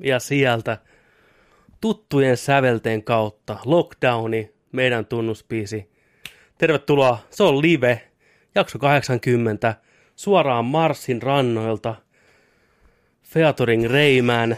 [0.00, 0.78] Ja sieltä
[1.80, 5.90] tuttujen sävelten kautta Lockdowni, meidän tunnuspiisi.
[6.58, 8.10] Tervetuloa, se on live,
[8.54, 9.74] jakso 80,
[10.16, 11.94] suoraan Marsin rannoilta.
[13.22, 14.56] Featuring Reimään.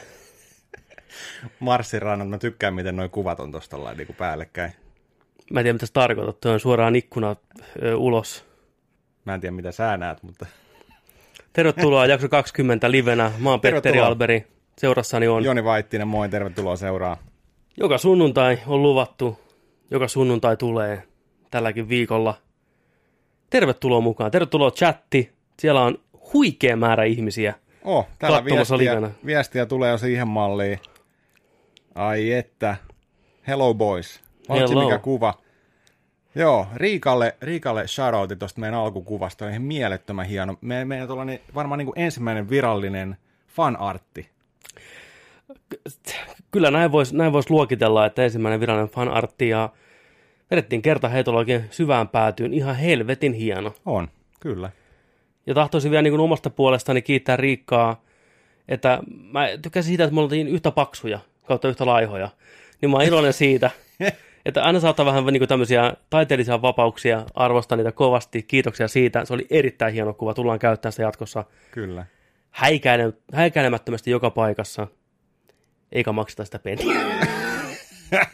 [1.60, 4.72] Marsin rannat, mä tykkään miten noi kuvat on tosta niin päällekkäin.
[5.50, 7.36] Mä en tiedä mitä se tarkoittaa, tuo on suoraan ikkuna
[7.82, 8.44] ö, ulos.
[9.24, 10.46] Mä en tiedä mitä sä näet, mutta
[11.52, 13.32] Tervetuloa jakso 20 livenä.
[13.38, 14.00] Mä oon Petteri.
[14.00, 14.46] Alberi.
[14.78, 17.16] Seurassani on Joni Vaittinen, moi, tervetuloa seuraa.
[17.76, 19.38] Joka sunnuntai on luvattu,
[19.90, 21.02] joka sunnuntai tulee
[21.50, 22.34] tälläkin viikolla.
[23.50, 25.32] Tervetuloa mukaan, tervetuloa chatti.
[25.58, 25.98] Siellä on
[26.32, 27.54] huikea määrä ihmisiä.
[27.84, 29.10] Oh, täällä viestiä, livenä.
[29.26, 30.78] viestiä tulee jo siihen malliin.
[31.94, 32.76] Ai että.
[33.46, 34.20] Hello boys.
[34.48, 34.84] Hello.
[34.84, 35.34] mikä kuva.
[36.34, 39.44] Joo, Riikalle, Riikalle shoutouti tuosta meidän alkukuvasta.
[39.44, 40.56] On ihan mielettömän hieno.
[40.60, 43.16] Me, meidän tuollainen varmaan niin kuin ensimmäinen virallinen
[43.48, 44.31] fanartti.
[46.50, 49.68] Kyllä näin voisi näin vois luokitella, että ensimmäinen virallinen fanartti ja
[50.50, 52.54] vedettiin kerta heitolla oikein syvään päätyyn.
[52.54, 53.74] Ihan helvetin hieno.
[53.86, 54.08] On,
[54.40, 54.70] kyllä.
[55.46, 58.02] Ja tahtoisin vielä niin kuin omasta puolestani kiittää Riikkaa,
[58.68, 58.98] että
[59.32, 62.28] mä tykkäsin siitä, että me oltiin yhtä paksuja kautta yhtä laihoja.
[62.80, 63.70] Niin mä oon iloinen siitä,
[64.46, 68.42] että aina saattaa vähän niin kuin tämmöisiä taiteellisia vapauksia, arvostaa niitä kovasti.
[68.42, 69.24] Kiitoksia siitä.
[69.24, 70.34] Se oli erittäin hieno kuva.
[70.34, 72.06] Tullaan käyttämään sitä jatkossa Kyllä.
[72.50, 74.86] häikäile, häikäilemättömästi joka paikassa.
[75.92, 77.00] Eikä makseta sitä penniä.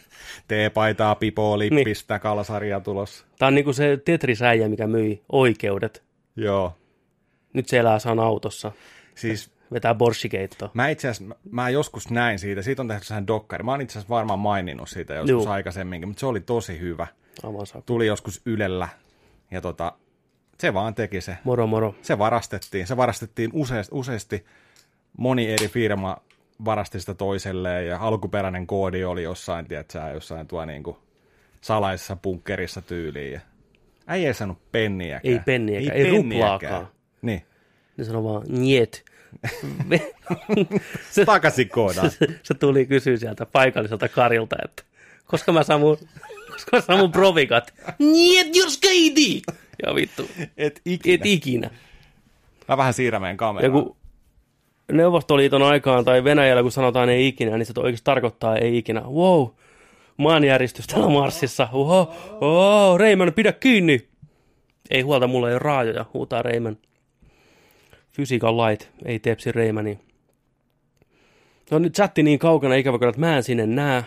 [0.48, 1.74] T-paitaa, pipoa, Niin.
[1.74, 3.26] lippistä, kalasarja tulos.
[3.38, 6.02] Tämä on niin kuin se Tetris-äijä, mikä myi oikeudet.
[6.36, 6.76] Joo.
[7.52, 8.72] Nyt se elää saan autossa.
[9.14, 10.70] Siis Vetää borshikeittoa.
[10.74, 13.64] Mä itse asiassa, mä- mä joskus näin siitä, siitä on tehty sehän dokkari.
[13.64, 15.48] Mä oon itse asiassa varmaan maininnut siitä joskus Juu.
[15.48, 17.06] aikaisemminkin, mutta se oli tosi hyvä.
[17.42, 17.66] Aivan.
[17.86, 18.88] Tuli joskus Ylellä
[19.50, 19.92] ja tota,
[20.58, 21.36] se vaan teki se.
[21.44, 21.94] Moro moro.
[22.02, 22.86] Se varastettiin.
[22.86, 24.44] Se varastettiin useasti, useasti.
[25.16, 26.16] Moni eri firma
[26.64, 30.98] varasti sitä toiselleen ja alkuperäinen koodi oli jossain, tiedätkö, jossain tuo niinku
[31.60, 33.32] salaisessa bunkkerissa tyyliin.
[33.32, 33.41] Ja
[34.06, 35.34] äijä ei saanut penniäkään.
[35.34, 36.88] Ei penniäkään, ei ruplaakaan.
[37.22, 37.42] Niin.
[37.97, 39.04] Ne sanoo vaan, njet.
[41.10, 42.10] se, Takaisin koodaan.
[42.10, 44.82] se, se, tuli kysyä sieltä paikalliselta karilta, että
[45.26, 45.97] koska mä saan mun,
[46.50, 47.74] koska mä saan mun provikat.
[47.98, 49.42] Njet, jorskeidi!
[49.86, 51.14] Ja vittu, Et ikinä.
[51.14, 51.70] et ikinä.
[52.68, 53.72] Mä vähän siirrän meidän kameraan.
[53.84, 53.97] kun
[54.93, 59.00] Neuvostoliiton aikaan tai Venäjällä, kun sanotaan ei ikinä, niin se oikeasti tarkoittaa ei ikinä.
[59.00, 59.47] Wow,
[60.16, 61.69] maanjäristys täällä Marsissa.
[61.72, 64.09] Oho, oho, Reiman, pidä kiinni.
[64.91, 66.77] Ei huolta, mulla ei ole raajoja, huutaa Reiman.
[68.16, 69.98] Physical light, ei tepsi Reimani.
[71.71, 74.04] No nyt chatti niin kaukana, ikävä kyllä, että mä en sinne näe.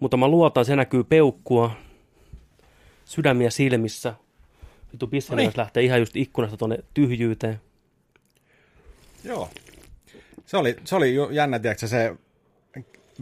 [0.00, 1.70] Mutta mä luotan, se näkyy peukkua.
[3.04, 4.14] Sydämiä silmissä.
[4.92, 5.48] Vittu pissani, Noniin.
[5.48, 7.60] jos lähtee ihan just ikkunasta tonne tyhjyyteen.
[9.24, 9.50] Joo.
[10.46, 12.16] Se oli, se oli jännä, tiedätkö, se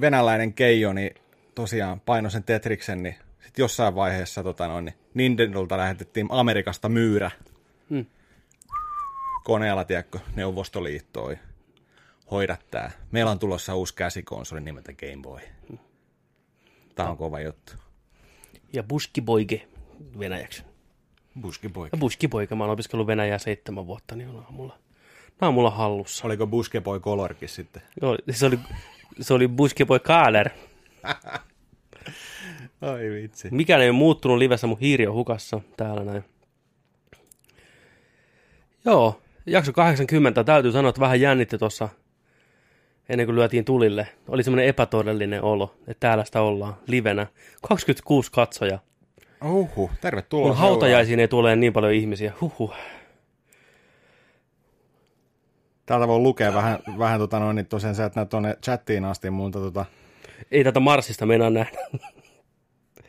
[0.00, 1.14] venäläinen Keijo, niin
[1.54, 7.30] tosiaan painoi sen Tetriksen, niin sitten jossain vaiheessa tota noin, niin Nintendolta lähetettiin Amerikasta myyrä
[7.91, 8.06] Hmm.
[9.44, 11.36] koneella, tiedätkö, Neuvostoliittoon.
[12.30, 12.91] Hoida tää.
[13.10, 15.41] Meillä on tulossa uusi käsikonsoli nimeltä Game Boy.
[16.94, 17.72] Tää on kova juttu.
[18.72, 19.68] Ja Buskiboike
[20.18, 20.62] venäjäksi.
[21.41, 21.88] Buskiboy.
[21.92, 24.78] Ja Buskiboike, mä oon opiskellut venäjää seitsemän vuotta, niin on mulla,
[25.41, 26.26] nämä on mulla hallussa.
[26.26, 27.82] Oliko Buskeboy Colorkin sitten?
[28.03, 28.59] Joo, se oli,
[29.20, 30.50] se oli Buskiboy Kaaler.
[32.81, 33.48] Ai vitsi.
[33.50, 36.25] Mikään ei ole muuttunut livessä, mun hiiri on hukassa täällä näin.
[38.84, 41.88] Joo, jakso 80, täytyy sanoa, että vähän jännitti tuossa
[43.09, 44.09] ennen kuin lyötiin tulille.
[44.28, 47.26] Oli semmoinen epätodellinen olo, että täällä sitä ollaan livenä.
[47.69, 48.78] 26 katsoja.
[49.44, 50.47] Uhu, tervetuloa.
[50.47, 52.32] Mun hautajaisiin ei tule niin paljon ihmisiä.
[52.41, 52.75] Huhhuh.
[55.87, 59.31] Täältä voi lukea vähän, vähän tota noin, niin tosiaan sä et näe tuonne chattiin asti,
[59.31, 59.84] mutta tota,
[60.50, 61.78] Ei tätä Marsista meinaa nähdä.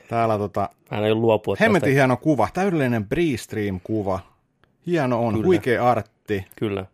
[0.09, 1.63] täällä tota, Hän ei luopua tästä.
[1.65, 4.19] hemmetin hieno kuva, täydellinen Bree-stream-kuva.
[4.87, 5.45] Hieno on, Kyllä.
[5.45, 6.45] huikea artti.
[6.55, 6.85] Kyllä.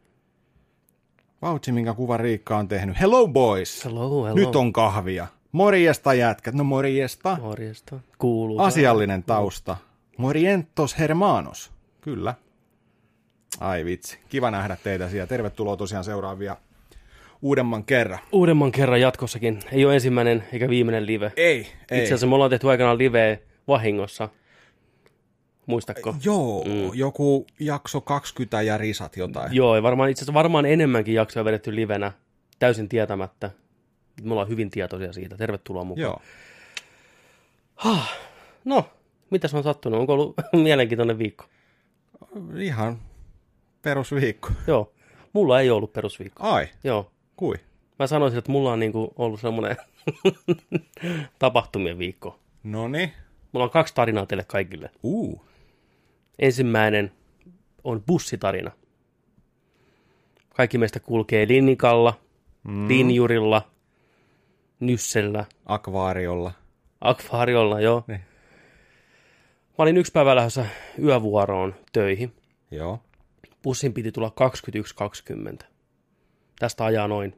[1.41, 2.99] Vautsi, minkä kuva Riikka on tehnyt.
[2.99, 3.85] Hello boys!
[3.85, 4.35] Hello, hello.
[4.35, 5.27] Nyt on kahvia.
[5.51, 7.37] Morjesta jätkät, no morjesta.
[7.41, 7.99] Morjesta.
[8.17, 8.59] Kuuluu.
[8.59, 9.77] Asiallinen tausta.
[10.17, 11.71] Morientos hermanos.
[12.01, 12.33] Kyllä.
[13.59, 15.27] Ai vitsi, kiva nähdä teitä siellä.
[15.27, 16.57] Tervetuloa tosiaan seuraavia
[17.41, 18.19] uudemman kerran.
[18.31, 19.59] Uudemman kerran jatkossakin.
[19.71, 21.31] Ei ole ensimmäinen eikä viimeinen live.
[21.35, 21.99] Ei, ei.
[21.99, 24.29] Itse asiassa me ollaan tehty aikanaan live vahingossa.
[25.65, 26.15] Muistatko?
[26.23, 26.91] Joo, mm.
[26.93, 29.55] joku jakso 20 ja risat jotain.
[29.55, 32.11] Joo, ja varmaan, itse asiassa varmaan enemmänkin jaksoja vedetty livenä,
[32.59, 33.51] täysin tietämättä.
[34.21, 35.37] Me ollaan hyvin tietoisia siitä.
[35.37, 36.01] Tervetuloa mukaan.
[36.01, 36.21] Joo.
[38.65, 38.89] No,
[39.29, 39.99] mitäs on sattunut?
[39.99, 40.33] Onko ollut
[40.63, 41.45] mielenkiintoinen viikko?
[42.57, 42.99] Ihan
[43.81, 44.49] perusviikko.
[44.67, 44.93] Joo.
[45.33, 46.43] Mulla ei ollut perusviikko.
[46.43, 47.11] Ai, Joo.
[47.35, 47.55] kui?
[47.99, 49.77] Mä sanoisin, että mulla on niinku ollut semmoinen
[51.39, 52.39] tapahtumien viikko.
[52.63, 53.13] No niin.
[53.51, 54.89] Mulla on kaksi tarinaa teille kaikille.
[55.03, 55.45] Uu.
[56.39, 57.11] Ensimmäinen
[57.83, 58.71] on bussitarina.
[60.55, 62.19] Kaikki meistä kulkee Linnikalla,
[62.63, 62.87] mm.
[62.87, 63.61] Linjurilla,
[64.79, 66.51] Nyssellä, Akvaariolla.
[67.01, 68.03] Akvaariolla, joo.
[68.07, 68.19] Niin.
[69.69, 70.65] Mä olin yksi päivä lähdössä
[71.03, 72.33] yövuoroon töihin.
[72.71, 72.99] Joo.
[73.63, 74.33] Bussin piti tulla
[75.61, 75.65] 21.20.
[76.59, 77.35] Tästä ajaa noin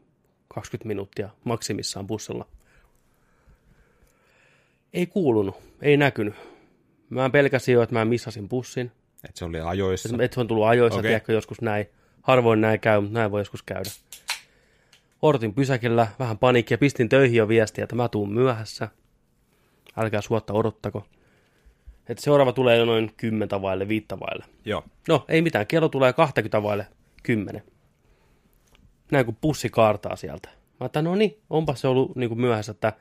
[0.48, 2.48] 20 minuuttia maksimissaan bussilla.
[4.94, 6.36] Ei kuulunut, ei näkynyt.
[7.10, 8.92] Mä pelkäsin jo, että mä missasin bussin.
[9.30, 10.10] Et se oli ajoissa.
[10.22, 11.10] Että se on tullut ajoissa, okay.
[11.10, 11.86] tiedätkö, joskus näin.
[12.22, 13.90] Harvoin näin käy, mutta näin voi joskus käydä.
[15.22, 18.88] Odotin pysäkillä, vähän paniikkia, pistin töihin jo viestiä, että mä tuun myöhässä.
[19.98, 21.06] Älkää suotta odottako.
[22.10, 24.46] Että seuraava tulee jo noin 10 vaille, viittä vaille.
[24.66, 24.84] Joo.
[25.08, 26.88] No, ei mitään, kello tulee 20 vaille
[27.24, 27.64] 10.
[29.12, 30.50] Näin kun pussi kaartaa sieltä.
[30.80, 32.94] Mä että no niin, onpa se ollut niin kuin myöhässä, että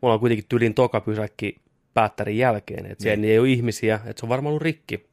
[0.00, 1.56] mulla on kuitenkin tylin toka pysäkki
[1.94, 2.86] päättärin jälkeen.
[2.86, 5.06] Että siellä ei ole ihmisiä, että se on varmaan ollut rikki.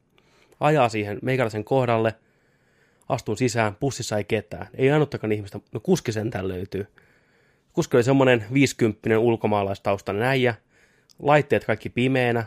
[0.60, 2.14] Ajaa siihen meikäläisen kohdalle,
[3.08, 4.66] astun sisään, pussissa ei ketään.
[4.74, 6.86] Ei ainuttakaan ihmistä, no kuski sentään löytyy.
[7.72, 10.54] Kuski oli semmoinen 50 ulkomaalaistaustainen äijä,
[11.18, 12.44] laitteet kaikki pimeänä.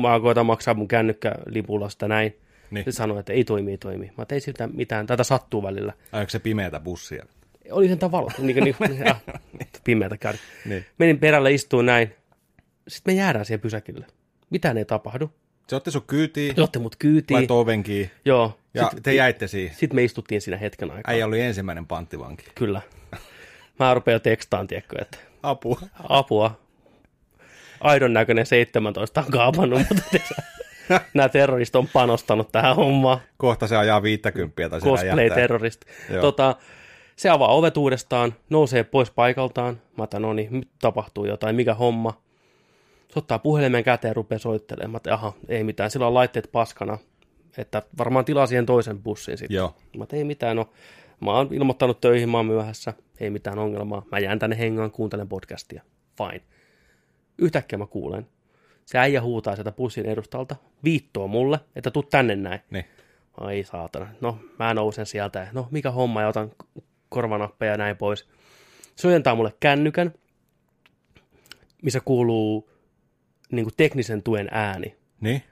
[0.00, 2.36] Mä koitan maksaa mun kännykkälipulla sitä näin.
[2.70, 2.84] Niin.
[2.84, 4.12] Se sanoi, että ei toimi, ei toimi.
[4.18, 5.92] Mä tein siltä mitään, tätä sattuu välillä.
[6.12, 7.26] Ajoiko se pimeätä bussia?
[7.70, 9.16] Oli sen valo, niin niin ja,
[9.84, 10.38] pimeätä käydä.
[10.64, 10.84] Niin.
[10.98, 12.14] Menin perälle, istuin näin.
[12.88, 14.06] Sitten me jäädään siihen pysäkille.
[14.50, 15.30] Mitään ei tapahdu.
[15.68, 17.34] Se otti sun kyytiin, Se otti mut kyytiin.
[17.36, 18.58] laittoi oven kiinni, Joo.
[18.74, 19.76] ja Sitten te jäitte siihen.
[19.76, 21.12] sit me istuttiin siinä hetken aikaa.
[21.12, 22.44] Äijä oli ensimmäinen panttivanki.
[22.54, 22.80] Kyllä.
[23.78, 25.80] Mä rupean jo tekstaan, tiedätkö, että Apua.
[26.08, 26.60] apua.
[27.80, 30.02] Aidon näköinen 17 on kaapannut, mutta
[31.14, 33.20] nämä terroristit on panostanut tähän hommaan.
[33.36, 34.80] Kohta se ajaa 50 tai.
[34.80, 35.86] Cosplay-terroristi.
[36.20, 36.56] Tota,
[37.16, 39.80] se avaa ovet uudestaan, nousee pois paikaltaan.
[39.98, 42.22] Mä otan, no niin, nyt tapahtuu jotain, mikä homma.
[43.08, 44.90] Se ottaa puhelimen käteen ja rupeaa soittelemaan.
[44.90, 46.98] Mä otan, aha, ei mitään, sillä on laitteet paskana.
[47.58, 49.56] Että varmaan tilaa siihen toisen bussin sitten.
[49.56, 49.74] Joo.
[49.96, 50.70] Mä otan, ei mitään, no
[51.20, 52.94] mä oon ilmoittanut töihin, mä oon myöhässä.
[53.20, 54.02] Ei mitään ongelmaa.
[54.12, 55.82] Mä jään tänne hengaan, kuuntelen podcastia.
[56.18, 56.42] Fine.
[57.40, 58.26] Yhtäkkiä mä kuulen.
[58.86, 62.60] Se äijä huutaa sieltä bussin edustalta, viittoo mulle, että tuu tänne näin.
[62.70, 62.84] Niin.
[63.40, 64.06] Ai saatana.
[64.20, 66.50] No, mä nousen sieltä no, mikä homma, ja otan
[67.08, 68.28] korvanappeja ja näin pois.
[68.96, 70.12] Se ojentaa mulle kännykän,
[71.82, 72.70] missä kuuluu
[73.52, 74.96] niin kuin teknisen tuen ääni.
[75.20, 75.42] Niin.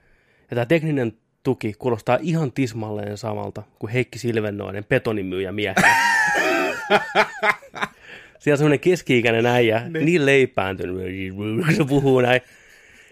[0.51, 1.13] Ja tämä tekninen
[1.43, 5.97] tuki kuulostaa ihan tismalleen samalta kuin Heikki Silvennoinen betonimyyjä miehenä.
[8.39, 10.97] Siellä on semmoinen keski-ikäinen äijä, niin, niin leipääntynyt,
[11.37, 12.41] kun se puhuu näin.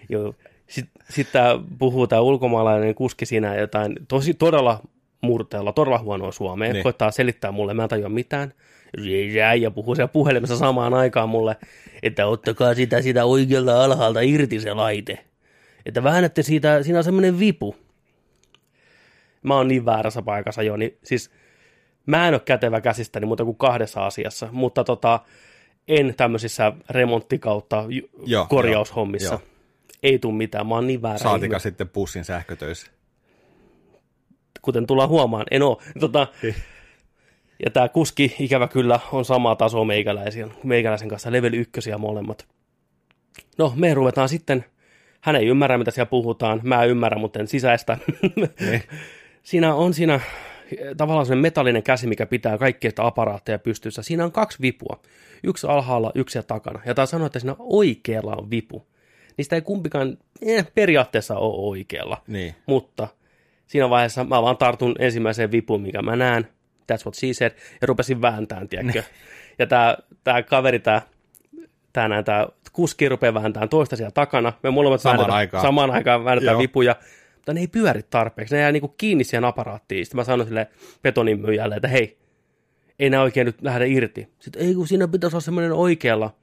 [0.09, 0.35] Joo.
[0.67, 4.81] Sitten sit tää puhuu tämä ulkomaalainen kuski siinä jotain tosi todella
[5.21, 6.67] murteella, todella huonoa suomea.
[6.67, 6.73] Niin.
[6.73, 6.83] Niin.
[6.83, 8.53] Koittaa selittää mulle, mä en tajua mitään.
[9.45, 11.55] Äijä puhuu siellä puhelimessa samaan aikaan mulle,
[12.03, 15.19] että ottakaa sitä, sitä oikealta alhaalta irti se laite.
[15.85, 17.75] Että väännätte siitä, siinä on semmoinen vipu.
[19.43, 21.31] Mä oon niin väärässä paikassa jo, niin siis
[22.07, 25.19] mä en ole kätevä käsistäni muuta kuin kahdessa asiassa, mutta tota,
[25.87, 29.33] en tämmöisissä remonttikautta ju- Joo, korjaushommissa.
[29.33, 29.41] joo,
[30.03, 31.59] Ei tuu mitään, mä oon niin väärä Saatika ihminen.
[31.59, 32.91] sitten bussin sähkötöissä.
[34.61, 35.81] Kuten tullaan huomaan, en oo.
[35.99, 36.55] Tota, Niin.
[37.65, 42.47] ja tämä kuski, ikävä kyllä, on samaa tasoa meikäläisen, meikäläisen kanssa, level ykkösiä molemmat.
[43.57, 44.65] No, me ruvetaan sitten,
[45.21, 47.97] hän ei ymmärrä, mitä siellä puhutaan, mä ymmärrän, mutta en sisäistä.
[48.35, 48.83] Niin.
[49.43, 50.19] siinä on siinä
[50.97, 54.01] tavallaan sellainen metallinen käsi, mikä pitää kaikkia sitä aparaatteja pystyssä.
[54.01, 54.99] Siinä on kaksi vipua.
[55.43, 56.79] Yksi alhaalla, yksi siellä takana.
[56.85, 58.87] Ja tämä sanoo, että siinä oikealla on vipu.
[59.37, 62.21] Niistä ei kumpikaan eh, periaatteessa ole oikealla.
[62.27, 62.55] Niin.
[62.65, 63.07] Mutta
[63.67, 66.47] siinä vaiheessa mä vaan tartun ensimmäiseen vipuun, mikä mä näen.
[66.91, 67.51] That's what she said.
[67.81, 69.03] Ja rupesin vääntämään, tiedätkö.
[69.59, 71.01] ja tämä tää kaveri, tämä
[71.93, 74.53] tää, näin, tää kuski rupeaa vääntämään toista siellä takana.
[74.63, 75.61] Me molemmat Samaan väännetään- aikaan.
[75.61, 76.61] Samaan aikaan väännetään Joo.
[76.61, 76.95] vipuja.
[77.47, 78.55] Mutta ne ei pyöri tarpeeksi.
[78.55, 80.05] Ne jää niinku kiinni siihen aparaattiin.
[80.05, 80.67] Sitten mä sanoin sille
[81.03, 82.17] betonin myyjälle, että hei,
[82.99, 84.27] ei nämä oikein nyt lähde irti.
[84.39, 86.35] Sitten ei kun siinä pitäisi olla semmoinen oikealla.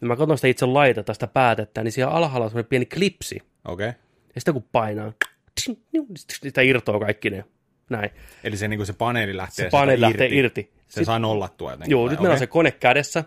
[0.00, 3.40] Ja mä katson sitä itse laitetta, sitä päätettä, niin siellä alhaalla on semmoinen pieni klipsi.
[3.64, 3.88] Okei.
[3.88, 4.00] Okay.
[4.34, 5.12] Ja sitten kun painaa,
[6.26, 7.44] sitä irtoaa kaikki ne.
[7.90, 8.10] Näin.
[8.44, 10.62] Eli se, niin se paneeli lähtee Se paneeli lähtee irti.
[10.62, 11.90] Se Sitten- saa nollattua jotenkin.
[11.90, 13.24] Joo, nyt meillä on se kone kädessä.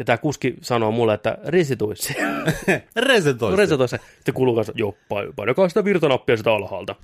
[0.00, 2.14] Ja tämä kuski sanoo mulle, että restituisi.
[2.96, 3.56] Resetoi.
[3.56, 3.96] restituisi.
[4.14, 6.94] Sitten kuuluu kanssa, joo, pain- painakaa sitä virtanappia sitä alhaalta.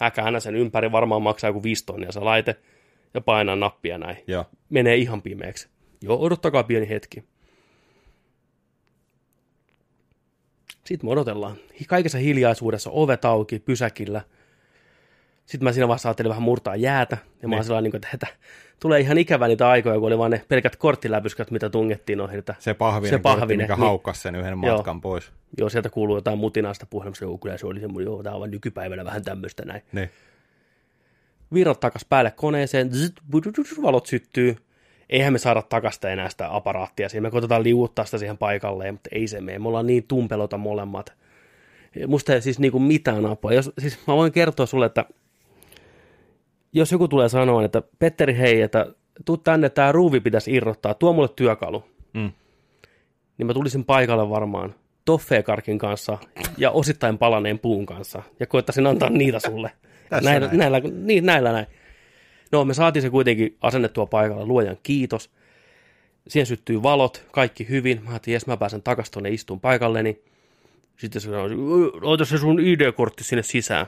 [0.00, 2.56] Mä käännän sen ympäri, varmaan maksaa joku 5 tonnia se laite.
[3.14, 4.16] Ja painan nappia näin.
[4.26, 4.44] Joo.
[4.70, 5.68] Menee ihan pimeäksi.
[6.02, 7.24] Joo, odottakaa pieni hetki.
[10.84, 11.56] Sitten me odotellaan.
[11.88, 14.22] Kaikessa hiljaisuudessa ovet auki pysäkillä.
[15.50, 18.26] Sitten mä siinä vaiheessa ajattelin vähän murtaa jäätä, ja mä oon sellainen, niin kuin, että
[18.80, 22.38] tulee ihan ikävä niitä aikoja, kun oli vaan ne pelkät korttiläpyskät, mitä tungettiin noihin.
[22.38, 23.80] Että Se pahvinen, Se pahvinen, pahvinen mikä niin.
[23.80, 23.86] niin.
[23.88, 24.76] haukkasi sen yhden Joo.
[24.76, 25.32] matkan pois.
[25.58, 28.50] joo, sieltä kuuluu jotain mutinaa sitä puhelimessa, joo, kyllä se oli semmoinen, joo, tämä on
[28.50, 29.82] nykypäivänä vähän tämmöistä näin.
[29.92, 30.10] Niin.
[31.54, 32.90] Virrat takas päälle koneeseen,
[33.82, 34.56] valot syttyy.
[35.08, 37.22] Eihän me saada takasta enää sitä aparaattia siihen.
[37.22, 39.58] Me koitetaan liuuttaa sitä siihen paikalleen, mutta ei se mene.
[39.58, 41.12] Me ollaan niin tumpelota molemmat.
[42.06, 43.52] Musta ei siis niinku mitään apua.
[43.52, 45.04] Jos, siis mä voin kertoa sulle, että
[46.72, 48.86] jos joku tulee sanoa, että Petteri hei, että
[49.24, 51.84] tuu tänne, tämä ruuvi pitäisi irrottaa, tuo mulle työkalu,
[52.14, 52.32] Mm.
[53.38, 54.74] niin mä tulisin paikalle varmaan
[55.04, 56.18] toffeekarkin kanssa
[56.58, 59.70] ja osittain palaneen puun kanssa ja koittaisin antaa niitä sulle.
[60.10, 60.58] Tässä näillä, näin.
[60.58, 61.66] näillä, niin, näillä näin.
[62.52, 65.30] No, me saatiin se kuitenkin asennettua paikalle, luojan kiitos.
[66.28, 68.00] Siihen syttyy valot, kaikki hyvin.
[68.04, 70.20] Mä ajattelin, jes, mä pääsen takaisin tuonne istuun paikalleni.
[70.96, 71.50] Sitten se sanoi,
[72.00, 73.86] laita se sun ID-kortti sinne sisään.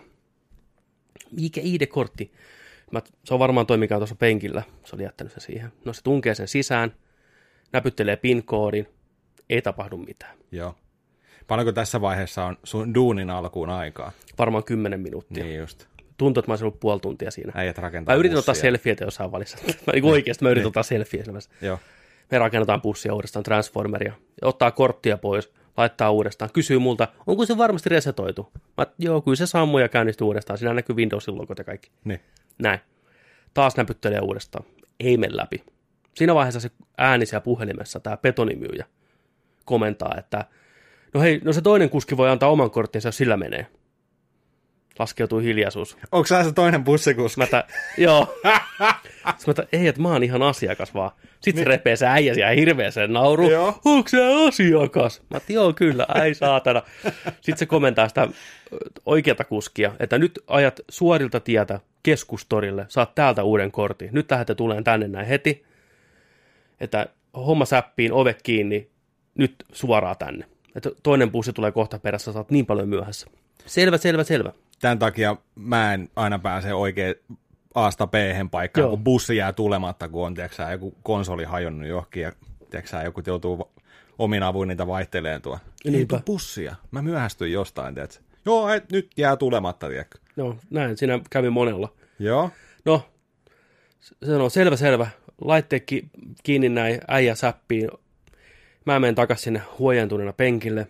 [1.41, 2.33] Mikä ID-kortti?
[2.93, 4.63] Mä, se on varmaan toi, mikä on tuossa penkillä.
[4.85, 5.73] Se oli jättänyt sen siihen.
[5.85, 6.93] No se tunkee sen sisään,
[7.73, 8.89] näpyttelee PIN-koodin,
[9.51, 10.37] ei tapahdu mitään.
[10.53, 10.75] Joo.
[11.49, 14.13] Paljonko tässä vaiheessa on sun duunin alkuun aikaa?
[14.39, 15.45] Varmaan 10 minuuttia.
[15.45, 15.87] Niin just.
[16.17, 17.53] Tuntuu, että mä olisin ollut puoli tuntia siinä.
[17.55, 18.63] Äijät rakentaa Mä yritin ottaa bussia.
[18.63, 19.59] selfieitä jossain välissä.
[19.87, 21.19] Mä niin oikeasti mä yritin ottaa selvästi.
[21.63, 21.79] Joo.
[22.31, 24.13] Me rakennetaan bussia uudestaan, Transformeria.
[24.43, 26.51] Ottaa korttia pois, laittaa uudestaan.
[26.53, 28.53] Kysyy multa, onko se varmasti resetoitu?
[28.77, 30.59] Mä, joo, kyllä se sammuu ja käynnistyy uudestaan.
[30.59, 31.91] Siinä näkyy Windowsin logot ja kaikki.
[32.05, 32.21] Niin.
[32.63, 32.81] Näin.
[33.55, 34.65] Taas näpyttelee uudestaan.
[35.01, 35.65] Ei mene läpi.
[36.15, 38.87] Siinä vaiheessa se ääni siellä puhelimessa, tämä betonimyyjä,
[39.65, 40.45] komentaa, että
[41.15, 43.67] no hei, no se toinen kuski voi antaa oman korttinsa, jos sillä menee.
[44.99, 45.97] Laskeutuu hiljaisuus.
[46.13, 47.41] Onko sä se toinen bussikuski?
[47.41, 47.65] Mä tä,
[47.99, 48.35] joo.
[49.37, 51.11] Sitten mä tä, ei, että mä oon ihan asiakas vaan.
[51.41, 53.51] Sitten se repee se äijä siellä hirveäseen nauru.
[53.51, 53.81] Joo.
[53.85, 55.23] Onko se asiakas?
[55.31, 56.83] Mä että joo, kyllä, ai saatana.
[57.27, 58.29] Sitten se komentaa sitä
[59.07, 64.09] oikeata kuskia, että nyt ajat suorilta tietä keskustorille, saat täältä uuden kortin.
[64.13, 65.65] Nyt lähdette tuleen tänne näin heti.
[66.81, 67.07] Että
[67.37, 68.91] homma säppiin, ove kiinni,
[69.35, 70.47] nyt suoraan tänne.
[70.77, 73.27] Että toinen bussi tulee kohta perässä, saat niin paljon myöhässä.
[73.67, 74.53] Selvä, selvä, selvä.
[74.83, 77.15] Tämän takia mä en aina pääse oikein
[77.75, 78.15] Asta b
[78.51, 78.91] paikkaan, Joo.
[78.91, 82.33] kun bussi jää tulematta, kun on tiedätkö, sä, joku konsoli hajonnut johonkin ja
[82.71, 83.71] tiedätkö, sä, joku joutuu
[84.19, 85.59] omin avuin niitä vaihteleen tuo.
[85.85, 86.17] Ei Niinpä.
[86.17, 86.75] tuu bussia.
[86.91, 88.23] Mä myöhästyin jostain, tiedätkö.
[88.47, 90.19] Joo, et, nyt jää tulematta, tiedätkö.
[90.37, 91.93] No, näin, siinä kävi monella.
[92.19, 92.51] Joo.
[92.85, 93.03] No,
[94.01, 95.07] se on selvä, selvä.
[95.41, 96.11] Laitte ki-
[96.43, 97.89] kiinni näin äijä säppiin.
[98.85, 100.89] Mä menen takas sinne huojentuneena penkille.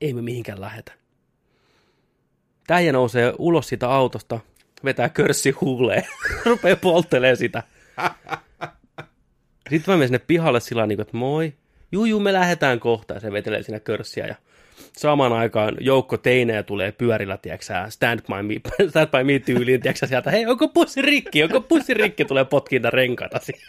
[0.00, 0.92] Ei me mihinkään lähetä.
[2.66, 4.40] Tää äijä nousee ulos siitä autosta,
[4.84, 6.02] vetää körssi huuleen,
[6.46, 7.62] rupeaa polttelee sitä.
[9.70, 11.52] Sitten mä menen sinne pihalle sillä tavalla, niin kuin, että moi,
[11.92, 14.34] juu, juu, me lähdetään kohta, ja se vetelee siinä körssiä, ja
[14.96, 18.54] samaan aikaan joukko teinejä tulee pyörillä, tiedätkö stand by me,
[18.90, 22.90] stand by me tyyliin, tiedätkö sieltä, hei, onko pussi rikki, onko pussi rikki, tulee potkinta
[22.90, 23.62] renkaita siinä.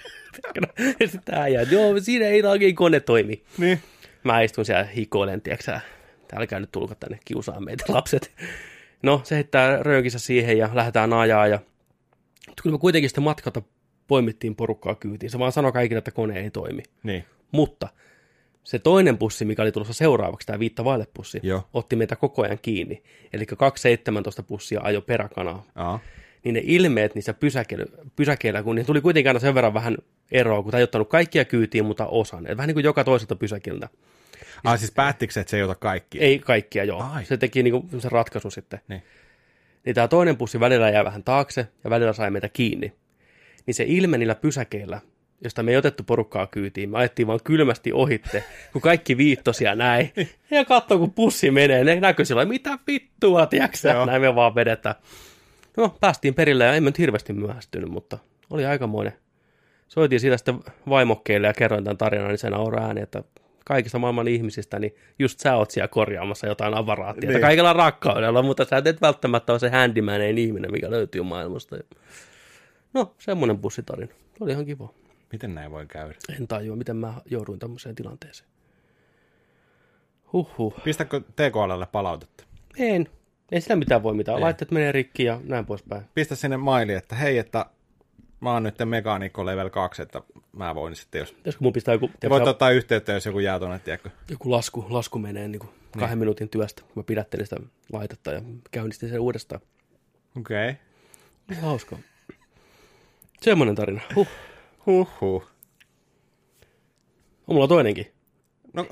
[1.00, 3.44] ja sitten äijä, joo, siinä ei oikein kone toimi.
[3.58, 3.80] Niin.
[4.24, 5.80] Mä istun siellä hikoilen, tiedätkö
[6.36, 8.32] älkää nyt tulko tänne kiusaa meitä lapset.
[9.04, 11.60] No, se heittää röökissä siihen ja lähdetään ajaa ja
[12.48, 13.62] Mutta kyllä me kuitenkin sitten matkalta
[14.08, 15.30] poimittiin porukkaa kyytiin.
[15.30, 16.84] Se vaan sanoi kaikille, että kone ei toimi.
[17.04, 17.26] Niin.
[17.52, 17.88] Mutta
[18.64, 21.64] se toinen bussi, mikä oli tulossa seuraavaksi, tämä viitta vaille bussi, Joo.
[21.74, 23.04] otti meitä koko ajan kiinni.
[23.34, 25.66] Eli 217 bussia ajo peräkanaa.
[25.76, 26.00] Aa.
[26.44, 27.86] Niin ne ilmeet niissä pysäkeillä,
[28.16, 29.98] pysäkeillä kun niihin tuli kuitenkin aina sen verran vähän
[30.32, 32.48] eroa, kun tämä ei ottanut kaikkia kyytiin, mutta osan.
[32.48, 33.90] Et vähän niin kuin joka toiselta pysäkiltä.
[34.64, 36.22] Ah, siis päättikö se, että se ei ota kaikkia?
[36.22, 37.06] Ei kaikkia, joo.
[37.14, 37.26] Ai.
[37.26, 38.80] Se teki niinku sen ratkaisun sitten.
[38.88, 39.04] Niin.
[39.86, 42.94] Niin tämä toinen bussi välillä jäi vähän taakse ja välillä sai meitä kiinni.
[43.66, 45.02] Niin se ilme niillä pysäkeillä,
[45.44, 50.14] josta me ei otettu porukkaa kyytiin, me ajettiin vaan kylmästi ohitte, kun kaikki viittosia näin.
[50.52, 54.06] Ja katso, kun bussi menee, ne näkyy sillä mitä vittua, tiedätkö.
[54.06, 54.96] Näin me vaan vedetään.
[55.78, 58.18] No, päästiin perille ja emme nyt hirveästi myöhästynyt, mutta
[58.50, 59.14] oli aikamoinen.
[59.88, 63.24] Soitin siitä sitten vaimokkeille ja kerroin tämän tarinan, niin se nauroi ääni, että
[63.68, 67.30] kaikista maailman ihmisistä, niin just sä oot siellä korjaamassa jotain avaraattia.
[67.30, 67.42] Niin.
[67.42, 71.78] Kaikella rakkaudella, mutta sä et välttämättä ole se handymanein ihminen, mikä löytyy maailmasta.
[72.94, 74.14] No, semmoinen bussitarina.
[74.38, 74.94] Se oli ihan kiva.
[75.32, 76.16] Miten näin voi käydä?
[76.38, 78.50] En tajua, miten mä jouduin tämmöiseen tilanteeseen.
[80.34, 80.84] Huhhuh.
[80.84, 82.44] Pistäkö TKLlle palautetta?
[82.78, 83.08] En.
[83.52, 84.42] Ei sillä mitään voi mitään.
[84.42, 86.04] Laitteet menee rikki ja näin poispäin.
[86.14, 87.66] Pistä sinne maili, että hei, että
[88.40, 90.22] mä oon nyt mekaanikko level 2, että
[90.54, 91.32] mä voin sitten, jos...
[91.32, 94.10] Pitäisikö mun pistää joku, Voit tiedätkö, ottaa yhteyttä, jos joku jää tuonne, tiedätkö?
[94.30, 97.58] joku lasku, lasku menee niin kuin kahden minuutin työstä, kun mä pidättelin sitä
[97.94, 98.42] laitetta ja
[98.72, 99.62] käynnistin sen uudestaan.
[100.38, 100.70] Okei.
[101.50, 101.62] Okay.
[101.62, 102.00] Hauskaa.
[103.42, 104.02] Semmoinen tarina.
[104.16, 104.28] Huh.
[104.86, 105.44] Huhhuh.
[107.48, 108.12] On mulla toinenkin.
[108.74, 108.86] No,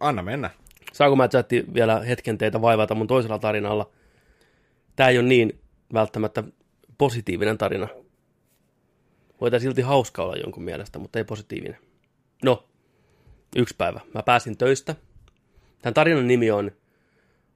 [0.00, 0.50] anna mennä.
[0.92, 3.90] Saanko mä chatti vielä hetken teitä vaivata mun toisella tarinalla?
[4.96, 5.60] Tää ei ole niin
[5.92, 6.44] välttämättä
[6.98, 7.88] positiivinen tarina.
[9.40, 11.78] Voitaisiin silti hauska olla jonkun mielestä, mutta ei positiivinen.
[12.44, 12.68] No,
[13.56, 14.00] yksi päivä.
[14.14, 14.94] Mä pääsin töistä.
[15.82, 16.70] Tämän tarinan nimi on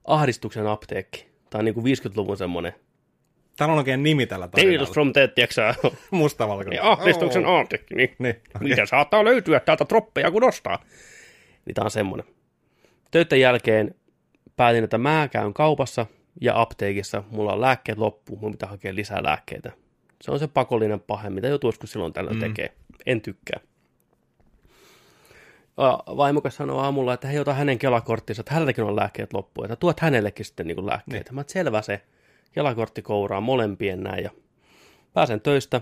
[0.04, 1.26] Ahdistuksen apteekki.
[1.50, 2.72] Tämä on niin kuin 50-luvun semmoinen
[3.56, 4.92] Täällä on oikein nimi tällä Tales tarinalla.
[4.92, 5.74] from the, tiiäksä,
[6.10, 6.70] Mustavalkoinen.
[6.70, 7.60] niin ahdistuksen Oo.
[7.60, 7.94] apteekki.
[7.94, 8.16] Niin.
[8.18, 8.68] Niin, okei.
[8.68, 10.84] Mitä saattaa löytyä täältä troppeja kun ostaa?
[11.66, 12.26] Niin tää on semmonen.
[13.10, 13.94] Töiden jälkeen
[14.56, 16.06] päätin, että mä käyn kaupassa
[16.40, 17.22] ja apteekissa.
[17.30, 19.72] Mulla on lääkkeet loppu, mun pitää hakea lisää lääkkeitä.
[20.22, 22.40] Se on se pakollinen pahe, mitä joutuu joskus silloin tällöin mm.
[22.40, 22.74] tekee.
[23.06, 23.60] En tykkää.
[25.78, 29.76] Ja Vaimokas sanoi aamulla, että hei, ota hänen kelakorttinsa, että hänelläkin on lääkkeet loppu, että
[29.76, 31.30] tuot hänellekin sitten niin lääkkeitä.
[31.30, 31.34] Niin.
[31.34, 32.02] Mä, selvä se,
[32.52, 34.30] kelakortti kouraa molempien näin ja
[35.12, 35.80] pääsen töistä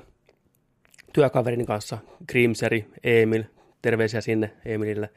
[1.12, 1.98] työkaverin kanssa,
[2.28, 3.42] Grimseri, Emil,
[3.82, 5.10] terveisiä sinne Emilille.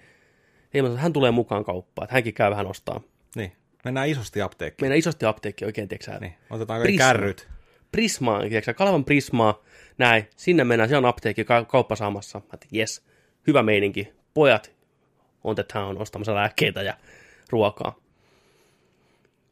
[0.74, 3.01] Emil sanoi, hän tulee mukaan kauppaan, että hänkin käy vähän ostaa.
[3.36, 3.51] Niin.
[3.86, 4.86] Mennään isosti apteekkiin.
[4.86, 6.34] Meidän isosti apteekki oikein, tiedätkö Niin.
[6.50, 6.98] Otetaan Prisma.
[6.98, 7.54] kärryt.
[7.92, 9.63] Prismaa, tiedätkö, Kalevan Prismaa,
[9.98, 12.39] näin, sinne mennään, siellä on apteekki, ka- kauppa saamassa.
[12.39, 13.06] Mä että jes,
[13.48, 14.75] hyvä meininki, pojat
[15.44, 16.98] on the town ostamassa lääkkeitä ja
[17.50, 17.96] ruokaa.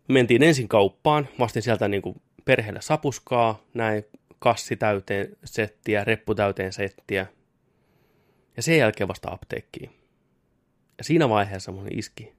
[0.08, 4.06] Mentiin ensin kauppaan, mä ostin sieltä niin kuin perheelle sapuskaa, näin,
[4.40, 7.26] kassi täyteen settiä, reppu täyteen settiä.
[8.58, 9.92] Ja sen jälkeen vasta apteekkiin.
[10.98, 12.34] Ja siinä vaiheessa mun iski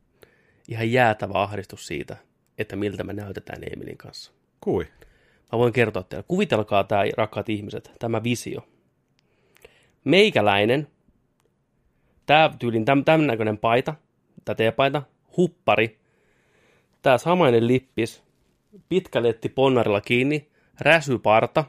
[0.69, 2.17] ihan jäätävä ahdistus siitä,
[2.59, 4.33] että miltä me näytetään Emilin kanssa.
[4.61, 4.87] Kui.
[5.55, 6.25] Mä voin kertoa teille.
[6.29, 8.69] Kuvitelkaa tämä, rakkaat ihmiset, tämä visio.
[10.05, 10.87] Meikäläinen,
[12.27, 13.95] tämä tyylin tämän, tämän näköinen paita,
[14.45, 15.03] tämä teepaita,
[15.37, 15.99] huppari,
[17.03, 18.23] tämä samainen lippis,
[18.89, 20.49] pitkä letti ponnarilla kiinni,
[20.81, 21.65] räsyparta,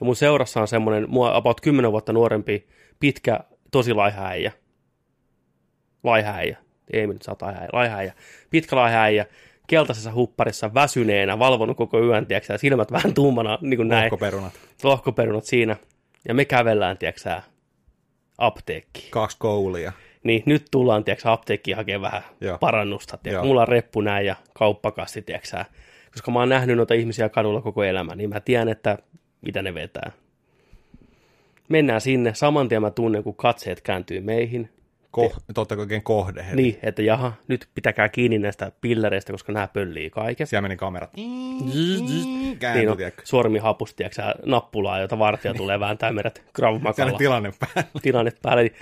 [0.00, 2.66] ja mun seurassa on semmoinen, mua about 10 vuotta nuorempi,
[3.00, 3.94] pitkä, tosi.
[3.94, 4.26] Laiha
[6.34, 6.58] äijä.
[6.92, 7.24] Ei nyt.
[7.72, 8.14] Laiha äijä.
[8.50, 9.26] Pitkä laiha äijä.
[9.66, 14.52] Keltaisessa hupparissa väsyneenä, valvonut koko yön, tiiäksä, ja silmät vähän tummana, niin kuin näin Lohkoperunat.
[14.82, 15.76] lohkoperunat siinä,
[16.28, 17.40] ja me kävellään, tiedätkö
[18.38, 19.10] apteekkiin.
[19.10, 19.92] Kaksi koulia.
[20.22, 22.48] Niin nyt tullaan, tiedätkö apteekkiin hakemaan vähän Joo.
[22.50, 22.58] Joo.
[22.58, 23.16] parannusta.
[23.16, 23.38] Tiedätkö?
[23.38, 23.44] Joo.
[23.44, 25.64] Mulla on reppu näin ja kauppakassi, tiedätkö
[26.12, 28.98] Koska mä oon nähnyt noita ihmisiä kadulla koko elämä, niin mä tiedän, että
[29.40, 30.12] mitä ne vetää.
[31.68, 34.70] Mennään sinne, saman tien mä tunnen, kun katseet kääntyy meihin.
[35.16, 36.56] Ko- totta oikein kohde heti.
[36.56, 40.50] Niin, että jaha, nyt pitäkää kiinni näistä pillereistä, koska nämä pöllii kaikessa.
[40.50, 41.10] Siellä meni kamerat.
[41.16, 43.22] Niin on, tiedätkö?
[43.24, 46.42] sormi hapusti, sä, nappulaa, jota vartija tulee vääntää meidät
[46.80, 47.18] Magalla.
[47.18, 47.90] tilanne päällä.
[48.02, 48.62] tilanne päällä.
[48.62, 48.74] Niin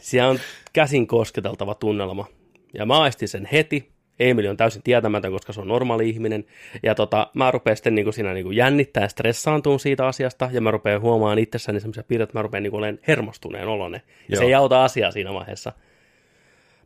[0.00, 0.38] siellä on
[0.72, 2.26] käsin kosketeltava tunnelma.
[2.74, 3.95] Ja mä aistin sen heti.
[4.20, 6.44] Emili on täysin tietämätön, koska se on normaali ihminen.
[6.82, 10.48] Ja tota, mä rupean sitten niin siinä niin jännittää ja stressaantumaan siitä asiasta.
[10.52, 14.02] Ja mä rupean huomaan itsessäni sellaisia piirteitä, että mä rupean niin olemaan hermostuneen olonen.
[14.28, 14.38] Ja Joo.
[14.38, 15.72] se ei auta asiaa siinä vaiheessa.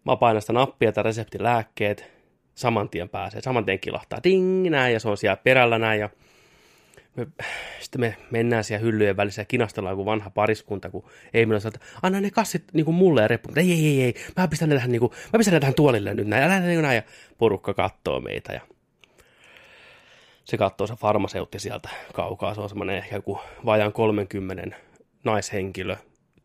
[0.04, 2.12] Mä painan sitä nappia, että reseptilääkkeet
[2.54, 3.40] saman tien pääsee.
[3.40, 6.00] Saman tien kilahtaa ding, näin, ja se on siellä perällä näin.
[6.00, 6.08] Ja
[7.20, 7.44] me,
[7.80, 11.72] sitten me mennään siellä hyllyjen välissä ja kinastellaan kuin vanha pariskunta, kun ei meillä sanoo,
[11.74, 13.48] että anna ne kassit niin kuin mulle ja reppu.
[13.56, 16.14] Ei, ei, ei, ei, mä pistän ne tähän, niin kuin, mä pistän ne tähän tuolille
[16.14, 16.96] nyt näin, älä niin näin.
[16.96, 17.02] Ja
[17.38, 18.61] porukka kattoo meitä ja
[20.44, 22.54] se katsoo se farmaseutti sieltä kaukaa.
[22.54, 24.76] Se on semmoinen ehkä joku vajaan 30
[25.24, 25.96] naishenkilö,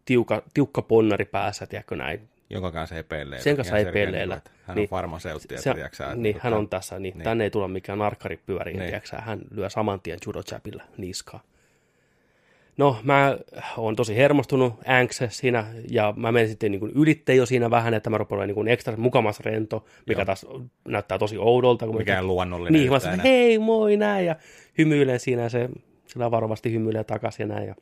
[0.06, 2.30] tiukka, tiukka ponnari päässä, tiedätkö näin.
[2.50, 3.44] Jonka kanssa ei pelleillä.
[3.44, 4.34] Sen kanssa ei pelleillä.
[4.36, 4.84] niin että Hän Niin.
[4.84, 7.24] on farmaseutti, Se, että tiedätkö sä, että niin, niinku hän on tässä, niin, niin.
[7.24, 8.92] tänne ei tule mikään narkkari pyöriin, Niin.
[8.92, 9.02] niin.
[9.22, 11.44] hän lyö saman tien judochapilla niskaa.
[12.78, 13.38] No, mä
[13.78, 18.10] oon tosi hermostunut, anxious siinä, ja mä menen sitten niin ylitte jo siinä vähän, että
[18.10, 20.26] mä rupean olemaan niin ekstra mukamas rento, mikä Joo.
[20.26, 20.46] taas
[20.88, 21.86] näyttää tosi oudolta.
[21.86, 24.36] Kun Mikään mä, luonnollinen Niin, mä sanoin, hei, moi, näin, ja
[24.78, 25.70] hymyilen siinä, ja se
[26.08, 27.76] sillä varovasti hymyilee takaisin ja näin, ja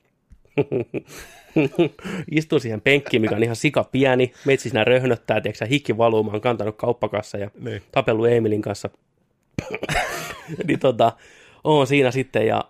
[2.32, 4.34] istuu siihen penkkiin, mikä on ihan sika pieni.
[4.46, 7.82] Meitsi siinä röhnöttää, tiedätkö hikki valuu, mä oon kantanut kauppakassa ja Niin.
[7.92, 8.90] tapellut Emilin kanssa.
[10.68, 11.12] niin tota,
[11.64, 12.64] oon siinä sitten ja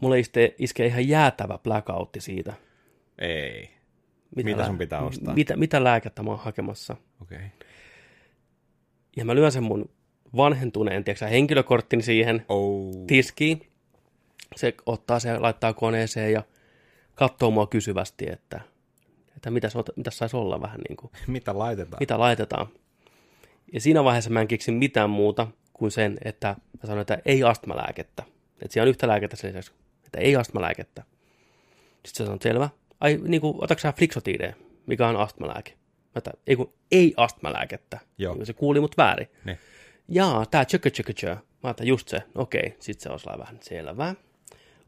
[0.00, 2.52] mulle iskee, iskee ihan jäätävä blackoutti siitä.
[3.18, 3.70] Ei.
[4.36, 5.34] Mitä sun pitää ostaa?
[5.34, 6.96] Mitä, mitä lääkettä mä oon hakemassa.
[7.22, 7.36] Okei.
[7.38, 7.48] Okay.
[9.16, 9.90] Ja mä lyön sen mun
[10.36, 13.06] vanhentuneen, tiedätkö sä, henkilökorttini siihen Oh.
[13.06, 13.60] tiskiin.
[14.56, 16.42] Se ottaa se, laittaa koneeseen ja
[17.18, 18.60] katsoo mua kysyvästi, että,
[19.36, 21.96] että mitä, mitä saisi olla vähän niin kuin, Mitä laitetaan?
[22.00, 22.66] mitä laitetaan.
[23.72, 27.44] Ja siinä vaiheessa mä en keksi mitään muuta kuin sen, että mä sanon, että ei
[27.44, 28.22] astmalääkettä.
[28.62, 29.72] Että siellä on yhtä lääkettä sen lisäksi,
[30.06, 31.02] että ei astmalääkettä.
[32.06, 32.68] Sitten se sanoo, selvä.
[33.00, 34.52] Ai, niin kuin, otatko sä Flixotidea,
[34.86, 35.70] mikä on astmalääke?
[35.70, 37.98] Mä että, ei kun, ei astmalääkettä.
[38.18, 38.34] Joo.
[38.34, 39.28] Niin Se kuuli mut väärin.
[39.44, 39.58] Niin.
[40.08, 41.36] Jaa, tää tjökö tjökö tjö.
[41.62, 42.76] Mä että just se, okei.
[42.80, 44.14] Sitten se on sellainen vähän selvää.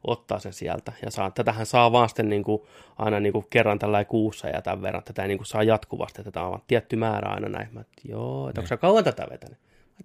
[0.04, 0.92] Ottaa sen sieltä.
[1.02, 2.62] Ja saa, tätähän saa vaan sitten niin kuin,
[2.98, 5.04] aina niin kuin kerran tällä kuussa ja tämän verran.
[5.04, 6.24] Tätä ei niin kuin saa jatkuvasti.
[6.24, 7.68] Tätä on tietty määrä aina näin.
[7.72, 9.58] Mä että joo, että onko sä kauan tätä vetänyt?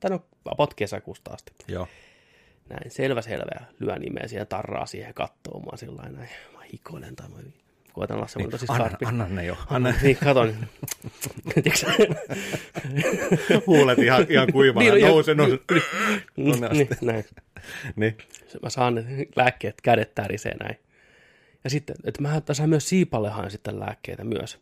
[0.03, 1.51] Mä no about kesäkuusta asti.
[1.67, 1.87] Joo.
[2.69, 3.51] Näin, selvä, selvä.
[3.59, 5.65] Ja lyön nimeä siihen tarraa siihen kattoon.
[5.71, 6.29] Mä sillä lailla näin.
[6.53, 7.37] Mä hikoilen tai mä
[7.95, 9.05] koitan olla semmoinen tosi Anna, skarppi.
[9.05, 9.57] anna ne jo.
[9.69, 10.55] Anna, niin, katon.
[13.67, 14.83] Huulet ihan, ihan kuivana.
[14.83, 15.59] Niin, Niin, no, nouse, nouse.
[16.35, 16.87] niin, asti.
[17.01, 17.25] näin.
[17.95, 18.17] Niin.
[18.61, 19.05] Mä saan ne
[19.35, 20.79] lääkkeet, kädet tärisee näin.
[21.63, 24.59] Ja sitten, että mä saan myös Siipallehan sitten lääkkeitä myös.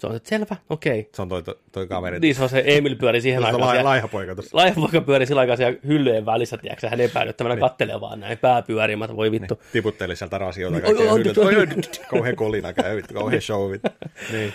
[0.00, 1.08] Se on, että selvä, okei.
[1.14, 2.18] Se on toi, toi, toi kaveri.
[2.20, 3.60] Niin se on se, Emil pyöri siihen Se on aikaan.
[3.68, 4.56] la, siellä- laihapoika tuossa.
[4.56, 7.60] Laihapoika pyöri sillä aikaa siellä hyllyjen välissä, tiedätkö, hän epäilyttävänä niin.
[7.60, 9.54] kattelee vaan näin pää pyörimättä, voi vittu.
[9.54, 9.64] Niin.
[9.72, 11.12] Tiputteli sieltä rasioita Oi, kaikkea.
[11.44, 12.02] oi, hyllyt.
[12.08, 13.70] Kauhean kolina käy, vittu, kauhean show.
[13.72, 13.90] vittu.
[14.32, 14.52] Niin.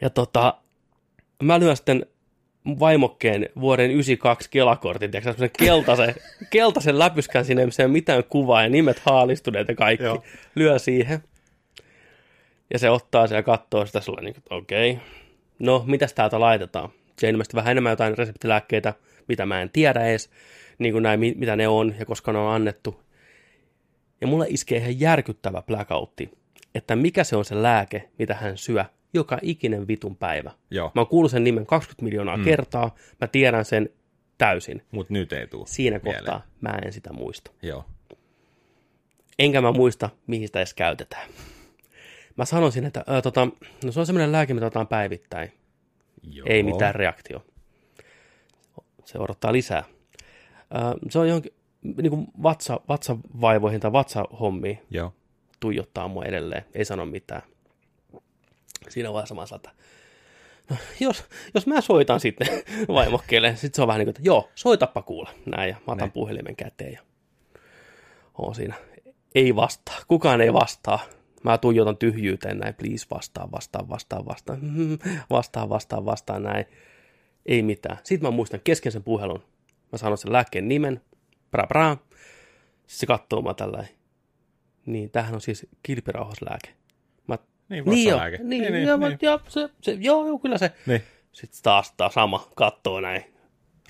[0.00, 0.54] Ja tota,
[1.42, 2.06] mä lyön sitten
[2.80, 6.14] vaimokkeen vuoden 92 kelakortin, tiedätkö, semmoisen keltaisen,
[6.50, 10.04] keltaisen läpyskän sinne, missä ei ole mitään kuvaa ja nimet haalistuneet ja kaikki.
[10.04, 10.22] Joo.
[10.54, 11.22] Lyö siihen.
[12.72, 15.04] Ja se ottaa sen ja katsoo sitä sulla niin kuin, okei, okay.
[15.58, 16.88] no mitäs täältä laitetaan?
[17.18, 18.94] Se ilmeisesti vähän enemmän jotain reseptilääkkeitä,
[19.28, 20.30] mitä mä en tiedä edes,
[20.78, 23.02] niin kuin näin, mi- mitä ne on ja koska ne on annettu.
[24.20, 26.30] Ja mulle iskee ihan järkyttävä blackoutti,
[26.74, 30.50] että mikä se on se lääke, mitä hän syö joka ikinen vitun päivä.
[30.70, 32.44] Joo, Mä oon kuullut sen nimen 20 miljoonaa mm.
[32.44, 33.88] kertaa, mä tiedän sen
[34.38, 34.82] täysin.
[34.90, 35.66] mut nyt ei tuu.
[35.66, 36.24] Siinä mieleen.
[36.24, 37.50] kohtaa mä en sitä muista.
[37.62, 37.84] Joo.
[39.38, 41.28] Enkä mä muista, mihin sitä edes käytetään.
[42.36, 43.48] Mä sanoisin, että ää, tota,
[43.84, 45.52] no se on semmoinen lääke, mitä otetaan päivittäin.
[46.22, 46.46] Joo.
[46.50, 47.44] Ei mitään reaktio.
[49.04, 49.84] Se odottaa lisää.
[50.70, 55.14] Ää, se on johonkin niin kuin vatsa, vatsavaivoihin tai vatsahommiin Joo.
[55.60, 57.42] tuijottaa mua edelleen, ei sano mitään.
[58.88, 59.70] Siinä vaiheessa mä että
[60.70, 62.48] no, jos, jos mä soitan sitten
[62.88, 65.98] vaimokkeelle, sitten se on vähän niin kuin, että joo, soitappa kuule, näin, ja mä otan
[66.06, 66.12] Niin.
[66.12, 67.00] puhelimen käteen, ja
[68.38, 68.74] on siinä.
[69.34, 70.98] Ei vastaa, kukaan ei vastaa.
[71.44, 74.56] Mä tuijotan tyhjyyteen näin, please vastaa, vastaa, vastaa, vastaa,
[75.30, 76.64] vastaa, vastaa, vastaa, näin.
[77.46, 77.98] Ei mitään.
[78.04, 79.42] Sitten mä muistan kesken sen puhelun.
[79.92, 81.00] Mä sanon sen lääkkeen nimen,
[81.50, 81.96] bra bra.
[81.96, 83.84] Sitten se katsoo mä tällä
[84.86, 86.68] niin, tämähän on siis kilpirauhaslääke.
[87.26, 89.18] Mä, Niin, niin niin, Niin, niin, niin, joo, niin.
[89.22, 90.72] joo, se, se, joo, joo, kyllä se.
[90.86, 91.02] Niin.
[91.32, 93.24] Sitten taas, taas sama, kattoo näin,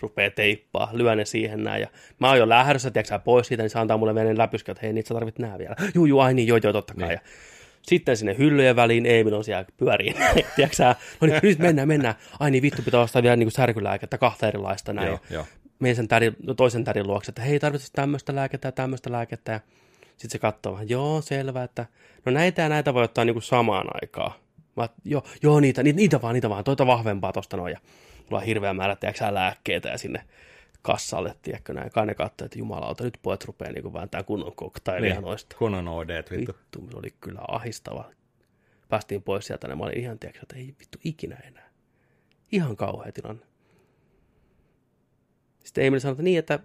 [0.02, 1.80] rupeaa teippaa, lyö ne siihen näin.
[1.80, 1.88] Ja
[2.18, 4.92] mä oon jo lähdössä, tiedätkö pois siitä, niin se antaa mulle venen läpyskä, että hei,
[4.92, 5.76] niitä sä tarvit nää vielä.
[5.94, 7.08] Juu, juu, ai niin, joo, joo, totta kai.
[7.08, 7.12] Niin.
[7.12, 7.20] Ja
[7.82, 10.84] sitten sinne hyllyjen väliin, Eemil on siellä pyörii, näin, tiedätkö
[11.20, 12.14] no niin, nyt mennään, mennään.
[12.40, 15.08] Ai niin, vittu pitää ostaa vielä niin kuin särkylääkettä, kahta erilaista näin.
[15.08, 15.46] Joo, joo.
[15.78, 19.52] Menen sen tärin, no toisen tärin luokse, että hei, tarvitsisi tämmöistä lääkettä ja tämmöistä lääkettä.
[19.52, 19.60] Ja
[20.16, 21.86] sitten se katsoo vähän, joo, selvä, että
[22.24, 24.32] no näitä ja näitä voi ottaa niinku samaan aikaan.
[24.76, 27.72] Mä, joo, joo, niitä, niitä, niitä vaan, niitä vaan, toita vahvempaa tosta noin.
[27.72, 27.80] Ja
[28.30, 30.24] mulla on hirveä määrä, tiedätkö lääkkeitä ja sinne
[30.82, 31.90] kassalle, tiedätkö näin.
[31.90, 35.22] Kai ne katsoo, että jumalauta, nyt pojat rupeaa niinku vääntämään kunnon koktailia Niin.
[35.22, 35.56] noista.
[35.58, 36.52] Kunnon OD, vittu.
[36.52, 38.10] Vittu, se oli kyllä ahistava.
[38.88, 41.70] Päästiin pois sieltä, niin mä olin ihan, tiedätkö, että ei vittu ikinä enää.
[42.52, 43.46] Ihan kauhea tilanne.
[45.64, 46.58] Sitten Emil sanoi, että niin, että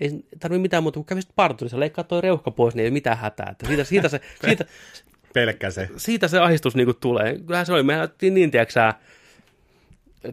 [0.00, 3.48] ei tarvitse mitään muuta kuin kävisit parturissa, leikkaa toi reuhka pois, niin ei mitään hätää.
[3.50, 4.64] Että siitä, siitä, se, siitä,
[5.34, 5.88] Pelkkä se.
[5.96, 7.38] siitä se ahdistus niinku tulee.
[7.38, 8.92] Kyllähän se oli, me alettiin niin, tiedätkö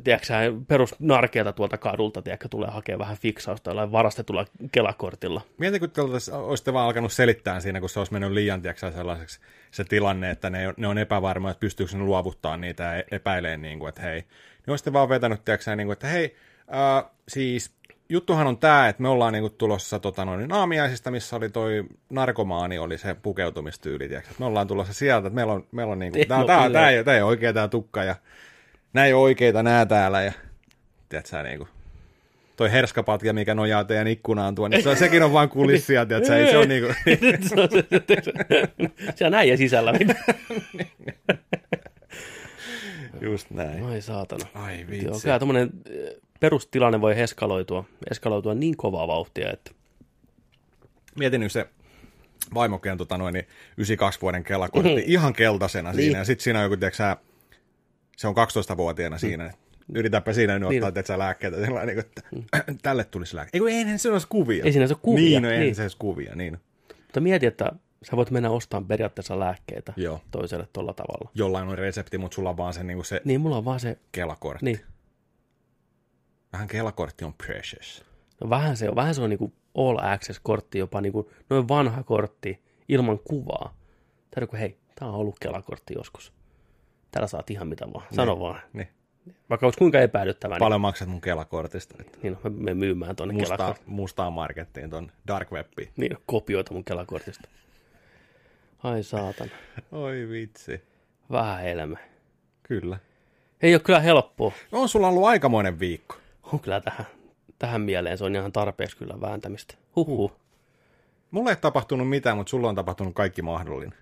[0.04, 0.34] tiedätkö
[0.68, 5.42] perusnarkeita tuolta kadulta, tiedätkö, tulee hakea vähän fiksausta jollain varastetulla kelakortilla.
[5.58, 9.40] Mietin, kun te olisitte vaan alkanut selittää siinä, kun se olisi mennyt liian tiiäksä, sellaiseksi
[9.72, 13.80] se tilanne, että ne, ne on epävarmoja, että pystyykö ne luovuttaa niitä ja epäilee, niin
[13.80, 14.20] kuin, että hei.
[14.20, 16.36] Niin olisitte vaan vetänyt, tiiäksä, niin kuin, että hei,
[16.74, 17.78] äh, siis
[18.10, 21.84] juttuhan on tämä, että me ollaan niin kuin, tulossa tota, noin, aamiaisista, missä oli toi
[22.10, 24.32] narkomaani, oli se pukeutumistyyli, tiiäksä.
[24.40, 26.80] Me ollaan tulossa sieltä, että meillä on, meillä on niin kuin, tää, tää, kyllä.
[26.80, 28.16] tää, ei, tää ei ole oikea tää tukka ja
[28.98, 30.32] näin on oikeita nää täällä ja
[31.10, 31.70] tiedätkö sä, niin kuin,
[32.56, 36.52] toi herskapatja, mikä nojaa teidän ikkunaan tuonne, niin se, sekin on vaan kulissia, tiedätkö, ei
[36.52, 36.94] se on niinku,
[39.16, 39.94] Siellä näin ja sisällä.
[43.22, 43.84] just näin.
[43.84, 44.46] Ai saatana.
[44.54, 45.22] Ai Joo, vitsi.
[45.24, 45.70] kyllä tämmöinen
[46.40, 49.72] perustilanne voi eskaloitua, eskaloitua niin kovaa vauhtia, että
[51.16, 51.68] Mietin nyt se
[52.54, 53.46] vaimokeen tota noin, niin
[53.78, 56.04] 92 vuoden kelakortti ihan keltaisena Niin.
[56.04, 57.16] siinä, ja sitten siinä on joku, tiedätkö
[58.18, 59.58] se on 12-vuotiaana siinä, että
[59.96, 60.84] yritäpä siinä nyt Niin.
[60.84, 63.50] ottaa tiedätkö, sä, lääkkeitä, sellainen, niin kuin, että tälle tulisi lääke.
[63.54, 64.64] Ei kun eihän se olisi kuvia.
[64.66, 65.76] Ei siinä se kuvia, Niin, no eihän niin.
[65.76, 66.58] se olisi kuvia, niin.
[67.04, 67.72] mutta mieti, että
[68.04, 70.22] sä voit mennä ostamaan periaatteessa lääkkeitä Joo.
[70.32, 71.32] toiselle tuolla tavalla.
[71.36, 73.80] Jollain on resepti, mutta sulla on vaan se, niin kuin se Niin, mulla on vaan
[73.80, 74.66] se, kelakortti.
[74.66, 74.80] niin,
[76.54, 78.06] Vähän kelakortti on precious.
[78.44, 82.62] no vähän se on, vähän se on niinku all access-kortti, jopa niinku noin vanha kortti
[82.90, 83.78] ilman kuvaa.
[84.32, 86.34] Tää kun hei, tää on ollut kelakortti joskus.
[87.12, 88.62] Täällä saat ihan mitä vaan, sano vaan.
[88.74, 88.88] Niin.
[89.50, 91.96] Vaikka olisi kuinka epäilyttävää, niin, Paljon maksat mun kelakortista.
[92.00, 93.94] Että niin no, me, me myymään tonne mustaa, kelakorttiin.
[93.94, 95.90] mustaa markettiin ton dark webiin.
[95.98, 97.50] Niin, no, kopioita mun kelakortista.
[98.84, 99.52] Ai saatan,
[99.92, 100.82] Oi vitsi.
[101.32, 101.98] vähän elämä.
[102.64, 103.00] Kyllä.
[103.62, 104.52] Ei ole kyllä helppoa.
[104.72, 106.16] On sulla ollut aikamoinen viikko.
[106.54, 107.06] On kyllä tähän
[107.60, 109.76] tähän mieleen se on ihan tarpeeksi kyllä vääntämistä.
[109.96, 110.32] Huhhuh.
[111.32, 114.00] Mulle ei tapahtunut mitään, mutta sulla on tapahtunut kaikki mahdollinen.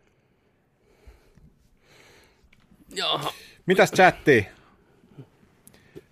[2.95, 3.33] Jaha.
[3.65, 4.47] Mitäs chatti?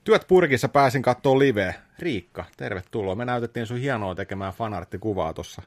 [0.03, 1.75] Työt purkissa pääsin katsoa live.
[1.99, 3.15] Riikka, tervetuloa.
[3.15, 5.61] Me näytettiin sun hienoa tekemään fanarttikuvaa tuossa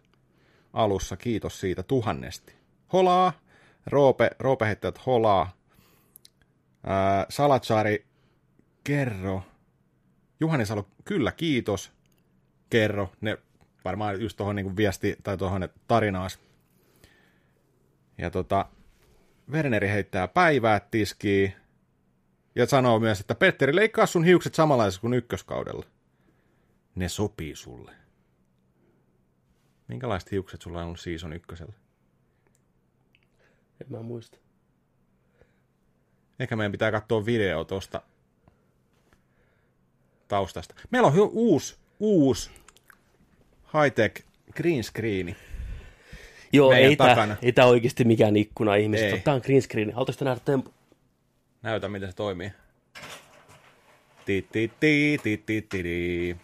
[0.73, 1.17] alussa.
[1.17, 2.55] Kiitos siitä tuhannesti.
[2.93, 3.33] Holaa.
[3.87, 5.57] Roope, Roope heittää, että holaa.
[6.85, 8.07] Ää, Salatsari,
[8.85, 9.43] kerro.
[10.41, 11.93] Juhani Salo, kyllä kiitos.
[12.71, 13.13] Kerro.
[13.21, 13.39] Ne
[13.85, 16.39] varmaan just tuohon niin viesti tai tuohon tarinaas.
[18.19, 18.67] Ja tota,
[19.51, 21.53] Werneri heittää päivää tiskiin.
[22.55, 25.87] Ja sanoo myös, että Petteri, leikkaa sun hiukset samanlaisessa kuin ykköskaudella.
[26.95, 27.93] Ne sopii sulle.
[29.89, 31.73] Minkälaiset hiukset sulla on ollut season ykkösellä?
[33.81, 34.39] En mä muista.
[36.39, 38.03] Ehkä meidän pitää katsoa video tuosta
[40.29, 40.75] taustasta.
[40.91, 42.51] Meillä on uusi, uusi
[43.67, 45.37] high-tech green screeni.
[46.57, 47.37] Joo, ei takana.
[47.43, 48.83] ei tää oikeasti mikään ikkuna Ei.
[48.83, 49.19] ihmisestä.
[49.19, 49.93] Tää on green screen.
[49.93, 50.71] Haluaisitko nähdä tempu?
[51.63, 52.53] Näytä, miten se toimii.
[54.25, 56.37] Ti, ti, ti, ti, ti, ti, ti.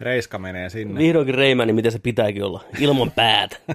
[0.00, 1.00] Reiska menee sinne.
[1.00, 2.64] Vihdoinkin Reimäni, miten se pitääkin olla.
[2.80, 3.56] Ilman päätä.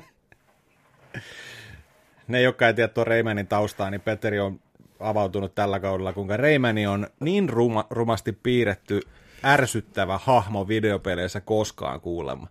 [2.27, 4.59] Ne, jotka ei tiedä tuon Reimänin taustaa, niin Petteri on
[4.99, 9.01] avautunut tällä kaudella, kuinka Reimäni on niin ruma, rumasti piirretty,
[9.43, 12.47] ärsyttävä hahmo videopeleissä koskaan kuulemma.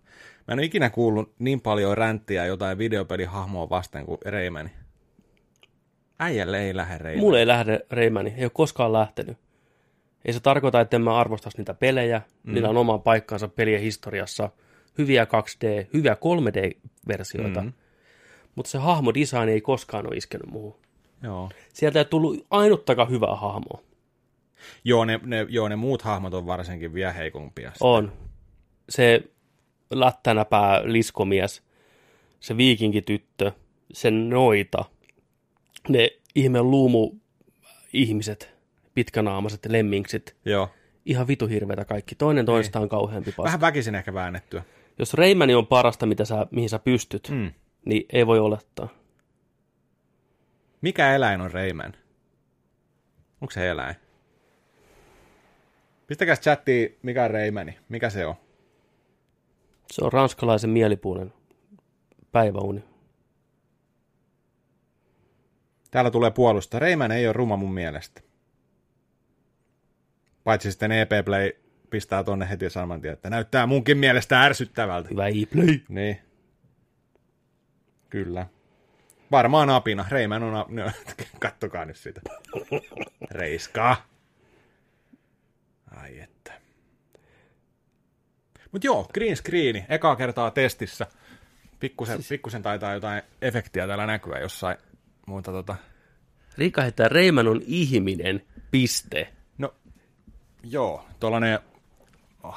[0.53, 4.71] Mä en ole ikinä kuullut niin paljon ränttiä jotain videopelihahmoa vasten kuin Reimäni.
[6.19, 7.21] Äijälle ei lähde Reimäni.
[7.21, 8.35] Mulle ei lähde Reimäni.
[8.37, 9.39] Ei ole koskaan lähtenyt.
[10.25, 12.23] Ei se tarkoita, että en mä arvostaisi niitä pelejä.
[12.43, 12.55] Mm.
[12.55, 14.51] Niillä on oma paikkansa pelien historiassa.
[14.99, 17.61] Hyviä 2D, hyviä 3D-versioita.
[17.63, 17.73] Mm.
[18.55, 20.77] Mutta se hahmodesign ei koskaan ole iskenyt muuhun.
[21.23, 21.51] Joo.
[21.73, 23.83] Sieltä ei tullut ainuttakaan hyvää hahmoa.
[24.85, 27.73] Joo, ne, ne, joo, ne muut hahmot on varsinkin vielä heikompia.
[27.81, 28.13] On.
[28.89, 29.32] Se
[29.93, 31.63] lättänäpää liskomies,
[32.41, 33.53] se viikinkityttö,
[33.93, 34.85] sen noita,
[35.89, 37.13] ne ihme luumu
[37.93, 38.55] ihmiset,
[38.95, 40.69] pitkänaamaiset lemmingsit, Joo.
[41.07, 42.15] ihan vitu hirveitä kaikki.
[42.15, 43.43] Toinen toistaan kauheampi paska.
[43.45, 44.63] Vähän väkisin ehkä väännettyä.
[44.99, 47.37] Jos Reimäni on parasta, mitä sä, mihin sä pystyt, mm.
[47.37, 47.53] Mm.
[47.85, 48.89] niin ei voi olettaa.
[50.81, 51.93] Mikä eläin on Reiman?
[53.41, 53.97] Onko se eläin?
[56.07, 57.79] Pistäkäs chattiin, mikä on Reimani.
[57.89, 58.35] Mikä se on?
[59.91, 61.33] Se on ranskalaisen mielipuolen
[62.33, 62.85] päiväuni.
[65.91, 66.79] Täällä tulee puolusta.
[66.79, 68.21] Reiman ei ole ruma mun mielestä.
[70.45, 71.53] Paitsi sitten EP Play
[71.91, 75.09] pistää tonne heti saman tien, että näyttää munkin mielestä ärsyttävältä.
[75.11, 75.81] Hyvä e-play.
[75.89, 76.19] Niin.
[78.11, 78.47] Kyllä.
[79.31, 80.05] Varmaan apina.
[80.09, 80.93] Reiman on apina.
[81.39, 82.21] Kattokaa nyt sitä.
[83.31, 84.09] Reiskaa.
[85.91, 86.32] Ai että.
[88.73, 89.85] Mut joo, green screeni.
[89.89, 91.07] Ekaa kertaa testissä.
[91.81, 92.29] Pikkusen, siis...
[92.29, 94.77] pikkusen taitaa jotain efektiä täällä näkyä jossain.
[95.27, 95.77] Mutta tota...
[96.59, 99.29] Riikka heittää, Reimän on ihminen, piste.
[99.59, 99.75] No,
[100.63, 101.05] joo.
[101.21, 101.59] Tuollainen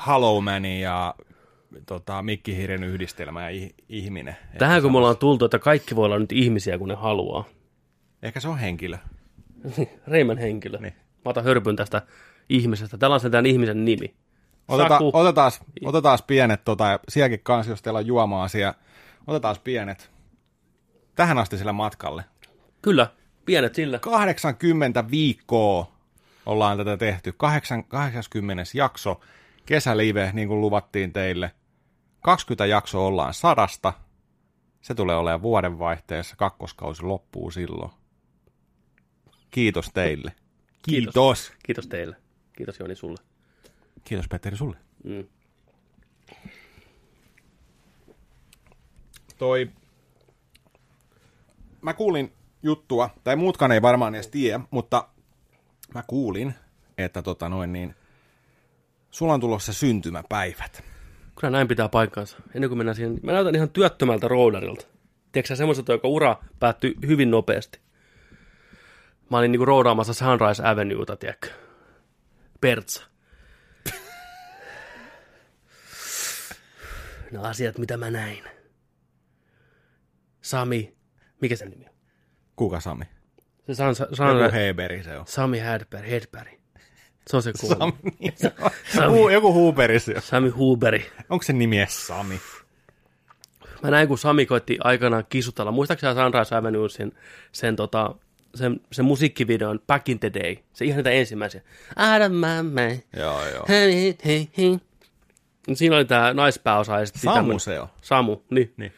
[0.08, 1.16] Hollow Man ja
[1.86, 4.36] tota, Mikkihiiren yhdistelmä ja ih- ihminen.
[4.58, 7.46] Tähän kun me ollaan tultu, että kaikki voi olla nyt ihmisiä, kun ne haluaa.
[8.24, 8.98] Ehkä se on henkilö.
[10.08, 10.78] Reimän henkilö.
[10.78, 10.94] Niin.
[10.94, 12.02] Mä otan hörpyn tästä
[12.50, 12.98] ihmisestä.
[12.98, 14.16] Täällä on tämän ihmisen nimi.
[14.68, 15.52] Oteta, otetaan,
[15.86, 18.74] otetaan pienet, tota, sielläkin kanssa, jos teillä on juoma-asia,
[19.28, 20.16] otetaan pienet
[21.16, 22.24] tähän asti sillä matkalle.
[22.82, 23.08] Kyllä,
[23.46, 24.00] pienet sillä.
[24.00, 25.92] 80 viikkoa
[26.46, 27.34] ollaan tätä tehty.
[27.38, 29.20] 8, 80 jakso,
[29.66, 31.52] kesälive, niin kuin luvattiin teille.
[32.22, 33.94] 20 jaksoa ollaan sadasta.
[34.82, 36.36] Se tulee olemaan vuodenvaihteessa.
[36.36, 37.92] Kakkoskausi loppuu silloin.
[39.52, 40.32] Kiitos teille.
[40.82, 41.14] Kiitos.
[41.14, 41.52] Kiitos.
[41.64, 42.16] Kiitos teille.
[42.54, 43.35] Kiitos Joni sulle.
[44.06, 44.78] Kiitos Petteri sulle.
[45.04, 45.26] Mm.
[49.38, 49.72] toi...
[51.82, 55.08] Mä kuulin juttua, tai muutkaan ei varmaan edes tiedä, mutta
[55.94, 56.54] mä kuulin,
[56.98, 57.96] että tota noin niin,
[59.12, 60.84] sulla on tulossa syntymäpäivät.
[61.40, 62.38] Kyllä näin pitää paikkaansa.
[62.56, 64.86] Ennen kuin mennään siihen, mä näytän ihan työttömältä roudarilta.
[65.32, 67.80] Tiedätkö sä semmoiselta, joka ura päättyi hyvin nopeasti.
[69.30, 71.50] Mä olin niinku roudaamassa Sunrise Avenueta, tiedätkö?
[72.62, 73.15] Pertsa.
[77.32, 78.44] No asiat, mitä mä näin.
[80.42, 80.96] Sami,
[81.42, 81.96] mikä sen nimi on?
[82.56, 83.06] Kuka Sami?
[83.68, 85.28] Se San, Joku San, Heberi se on.
[85.28, 86.48] Sami Hedberg, Hedberg.
[87.28, 87.80] Se on se kuuluu.
[87.80, 87.94] Sami.
[88.96, 89.18] Sami.
[89.18, 90.22] Hu- joku Huberi se on.
[90.22, 91.06] Sami Huberi.
[91.30, 92.40] Onko se nimi edes Sami?
[93.84, 95.72] Mä näin, kun Sami koitti aikanaan kisutella.
[95.72, 97.12] Muistaakseni Sunrise Avenue sen,
[97.52, 98.16] sen, tota,
[98.56, 100.58] sen, sen musiikkivideon Back in the Day.
[100.74, 101.62] Se ihan niitä ensimmäisiä.
[101.90, 103.20] Out of my.
[103.22, 103.66] Joo, joo.
[103.70, 104.78] Hey, hey, hey.
[105.74, 107.90] Siinä oli tämä naispääosa esitti tämmönen- Samuseo.
[108.02, 108.74] Samu, niin.
[108.78, 108.94] Niin.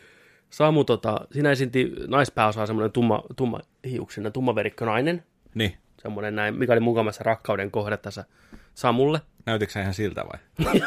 [0.50, 5.24] Samu, tota, siinä esitti naispääosaa semmoinen tumma, tumma hiuksinen, tummaverikko nainen.
[5.54, 5.78] Niin.
[6.02, 8.26] Semmoinen näin, mikä oli mukamassa rakkauden kohde tässä
[8.74, 9.22] Samulle.
[9.46, 10.40] Näytikö se ihan siltä vai?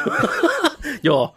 [1.03, 1.35] Joo.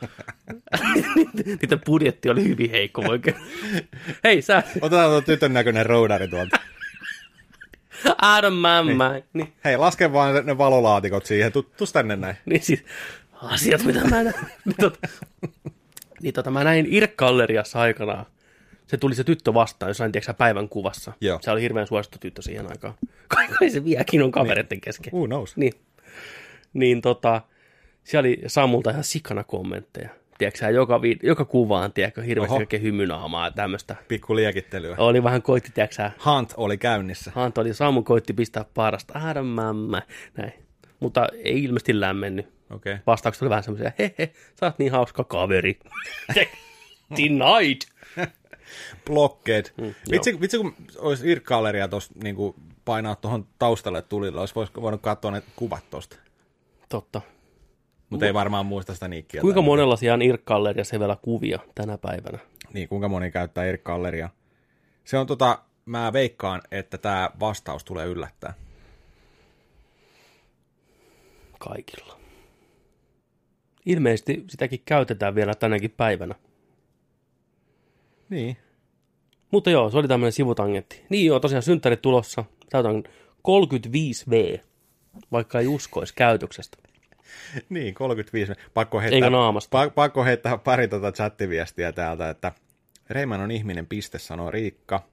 [1.45, 3.37] Niiden budjetti oli hyvin heikko oikein.
[4.25, 6.57] Hei, sä, Otetaan tuo tytön näköinen roudari tuolta.
[8.23, 9.11] Adam Mamma.
[9.33, 9.53] Niin.
[9.65, 11.53] Hei, laske vaan ne- valolaatikot siihen.
[11.53, 12.37] Tu, tus tänne näin.
[12.45, 12.85] Niin siis,
[13.47, 14.35] asiat, mitä mä näin.
[14.65, 14.99] niin, tota,
[16.23, 18.27] niin tota, mä näin Irk-galleriassa aikanaan.
[18.87, 21.13] Se tuli se tyttö vastaan jossain, tiedätkö päivän kuvassa.
[21.21, 21.39] Joo.
[21.43, 22.95] Se oli hirveän suosittu tyttö siihen aikaan.
[23.29, 25.13] Kai, kai se vieläkin on kavereiden kesken.
[25.13, 25.57] Who knows?
[25.57, 25.73] Niin.
[26.73, 27.41] Niin tota,
[28.05, 30.09] siellä oli Samulta ihan sikana kommentteja.
[30.39, 33.97] Tiedätkö joka, vi- joka kuvaan, tiedätkö, hirveästi kaikkea hymynaamaa ja tämmöistä.
[34.09, 34.97] Pikku liekittelyä.
[34.99, 37.33] Oli vähän koitti, tiedätkö Hunt oli käynnissä.
[37.35, 40.03] Hanto oli Samu koitti pistää parasta, Adam mamma,
[40.37, 40.53] näin.
[41.01, 42.54] Mutta ei ilmeisesti lämmennyt.
[42.70, 42.92] Okei.
[42.92, 43.03] Okay.
[43.07, 45.79] Vastaukset oli vähän semmoisia, he he, sä oot niin hauska kaveri.
[47.16, 47.79] Denied.
[49.07, 49.64] Blocked.
[49.77, 49.94] Mm, joo.
[50.11, 52.37] vitsi, vitsi, kun olisi Irk-galleria tuossa niin
[52.85, 56.16] painaa tuohon taustalle tulilla, olisi voinut katsoa ne kuvat tuosta.
[56.88, 57.20] Totta.
[58.11, 59.40] Mutta ei varmaan muista sitä niikkiä.
[59.40, 62.38] Kuinka monella siellä on Irk-galleriassa vielä kuvia tänä päivänä?
[62.72, 64.29] Niin, kuinka moni käyttää Irk-galleria.
[65.05, 68.55] Se on tota, mä veikkaan, että tämä vastaus tulee yllättää.
[71.59, 72.24] Kaikilla.
[73.87, 76.35] Ilmeisesti sitäkin käytetään vielä tänäkin päivänä.
[78.29, 78.57] Niin.
[79.51, 81.05] Mutta joo, se oli tämmöinen sivutangentti.
[81.09, 82.44] Niin joo, tosiaan synttärit tulossa.
[82.70, 83.03] Täytän
[83.49, 84.61] 35V,
[85.33, 86.79] vaikka ei uskoisi käytöksestä.
[87.68, 88.53] Niin, 35.
[88.75, 89.85] Pakko heittää, Eikä naamasta.
[89.87, 92.53] Pa- pakko heittää pari tota chattiviestiä täältä, että
[93.11, 95.09] Reiman on ihminen piste, sanoo Riikka.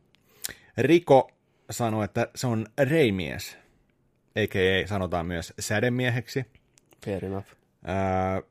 [0.77, 1.31] Riko
[1.69, 3.57] sanoi, että se on reimies,
[4.35, 4.87] a.k.a.
[4.87, 6.45] sanotaan myös sädemieheksi.
[7.05, 7.47] Fair enough.
[7.83, 8.41] Ää,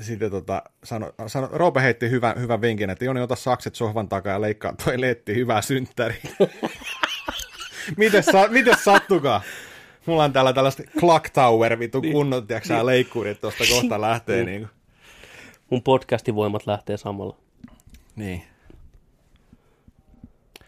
[0.00, 4.32] sitten tota, sano, sano, Roope heitti hyvän, hyvän vinkin, että Joni, ota sakset sohvan takaa
[4.32, 6.20] ja leikkaa toi letti, hyvä synttäri.
[7.96, 9.42] miten, sa, miten sattukaa?
[10.06, 12.12] Mulla on täällä tällaista Clock Tower, vitu niin.
[12.12, 12.86] kunnon, niin.
[12.86, 14.44] leikkurit tuosta kohta lähtee.
[14.44, 14.46] niin.
[14.46, 14.68] Niin.
[15.70, 17.36] Mun podcastin voimat lähtee samalla.
[18.16, 18.42] niin.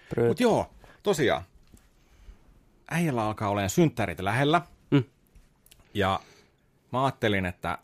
[0.08, 0.28] Pröt.
[0.28, 0.70] Mut joo,
[1.02, 1.42] tosiaan.
[2.90, 4.62] Äijällä alkaa olemaan synttärit lähellä.
[4.90, 5.04] Mm.
[5.94, 6.20] Ja
[6.92, 7.78] mä ajattelin, että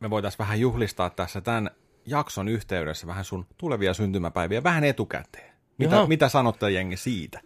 [0.00, 1.70] me voitaisiin vähän juhlistaa tässä tämän
[2.06, 5.52] jakson yhteydessä vähän sun tulevia syntymäpäiviä vähän etukäteen.
[5.78, 6.06] Mitä, Jaha.
[6.06, 7.40] mitä sanotte jengi siitä?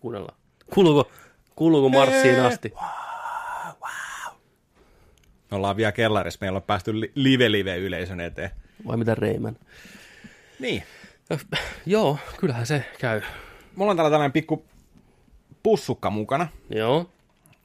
[0.00, 0.38] Kuunnellaan.
[0.74, 1.10] Kuuluuko,
[1.56, 2.40] kuuluuko marssiin Hei!
[2.46, 2.72] asti?
[5.50, 8.50] Me ollaan vielä kellarissa, meillä on päästy li- live-live-yleisön eteen.
[8.86, 9.56] Vai mitä Reiman?
[10.58, 10.82] Niin.
[11.86, 13.20] Joo, kyllähän se käy.
[13.76, 14.64] Mulla on täällä tällainen pikku
[15.62, 16.48] pussukka mukana.
[16.70, 17.10] Joo.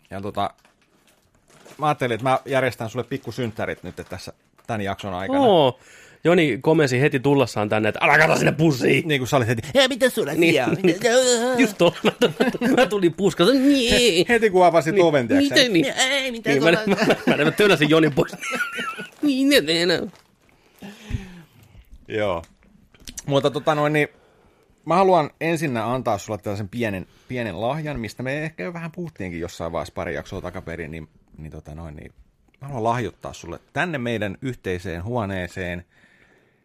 [0.10, 0.54] Ja tota,
[1.80, 4.34] mä ajattelin, että mä järjestän sulle pikku synttärit nyt tässä
[4.68, 5.40] tämän jakson aikana.
[5.40, 5.80] Oo.
[6.24, 9.08] Joni komensi heti tullessaan tänne, että älä kato sinne pussiin.
[9.08, 11.00] Niin kuin sä olit heti, Hei, mitä sulla Niin, niin.
[11.58, 12.14] Just tuolla.
[12.62, 13.54] Mä, mä tulin puskasta.
[13.54, 14.26] Niin.
[14.30, 15.86] heti kun avasit niin, oven, tiiäksä, Miten niin?
[15.86, 16.96] Ei, mitä Niin, mä, mä,
[17.28, 18.32] mä, mä, mä tönäsin Jonin pois.
[19.22, 20.12] Niin, ne tehdään.
[22.08, 22.44] Joo.
[23.26, 24.08] Mutta tota noin, niin
[24.86, 29.40] mä haluan ensinnä antaa sulle tällaisen pienen, pienen lahjan, mistä me ehkä jo vähän puhuttiinkin
[29.40, 31.08] jossain vaiheessa pari jaksoa takaperin, niin,
[31.44, 32.14] niin, tota noin, niin
[32.62, 35.86] mä haluan lahjoittaa sulle tänne meidän yhteiseen huoneeseen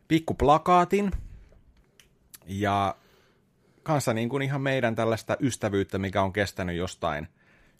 [0.09, 1.11] pikku plakaatin
[2.47, 2.97] ja
[3.83, 7.29] kanssa niin kuin ihan meidän tällaista ystävyyttä, mikä on kestänyt jostain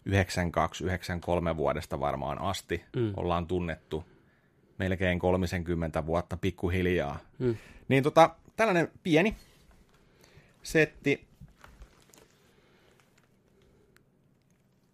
[0.09, 2.83] 92-93 vuodesta varmaan asti.
[2.95, 3.13] Mm.
[3.17, 4.05] Ollaan tunnettu
[4.77, 7.19] melkein 30 vuotta pikkuhiljaa.
[7.39, 7.55] Mm.
[7.87, 9.35] Niin tota, tällainen pieni
[10.63, 11.27] setti.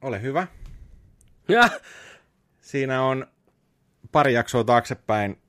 [0.02, 0.48] Ole hyvä.
[1.52, 1.70] Ja,
[2.62, 3.28] Siinä on
[4.12, 5.42] pari jaksoa taaksepäin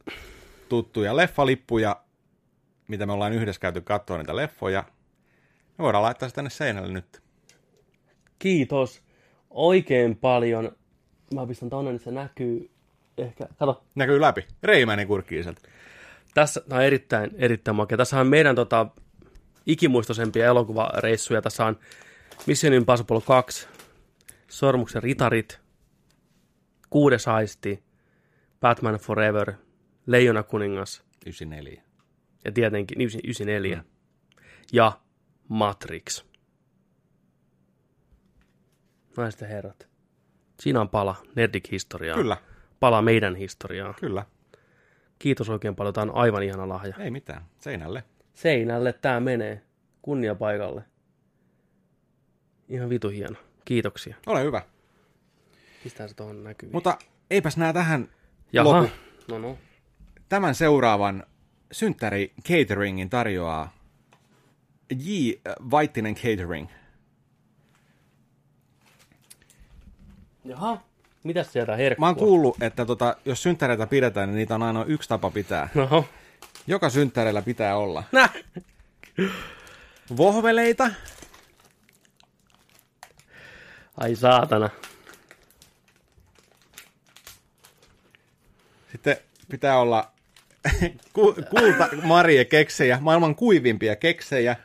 [0.69, 2.03] tuttuja leffalippuja,
[2.89, 4.85] mitä me ollaan yhdessä käyty katsoa niitä leffoja.
[5.79, 7.23] Me voidaan laittaa se tänne seinälle nyt.
[8.39, 9.03] kiitos
[9.51, 10.77] oikein paljon.
[11.35, 12.71] Mä pistän tonne, niin se näkyy
[13.19, 13.47] ehkä.
[13.59, 14.47] Kato, Näkyy läpi.
[14.63, 15.61] Reimäinen kurkkii sieltä.
[16.35, 17.99] tässä tämä on erittäin, erittäin makea.
[17.99, 18.87] Tässä on meidän tota,
[19.67, 21.43] ikimuistoisempia elokuvareissuja.
[21.43, 21.79] Tässä on
[22.47, 23.69] Mission Impossible 2,
[24.49, 25.61] Sormuksen ritarit,
[26.93, 27.85] Kuudes aisti,
[28.61, 29.53] Batman Forever,
[30.07, 31.83] Leijona kuningas 94.
[32.45, 33.83] ja tietenkin 94 mm.
[34.73, 35.01] ja
[35.49, 36.25] Matrix.
[39.17, 39.89] Naiset ja herrat.
[40.61, 42.17] Siinä on pala Nerdik-historiaa.
[42.17, 42.37] Kyllä,
[42.81, 43.95] Pala meidän historiaa.
[44.01, 44.27] kyllä.
[45.19, 45.95] Kiitos oikein paljon.
[45.95, 46.97] Tämä on aivan ihana lahja.
[46.99, 47.43] Ei mitään.
[47.61, 48.05] Seinälle.
[48.35, 49.63] Seinälle tämä menee.
[50.03, 50.85] Kunnia paikalle.
[52.69, 53.37] Ihan vitu hieno.
[53.65, 54.17] Kiitoksia.
[54.27, 54.63] Ole hyvä.
[55.83, 56.77] Pistää se tuohon näkyviin.
[56.77, 56.99] Mutta
[57.31, 58.09] eipäs nää tähän
[58.53, 58.69] Jaha.
[58.83, 58.91] lopu.
[59.29, 59.59] No no.
[60.29, 61.27] Tämän seuraavan
[61.73, 63.73] synttäri cateringin tarjoaa
[64.99, 65.31] J.
[65.71, 66.69] Vaittinen Catering.
[70.45, 70.83] Jaha.
[71.23, 72.03] Mitäs sieltä herkkua?
[72.03, 75.69] Mä oon kuullut, että tota, jos synttäreitä pidetään, niin niitä on aina yksi tapa pitää.
[75.77, 76.05] Oho.
[76.67, 78.29] Joka synttäreillä pitää olla Nä.
[80.17, 80.91] vohveleita,
[83.97, 84.71] Ai saatana.
[88.93, 89.17] sitten
[89.53, 90.13] pitää olla
[91.13, 94.57] ku- kulta Marie keksejä, maailman kuivimpia keksejä.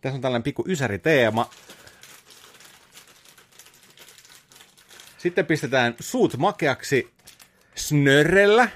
[0.00, 1.50] Tässä on tällainen pikku ysäriteema.
[5.18, 7.10] Sitten pistetään suut makeaksi
[7.74, 8.68] snörrellä.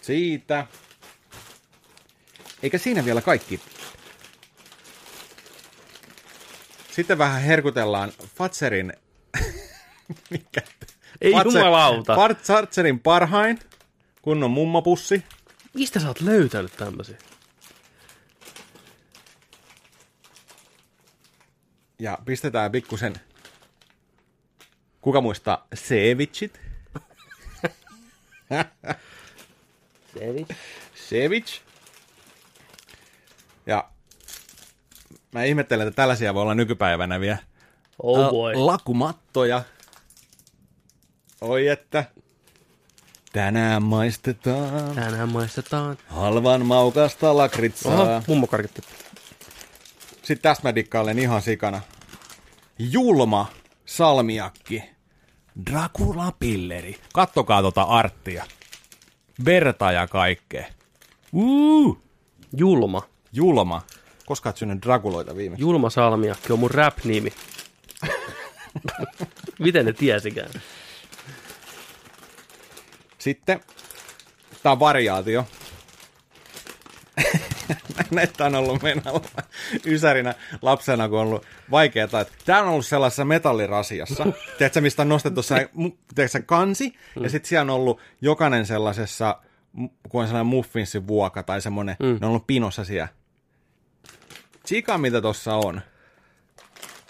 [0.00, 0.66] Siitä.
[2.62, 3.60] Eikä siinä vielä kaikki.
[6.90, 8.92] Sitten vähän herkutellaan Fatserin...
[10.30, 10.60] Mikä?
[11.20, 12.14] Ei jumalauta.
[12.14, 13.58] Fat- Fatserin parhain,
[14.22, 15.24] kunnon mummapussi.
[15.74, 17.18] Mistä sä oot löytänyt tämmösiä?
[21.98, 23.14] Ja pistetään pikkusen...
[25.00, 26.60] Kuka muistaa Sevicit?
[30.14, 30.46] Sevi.
[31.08, 31.60] Sevic.
[33.66, 33.88] Ja
[35.32, 37.38] mä ihmettelen, että tällaisia voi olla nykypäivänä vielä.
[38.02, 38.54] Oh boy.
[38.54, 39.62] Lakumattoja.
[41.44, 42.04] Oi että.
[43.32, 45.96] Tänään maistetaan Tänään maistetaan.
[46.08, 47.94] halvan maukasta lakritsaa.
[48.02, 48.82] Oho, mummo karkitti.
[50.22, 51.80] Sitten tästä mä dikkailen ihan sikana.
[52.78, 53.46] Julma
[53.86, 54.82] salmiakki.
[55.70, 57.00] Dracula pilleri.
[57.12, 58.44] Kattokaa tota arttia.
[59.44, 60.66] Verta ja kaikkea.
[61.32, 61.98] Uh!
[62.56, 63.02] Julma.
[63.32, 63.82] Julma.
[64.26, 65.62] Koska oot syönyt Draculoita viimeksi?
[65.62, 67.32] Julma Salmiakki on mun rap-nimi.
[69.58, 70.50] Miten ne tiesikään?
[73.24, 73.60] Sitten,
[74.62, 75.46] tää on variaatio.
[78.10, 79.02] Näitä on ollut meidän
[79.86, 82.08] ysärinä lapsena, kun on ollut vaikeaa.
[82.44, 84.26] Tämä on ollut sellaisessa metallirasiassa,
[84.58, 85.70] tiedätkö, mistä on nostettu se,
[86.14, 87.22] tiedätkö, kansi, mm.
[87.22, 89.40] ja sitten siellä on ollut jokainen sellaisessa,
[90.08, 92.06] kun on sellainen muffinsin vuoka tai semmoinen, mm.
[92.06, 93.08] ne on ollut pinossa siellä.
[94.62, 95.80] Tsika, mitä tossa on.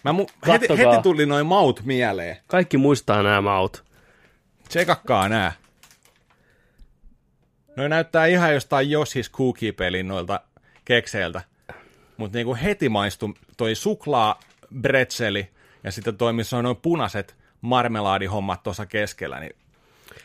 [0.05, 2.37] Mä mu- heti, heti tuli noin maut mieleen.
[2.47, 3.85] Kaikki muistaa nämä maut.
[4.69, 5.64] Tsekakkaa nää.
[7.77, 10.41] No näyttää ihan jostain Yoshis Cookie-pelin noilta
[10.85, 11.41] kekseiltä.
[12.17, 14.41] Mutta niinku heti maistui toi suklaa
[14.81, 15.49] bretseli
[15.85, 19.57] ja sitten toi, missä on noin punaiset marmelaadihommat tuossa keskellä, niin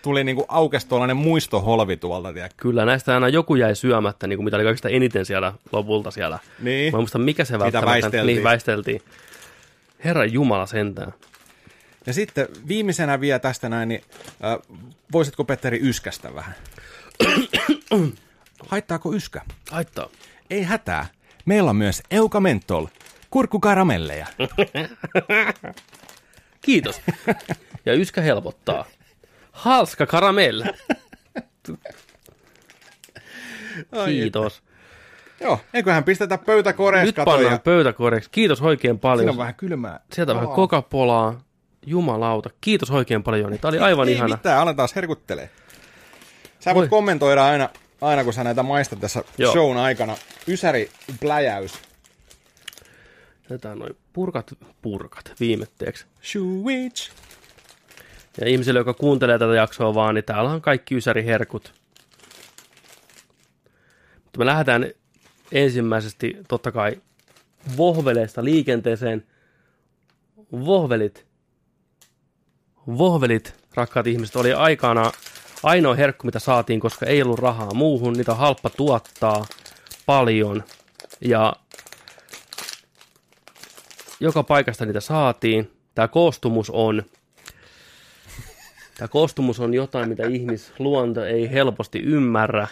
[0.02, 2.50] tuli niinku aukesi tuollainen muistoholvi tuolta, tiedä.
[2.58, 6.40] Kyllä, näistä aina joku jäi syömättä, niin kuin mitä oli kaikista eniten siellä lopulta siellä.
[6.60, 6.94] Niin.
[6.94, 7.92] Mä en muista, mikä se välttämättä...
[7.92, 8.26] väisteltiin.
[8.26, 9.02] Niin, väisteltiin.
[10.04, 11.14] Herra Jumala sentään.
[12.06, 14.02] Ja sitten viimeisenä vielä tästä näin, niin
[14.44, 14.78] äh,
[15.12, 16.56] voisitko Petteri yskästä vähän?
[18.72, 19.42] Haittaako yskä?
[19.72, 20.08] Haittaa.
[20.50, 21.06] Ei hätää.
[21.46, 22.86] Meillä on myös Euka Mentol,
[23.30, 24.28] kurkkukaramelleja.
[26.62, 27.02] Kiitos.
[27.86, 28.86] Ja yskä helpottaa.
[29.52, 30.62] Halska karamell.
[34.06, 34.64] Kiitos.
[35.42, 37.38] Joo, eiköhän pistetä pöytä koreeksi Nyt katoja.
[37.38, 38.30] pannaan pöytäkoreeksi.
[38.30, 39.20] Kiitos oikein paljon.
[39.20, 40.00] Siinä on vähän kylmää.
[40.14, 40.56] Sieltä vähän Aa.
[40.56, 41.42] Coca-Colaa.
[41.86, 42.50] Jumalauta.
[42.62, 43.58] Kiitos oikein paljon, Joni.
[43.58, 44.36] Tämä oli aivan Ei ihana.
[44.36, 45.50] mitään, aletaan herkuttelee.
[46.60, 46.98] Sä voit Voi.
[46.98, 47.70] kommentoida aina,
[48.02, 49.52] aina, kun sä näitä maistat tässä Joo.
[49.52, 50.18] shown aikana.
[50.48, 51.74] Ysäri pläjäys.
[53.50, 56.06] Jätetään noin purkat, purkat viimetteeksi.
[56.22, 57.12] Switch.
[58.42, 61.74] Ja ihmisille, joka kuuntelee tätä jaksoa vaan, niin täällä on kaikki ysäriherkut.
[64.24, 64.86] Mutta me lähdetään
[65.52, 67.02] ensimmäisesti totta kai
[67.78, 69.28] vohveleista liikenteeseen.
[70.52, 71.26] Vohvelit.
[72.88, 75.12] Vohvelit, rakkaat ihmiset, oli aikana
[75.64, 78.14] ainoa herkku, mitä saatiin, koska ei ollut rahaa muuhun.
[78.14, 79.46] Niitä on halppa tuottaa
[80.06, 80.64] paljon.
[81.22, 81.54] Ja
[84.20, 85.72] joka paikasta niitä saatiin.
[85.96, 87.04] Tämä koostumus on
[89.00, 92.68] Tämä koostumus on jotain, mitä ihmisluonto ei helposti ymmärrä.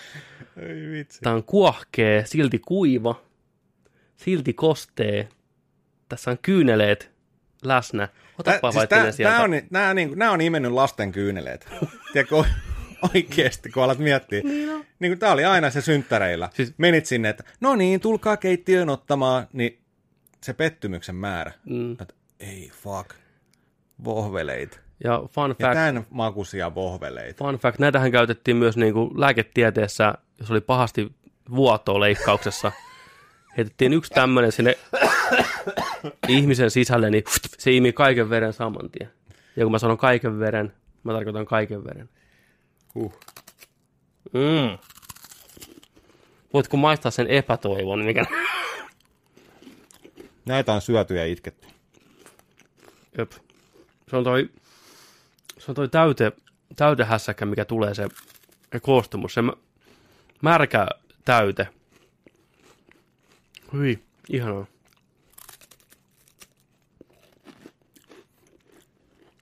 [0.58, 1.22] Ei vitsi.
[1.22, 3.22] Tämä on kuohkee, silti kuiva,
[4.16, 5.30] silti kostee.
[6.10, 7.12] Tässä on kyyneleet
[7.64, 8.08] läsnä.
[8.40, 9.36] Otapa Tää, siis tää, sieltä.
[9.36, 11.68] tää on, nää, niinku, nää on imennyt lasten kyyneleet.
[12.14, 12.44] Tiedätkö,
[13.16, 14.42] oikeesti, kun alat miettiä.
[14.44, 14.86] Niin, no.
[15.00, 16.50] niin kuin tää oli aina se synttäreillä.
[16.54, 16.74] Siis-.
[16.78, 19.80] Menit sinne, että no niin, tulkaa keittiöön ottamaan, niin
[20.44, 21.52] se pettymyksen määrä.
[21.66, 21.92] Mm.
[21.92, 23.10] Että ei fuck,
[24.04, 24.80] vohveleit.
[25.04, 27.44] Ja fun Ja fact, tämän makuisia vohveleita.
[27.46, 31.12] fun fact, näitähän käytettiin myös niin kuin lääketieteessä, jos oli pahasti
[31.56, 32.72] vuotoa leikkauksessa.
[33.58, 34.78] heitettiin yksi tämmöinen sinne
[36.28, 37.24] ihmisen sisälle, niin
[37.58, 39.10] se imi kaiken veren saman tien.
[39.56, 40.74] Ja kun mä sanon kaiken veren,
[41.04, 42.10] mä tarkoitan kaiken veren.
[42.96, 43.14] Huh.
[44.34, 44.78] Mm.
[46.54, 48.26] Voitko maistaa sen epätoivon, mikä...
[50.46, 51.68] Näitä on syöty ja itketty.
[53.18, 53.32] Jep.
[54.10, 54.50] Se on toi,
[55.58, 56.32] se on toi täyte,
[56.76, 58.08] täytehässäkkä, mikä tulee se,
[58.72, 59.54] se koostumus, se mä-
[60.42, 60.88] märkä
[61.26, 61.68] täyte.
[63.74, 64.66] Hyi, ihanaa.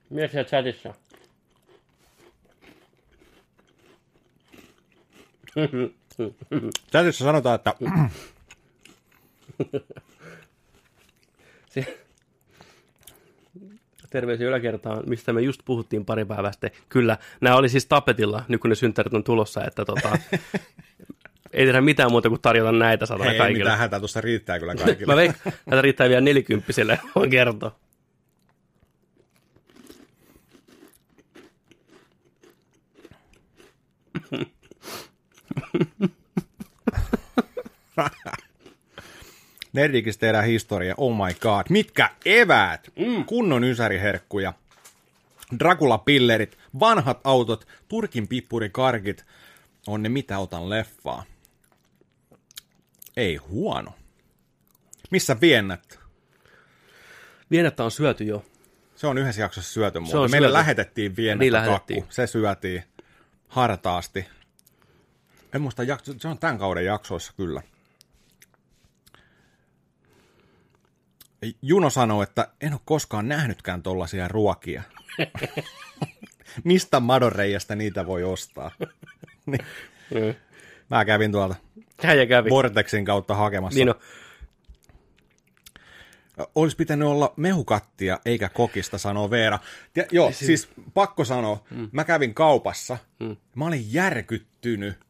[0.10, 0.94] Mies siellä chatissa.
[6.92, 7.74] Täytyy sanotaan, että
[11.70, 11.98] Se...
[14.10, 16.72] Terveisiä yläkertaan, mistä me just puhuttiin pari päivää sitten.
[16.90, 20.18] Kyllä, nämä oli siis tapetilla, nyt kun ne synttärit on tulossa, että tota,
[21.54, 23.64] ei tehdä mitään muuta kuin tarjota näitä satana ei kaikille.
[23.64, 25.14] mitään hätää, tuossa riittää kyllä kaikille.
[25.14, 27.76] Mä veikkaan, että riittää vielä nelikymppisille, voin kertoa.
[39.74, 41.66] Nerdikistä tehdään historia, oh my god.
[41.70, 42.92] Mitkä eväät?
[42.96, 43.26] Mm.
[43.26, 44.54] Kunnon ysäriherkkuja.
[45.60, 49.26] Dracula-pillerit, vanhat autot, Turkin pippurikarkit.
[49.88, 51.24] On ne mitä otan leffaa.
[53.18, 53.94] Ei huono.
[55.12, 56.00] Missä viennät?
[57.52, 58.46] Vienettä on syöty jo.
[58.96, 60.00] Se on yhdessä jaksossa syöty.
[60.00, 60.54] Meille syöty.
[60.54, 62.06] lähetettiin viennettä Niin kakku.
[62.10, 62.84] Se syötiin
[63.48, 64.26] hartaasti.
[65.56, 67.62] En muista, jakso, se on tämän kauden jaksoissa kyllä.
[71.62, 74.84] Juno sanoo, että en ole koskaan nähnytkään tollaisia ruokia.
[76.64, 78.72] Mistä madonreijästä niitä voi ostaa?
[79.46, 80.36] niin.
[80.90, 81.56] Mä kävin tuolta
[82.30, 82.50] kävi.
[82.50, 83.80] Vortexin kautta hakemassa.
[83.80, 83.96] Niin.
[86.56, 89.60] Olisi pitänyt olla mehukattia eikä kokista, sanoo Veera.
[89.96, 91.90] Ja, joo, siis pakko sanoa, mm.
[91.92, 93.38] mä kävin kaupassa, mm.
[93.56, 95.05] mä olin järkyttynyt,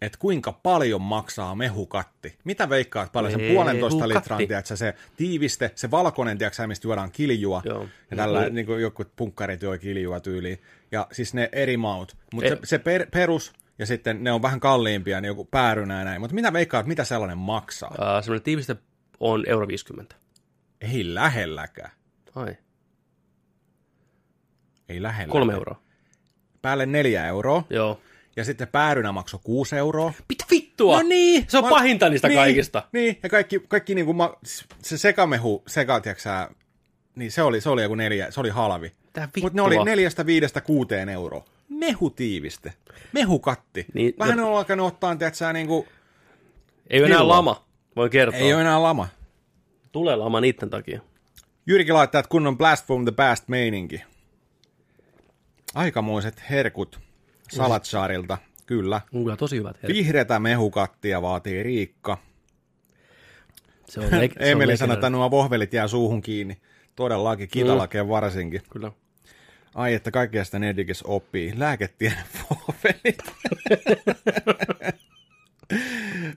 [0.00, 2.38] että kuinka paljon maksaa mehukatti.
[2.44, 7.62] Mitä veikkaat paljon sen puolentoista litran, tiedätkö, se tiiviste, se valkoinen, tiedätkö, mistä juodaan kiljua,
[7.64, 7.86] Joo.
[8.10, 10.58] ja tällä niin kuin joku punkkarit joi kiljua tyyliin,
[10.92, 12.16] ja siis ne eri maut.
[12.34, 16.04] Mutta se, se per, perus, ja sitten ne on vähän kalliimpia, niin joku päärynä ja
[16.04, 16.20] näin.
[16.20, 17.90] Mutta mitä veikkaat, mitä sellainen maksaa?
[17.90, 18.76] Uh, semmoinen tiiviste
[19.20, 20.16] on euro 50.
[20.80, 21.90] Ei lähelläkään.
[22.34, 22.56] Ai,
[24.88, 25.32] Ei lähellä.
[25.32, 25.82] kolme euroa.
[26.62, 27.64] Päälle neljä euroa.
[27.70, 28.00] Joo.
[28.36, 30.12] Ja sitten päärynä maksoi kuusi euroa.
[30.28, 30.96] Mitä vittua?
[31.02, 31.44] No niin.
[31.48, 32.82] Se on Mä- pahinta niistä niin, kaikista.
[32.92, 34.34] Niin, ja kaikki, kaikki niinku, ma,
[34.82, 36.50] se sekamehu, seka, tiiäksä,
[37.14, 38.92] niin se oli, se oli joku neljä, se oli halvi.
[39.42, 41.44] Mutta ne oli neljästä, viidestä, kuuteen euroa.
[41.68, 42.72] Mehutiiviste.
[43.12, 43.86] Mehukatti.
[43.94, 45.86] Niin, Vähän ja- on alkanut ottaa, tiiäksä, niinku,
[46.90, 47.64] Ei ole enää lama,
[47.96, 48.40] voin kertoa.
[48.40, 49.08] ei ole enää lama.
[49.92, 51.00] Tulee lama niiden takia.
[51.66, 54.02] Jyrki laittaa, että kunnon Blast from the Past meininki.
[55.74, 57.00] Aikamoiset herkut
[57.50, 59.00] Salatsaarilta, kyllä.
[59.10, 59.76] Kyllä tosi hyvät.
[59.88, 62.18] Vihreätä mehukattia vaatii Riikka.
[63.88, 66.56] Se on, on Emeli sanoi, että nuo vohvelit jää suuhun kiinni.
[66.96, 68.62] Todellakin, kitalakeen varsinkin.
[68.70, 68.92] Kyllä.
[69.74, 71.52] Ai, että kaikkea sitä Nedikis oppii.
[71.56, 72.14] Lääketien
[72.50, 73.18] vohvelit.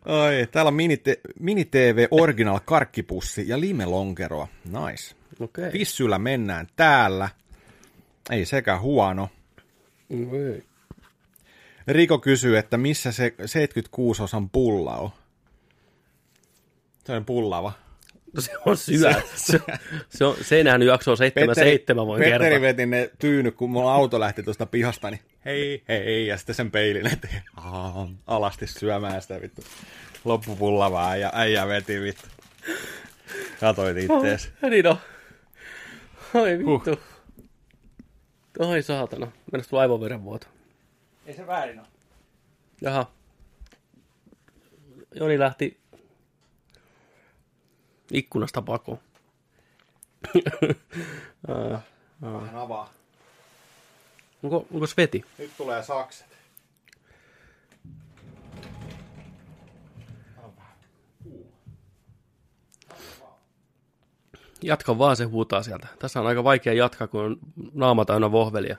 [0.05, 1.01] Ai, täällä on mini,
[1.39, 4.47] mini TV Original karkkipussi ja limelonkeroa.
[4.65, 5.15] Nice.
[5.39, 5.73] Okei.
[5.73, 7.29] Vissyllä mennään täällä.
[8.29, 9.29] Ei sekä huono.
[10.27, 10.61] Okay.
[11.87, 15.09] Riko kysyy, että missä se 76 osan pulla on.
[17.05, 17.73] Se on pullava.
[18.33, 19.13] No se on syö.
[19.35, 19.59] Se,
[20.09, 22.61] se, on, se ei nähnyt jaksoa 77, voin Petteri kertoa.
[22.61, 26.71] veti ne tyynyt, kun mulla auto lähti tuosta pihasta, niin hei, hei, ja sitten sen
[26.71, 29.61] peilin eteen Aa, alasti syömään sitä vittu
[30.25, 32.27] loppupullavaa, ja äijä veti vittu.
[33.59, 34.51] Katoit ittees.
[34.69, 34.97] Niin on.
[36.33, 36.99] Ai vittu.
[38.59, 39.31] Ai saatana.
[39.51, 40.47] Mennäs tulla aivoverenvuoto.
[41.25, 41.87] Ei se väärin ole.
[42.81, 43.11] Jaha.
[45.15, 45.79] Joni lähti
[48.11, 48.99] ikkunasta pakoon.
[52.21, 52.93] Vähän avaa.
[54.43, 55.25] onko, onko sveti?
[55.37, 56.33] Nyt tulee sakset.
[64.61, 65.87] Jatka vaan, se huutaa sieltä.
[65.99, 67.37] Tässä on aika vaikea jatkaa, kun on
[67.73, 68.77] naama täynnä vohvelia.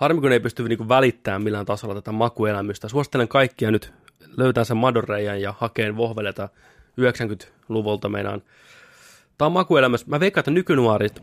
[0.00, 2.88] Harmi, kun ei pysty niinku välittämään millään tasolla tätä makuelämystä.
[2.88, 3.92] Suosittelen kaikkia nyt
[4.36, 6.48] löytää sen madonreijan ja hakeen vohveleta
[7.00, 8.42] 90-luvulta meinaan.
[9.38, 10.06] Tämä on makuelämys.
[10.06, 11.22] Mä veikkaan, että nykynuorit,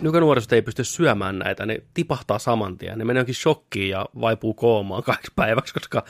[0.00, 1.66] nykynuoriset ei pysty syömään näitä.
[1.66, 2.98] Ne tipahtaa saman tien.
[2.98, 6.04] Ne menee jonkin shokkiin ja vaipuu koomaan kahdeksi päiväksi, koska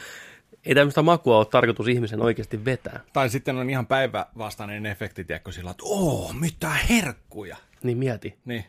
[0.65, 3.01] Ei tämmöistä makua ole tarkoitus ihmisen oikeasti vetää.
[3.13, 7.57] Tai sitten on ihan päivävastainen efekti, tiedätkö, sillä että oo, mitä herkkuja.
[7.83, 8.39] Niin mieti.
[8.45, 8.65] Niin.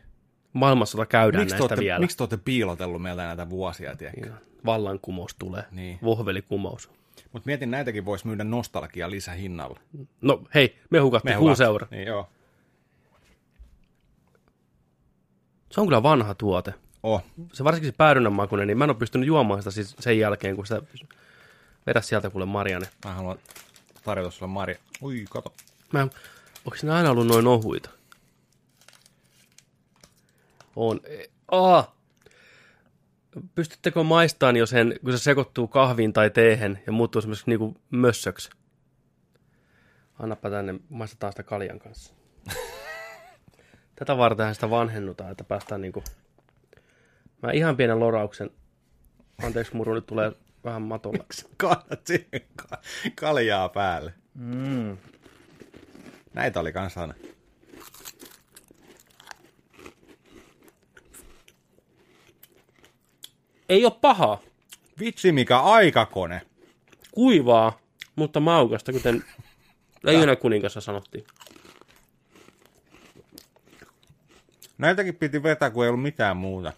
[0.56, 2.00] Maailmansota käydään Miksi te, näistä olette, vielä.
[2.00, 4.28] miksi te olette piilotellut meiltä näitä vuosia, tiedätkö?
[4.28, 4.36] Joo.
[4.66, 5.64] Vallankumous tulee.
[5.72, 6.00] Niin.
[6.04, 6.90] Vohvelikumous.
[7.32, 9.80] Mutta mietin, näitäkin voisi myydä nostalgia lisähinnalla.
[10.22, 11.36] No hei, me hukattiin
[11.66, 11.88] euroa.
[11.92, 12.30] Niin joo.
[15.72, 16.74] Se on kyllä vanha tuote.
[17.04, 17.24] Oh.
[17.54, 20.56] Se varsinkin se päädynnän makuinen, niin mä en ole pystynyt juomaan sitä siis sen jälkeen,
[20.56, 20.82] kun sitä
[21.88, 22.88] vedä sieltä kuule Marianne.
[23.06, 23.38] Mä haluan
[24.04, 24.78] tarjota sulle Maria.
[25.02, 25.54] Ui, kato.
[25.94, 27.90] Mä, onko ne aina ollut noin ohuita?
[30.76, 31.00] On.
[31.52, 31.96] Aa!
[33.56, 38.50] Pystyttekö maistamaan jo sen, kun se sekoittuu kahviin tai teehen ja muuttuu semmoiseksi niinku mössöksi?
[40.20, 42.14] Annapa tänne, maistetaan sitä kaljan kanssa.
[43.96, 46.04] Tätä vartenhan sitä vanhennutaan, että päästään niinku...
[47.44, 48.50] Mä ihan pienen lorauksen.
[49.44, 50.32] Anteeksi, muru nyt tulee
[50.64, 51.26] vähän matolla.
[51.58, 52.82] Kannat siihen ka-
[53.16, 54.14] kaljaa päälle.
[54.34, 54.98] Mm.
[56.34, 57.14] Näitä oli kans aina.
[63.70, 64.40] Ei ole pahaa.
[65.00, 66.42] Vitsi, mikä aikakone.
[67.12, 67.80] kuivaa,
[68.16, 69.24] mutta maukasta, kuten
[70.04, 71.26] Leijonan kuningassa sanottiin.
[74.78, 76.74] Näitäkin piti vetää, kun ei ollut mitään muuta.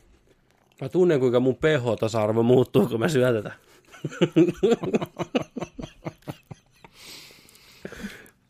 [0.82, 3.52] Mä tunnen, kuinka mun pH-tasa-arvo muuttuu, kun mä syön tätä.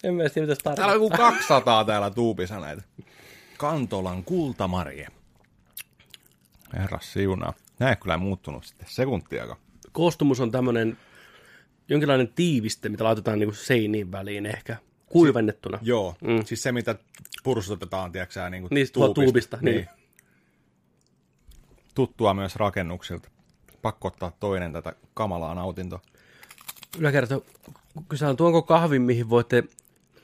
[0.04, 1.26] en mä tiedä, mitä Täällä on tarkoittaa.
[1.28, 2.82] joku 200 täällä tuupissa näitä.
[3.58, 5.08] Kantolan kultamarje.
[6.74, 7.54] Herra siunaa.
[7.80, 9.60] Ei kyllä muuttunut sitten sekuntiakaan.
[9.92, 10.98] Koostumus on tämmönen
[11.90, 14.78] jonkinlainen tiiviste, mitä laitetaan niinku seiniin väliin ehkä.
[15.06, 15.80] Kuivennettuna.
[15.82, 16.46] Joo, mm.
[16.46, 16.96] siis se mitä
[17.44, 19.88] pursutetaan, tiedätkö niin kuin Niin, tuolta tuubista, niin.
[21.96, 23.30] Tuttua myös rakennuksilta.
[23.82, 26.00] Pakko ottaa toinen tätä kamalaa nautintoa.
[27.00, 27.42] Yläkerta,
[28.10, 29.64] kysään, tuonko kahvin, mihin voitte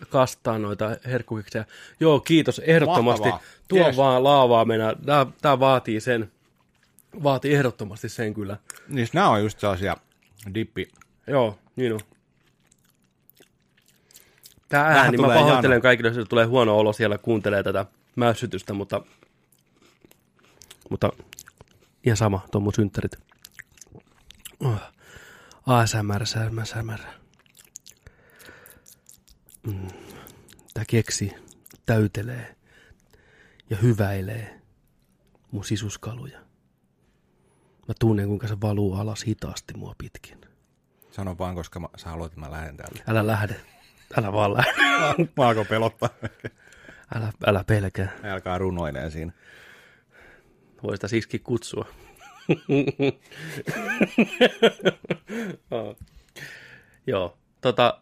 [0.10, 1.66] kastaa noita herkkukikseja?
[2.00, 3.30] Joo, kiitos, ehdottomasti.
[3.30, 3.52] Mahtavaa.
[3.68, 3.98] Tuo Yes.
[3.98, 4.96] vaan laavaa mennä.
[5.42, 6.32] Tää vaatii sen.
[7.24, 8.58] Vaatii ehdottomasti sen kyllä.
[8.88, 9.98] Niin nämä on just sellaisia
[10.54, 10.88] dippi.
[11.28, 12.00] Joo, niin on.
[14.72, 15.82] Vähän ääni, mä tulee pahoittelen jano.
[15.82, 17.86] kaikille, jos tulee huono olo siellä kuuntelee tätä
[18.16, 19.02] mäyssytystä, mutta,
[20.90, 21.12] mutta
[22.06, 23.12] ihan sama, tuo mun synttärit.
[24.60, 24.82] Oh.
[25.68, 26.26] ASMR,
[26.64, 27.00] SMR.
[29.68, 29.88] Mm.
[30.74, 31.32] Tää keksi
[31.86, 32.56] täytelee
[33.70, 34.62] ja hyväilee
[35.52, 36.40] mun sisuskaluja.
[37.88, 40.38] Mä tunnen, kuinka se valuu alas hitaasti mua pitkin.
[41.12, 43.04] Sano vaan, koska mä, sä haluat, että mä lähden täältä.
[43.08, 43.56] Älä lähde.
[44.18, 44.74] Älä vaan lähde.
[45.38, 46.10] Mä alkoi pelottaa.
[47.16, 48.12] Älä, älä pelkää.
[48.34, 49.32] Alkaa runoilee siinä.
[50.84, 51.86] Voi sitä siksi kutsua.
[55.72, 55.98] Oh.
[57.08, 58.02] Joo, tota,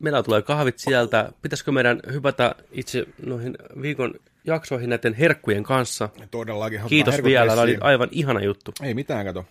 [0.00, 1.32] meillä tulee kahvit sieltä.
[1.42, 4.14] Pitäisikö meidän hypätä itse noihin viikon
[4.46, 6.08] jaksoihin näiden herkkujen kanssa?
[6.30, 6.80] Todellakin.
[6.88, 8.72] Kiitos vielä, tämä oli aivan ihana juttu.
[8.82, 9.44] Ei mitään, kato.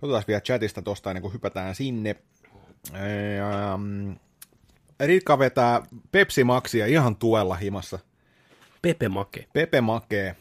[0.00, 2.16] Katsotaan vielä chatista tosta ennen kuin hypätään sinne.
[2.94, 4.12] Ähm,
[5.00, 5.82] Riikka vetää
[6.12, 7.98] Pepsi Maxia ihan tuella himassa.
[8.82, 9.46] Pepe Make.
[9.52, 10.36] Pepe Makee.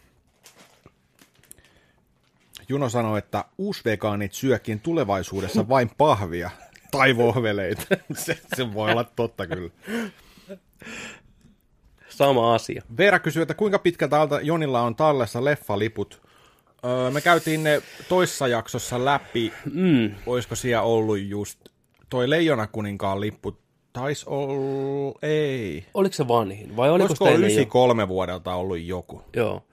[2.70, 6.50] Juno sanoi, että uusvegaanit syökin tulevaisuudessa vain pahvia
[6.92, 7.84] tai vohveleita.
[8.26, 9.70] se, se voi olla totta kyllä.
[12.20, 12.82] Sama asia.
[12.98, 16.22] Veera kysyy, että kuinka pitkältä alta Jonilla on tallessa leffaliput.
[16.86, 19.54] Öö, me käytiin ne toissa jaksossa läpi.
[19.74, 20.12] Mm.
[20.26, 21.60] Olisiko siellä ollut just
[22.10, 23.58] toi Leijona kuninkaan lippu?
[23.94, 25.20] Taisi olla...
[25.22, 25.86] Ei.
[25.94, 27.56] Oliko se vanhin vai oliko Olisiko sitä ennen jo?
[27.56, 29.22] 93 vuodelta ollut joku?
[29.36, 29.64] Joo.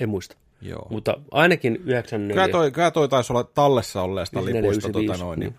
[0.00, 0.36] En muista.
[0.60, 0.86] Joo.
[0.90, 2.34] Mutta ainakin 94.
[2.34, 5.54] Kyllä toi, kyllä toi taisi olla tallessa olleesta 94, lipusta, tota 95, noin, niin.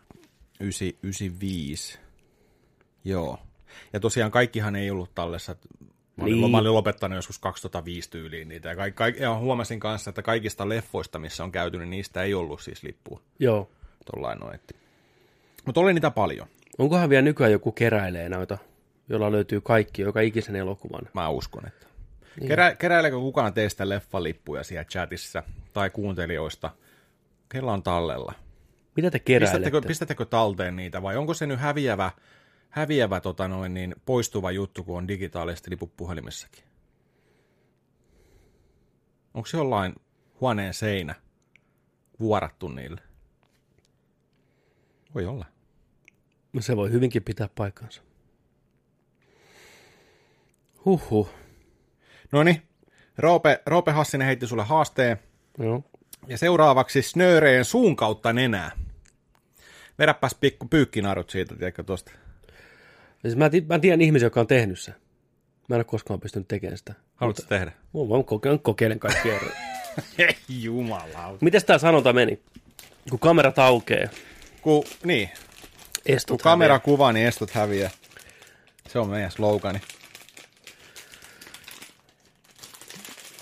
[0.59, 2.08] 9, 95.
[3.03, 3.39] Joo.
[3.93, 5.55] Ja tosiaan kaikkihan ei ollut tallessa.
[6.15, 6.51] Mä olin, Niin.
[6.51, 8.69] mä olin lopettanut joskus 2005 tyyliin niitä.
[8.69, 12.33] Ja, kaik, kaik, ja huomasin kanssa, että kaikista leffoista, missä on käyty, niin niistä ei
[12.33, 13.21] ollut siis lippua.
[13.39, 13.69] Joo.
[14.13, 14.59] Tollain noin.
[15.65, 16.47] Mutta oli niitä paljon.
[16.77, 18.57] Onkohan vielä nykyään joku keräilee noita,
[19.09, 21.01] jolla löytyy kaikki, joka ikisen elokuvan?
[21.13, 21.87] Mä uskon, että.
[22.39, 22.47] Niin.
[22.47, 25.43] Kerä, keräileekö kukaan teistä leffalippuja siellä chatissa
[25.73, 26.71] tai kuuntelijoista?
[27.49, 28.33] Kella on tallella?
[28.95, 29.57] Mitä te keräilette?
[29.59, 32.11] Pistättekö, pistättekö talteen niitä vai onko se nyt häviävä,
[32.69, 36.63] häviävä tota noin, niin poistuva juttu, kun on digitaalisesti liput puhelimessakin?
[39.33, 39.95] Onko se jollain
[40.41, 41.15] huoneen seinä
[42.19, 43.01] vuorattu niille?
[45.15, 45.45] Voi olla.
[46.53, 48.01] No Se voi hyvinkin pitää paikkansa.
[50.85, 51.29] Huhhuh.
[52.31, 52.61] No niin,
[53.17, 55.19] Roope, Roope Hassinen heitti sulle haasteen.
[55.57, 55.83] Joo.
[56.27, 58.71] Ja seuraavaksi snööreen suun kautta nenää.
[59.99, 62.11] Vedäpäs pikku pyykkinarut siitä, tiedätkö tuosta.
[63.21, 64.95] Siis mä, ti- mä tiedän ihmisiä, jotka on tehnyt sen.
[65.69, 66.93] Mä en ole koskaan pystynyt tekemään sitä.
[67.15, 67.71] Haluatko tehdä?
[67.93, 69.47] Mä vaan kokeilen, kokeilen kaikkia eri.
[70.63, 71.37] Jumala.
[71.41, 72.39] Miten tämä sanonta meni?
[73.09, 74.09] Kun kamerat aukeaa,
[74.61, 75.29] Ku, niin,
[76.05, 77.89] estut kun kamera kuvaa, niin estot häviää.
[78.89, 79.81] Se on meidän slogani.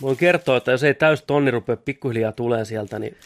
[0.01, 3.17] Voin kertoa, että jos ei täys tonni rupea pikkuhiljaa tulee sieltä, niin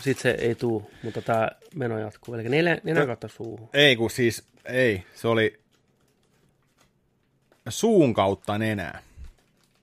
[0.00, 2.34] sit se ei tuu, mutta tämä meno jatkuu.
[2.34, 3.68] Eli neljä, nenän kautta suuhun.
[3.72, 5.60] Ei kun siis, ei, se oli
[7.68, 9.02] suun kautta nenää.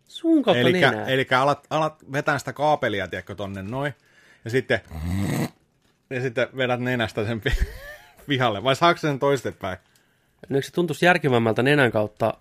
[0.07, 1.05] Suun kautta Eli nenää.
[1.07, 3.93] eli alat, alat vetää sitä kaapelia, tiedätkö, tonne noin.
[4.45, 4.79] Ja sitten,
[6.09, 7.65] ja sitten vedät nenästä sen pi-
[8.27, 8.63] pihalle.
[8.63, 9.77] Vai saako sen toistepäin?
[10.49, 12.33] Nyt se tuntuisi järkevämmältä nenän kautta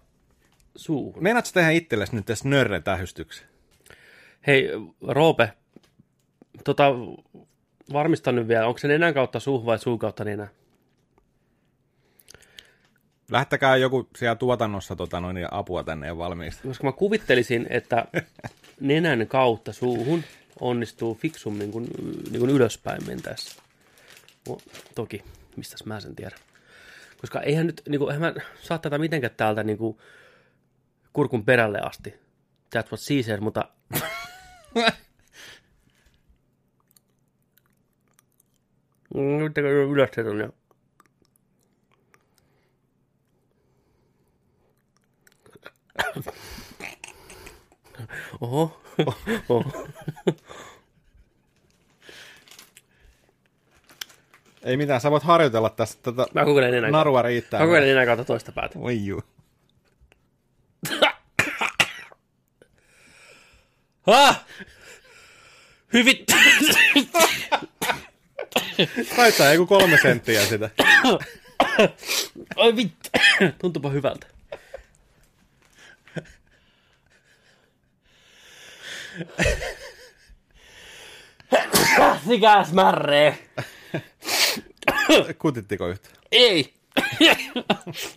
[0.77, 1.23] suuhun.
[1.23, 3.47] Meinaatko tehdä itsellesi nyt tässä nörretähystyksen?
[4.47, 4.69] Hei,
[5.09, 5.53] Roope,
[6.65, 6.85] tota,
[7.93, 10.49] varmistan nyt vielä, onko se nenän kautta suuhun vai suun kautta nenä?
[13.31, 16.63] Lähtäkää joku siellä tuotannossa tota noin, ja apua tänne ja valmiiksi.
[16.63, 18.05] Koska mä kuvittelisin, että
[18.81, 20.25] nenän kautta suuhun
[20.61, 21.89] onnistuu fiksummin kuin,
[22.31, 23.63] niin kuin ylöspäin mentäessä.
[24.49, 24.59] No,
[24.95, 25.25] toki,
[25.57, 26.39] mistäs mä sen tiedän.
[27.21, 29.99] Koska eihän nyt, niin kuin, eihän mä saa tätä mitenkään täältä niin kuin,
[31.13, 32.11] kurkun perälle asti.
[32.77, 33.69] That's what she said, mutta...
[39.17, 40.49] Nyt tekee ylös se tonne.
[48.41, 48.81] Oho.
[49.49, 49.65] Oho.
[54.63, 56.99] Ei mitään, sä voit harjoitella tästä tätä Mä kokeilen kautta.
[56.99, 57.61] narua riittää.
[57.61, 58.81] Mä kokeilen nenän kautta toista päätä.
[58.81, 59.23] Voi juu.
[64.07, 64.45] Ah!
[65.93, 66.17] Hyvin.
[69.17, 70.71] Taitaa joku kolme senttiä sitä.
[72.57, 73.11] Ai vittu.
[73.61, 74.27] Tuntuupa hyvältä.
[82.29, 83.39] Sikäs märree.
[85.39, 86.09] Kutittiko yhtä?
[86.33, 86.75] Ei.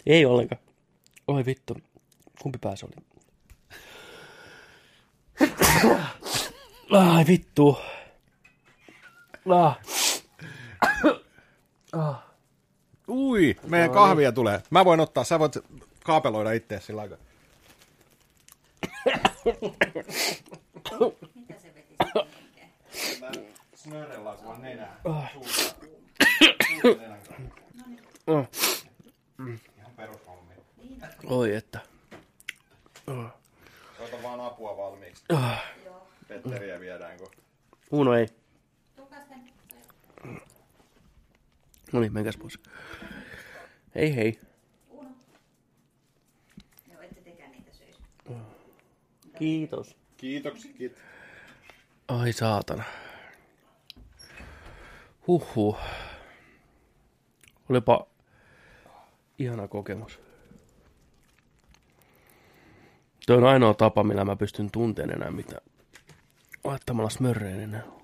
[0.05, 0.61] Ei ollenkaan.
[1.27, 1.77] Oi vittu.
[2.41, 2.95] Kumpi pää se oli?
[6.91, 7.79] Ai vittu.
[9.49, 9.79] Ah.
[13.07, 14.63] Ui, meidän kahvia tulee.
[14.69, 15.57] Mä voin ottaa, sä voit
[16.03, 17.17] kaapeloida itse sillä aikaa.
[23.75, 24.99] Snörrellä kun nenää.
[29.77, 30.53] Ihan perushommi.
[31.25, 31.79] Oi että.
[33.99, 35.23] Ota vaan apua valmiiksi.
[36.27, 37.31] Petteriä viedään, kun...
[37.91, 38.27] Uno ei.
[41.93, 42.59] No niin, menkääs pois.
[43.95, 44.39] Hei hei.
[47.71, 47.99] Söisi.
[49.37, 49.97] Kiitos.
[50.17, 50.89] Kiitoksia.
[52.07, 52.83] Ai saatana.
[55.27, 55.77] Huhhuh.
[57.69, 58.07] Olipa
[59.39, 60.19] ihana kokemus.
[63.27, 65.61] Tuo on ainoa tapa, millä mä pystyn tunteen enää mitä
[66.63, 67.98] laittamalla smörreen enää.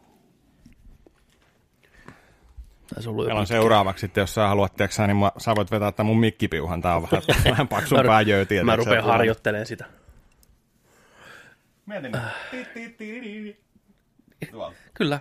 [2.94, 5.72] Taisi ollut jo Meillä on seuraavaksi sitten, jos sä haluat, tiiäksä, niin mä, sä voit
[5.72, 6.82] vetää tämän mun mikkipiuhan.
[6.82, 8.64] Tää on vähän, vähän paksumpaa jöötiä.
[8.64, 9.86] Mä rupean harjoittelemaan sitä.
[11.86, 12.12] Mietin.
[14.52, 14.76] Tuolta.
[14.94, 15.20] Kyllä.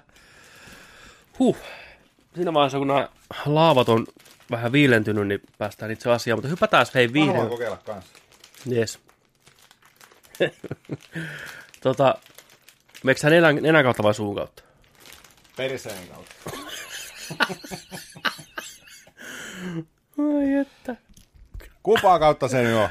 [1.38, 1.56] Huh.
[2.34, 3.08] Siinä vaiheessa, kun nämä
[3.46, 4.06] laavat on
[4.50, 6.38] vähän viilentynyt, niin päästään itse asiaan.
[6.38, 8.12] Mutta hypätään hei Mä haluan kokeilla kanssa.
[8.72, 8.98] Yes.
[11.82, 12.14] tota,
[13.04, 14.62] meikö sä nenän, nenän kautta vai suun kautta?
[15.56, 16.63] Periseen kautta.
[20.18, 20.96] Ai että.
[21.82, 22.88] Kupaa kautta se nyt on.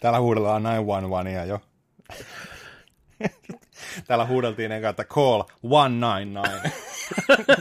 [0.00, 1.60] Täällä huudellaan 911 jo.
[4.06, 6.72] Täällä huudeltiin ennen kautta call 199.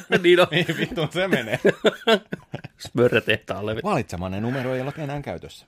[0.24, 0.48] niin on.
[0.52, 1.60] Mihin vittuun se menee?
[2.78, 3.76] Smörre tehtaalle.
[3.84, 5.66] Valitsemanne numero ei ole enää käytössä.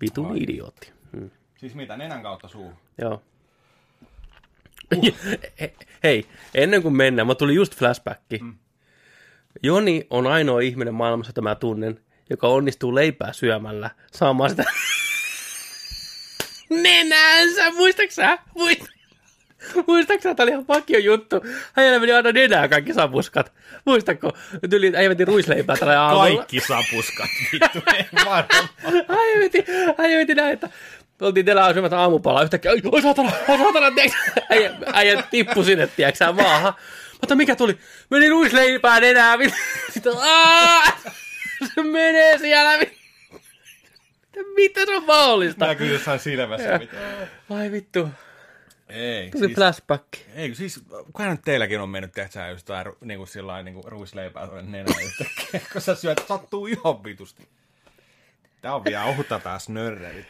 [0.00, 0.92] Vitun idiootti.
[1.16, 1.30] Hmm.
[1.56, 2.72] Siis mitä, nenän kautta suu?
[2.98, 3.22] Joo.
[5.60, 5.74] He-
[6.04, 8.38] Hei, ennen kuin mennään, mä tuli just flashbacki.
[8.38, 8.54] Mm.
[9.62, 14.64] Joni on ainoa ihminen maailmassa, jota mä tunnen, joka onnistuu leipää syömällä saamaan sitä
[16.82, 17.70] nenäänsä.
[17.70, 18.38] Muistaksä?
[18.54, 18.80] Muist...
[19.86, 21.36] Muistaksä, tämä oli ihan vakio juttu.
[21.72, 23.52] Hänellä meni aina nenää kaikki sapuskat.
[23.84, 24.32] Muistatko?
[24.70, 26.36] Tyli, äijä veti ruisleipää tällä aamulla.
[26.36, 28.44] Kaikki sapuskat, vittu, ei varmaan.
[30.36, 30.68] Näin, että
[31.20, 32.70] Me oltiin teillä syömässä aamupalaa yhtäkkiä.
[32.92, 33.86] Oi, saatana, oi saatana,
[34.50, 36.74] äijä, äijä tippui sinne, tiiäks, maahan.
[37.20, 37.78] Mutta mikä tuli?
[38.10, 39.38] Meni luisleipään enää.
[39.92, 41.04] Sitten, aah!
[41.74, 42.78] Se menee siellä.
[42.78, 42.98] vittu.
[44.56, 45.66] Mitä se on mahdollista?
[45.66, 46.80] Näkyy jossain silmässä.
[47.50, 48.08] Ai vittu.
[48.88, 50.04] Ei, Tuli flashback.
[50.34, 53.84] Ei, siis, kunhan nyt teilläkin on mennyt, tehdä just vähän niin kuin sillä niin kuin
[53.84, 57.48] ruisleipää tuonne nenään yhtäkkiä, kun sä syöt, sattuu ihan vitusti.
[58.60, 60.26] Tää on vielä ohutta tää snörrelit.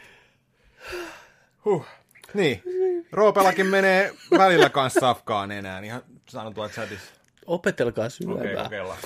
[1.65, 1.85] Huh.
[2.33, 2.63] Niin.
[3.11, 7.13] Roopellakin menee välillä kanssa safkaan enää, ihan sanon tuolta chatissa.
[7.45, 8.39] Opetelkaa Okei, syömään.
[8.39, 8.99] okay, kokeillaan.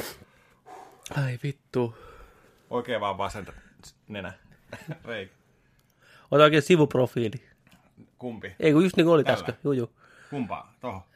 [1.23, 1.95] Ai vittu.
[2.69, 3.53] Oikein vaan vasenta
[4.07, 4.33] nenä.
[5.05, 5.33] Reikä.
[6.31, 7.49] Ota oikein sivuprofiili.
[8.17, 8.55] Kumpi?
[8.59, 9.37] Ei kun just niin kuin oli Tällä.
[9.37, 9.55] äsken.
[9.63, 9.95] Juu, juu.
[10.29, 10.73] Kumpaa?
[10.79, 11.07] Toho.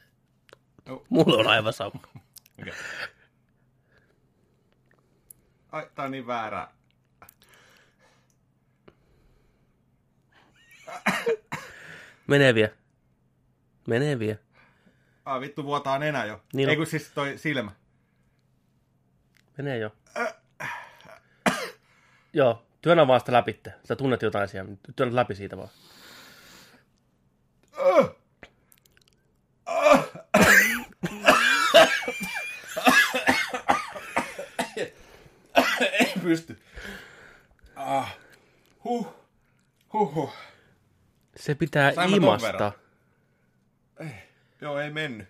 [1.10, 2.00] Mulla on aivan sama.
[2.62, 2.74] Okay.
[5.72, 6.68] Ai, tää on niin väärä.
[12.28, 12.74] Menee vie.
[13.88, 14.40] Menee vie.
[15.26, 16.42] Ai vittu vuotaa nenä jo.
[16.54, 17.72] Niin Ei kun siis toi silmä.
[19.58, 19.96] Menee jo.
[22.34, 23.60] Joo, työnnä vaan sitä läpi.
[23.88, 24.72] Sä tunnet jotain siellä.
[24.96, 25.70] Työnnä läpi siitä vaan.
[35.92, 36.62] Ei pysty.
[37.76, 38.18] Ah.
[38.84, 39.08] Huh.
[39.94, 40.34] Huh, huh.
[41.40, 42.48] Se pitää Sain imasta.
[42.48, 42.72] verran.
[44.62, 45.28] Joo, ei mennyt.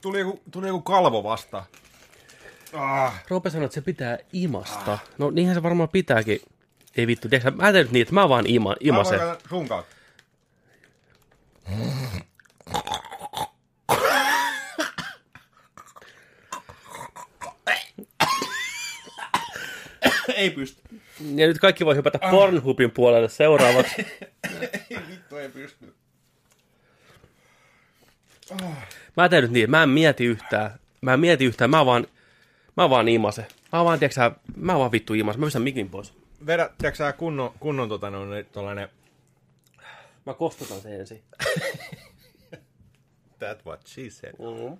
[0.00, 1.64] Tuli joku, tuli joku kalvo vastaan.
[2.72, 3.22] Ah.
[3.28, 4.98] Roope sanoi, että se pitää imasta.
[5.18, 6.40] No niinhän se varmaan pitääkin.
[6.96, 9.20] Ei vittu, tiedätkö, mä teen nyt niin, että mä vaan ima, imasen.
[9.20, 9.96] Mä sun kautta.
[20.36, 20.82] ei pysty.
[21.34, 24.06] Ja nyt kaikki voi hypätä Pornhubin puolelle seuraavaksi.
[25.10, 25.94] Vittu, ei pysty.
[29.16, 30.78] Mä teen nyt niin, mä en mieti yhtään.
[31.00, 32.06] Mä en mieti yhtään, mä vaan,
[32.76, 33.46] mä vaan imasen.
[33.72, 35.40] Mä vaan, tiedätkö, sä, mä vaan vittu imasen.
[35.40, 36.14] Mä pistän mikin pois.
[36.46, 38.20] Vedä, tiedätkö sä kunnon, kunnon tota, no,
[38.52, 38.88] tollanen...
[40.26, 41.22] Mä kostutan sen ensin.
[43.38, 44.34] That what she said.
[44.38, 44.78] Mm-hmm.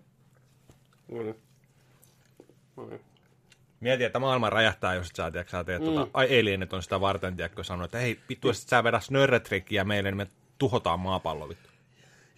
[3.83, 5.87] Mieti, että maailma räjähtää, jos sä, tiedätkö, sä teet mm.
[5.87, 9.85] tota, ai alienit on sitä varten, tiedätkö, sanoo, että hei, vittu, jos sä vedä snörretrikkiä
[9.85, 10.27] meille, niin me
[10.59, 11.69] tuhotaan maapallo, vittu.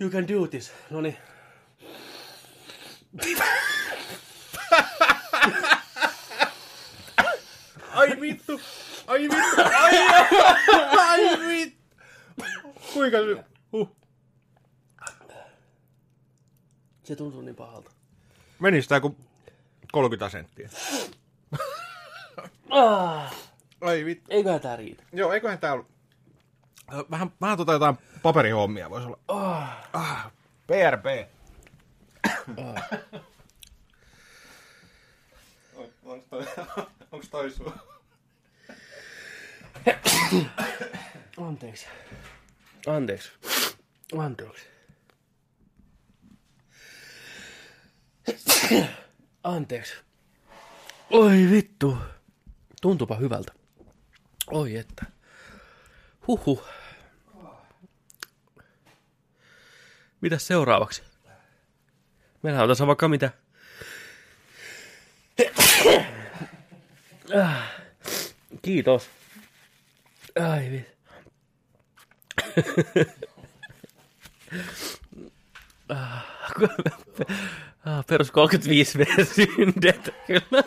[0.00, 0.72] You can do this.
[0.90, 1.16] No niin.
[7.90, 8.60] Ai vittu!
[9.06, 9.62] Ai vittu!
[9.78, 9.98] Ai,
[10.98, 11.84] ai vittu!
[12.92, 13.38] Kuinka sy...
[13.72, 13.96] Huh.
[17.02, 17.90] Se tuntuu niin pahalta.
[18.58, 19.16] Meni sitä kuin
[19.92, 20.68] 30 senttiä.
[22.70, 23.34] Ah,
[23.80, 24.26] Ai vittu.
[24.30, 25.02] eiköhän tää riitä.
[25.12, 25.86] Joo, eiköhän tää ollut...
[27.10, 29.18] Vähän, vähän tota jotain paperihommia voisi olla.
[29.92, 30.32] Ah.
[30.66, 31.04] PRP.
[36.04, 36.46] Onks toi,
[37.12, 37.72] onks toi sun?
[41.40, 41.86] Anteeksi.
[42.86, 43.30] Anteeksi.
[44.18, 44.66] Anteeksi.
[49.44, 49.94] Anteeksi.
[51.14, 51.98] Oi vittu.
[52.82, 53.52] Tuntuupa hyvältä.
[54.50, 55.04] Oi että.
[56.26, 56.64] Huhhuh.
[60.20, 61.02] Mitäs seuraavaksi?
[62.42, 63.30] Meillä on tässä vaikka mitä.
[68.62, 69.10] Kiitos.
[70.40, 70.94] Ai vittu.
[77.86, 78.98] Ah, perus 35
[79.34, 80.64] syndet, kyllä.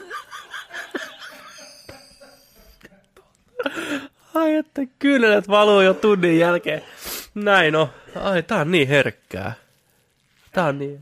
[4.33, 6.81] Ai että kynnet valuu jo tunnin jälkeen.
[7.35, 7.89] Näin on.
[8.15, 9.53] Ai, tää on niin herkkää.
[10.51, 11.01] Tää on niin...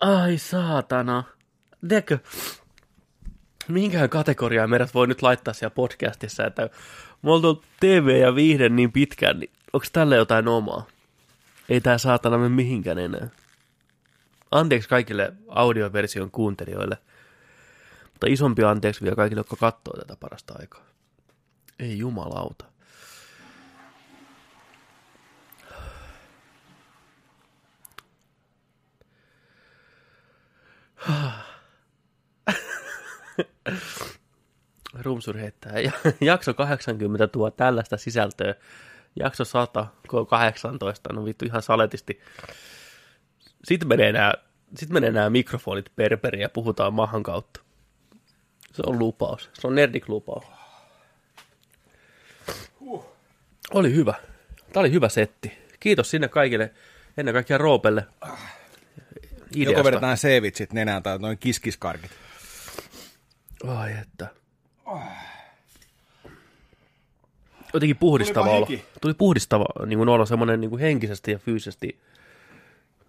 [0.00, 1.24] Ai saatana.
[1.88, 2.18] Tiedätkö,
[3.68, 6.70] minkähän kategoriaa meidät voi nyt laittaa siellä podcastissa, että
[7.22, 10.86] me ollut TV ja viihde niin pitkään, niin onko tälle jotain omaa?
[11.72, 13.28] Ei tää saatana mene mihinkään enää.
[14.50, 16.98] Anteeksi kaikille audioversion kuuntelijoille,
[18.12, 20.84] mutta isompi anteeksi vielä kaikille, jotka katsoo tätä parasta aikaa.
[21.78, 22.64] Ei jumalauta.
[35.02, 35.80] Rumsur heittää.
[35.80, 38.54] Ja- Jakso 80 tuo tällaista sisältöä.
[39.16, 42.20] Jakso 100, K18, no vittu ihan saletisti.
[43.64, 44.32] Sitten menee nämä,
[44.76, 47.60] sitten menee nämä mikrofonit perperiin ja puhutaan mahan kautta.
[48.72, 49.50] Se on lupaus.
[49.52, 50.44] Se on nerdik lupaus.
[53.74, 54.14] Oli hyvä.
[54.72, 55.58] Tämä oli hyvä setti.
[55.80, 56.72] Kiitos sinne kaikille,
[57.16, 59.84] ennen kaikkea Roopelle Joko ideasta.
[59.84, 62.10] vedetään seevitsit nenään tai noin kiskiskarkit.
[63.66, 64.26] Ai että.
[67.72, 68.68] Jotenkin puhdistava olo.
[69.00, 71.98] Tuli puhdistava niin kuin olo, semmoinen niin kuin henkisesti ja fyysisesti.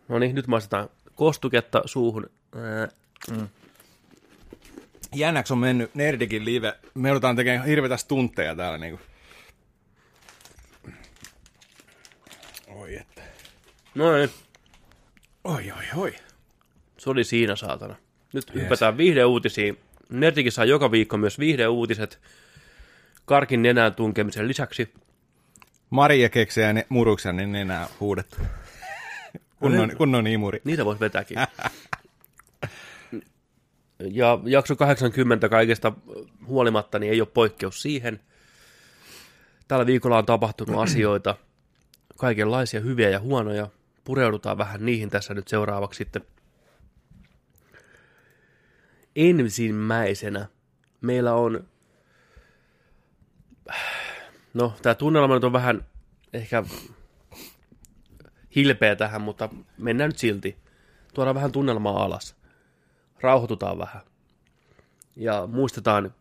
[0.08, 2.30] No niin, nyt maistetaan kostuketta suuhun.
[2.56, 2.88] Ää,
[3.32, 3.48] mm.
[5.16, 6.74] Jännäksi on mennyt Nerdikin live.
[6.94, 9.00] Me joudutaan tekemään hirveitä stuntteja täällä niinku.
[12.68, 13.22] Oi että.
[13.96, 14.30] No niin,
[15.44, 16.16] Oi oi oi.
[16.98, 17.96] se oli siinä saatana.
[18.34, 18.64] Nyt yes.
[18.64, 19.80] hypätään viihdeuutisiin.
[20.10, 22.20] Nerdikin saa joka viikko myös viihdeuutiset
[23.26, 24.94] karkin nenään tunkemisen lisäksi.
[25.90, 28.38] Maria keksejä ja ne, muruksia, niin nenää huudettu.
[29.60, 30.62] Kunnon, kunnon imuri.
[30.64, 31.38] Niitä voisi vetääkin.
[34.00, 35.94] Ja jakso 80 kaikesta
[36.48, 38.20] huolimatta niin ei ole poikkeus siihen.
[39.68, 41.36] Tällä viikolla on tapahtunut asioita,
[42.18, 43.68] kaikenlaisia hyviä ja huonoja.
[44.04, 46.22] Pureudutaan vähän niihin tässä nyt seuraavaksi sitten.
[49.16, 50.48] Ensimmäisenä
[51.02, 51.68] meillä on,
[54.54, 55.86] no tämä tunnelma nyt on vähän
[56.34, 56.64] ehkä
[58.56, 60.58] hilpeä tähän, mutta mennään nyt silti.
[61.14, 62.36] Tuodaan vähän tunnelmaa alas.
[63.22, 64.02] Rauhoitutaan vähän.
[65.16, 66.14] Ja muistetaan,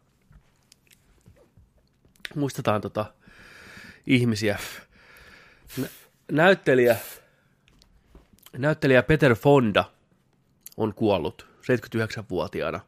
[2.34, 3.14] muistetaan tota
[4.06, 4.58] ihmisiä.
[5.76, 5.88] Nä-
[6.32, 6.96] näyttelijä,
[8.58, 9.84] näyttelijä Peter Fonda
[10.76, 12.80] on kuollut 79-vuotiaana.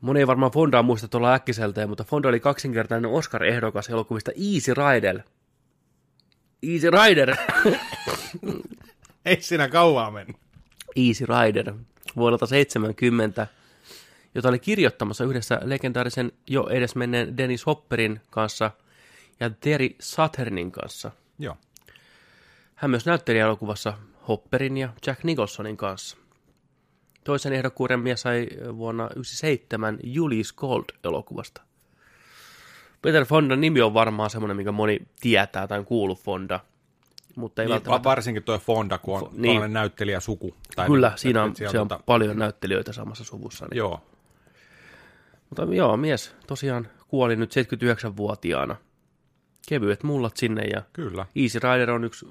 [0.00, 5.20] Moni ei varmaan Fondaa muista tuolla äkkiseltä, mutta Fonda oli kaksinkertainen Oscar-ehdokas elokuvista Easy Rider.
[6.62, 7.36] Easy Rider!
[9.24, 10.36] Ei siinä kauaa mennyt.
[10.96, 11.74] Easy Rider
[12.16, 13.46] vuodelta 70,
[14.34, 18.70] jota oli kirjoittamassa yhdessä legendaarisen jo edesmenneen Dennis Hopperin kanssa
[19.40, 21.10] ja Terry Suthernin kanssa.
[21.38, 21.56] Joo.
[22.74, 23.98] Hän myös näytteli elokuvassa
[24.28, 26.16] Hopperin ja Jack Nicholsonin kanssa.
[27.24, 28.46] Toisen ehdokkuuden mies sai
[28.76, 31.62] vuonna 1997 Julius Gold-elokuvasta.
[33.02, 36.60] Peter Fondan nimi on varmaan semmoinen, mikä moni tietää tai on kuullut Fonda,
[37.36, 38.08] mutta ei Niin, välttämättä...
[38.08, 39.60] varsinkin tuo Fonda, kun on niin.
[39.60, 39.72] niin.
[39.72, 40.54] näyttelijä suku.
[40.76, 43.66] Tai Kyllä, siinä on, siellä on tota- paljon näyttelijöitä samassa suvussa.
[43.70, 43.78] Niin.
[43.78, 44.00] Joo.
[45.48, 48.76] Mutta joo, mies tosiaan kuoli nyt 79-vuotiaana.
[49.68, 51.26] Kevyet mullat sinne ja Kyllä.
[51.36, 52.26] Easy Rider on yksi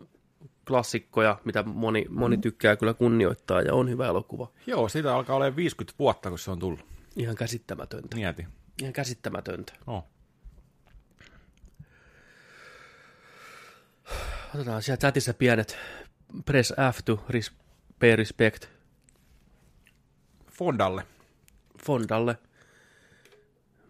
[0.69, 4.51] klassikkoja, mitä moni, moni tykkää kyllä kunnioittaa ja on hyvä elokuva.
[4.67, 6.85] Joo, siitä alkaa olla 50 vuotta, kun se on tullut.
[7.15, 8.15] Ihan käsittämätöntä.
[8.15, 8.47] Mieti.
[8.81, 9.73] Ihan käsittämätöntä.
[9.87, 10.03] Oh.
[14.55, 15.77] Otetaan siellä chatissa pienet
[16.45, 17.53] press F to res-
[17.99, 18.65] pay respect
[20.51, 21.03] Fondalle.
[21.85, 22.37] Fondalle.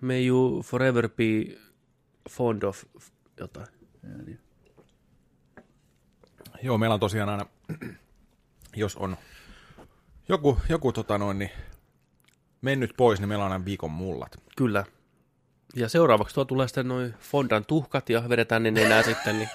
[0.01, 1.57] May you forever be
[2.29, 2.83] fond of
[3.39, 3.67] jotain.
[6.63, 7.45] Joo, meillä on tosiaan aina,
[8.75, 9.17] jos on
[10.29, 11.51] joku, joku tota noin, niin
[12.61, 14.41] mennyt pois, niin meillä on aina viikon mullat.
[14.57, 14.85] Kyllä.
[15.75, 19.49] Ja seuraavaksi tuo tulee sitten noin Fondan tuhkat ja vedetään ne nenää sitten, niin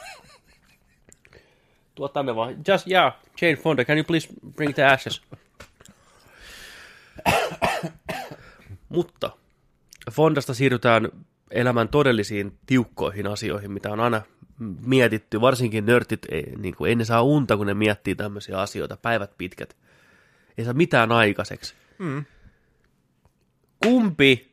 [1.94, 2.54] tuo tänne vaan.
[2.68, 5.22] Just, yeah, Jane Fonda, can you please bring the ashes?
[8.88, 9.30] Mutta
[10.10, 11.08] Fondasta siirrytään
[11.50, 14.22] elämän todellisiin tiukkoihin asioihin, mitä on aina
[14.58, 15.40] mietitty.
[15.40, 19.38] Varsinkin nörtit, ei, niin kuin, ei ne saa unta, kun ne miettii tämmöisiä asioita, päivät
[19.38, 19.76] pitkät.
[20.58, 21.74] Ei saa mitään aikaiseksi.
[21.98, 22.24] Mm.
[23.82, 24.52] Kumpi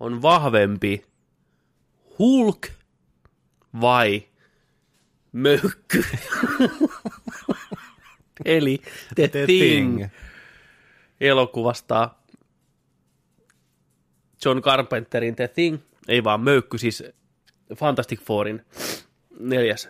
[0.00, 1.04] on vahvempi,
[2.18, 2.68] Hulk
[3.80, 4.22] vai
[5.32, 6.04] Möykky?
[8.44, 8.78] Eli
[9.14, 9.96] The, The Thing.
[9.96, 10.10] Thing
[11.20, 12.10] elokuvasta
[14.44, 17.04] John Carpenterin The Thing, ei vaan Möykky, siis
[17.74, 18.62] Fantastic Fourin
[19.40, 19.88] neljäs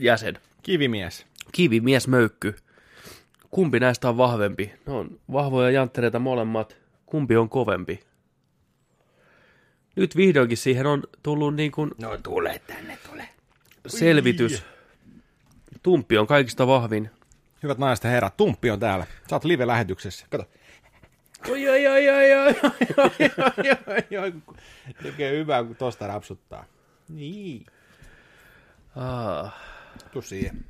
[0.00, 0.38] jäsen.
[0.62, 1.26] Kivimies.
[1.52, 2.54] Kivimies Möykky.
[3.50, 4.72] Kumpi näistä on vahvempi?
[4.86, 6.76] Ne on vahvoja janttereita molemmat.
[7.06, 8.00] Kumpi on kovempi?
[9.96, 13.28] Nyt vihdoinkin siihen on tullut niin kuin No tule tänne, tule.
[13.86, 14.62] selvitys.
[15.82, 17.10] Tumppi on kaikista vahvin.
[17.62, 19.06] Hyvät naiset ja herrat, Tumppi on täällä.
[19.30, 20.26] Sä oot live-lähetyksessä.
[20.30, 20.44] Kato.
[21.50, 22.54] Oi, oi, oi, oi, oi,
[23.64, 24.40] Joo, joo,
[25.02, 26.64] tekee hyvää, kun tosta rapsuttaa.
[27.08, 27.66] Niin.
[28.96, 29.54] ah,
[30.12, 30.64] Tuu siihen.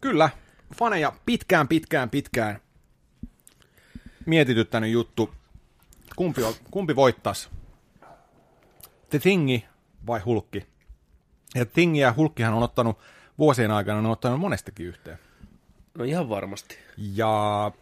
[0.00, 0.30] Kyllä,
[0.78, 2.60] faneja pitkään, pitkään, pitkään
[4.26, 5.34] mietityttänyt juttu.
[6.16, 7.50] Kumpi, on, kumpi voittas?
[9.10, 9.64] The Thingi
[10.06, 10.66] vai Hulkki?
[11.54, 12.98] Ja Thingi ja Hulkkihan on ottanut
[13.38, 15.18] vuosien aikana on ottanut monestakin yhteen.
[15.98, 16.78] No ihan varmasti.
[16.96, 17.72] Ja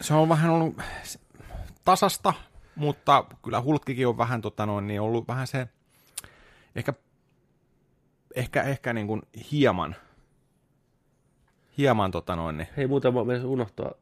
[0.00, 0.76] se on vähän ollut
[1.84, 2.34] tasasta,
[2.76, 5.68] mutta kyllä Hulkkikin on vähän tota noin, niin ollut vähän se
[6.76, 6.94] Ehkä,
[8.34, 9.22] ehkä, ehkä niin kuin
[9.52, 9.96] hieman,
[11.78, 13.92] hieman tota noin, niin, Hei, muuten mä unohtaa.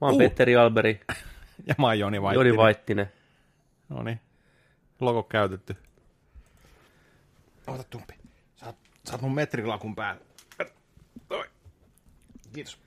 [0.00, 0.18] Mä oon Uh.
[0.18, 1.00] Petteri Alberi,
[1.68, 2.46] ja mä oon Joni Vaittinen.
[2.46, 3.12] Joni Vaittinen.
[3.88, 4.20] No niin,
[5.00, 5.76] logo käytetty.
[7.66, 8.14] Ota tumpi.
[8.56, 10.20] Saat, saat mun metrilakun päällä.
[11.28, 11.50] Toi.
[12.52, 12.85] Kiitos.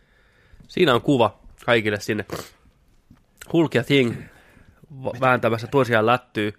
[0.69, 2.25] Siinä on kuva kaikille sinne.
[3.53, 4.15] Hulk ja Thing
[5.21, 6.53] vääntämässä toisiaan lättyy.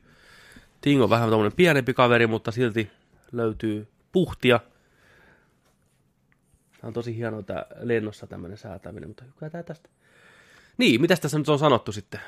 [0.80, 2.90] Thing on vähän tämmöinen pienempi kaveri, mutta silti
[3.32, 4.61] löytyy puhtia.
[6.80, 9.88] Tämä on tosi hienoa tämä lennossa tämmöinen säätäminen, mutta kyllä tämä tästä.
[10.78, 12.20] Niin, mitä tässä nyt on sanottu sitten?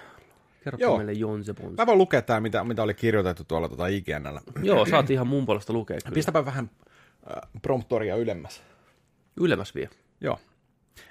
[0.64, 0.96] Kerro Joo.
[0.96, 1.76] meille Jonse Bons.
[1.76, 4.40] Mä voin lukea tää, mitä, mitä oli kirjoitettu tuolla tota IGNllä.
[4.62, 6.14] Joo, saat ihan mun puolesta lukea kyllä.
[6.14, 6.70] Pistäpä vähän
[7.30, 8.62] äh, promptoria ylemmäs.
[9.36, 9.88] Ylemmäs vie.
[10.20, 10.38] Joo.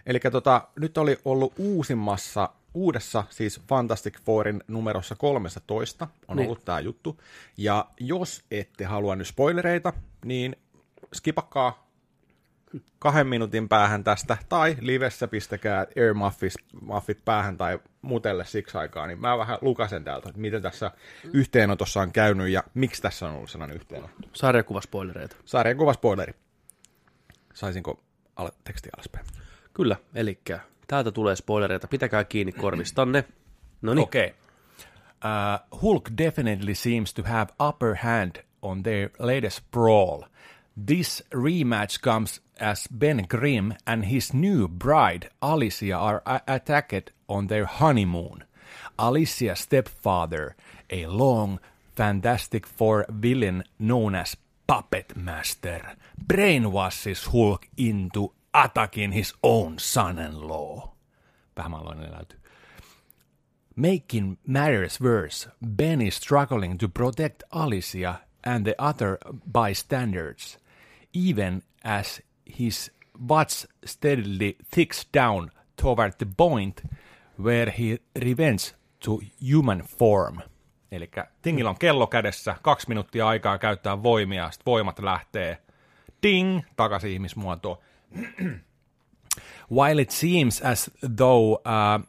[0.05, 6.45] Eli tota, nyt oli ollut uusimmassa, uudessa, siis Fantastic Fourin numerossa 13 on Niin.
[6.45, 7.21] ollut tämä juttu.
[7.57, 9.93] Ja jos ette halua nyt spoilereita,
[10.25, 10.55] niin
[11.13, 11.87] skipakkaa
[12.99, 19.07] kahden minuutin päähän tästä, tai livessä pistäkää Air Muffis, Muffit päähän tai mutelle siksi aikaa,
[19.07, 20.91] niin mä vähän lukasen täältä, että miten tässä
[21.33, 24.27] yhteenotossa on käynyt ja miksi tässä on ollut sellainen yhteenotto.
[24.33, 25.35] Sarjakuvaspoilereita.
[25.45, 26.33] Sarjankuva spoileri.
[27.53, 28.03] Saisinko
[28.35, 29.25] al- teksti alaspäin?
[29.73, 30.39] Kyllä, eli
[30.87, 31.87] täältä tulee spoilereita.
[31.87, 33.23] Pitäkää kiinni korvistanne.
[33.81, 34.29] No niin, Okay.
[35.23, 40.23] Uh, Hulk definitely seems to have upper hand on their latest brawl.
[40.85, 47.65] This rematch comes as Ben Grimm and his new bride Alicia are attacked on their
[47.65, 48.43] honeymoon.
[48.97, 50.55] Alicia's stepfather,
[50.89, 51.59] a long,
[51.95, 55.95] Fantastic Four villain known as Puppet Master,
[56.27, 60.89] brainwashes Hulk into attacking his own son-in-law.
[61.57, 62.35] Vähämaloinen läyty.
[63.75, 69.17] Making matters worse, Ben is struggling to protect Alicia and the other
[69.51, 70.57] bystanders,
[71.13, 72.21] even as
[72.59, 72.91] his
[73.29, 76.81] watch steadily ticks down toward the point
[77.43, 79.19] where he revenge to
[79.51, 80.41] human form.
[80.91, 81.09] Eli
[81.41, 85.57] Tingillä on kello kädessä, kaksi minuuttia aikaa käyttää voimia, sitten voimat lähtee
[86.23, 87.77] ding, takaisin ihmismuotoon.
[89.67, 91.99] While it seems as though uh,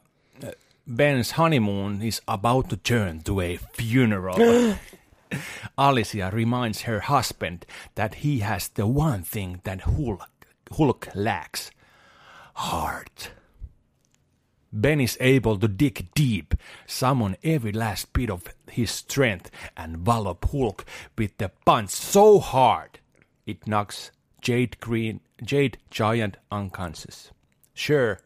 [0.86, 4.76] Ben's honeymoon is about to turn to a funeral,
[5.78, 10.28] Alicia reminds her husband that he has the one thing that Hulk,
[10.72, 11.70] Hulk lacks
[12.54, 13.30] heart.
[14.72, 16.54] Ben is able to dig deep,
[16.86, 20.84] summon every last bit of his strength, and wallop Hulk
[21.16, 22.98] with the punch so hard
[23.46, 27.30] it knocks Jade Green, Jade Giant unconscious.
[27.74, 28.18] Sure,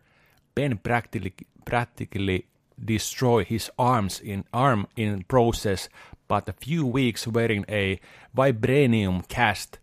[0.54, 2.46] Ben practically practically
[2.84, 5.88] destroy his arms in arm in process,
[6.28, 8.00] but a few weeks wearing a
[8.36, 9.78] vibranium cast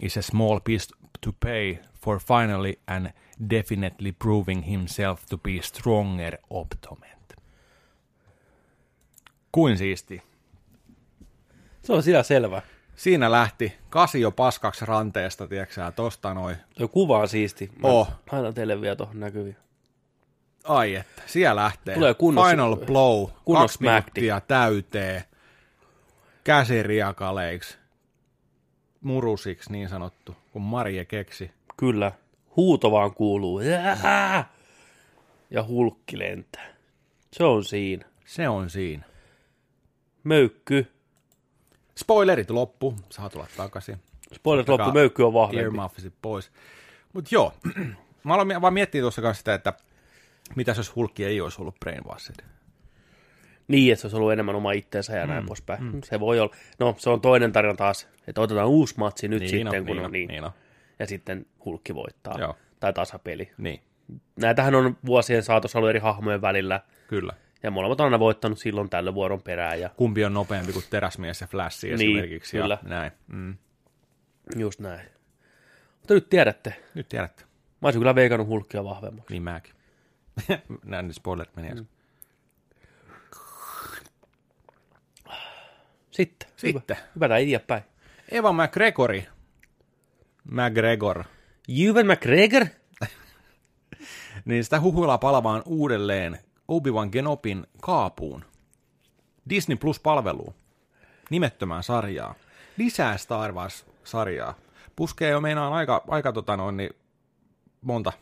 [0.00, 0.88] is a small piece
[1.20, 3.12] to pay for finally and
[3.48, 7.34] definitely proving himself to be stronger optoment.
[9.52, 10.22] Kuin siisti.
[11.82, 12.62] se on sillä selvä.
[12.96, 16.56] Siinä lähti kasio paskaksi ranteesta, tiedätkö tosta noin.
[16.78, 17.70] Tuo kuva on siisti.
[17.82, 18.10] Mä Oh.
[18.32, 19.56] Laitan teille vielä tuohon näkyviin.
[20.64, 21.94] Ai että, siellä lähtee.
[21.94, 25.22] Tulee kunnos- Final blow, kunnos kaksi minuuttia täyteen,
[26.44, 27.78] käsiriakaleiksi,
[29.00, 31.50] murusiksi niin sanottu, kun Marie keksi.
[31.76, 32.12] Kyllä.
[32.56, 33.60] Huuto vaan kuuluu.
[33.60, 34.48] Jää!
[35.50, 36.66] Ja hulkki lentää.
[37.32, 38.06] Se on siinä.
[38.24, 39.04] Se on siinä.
[40.24, 40.92] Möykky.
[41.98, 43.96] Spoilerit loppu, saa tulla takaisin.
[44.34, 45.64] Spoilerit loppu, möykky on vahvempi.
[45.64, 46.52] Earmuffisit pois.
[47.12, 47.52] Mutta joo,
[48.24, 49.72] mä aloin vaan miettiä tuossa kanssa sitä, että
[50.56, 52.44] mitä jos Hulkki ei olisi ollut brainwashed.
[53.68, 55.84] Niin, että se olisi ollut enemmän oma itteensä ja näin mm, poispäin.
[55.84, 56.00] Mm.
[56.04, 56.54] Se voi olla.
[56.78, 59.98] No, se on toinen tarina taas, että otetaan uusi matsi nyt sitten, on, kun niin,
[59.98, 60.28] on on, niin.
[60.28, 60.50] niin on.
[60.98, 62.38] Ja sitten hulkki voittaa.
[62.38, 62.56] Joo.
[62.80, 63.50] Tai tasapeli.
[63.58, 63.80] Niin,
[64.36, 66.80] Näitähän on vuosien saatossa ollut eri hahmojen välillä.
[67.08, 67.32] kyllä.
[67.66, 69.80] Ja molemmat on aina voittanut silloin tällöin vuoron perään.
[69.80, 72.56] Ja Kumpi on nopeampi kuin teräsmies ja Flash Niin, esimerkiksi.
[72.56, 72.78] kyllä.
[72.82, 73.12] Ja näin.
[73.26, 73.56] Mm.
[74.56, 75.00] just näin.
[75.98, 76.82] Mutta nyt tiedätte.
[76.94, 77.44] Nyt tiedätte.
[77.82, 79.32] Mä olisin kyllä veikannut hulkkia vahvemmaksi.
[79.32, 79.74] Niin mäkin.
[80.84, 81.86] Näin ne spoilerit meni mm.
[86.10, 86.48] Sitten.
[86.56, 86.96] Sitten.
[86.96, 87.82] Hyvä, hypätään eteenpäin.
[88.30, 89.26] Eva McGregori.
[90.44, 91.24] McGregor.
[91.68, 92.66] Ewan McGregor?
[94.44, 96.38] Niin sitä huhuillaan palavaan uudelleen
[96.68, 98.44] Obi-Wan Genopin kaapuun.
[99.50, 100.54] Disney Plus-palveluun.
[101.30, 102.34] Nimettömään sarjaa.
[102.76, 104.54] Lisää Star Wars-sarjaa.
[104.96, 106.90] Puskee jo meinaan aika, aika tota noin, niin
[107.82, 108.12] monta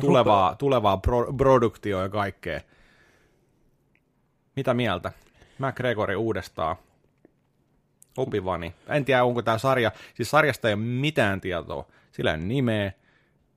[0.00, 2.60] tulevaa, tulevaa pro, produktioa ja kaikkea.
[4.56, 5.12] Mitä mieltä?
[5.58, 6.76] McGregori uudestaan.
[8.16, 8.74] Opivani.
[8.88, 11.86] En tiedä, onko tämä sarja, siis sarjasta ei ole mitään tietoa.
[12.12, 12.92] Sillä ei ole nimeä,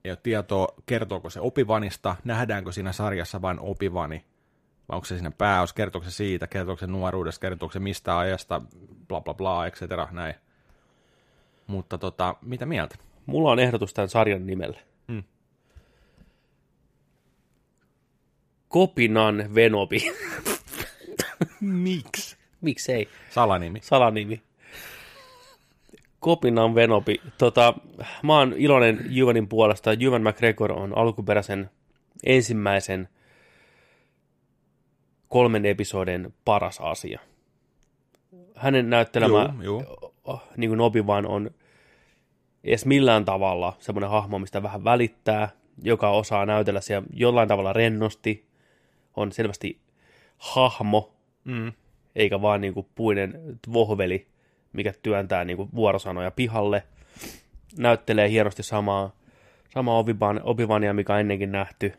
[0.04, 4.24] ei ole tietoa, kertooko se Opivanista, nähdäänkö siinä sarjassa vain Opivani,
[4.88, 8.62] vai onko se siinä pääos, kertooko se siitä, kertooko se nuoruudesta, kertooko se mistä ajasta,
[9.08, 10.34] bla bla bla, et cetera, näin.
[11.66, 12.96] Mutta tota, mitä mieltä?
[13.26, 14.80] Mulla on ehdotus tämän sarjan nimelle.
[15.06, 15.22] Mm.
[18.68, 19.98] Kopinan Venobi.
[21.60, 22.36] Miksi?
[22.60, 23.08] Miksei?
[23.30, 23.78] Salanimi.
[23.82, 24.42] Salanimi.
[26.22, 27.20] Kopinan Venobi.
[27.38, 27.74] Tota,
[28.22, 29.92] mä oon iloinen Juvenin puolesta.
[29.92, 31.70] Juven McGregor on alkuperäisen
[32.24, 33.08] ensimmäisen
[35.28, 37.20] kolmen episodin paras asia.
[38.54, 39.84] Hänen näyttelemä juu.
[40.24, 41.50] oh, niin kuin Obi-Wan on
[42.64, 45.48] edes millään tavalla semmoinen hahmo, mistä vähän välittää,
[45.82, 48.46] joka osaa näytellä siellä jollain tavalla rennosti,
[49.16, 49.80] on selvästi
[50.38, 51.12] hahmo,
[51.44, 51.72] Mm.
[52.16, 54.26] eikä vaan niin kuin puinen vohveli,
[54.72, 56.82] mikä työntää niin kuin vuorosanoja pihalle.
[57.78, 59.12] Näyttelee hienosti samaa,
[59.74, 61.92] samaa Obi-Wan, Obi-Wania, mikä on ennenkin nähty.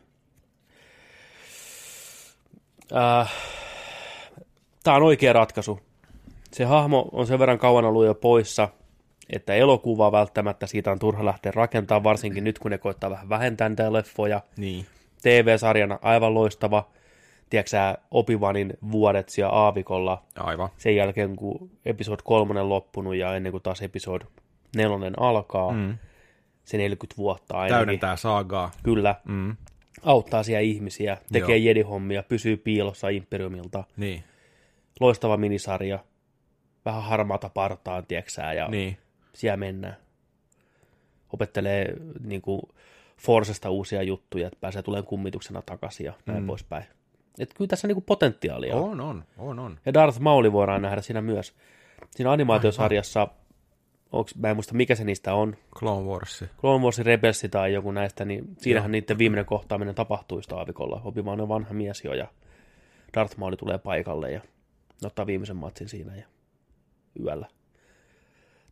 [2.96, 3.32] Äh,
[4.84, 5.80] Tämä on oikea ratkaisu.
[6.52, 8.68] Se hahmo on sen verran kauan ollut jo poissa,
[9.30, 13.68] että elokuvaa välttämättä siitä on turha lähteä rakentamaan, varsinkin nyt kun ne koittaa vähän vähentää
[13.68, 14.40] niitä leffoja.
[14.56, 14.86] Niin.
[15.22, 16.90] TV-sarjana aivan loistava.
[17.54, 20.68] Tiedätkö Opivanin vuodet siellä aavikolla Aivan.
[20.76, 24.24] sen jälkeen, kun episode kolmonen loppunut ja ennen kuin taas episode
[24.76, 25.98] nelonen alkaa, mm.
[26.64, 27.76] Se 40 vuotta ainakin.
[27.76, 28.70] Täydentää saagaa.
[28.82, 29.56] Kyllä, Mm.
[30.02, 31.66] auttaa siellä ihmisiä, tekee Joo.
[31.66, 33.84] jedihommia, pysyy piilossa Imperiumilta.
[33.96, 34.24] Niin.
[35.00, 35.98] Loistava minisarja,
[36.84, 38.98] vähän harmaata partaan, tieksää, ja niin.
[39.34, 39.96] Siellä mennään.
[41.32, 41.94] Opettelee
[42.24, 42.62] niin kuin,
[43.20, 46.46] Forcesta uusia juttuja, että pääsee tulemaan kummituksena takaisin ja näin mm.
[46.46, 46.84] poispäin.
[47.38, 48.82] Et kyllä tässä niin kuin potentiaalia on.
[48.82, 49.78] On, on, on, on.
[49.86, 51.54] Ja Darth Mauli voidaan nähdä siinä myös.
[52.10, 53.28] Siinä animaatiosarjassa,
[54.12, 56.44] onks, mä en muista mikä se niistä on, Clone Wars.
[56.60, 61.00] Clone Wars Rebelsi tai joku näistä, niin siinähän niiden viimeinen kohtaaminen tapahtui sitä aavikolla.
[61.04, 62.28] Obi-Wan on vanha mies jo ja
[63.16, 64.40] Darth Mauli tulee paikalle ja
[65.04, 66.26] ottaa viimeisen matsin siinä ja
[67.24, 67.46] yöllä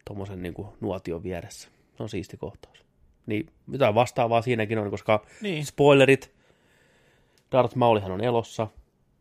[0.05, 1.69] tuommoisen niin nuotion vieressä.
[1.97, 2.85] Se on siisti kohtaus.
[3.27, 5.67] Niin jotain vastaavaa siinäkin on, koska Niin.
[5.67, 6.33] spoilerit,
[7.53, 8.67] Darth Maulihan on elossa,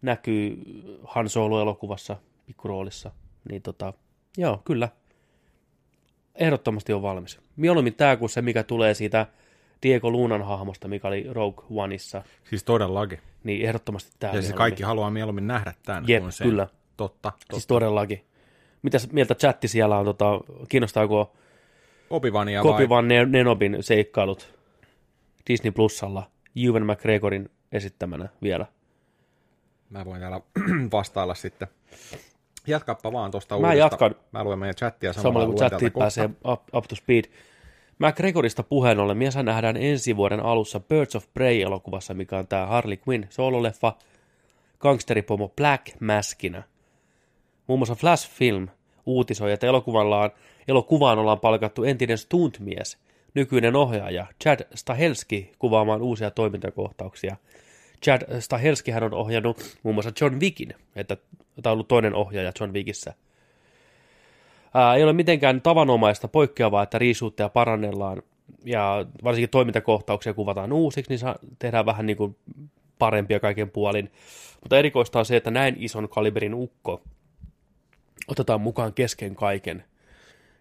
[0.01, 0.57] näkyy
[1.03, 3.11] Han Solo-elokuvassa, pikkuroolissa,
[3.49, 3.93] niin tota,
[4.37, 4.89] joo, kyllä,
[6.35, 7.39] ehdottomasti on valmis.
[7.55, 9.27] Mieluummin tämä kuin se, mikä tulee siitä
[9.83, 13.19] Diego Lunan hahmosta, mikä oli Rogue Oneissa, Siis todellakin.
[13.43, 14.33] niin ehdottomasti tämä.
[14.33, 16.47] Ja siis kaikki haluaa mieluummin nähdä tämän Jep, kuin sen.
[16.47, 16.67] kyllä.
[16.97, 17.31] Totta.
[17.31, 17.55] totta.
[17.55, 18.25] Siis todellakin.
[18.81, 20.25] Mitäs mieltä chatti siellä on, tota,
[20.69, 21.33] kiinnostaako
[22.09, 22.71] Obi-Wania vai?
[22.71, 24.55] Kopivan Nenobin seikkailut
[25.47, 28.65] Disney Plusalla Ewan McGregorin esittämänä vielä?
[29.89, 30.41] Mä voin täällä
[30.91, 31.67] vastailla sitten.
[32.67, 34.15] Jatkappa vaan tuosta Mä jatkan.
[34.31, 35.29] Mä luen meidän chattia samalla.
[35.29, 37.25] Samalla kun chatti pääsee up, up to speed.
[37.99, 42.97] McGregorista puheen ollen, mies nähdään ensi vuoden alussa Birds of Prey-elokuvassa, mikä on tämä Harley
[43.07, 43.93] Quinn soololeffa,
[44.79, 46.63] gangsteripomo Black Maskinä.
[47.67, 48.67] Muun muassa Flash Film
[49.05, 50.31] uutisoi, että elokuvallaan,
[50.67, 52.97] elokuvaan ollaan palkattu entinen stuntmies,
[53.33, 57.37] nykyinen ohjaaja Chad Stahelski kuvaamaan uusia toimintakohtauksia.
[58.03, 61.17] Chad Stahelski hän on ohjannut muun muassa John Wickin, että
[61.63, 63.13] tämä on ollut toinen ohjaaja John Wickissä.
[64.73, 68.23] Ää, ei ole mitenkään tavanomaista poikkeavaa, että riisuutteja parannellaan
[68.65, 72.35] ja varsinkin toimintakohtauksia kuvataan uusiksi, niin saa, tehdään vähän niin kuin
[72.99, 74.11] parempia kaiken puolin.
[74.61, 77.01] Mutta erikoista on se, että näin ison kaliberin ukko
[78.27, 79.83] otetaan mukaan kesken kaiken.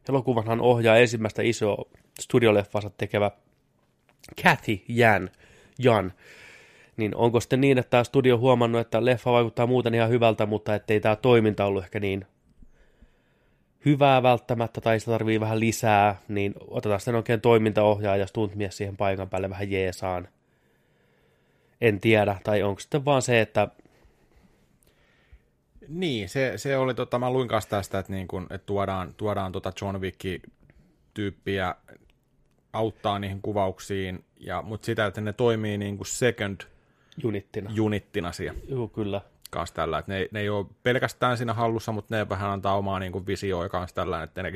[0.09, 1.85] Elokuvanhan ohjaa ensimmäistä isoa
[2.21, 3.31] studioleffansa tekevä
[4.43, 5.31] Kathy Jan,
[5.79, 6.13] Jan.
[6.97, 10.47] Niin onko sitten niin, että tämä studio on huomannut, että leffa vaikuttaa muuten ihan hyvältä,
[10.47, 12.27] mutta ettei tämä toiminta ollut ehkä niin
[13.85, 18.97] hyvää välttämättä, tai sitä tarvii vähän lisää, niin otetaan sitten oikein toimintaohjaaja ja stuntmies siihen
[18.97, 20.29] paikan päälle vähän jeesaan.
[21.81, 23.69] En tiedä, tai onko sitten vaan se, että
[25.89, 29.53] Niin, se, se oli, tota, mä luin kanssa tästä, että, niin kun, että tuodaan, tuodaan
[29.53, 31.75] tota John Wick-tyyppiä
[32.73, 36.61] auttaa niihin kuvauksiin, ja, mutta sitä, että ne toimii niin kuin second
[37.25, 37.71] unittina.
[37.81, 39.21] unittina siellä Joo, kyllä.
[39.51, 42.99] kanssa tällä, että ne, ne ei ole pelkästään siinä hallussa, mutta ne vähän antaa omaa
[42.99, 44.53] niin kuin visioa kanssa tällä, että ne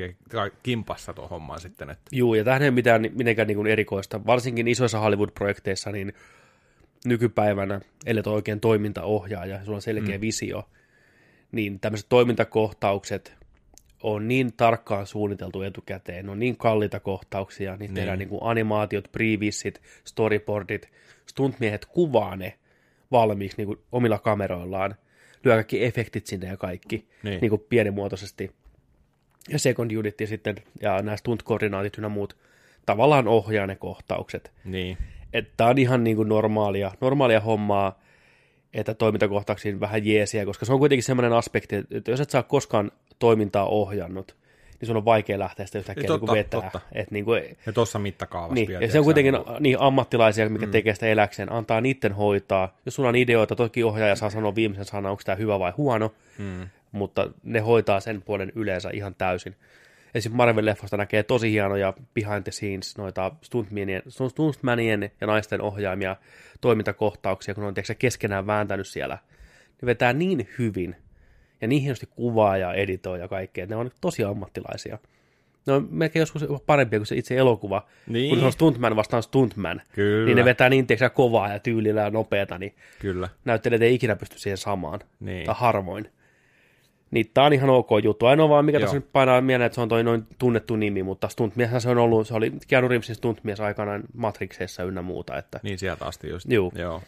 [0.63, 4.25] kimpassa tuon homman sitten, että Juu, ja tähän ei ole mitään, mitenkään niin kuin erikoista.
[4.25, 6.13] Varsinkin isoissa Hollywood-projekteissa, niin
[7.05, 10.21] nykypäivänä, ellei ole oikein toimintaohjaaja, sulla on selkeä mm.
[10.21, 10.69] visio,
[11.51, 13.44] niin tämmöiset toimintakohtaukset
[14.03, 19.11] on niin tarkkaan suunniteltu etukäteen, ne on niin kalliita kohtauksia, niin, tehdään niin kuin animaatiot,
[19.11, 20.89] previssit, storyboardit,
[21.25, 22.53] stuntmiehet kuvaa ne
[23.11, 24.95] valmiiksi niin kuin omilla kameroillaan,
[25.43, 27.41] lyö kaikki efektit sinne ja kaikki, Niin.
[27.41, 28.51] niin kuin pienimuotoisesti.
[29.49, 32.37] ja second unitti sitten, ja nämä stunt-koordinaatit ynnä muut
[32.85, 34.51] tavallaan ohjaa ne kohtaukset.
[34.65, 34.97] Niin.
[35.33, 37.99] Että tää on ihan niin kuin normaalia, normaalia hommaa,
[38.75, 42.91] että toimintakohtauksiin vähän jeesiä, koska se on kuitenkin semmoinen aspekti, että jos et saa koskaan
[43.19, 44.35] toimintaa ohjannut,
[44.79, 46.61] niin sun on vaikea lähteä sitä yhtäkkiä Niin niin vetää.
[46.61, 46.79] totta.
[46.91, 50.49] Et niin kuin, Ja tuossa mittakaavassa niin, vielä, ja se on kuitenkin sä, niin ammattilaisia,
[50.49, 50.71] mikä mm.
[50.71, 52.77] tekee sitä eläkseen, antaa niiden hoitaa.
[52.85, 56.11] Jos sulla on ideoita, toki ohjaaja saa sanoa viimeisen sanan, onko tämä hyvä vai huono,
[56.37, 56.67] mm.
[56.91, 59.55] mutta ne hoitaa sen puolen yleensä ihan täysin.
[60.15, 66.15] Esimerkiksi Marvel-leffosta näkee tosi hienoja behind the scenes, noita stuntmanien, stuntmanien ja naisten ohjaamia
[66.61, 69.17] toimintakohtauksia, kun ne on tiedätkö, keskenään vääntänyt siellä.
[69.81, 70.95] Ne vetää niin hyvin,
[71.61, 74.97] ja niin hienosti kuvaa ja editoi ja kaikkea, ne on tosi ammattilaisia.
[75.67, 78.29] Ne on melkein joskus parempia kuin se itse elokuva, Niin.
[78.29, 79.81] kun se on stuntman vastaan stuntman.
[79.95, 80.25] Kyllä.
[80.25, 83.29] Niin ne vetää niin tiedätkö, kovaa ja tyylillä ja nopeata, niin Kyllä.
[83.45, 84.99] näyttelijät ei ikinä pysty siihen samaan.
[85.19, 85.45] Niin.
[85.45, 86.09] Tai harvoin.
[87.15, 88.25] Niin tää on ihan ok juttu.
[88.25, 88.81] Ainoa vaan, mikä Joo.
[88.81, 91.97] tässä nyt painaa mieleen, että se on toi noin tunnettu nimi, mutta stuntmieshän se on
[91.97, 96.51] ollut, se oli Keanu Reevesin stuntmies aikanaan Matrixeissa ynnä muuta, että Niin sieltä asti just.
[96.51, 96.73] Juu.
[96.75, 97.01] Joo.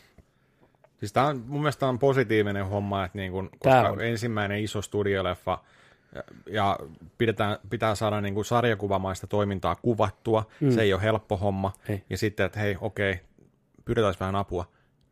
[1.00, 4.02] Siis tää on, mun mielestä on positiivinen homma, että niin kun, koska on.
[4.02, 5.60] ensimmäinen iso studioleffa
[6.16, 6.80] ja, ja
[7.18, 10.72] pidetään, pitää saada niin kuin sarjakuvamaista toimintaa kuvattua, mm.
[10.72, 11.74] se ei ole helppo homma.
[11.90, 12.04] Ei.
[12.10, 13.20] Ja sitten, että hei, okei,
[13.86, 14.66] pyydetään vähän apua.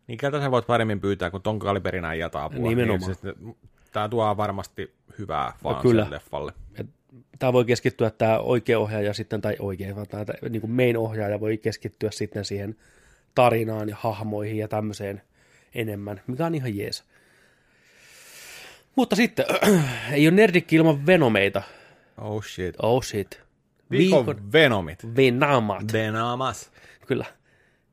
[0.07, 2.69] Niin keltä sä voit paremmin pyytää kuin ton kaliberin äijältä apua.
[2.69, 3.01] Nimenomaan.
[3.01, 3.55] Niin, siis,
[3.95, 6.03] tää tuo varmasti hyvää vaan kyllä.
[6.03, 6.53] sen leffalle.
[7.39, 11.39] tämä voi keskittyä tämä oikea ohjaaja sitten, tai oikein, vaan tämä niin kuin main ohjaaja
[11.39, 12.75] voi keskittyä sitten siihen
[13.35, 15.21] tarinaan ja hahmoihin ja tämmöiseen
[15.75, 17.03] enemmän, mikä on ihan jees.
[18.95, 19.45] Mutta sitten,
[20.11, 21.61] ei ole nerdikki ilman venomeita.
[22.17, 22.75] Oh shit.
[22.81, 23.41] Oh shit.
[23.91, 25.15] Viikon, Viikon Venomit.
[25.15, 25.93] venomat.
[25.93, 26.71] Venomas.
[27.07, 27.25] Kyllä.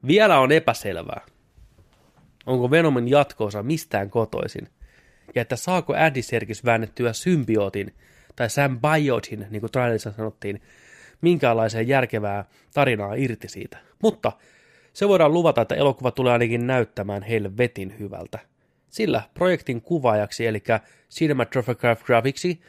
[0.06, 1.20] Vielä on epäselvää.
[2.46, 4.68] Onko Venomin jatkoosa mistään kotoisin?
[5.34, 7.94] Ja että saako Andy Serkis väännettyä symbiootin
[8.36, 10.62] tai symbiotin, niin kuin trailerissa sanottiin,
[11.20, 12.44] minkäänlaiseen järkevää
[12.74, 13.78] tarinaa irti siitä.
[14.02, 14.32] Mutta
[14.92, 18.38] se voidaan luvata, että elokuva tulee ainakin näyttämään heille vetin hyvältä.
[18.88, 20.62] Sillä projektin kuvaajaksi, eli
[21.10, 22.60] Cinematograph Graphicsi,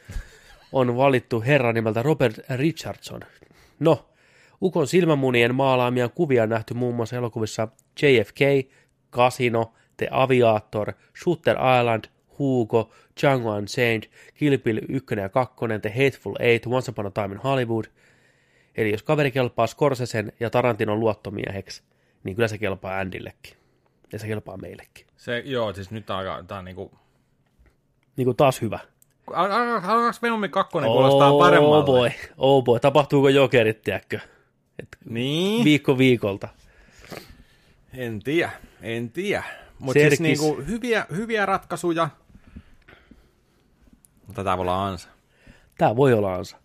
[0.71, 3.21] on valittu herra nimeltä Robert Richardson.
[3.79, 4.09] No,
[4.61, 7.67] Ukon silmämunien maalaamia kuvia on nähty muun muassa elokuvissa
[8.01, 8.39] JFK,
[9.11, 12.05] Casino, The Aviator, Shooter Island,
[12.39, 12.91] Hugo,
[13.21, 14.03] Django Unchained,
[14.33, 17.85] Kill Bill 1 ja 2, The Hateful Eight, Once Upon a Time in Hollywood.
[18.75, 21.83] Eli jos kaveri kelpaa Scorsesen ja Tarantinon luottomieheksi,
[22.23, 23.57] niin kyllä se kelpaa Andillekin.
[24.11, 25.05] Ja se kelpaa meillekin.
[25.17, 26.17] Se, joo, siis nyt tää
[26.59, 26.91] on, niinku...
[28.15, 28.79] Niin kuin taas hyvä.
[29.27, 31.77] Alkaako Venomi 2 kuulostaa paremmalle?
[31.77, 32.79] Oh boy, oh boy.
[32.79, 34.19] Tapahtuuko jokerit, tiedätkö?
[35.05, 35.65] Niin?
[35.65, 36.47] Viikko viikolta.
[37.93, 38.51] En tiedä,
[38.81, 39.43] en tiedä.
[39.79, 42.09] Mutta siis niinku hyviä, hyviä ratkaisuja.
[44.27, 45.09] Mutta tää voi olla ansa.
[45.77, 46.57] Tämä voi olla ansa.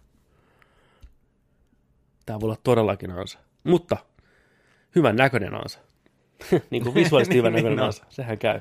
[2.26, 3.38] Tämä voi olla todellakin ansa.
[3.64, 3.96] Mutta
[4.94, 5.78] hyvän näköinen ansa.
[6.70, 7.84] niin kuin visuaalisesti hyvän Niin, näköinen no.
[7.86, 8.04] ansa.
[8.08, 8.60] Sehän käy.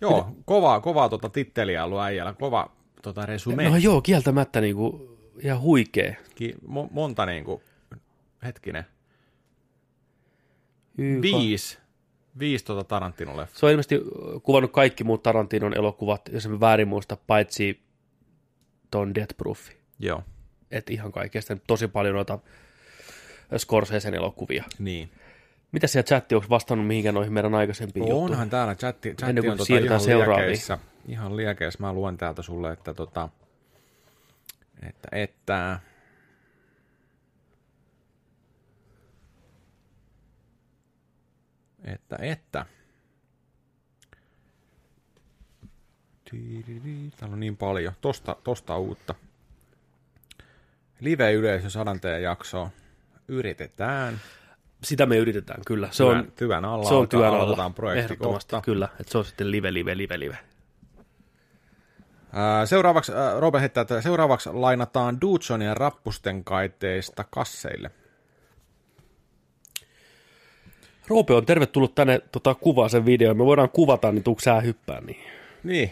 [0.00, 2.70] Joo, kovaa, kovaa tota titteliä ollut äijällä, kova
[3.02, 3.68] tota resume.
[3.68, 6.16] No joo, kieltämättä niin kuin, ihan huikee.
[6.34, 7.62] Ki- mo- monta niinku,
[8.44, 8.84] hetkinen,
[10.98, 11.22] YK.
[11.22, 11.78] viisi,
[12.38, 13.58] viisi tota Tarantino leffa.
[13.58, 14.00] Se on ilmeisesti
[14.42, 17.80] kuvannut kaikki muut Tarantinon elokuvat, jos en väärin muista, paitsi
[18.90, 19.76] ton Death Proofi.
[19.98, 20.22] Joo,
[20.70, 22.38] Että ihan kaikesta tosi paljon noita
[23.56, 24.64] Scorsesen elokuvia.
[24.78, 25.10] niin.
[25.72, 28.30] Mitä siellä chatti, onko vastannut mihinkään noihin meidän aikaisempiin juttuihin?
[28.32, 30.46] Onhan täällä chatti, chatti Ennen kuin on tota siirrytään ihan seuraaviin.
[30.46, 30.78] liekeissä.
[31.08, 31.78] Ihan liekeissä.
[31.80, 33.28] Mä luen täältä sulle, että tota,
[34.88, 35.80] että, että
[41.84, 42.66] että, että.
[47.20, 47.92] Täällä on niin paljon.
[48.00, 49.14] Tosta, tosta uutta.
[51.00, 52.70] Live-yleisö sadanteen jaksoa.
[53.28, 54.20] Yritetään.
[54.82, 55.88] Sitä me yritetään, kyllä.
[55.90, 56.88] Se Työn, on, työn alla.
[56.88, 57.38] se on työn alla.
[57.38, 58.60] aloitetaan projekti kohta.
[58.60, 58.88] kyllä.
[59.00, 60.38] Että se on sitten live, live, live, live.
[62.64, 67.90] Seuraavaksi, ää, Robert heittää, että seuraavaksi lainataan Dudsonia rappusten kaiteista kasseille.
[71.08, 73.36] Roope on tervetullut tänne tota, kuvaa sen videoon.
[73.36, 75.24] Me voidaan kuvata, niin tuuks sä hyppää niin.
[75.64, 75.90] Niin.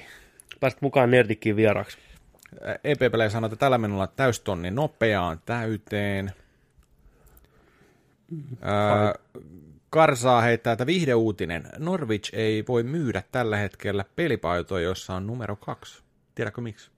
[0.60, 1.98] Pääsit mukaan Nerdikkiin vieraaksi.
[2.84, 6.32] EP-pelejä sanoo, että tällä menolla täystonni nopeaan täyteen.
[8.60, 9.14] Ää,
[9.90, 11.68] Karsaa heittää, että viihdeuutinen.
[11.78, 16.02] Norwich ei voi myydä tällä hetkellä pelipaitoja, jossa on numero kaksi.
[16.34, 16.90] Tiedätkö miksi?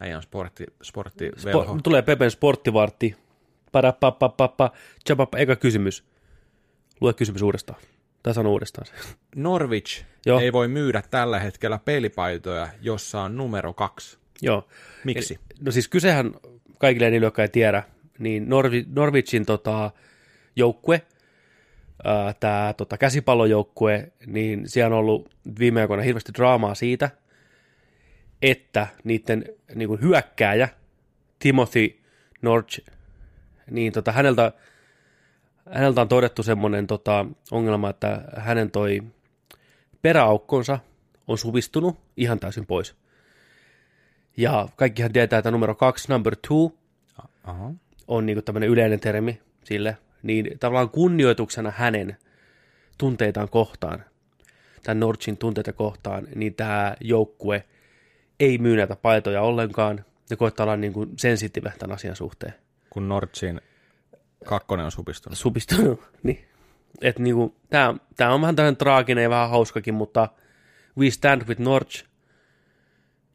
[0.00, 3.16] Äijä on sportti, sportti Spo- tulee Pepen sporttivartti.
[5.04, 5.38] Tjapappa.
[5.38, 6.04] Eka kysymys.
[7.00, 7.80] Lue kysymys uudestaan.
[8.22, 8.92] Tai sano uudestaan se.
[9.36, 10.40] Norwich Joo.
[10.40, 14.18] ei voi myydä tällä hetkellä pelipaitoja, jossa on numero kaksi.
[14.42, 14.68] Joo.
[15.04, 15.34] Miksi?
[15.34, 16.34] Eli- No siis kysehän
[16.78, 17.82] kaikille niille, jotka ei tiedä,
[18.18, 19.90] niin Norvi, Norwichin tota,
[20.56, 21.02] joukkue,
[22.40, 27.10] tämä tota, käsipallojoukkue, niin siellä on ollut viime aikoina hirveästi draamaa siitä,
[28.42, 29.44] että niiden
[29.74, 30.68] niin kuin hyökkääjä
[31.38, 31.98] Timothy
[32.42, 32.80] Norch,
[33.70, 34.52] niin tota, häneltä,
[35.70, 39.02] häneltä on todettu semmoinen tota, ongelma, että hänen toi
[40.02, 40.78] peräaukkonsa
[41.28, 42.94] on supistunut ihan täysin pois.
[44.36, 46.72] Ja kaikkihan tietää, että numero kaksi, number two,
[47.44, 47.72] Aha.
[48.08, 52.16] on niin tämmöinen yleinen termi sille, niin tavallaan kunnioituksena hänen
[52.98, 54.04] tunteitaan kohtaan,
[54.82, 57.64] tämän Norchin tunteita kohtaan, niin tämä joukkue
[58.40, 60.04] ei myy näitä paitoja ollenkaan.
[60.30, 62.54] Ne koittaa olla niin kuin sensitive tämän asian suhteen.
[62.94, 63.60] Kun Nordsin
[64.44, 65.38] kakkonen on supistunut.
[65.38, 66.00] Supistunut.
[66.22, 66.44] niin.
[67.00, 70.28] Et niin kuin, tämä, tämä on vähän tämmöinen traaginen ja vähän hauskakin, mutta
[70.98, 72.04] We Stand with Norch,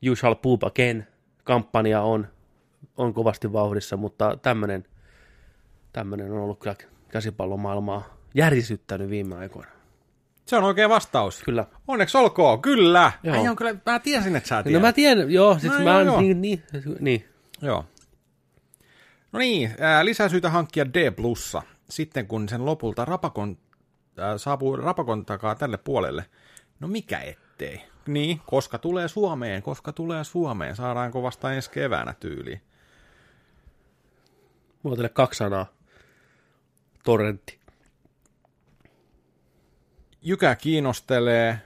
[0.01, 1.07] You Shall Poop Again,
[1.43, 2.27] kampanja on,
[2.97, 4.85] on kovasti vauhdissa, mutta tämmöinen,
[5.93, 6.75] tämmöinen on ollut kyllä
[7.09, 9.71] käsipallomaailmaa järisyttänyt viime aikoina.
[10.45, 11.41] Se on oikea vastaus.
[11.43, 11.65] Kyllä.
[11.87, 13.11] Onneksi olkoon, kyllä.
[13.23, 13.35] Joo.
[13.35, 14.81] Äijä on kyllä, mä tiesin, että sä No tiedät.
[14.81, 16.21] mä tiedän, joo, sit No mä joo, joo.
[16.21, 16.63] niin, niin,
[16.99, 17.25] niin.
[17.61, 17.85] Joo.
[19.31, 21.11] No niin, ää, lisää syytä hankkia D+.
[21.89, 23.57] Sitten kun sen lopulta rapakon,
[24.17, 26.25] ää, saapuu rapakon takaa tälle puolelle.
[26.79, 27.81] No mikä ettei?
[28.07, 30.75] Niin, koska tulee Suomeen, koska tulee Suomeen.
[30.75, 32.61] Saadaanko vasta ensi keväänä tyyliin?
[34.83, 35.65] Mulla on teille kaksi sanaa.
[37.03, 37.59] Torrentti.
[40.21, 41.61] Jykä kiinnostelee,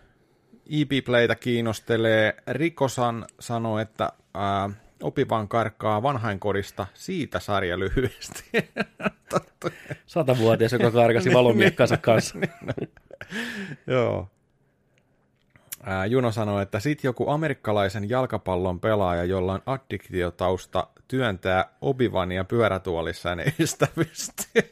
[0.70, 4.70] EP Playtä kiinnostelee, Rikosan sanoo, että ää,
[5.04, 8.44] opivan karkkaa vanhainkodista, siitä sarja lyhyesti.
[10.06, 12.40] Satavuotias, joka karkasi valomiekkansa kanssa.
[13.88, 14.30] Joo.
[15.84, 23.40] Ää, Juno sanoi, että sit joku amerikkalaisen jalkapallon pelaaja, jolla on addiktiotausta, työntää Obivania pyörätuolissaan
[23.60, 24.50] ystävysti.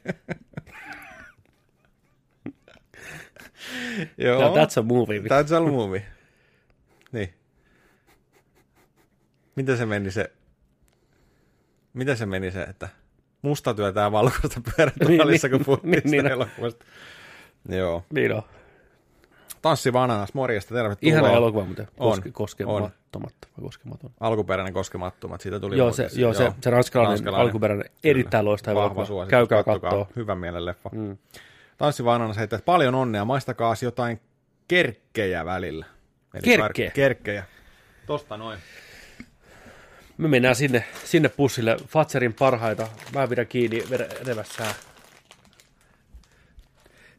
[4.18, 4.41] Joo.
[4.41, 5.20] Ja that's a movie.
[5.20, 6.06] That's a movie.
[7.12, 7.34] Niin.
[9.56, 10.32] Miten se meni se,
[11.94, 12.90] miten se meni se, että
[13.41, 16.32] musta työtää valkoista pyörätuolissa, Niin, kun puhuttiin niin, niin, niin on.
[16.32, 16.86] elokuvasta.
[17.69, 18.03] Joo.
[18.14, 18.41] Niin on.
[19.61, 21.14] Tanssiva ananas, morjesta, tervetuloa.
[21.15, 22.82] Ihana elokuva, mutta On, koske, koskematon.
[22.82, 24.11] vai Koskematon.
[24.19, 26.18] Alkuperäinen koskemattomat, siitä tuli Joo, se, uutis.
[26.18, 27.45] joo, se, se ranskalainen, Ranskalainen.
[27.48, 29.06] alkuperäinen, erittäin loistava Vahva elokuva.
[29.06, 30.07] suositus, Käykää kattoo.
[30.15, 30.90] Hyvän mielen leffa.
[30.94, 31.18] Mm.
[31.78, 34.19] Tanssiva ananas heittää, että paljon onnea, maistakaa jotain
[34.68, 35.86] kerkkejä välillä.
[36.34, 36.91] Eli Kerkkejä?
[36.91, 37.44] Kerkkejä.
[38.06, 38.60] Tosta noin.
[40.22, 41.77] Me mennään sinne, sinne pussille.
[41.88, 42.88] Fatserin parhaita.
[43.14, 43.84] Mä pidän kiinni
[44.26, 44.73] revässää.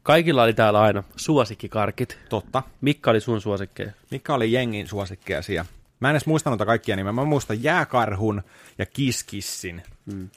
[0.03, 2.17] Kaikilla oli täällä aina suosikkikarkit.
[2.29, 2.63] Totta.
[2.81, 3.91] Mikka oli sun suosikkeja.
[4.11, 5.65] Mikä oli jengin suosikkeja siellä?
[5.99, 7.11] Mä en edes muistanut kaikkia nimeä.
[7.11, 8.43] Mä muistan Jääkarhun
[8.77, 9.83] ja Kiskissin.
[10.11, 10.29] Hmm.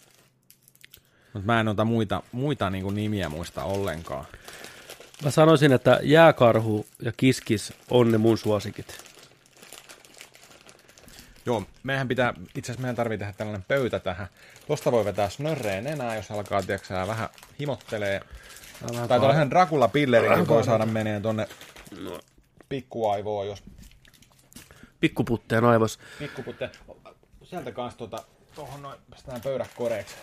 [1.32, 4.24] Mutta mä en noita muita, muita niinku nimiä muista ollenkaan.
[5.24, 9.15] Mä sanoisin, että jääkarhu ja kiskis on ne mun suosikit.
[11.47, 14.27] Joo, meidän pitää, itse asiassa meidän tarvii tehdä tällainen pöytä tähän.
[14.68, 17.28] Tosta voi vetää snörreen enää, jos alkaa, tiedätkö, vähän
[17.60, 18.20] himottelee.
[19.09, 21.48] Tai tuollaisen Dracula-pillerinkin voi saada menee tonne
[22.68, 23.64] pikkuaivoon, jos
[25.01, 25.98] Pikkuputteen aivos.
[26.18, 26.70] pikkuputte.
[27.44, 28.23] Sieltä kanssa tota,
[28.55, 30.14] tohon noin, pistetään pöydät koreeksi.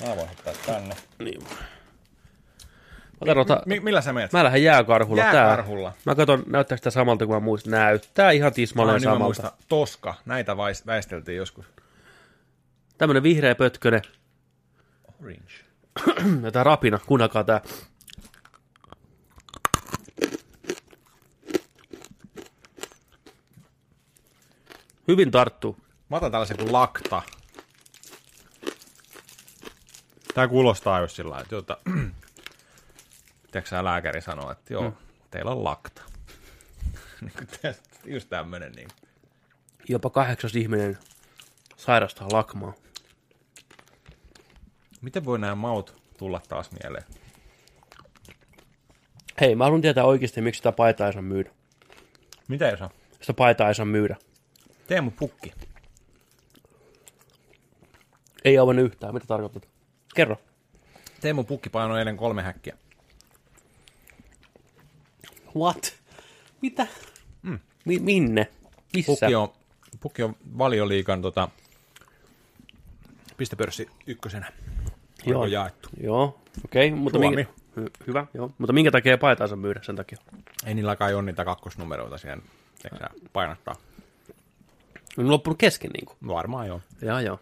[0.00, 0.96] Mä voin heittää tänne.
[1.18, 1.46] Niin.
[3.20, 4.32] Mä, tarota, Mi- millä sä menet?
[4.32, 5.22] mä lähden jääkarhulla.
[5.22, 5.90] Jääkarhulla.
[5.90, 6.00] Tää.
[6.04, 7.70] Mä katson, näyttääkö sitä samalta kuin mä muistan.
[7.70, 9.24] Näyttää ihan Mä, tismalleen mä samalta.
[9.24, 11.66] muistan, Toska, näitä vais- väisteltiin joskus.
[12.98, 14.02] Tämmönen vihreä pötkönen.
[15.22, 15.52] Orange.
[16.44, 17.60] Ja tää rapina, kuunnelkaa tää.
[25.08, 25.76] Hyvin tarttuu.
[26.08, 27.22] Mä otan tällaisen kuin lakta.
[30.34, 31.76] Tää kuulostaa just sillä lailla, että
[33.50, 34.96] tiedätkö lääkäri sanoo, että joo, mm.
[35.30, 36.02] teillä on lakta.
[37.62, 38.88] Tästä- just tämmönen niin.
[39.88, 40.98] Jopa kahdeksas ihminen
[41.76, 42.74] sairastaa lakmaa.
[45.00, 47.04] Miten voi nämä maut tulla taas mieleen?
[49.40, 51.50] Hei, mä haluan tietää oikeasti, miksi sitä paitaa ei saa myydä.
[52.48, 52.90] Mitä jos on?
[53.20, 54.16] Sitä paitaa ei saa myydä.
[54.86, 55.52] Teemu Pukki.
[58.44, 59.14] Ei avannut yhtään.
[59.14, 59.68] Mitä tarkoitat?
[60.14, 60.36] Kerro.
[61.20, 62.76] Teemu Pukki painoi eilen kolme häkkiä.
[65.56, 65.96] What?
[66.62, 66.86] Mitä?
[67.42, 67.58] Mm.
[67.84, 68.48] Mi- minne?
[68.94, 69.12] Missä?
[69.12, 69.52] Pukki on,
[70.00, 71.48] Pukki on valioliikan tota,
[73.36, 74.52] pistepörssi ykkösenä.
[75.26, 75.42] Joo.
[75.42, 75.88] On jaettu.
[76.00, 76.88] Joo, okei.
[76.88, 77.36] Okay, mutta Suomi.
[77.36, 78.50] minkä, Hy- hyvä, joo.
[78.58, 80.18] Mutta minkä takia paitaansa myydä sen takia?
[80.66, 82.42] Ei niillä kai ole niitä kakkosnumeroita siihen
[83.32, 83.76] painattaa.
[85.18, 86.16] On loppunut kesken niin kuin.
[86.26, 86.80] Varmaan joo.
[87.02, 87.40] Joo, joo.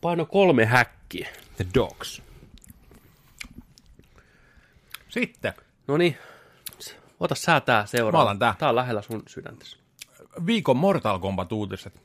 [0.00, 1.28] Paino kolme häkkiä.
[1.56, 2.22] The Dogs.
[5.10, 5.54] Sitten
[5.90, 6.18] No niin,
[7.20, 8.24] ota sä tää seuraava.
[8.24, 8.54] Mä otan tää.
[8.58, 9.78] Tää on lähellä sun sydäntäsi.
[10.46, 12.02] viikon Mortal Kombat uutiset.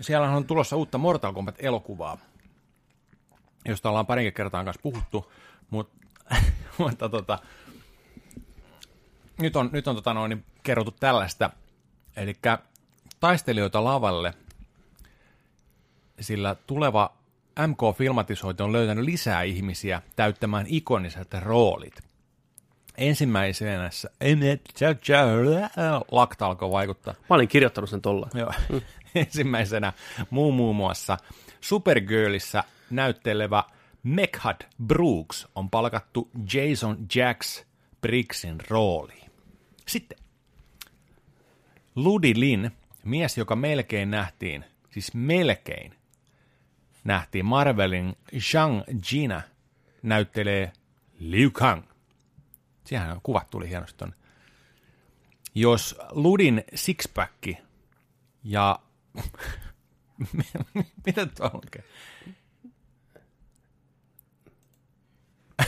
[0.00, 2.18] Siellä on tulossa uutta Mortal Kombat-elokuvaa,
[3.64, 5.32] josta ollaan parin kertaan kanssa puhuttu,
[5.70, 5.94] mutta,
[6.78, 7.38] mutta tota,
[9.40, 11.50] nyt on, nyt on tota noin, kerrottu tällaista,
[12.16, 12.34] eli
[13.20, 14.34] taistelijoita lavalle,
[16.20, 17.16] sillä tuleva
[17.66, 22.00] MK-filmatisointi on löytänyt lisää ihmisiä täyttämään ikoniset roolit.
[22.98, 23.90] Ensimmäisenä,
[26.10, 27.14] lakta alkoi vaikuttaa.
[27.30, 28.28] Mä olin kirjoittanut sen tolla.
[28.34, 28.52] Joo.
[29.14, 29.92] Ensimmäisenä
[30.30, 31.18] muu muun muassa
[31.60, 33.64] Supergirlissä näyttelevä
[34.02, 37.64] Mekhad Brooks on palkattu Jason Jax
[38.00, 39.30] Briggsin rooliin.
[39.88, 40.18] Sitten
[41.96, 42.70] Ludi Lin,
[43.04, 45.94] mies, joka melkein nähtiin, siis melkein
[47.04, 49.42] nähtiin Marvelin Shang-China,
[50.02, 50.72] näyttelee
[51.18, 51.82] Liu Kang.
[52.84, 54.14] Siihen kuvat tuli hienosti tonne.
[55.54, 57.58] Jos Ludin sixpacki
[58.44, 58.78] ja...
[61.06, 61.84] Mitä tuo lukee?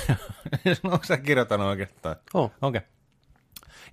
[0.93, 2.17] Onko sä kirjoittanut oikeastaan?
[2.35, 2.53] Oh.
[2.63, 2.79] Okei.
[2.79, 2.91] Okay.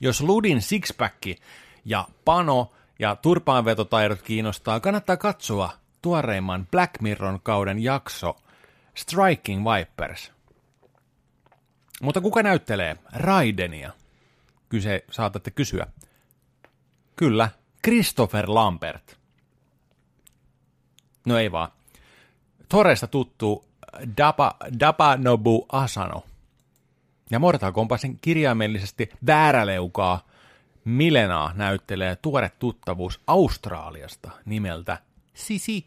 [0.01, 1.37] Jos Ludin sixpacki
[1.85, 8.35] ja pano ja turpaanvetotaidot kiinnostaa, kannattaa katsoa tuoreimman Black Mirror kauden jakso
[8.95, 10.31] Striking Vipers.
[12.01, 13.91] Mutta kuka näyttelee Raidenia?
[14.69, 15.87] Kyse saatatte kysyä.
[17.15, 17.49] Kyllä,
[17.83, 19.17] Christopher Lambert.
[21.25, 21.71] No ei vaan.
[22.69, 23.65] Toresta tuttu
[24.17, 26.23] Dapa, Dapanobu Asano.
[27.31, 30.31] Ja Mortal Kombatin kirjaimellisesti vääräleukaa
[30.85, 34.97] Milenaa näyttelee tuore tuttavuus Australiasta nimeltä
[35.33, 35.85] Sisi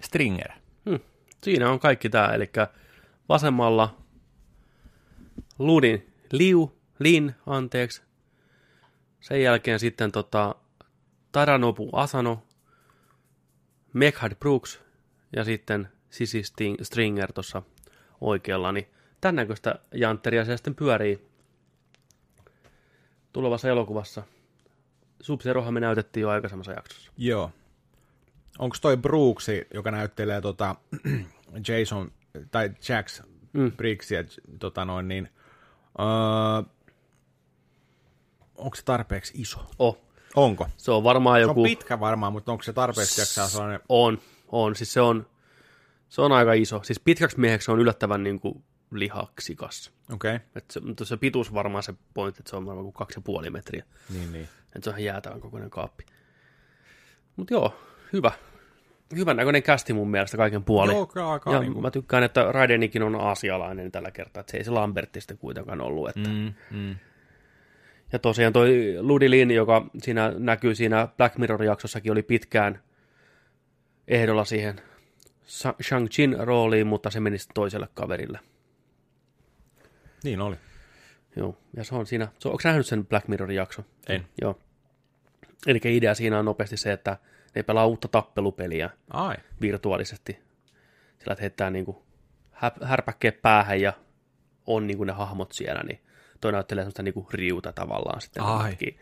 [0.00, 0.52] Stringer.
[0.90, 1.00] Hmm.
[1.42, 2.50] Siinä on kaikki tää, eli
[3.28, 3.96] vasemmalla
[5.58, 8.02] Ludin Liu, Lin, anteeksi.
[9.20, 10.54] Sen jälkeen sitten tota,
[11.32, 12.42] Taranobu Asano,
[13.92, 14.80] Mekhad Brooks
[15.36, 17.62] ja sitten Sisi Sting- Stringer tuossa
[18.20, 18.86] oikealla, niin
[19.20, 21.28] tämän näköistä jantteria se sitten pyörii
[23.32, 24.22] tulevassa elokuvassa.
[25.22, 27.12] Subzerohan me näytettiin jo aikaisemmassa jaksossa.
[27.16, 27.50] Joo.
[28.58, 30.76] Onko toi Brooksi, joka näyttelee tota
[31.68, 32.12] Jason,
[32.50, 33.22] tai Jax
[33.52, 33.72] mm.
[33.72, 34.24] Briggsia,
[34.58, 35.28] tota noin, niin
[35.98, 36.74] öö,
[38.56, 39.58] onko se tarpeeksi iso?
[39.78, 39.98] Oh,
[40.36, 40.68] Onko?
[40.76, 41.60] se on varmaan Se joku...
[41.60, 43.80] on pitkä varmaan, mutta onko se tarpeeksi jaksaa sellainen...
[43.88, 44.18] On,
[44.48, 44.76] on.
[44.76, 45.26] Siis se on,
[46.08, 46.82] se on aika iso.
[46.82, 49.92] Siis pitkäksi mieheksi se on yllättävän niin kuin lihaksikas.
[50.12, 50.46] Okei, okay.
[50.54, 53.22] Et se, mutta se pituus varmaan se pointti, että se on varmaan kuin kaksi ja
[53.22, 53.84] puoli metriä.
[54.10, 54.48] niin niin.
[54.64, 56.06] Että se on ihan jäätävän kokoinen kaappi.
[57.36, 57.74] Mutta joo,
[58.14, 58.32] hyvä.
[59.16, 60.96] Hyvän näköinen kästi mun mielestä kaiken puolin.
[60.96, 64.50] Joo, kyllä aika ja niin kuin- mä tykkään, että Raidenikin on aasialainen tällä kertaa, että
[64.50, 66.08] se ei se Lambertti sitten kuitenkaan ollut.
[66.08, 66.28] Että.
[66.28, 66.96] Mm, mm.
[68.12, 72.82] Ja tosiaan toi Ludilin, joka siinä näkyy siinä Black Mirror-jaksossakin, oli pitkään
[74.08, 74.80] ehdolla siihen
[75.82, 78.40] Shang-Chin rooliin, mutta se meni sitten toiselle kaverille.
[80.24, 80.56] Niin oli.
[81.36, 83.84] Joo, ja se on siinä, se, onko nähnyt sen Black Mirrorin jakso?
[84.08, 84.26] En.
[84.40, 84.58] Joo.
[85.66, 87.16] Eli idea siinä on nopeasti se, että
[87.54, 89.36] ne pelaa uutta tappelupeliä Ai.
[89.60, 90.32] virtuaalisesti.
[91.18, 92.04] Sillä että heittää niinku
[92.50, 93.92] hä- härpäkkeä päähän ja
[94.66, 96.00] on niinku ne hahmot siellä, niin
[96.40, 98.42] toi näyttelee semmoista niinku riuta tavallaan sitten.
[98.42, 98.72] Ai.
[98.72, 98.92] Okay.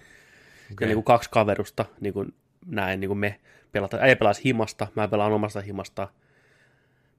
[0.80, 2.26] Ja niinku kaksi kaverusta, niinku
[2.66, 3.40] näin, niinku me
[3.72, 6.08] pelataan, äijä pelaa himasta, mä pelaan omasta himasta,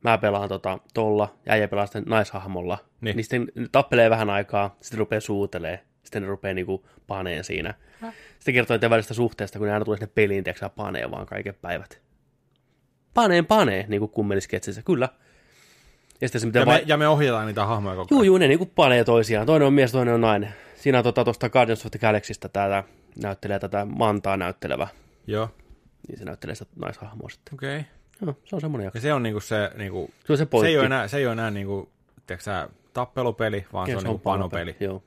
[0.04, 2.76] mä pelaan tota, tolla, ja äijä pelaa sitten naishahmolla.
[2.76, 2.88] Niin.
[3.02, 3.16] Niin.
[3.16, 7.74] niin sitten tappelee vähän aikaa, sitten rupeaa suutelee, sitten ne rupeaa niinku paneen siinä.
[8.34, 11.26] Sitten kertoo niiden välistä suhteesta, kun ne aina tulee sinne peliin, tiedätkö, sä, panee vaan
[11.26, 12.02] kaiken päivät.
[13.14, 15.10] Paneen panee, niin kuin kummelisketsissä, kyllä.
[16.22, 16.78] Ja sitten se, miten Ja vai...
[16.78, 18.26] me, ja me ohjataan niitä hahmoja koko Juu, ajan.
[18.26, 19.46] juu, ne niinku panee toisiaan.
[19.46, 20.54] Toinen on mies, toinen on nainen.
[20.76, 22.84] Siinä on tuosta tota, Guardians of the Galaxysta täällä
[23.24, 24.88] näyttelee tätä Mantaa näyttelevä.
[25.28, 25.50] Joo.
[26.08, 27.54] Niin se näyttelee sitä naishahmoa sitten.
[27.54, 27.80] Okei.
[27.80, 27.92] Okay.
[28.22, 28.98] Joo, se on semmoinen jakso.
[28.98, 31.26] Ja se on niinku se, niinku, Se on se se ei ole enää, se ei
[31.26, 31.90] ole enää niinku,
[32.28, 34.76] tiedätkö sä, tappelupeli, vaan se on, niinku panopeli.
[34.80, 35.04] Joo,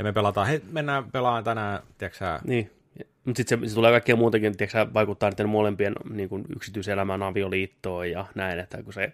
[0.00, 2.70] Ja me pelataan, he, mennään pelaamaan tänään, tiedätkö niin.
[3.24, 8.10] Mutta sitten se, se, tulee kaikkea muutakin, tiedätkö, vaikuttaa niiden molempien niin kuin yksityiselämään avioliittoon
[8.10, 9.12] ja näin, että kun se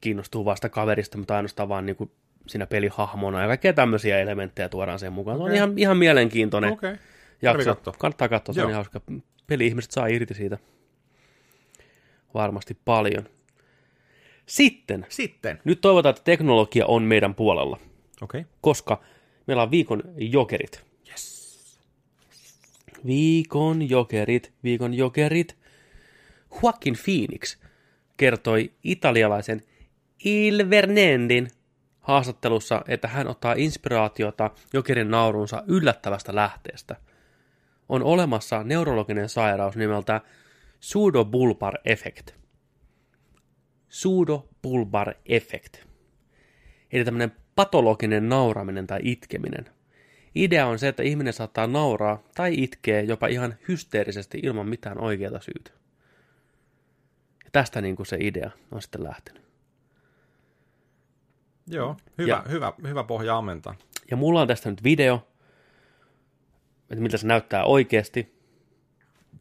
[0.00, 2.10] kiinnostuu vasta kaverista, mutta ainoastaan vaan niin kuin
[2.46, 5.38] siinä pelihahmona ja kaikkea tämmöisiä elementtejä tuodaan sen mukaan.
[5.38, 6.72] Se on ihan, ihan mielenkiintoinen.
[6.72, 6.96] Okay.
[7.42, 7.74] jakso.
[7.74, 7.94] katsoa.
[7.98, 8.70] Kannattaa katsoa, se on Joo.
[8.70, 9.00] ihan hauska.
[9.46, 10.58] Peli-ihmiset saa irti siitä
[12.34, 13.28] varmasti paljon.
[14.46, 15.60] Sitten, Sitten.
[15.64, 17.78] nyt toivotaan, että teknologia on meidän puolella,
[18.22, 18.40] Okei.
[18.40, 18.52] Okay.
[18.60, 19.00] koska
[19.46, 20.82] meillä on viikon jokerit.
[21.08, 21.78] Yes.
[23.06, 25.56] Viikon jokerit, viikon jokerit.
[26.62, 27.56] Joaquin Phoenix
[28.16, 29.62] kertoi italialaisen
[30.24, 31.48] Il Vernendin
[32.00, 36.96] haastattelussa, että hän ottaa inspiraatiota jokerin naurunsa yllättävästä lähteestä.
[37.88, 40.20] On olemassa neurologinen sairaus nimeltä
[40.80, 42.30] pseudobulbar effect.
[43.88, 45.76] Pseudobulbar effect.
[46.92, 49.70] Eli tämmöinen patologinen nauraminen tai itkeminen.
[50.34, 55.40] Idea on se, että ihminen saattaa nauraa tai itkeä jopa ihan hysteerisesti ilman mitään oikeata
[55.40, 55.70] syytä.
[57.44, 59.42] Ja tästä niin kuin se idea on sitten lähtenyt.
[61.66, 63.74] Joo, hyvä, Ja- hyvä, hyvä pohja ammentaa.
[64.10, 65.28] Ja mulla on tästä nyt video,
[66.90, 68.36] että miltä se näyttää oikeasti.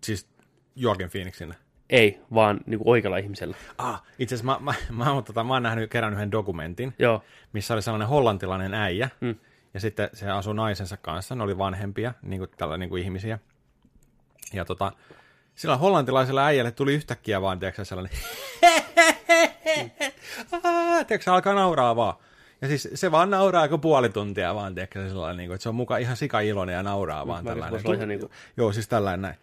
[0.04, 0.30] Siis
[0.76, 1.56] Joaquin Phoenixin.
[1.90, 3.56] Ei, vaan niin kuin oikealla ihmisellä.
[3.78, 7.74] Ah, itse asiassa mä, mä, mä, tota, mä oon nähnyt kerran yhden dokumentin, Joo, missä
[7.74, 9.28] oli sellainen hollantilainen äijä, Mm.
[9.28, 9.36] mm.
[9.74, 13.40] ja sitten se asui naisensa kanssa, ne oli vanhempia, niin kuin, tällä, niin kuin ihmisiä.
[14.54, 14.92] Ja tota,
[15.56, 18.18] sillä hollantilaisella äijälle tuli yhtäkkiä vaan, tiedätkö, sellainen,
[20.64, 22.14] Aa, tiedätkö, alkaa nauraa vaan.
[22.62, 25.64] Ja siis se vaan nauraa kuin puoli tuntia vaan, tiedätkö, se sellainen, niin kuin, että
[25.64, 28.08] se on mukaan ihan sika iloinen ja nauraa vaan Mä tällainen.
[28.08, 29.36] niin kuin- Joo, siis tällainen näin.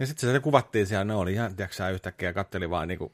[0.00, 3.12] Ja sitten se kuvattiin siellä, ne oli ihan, tiedätkö, yhtäkkiä katteli vaan niinku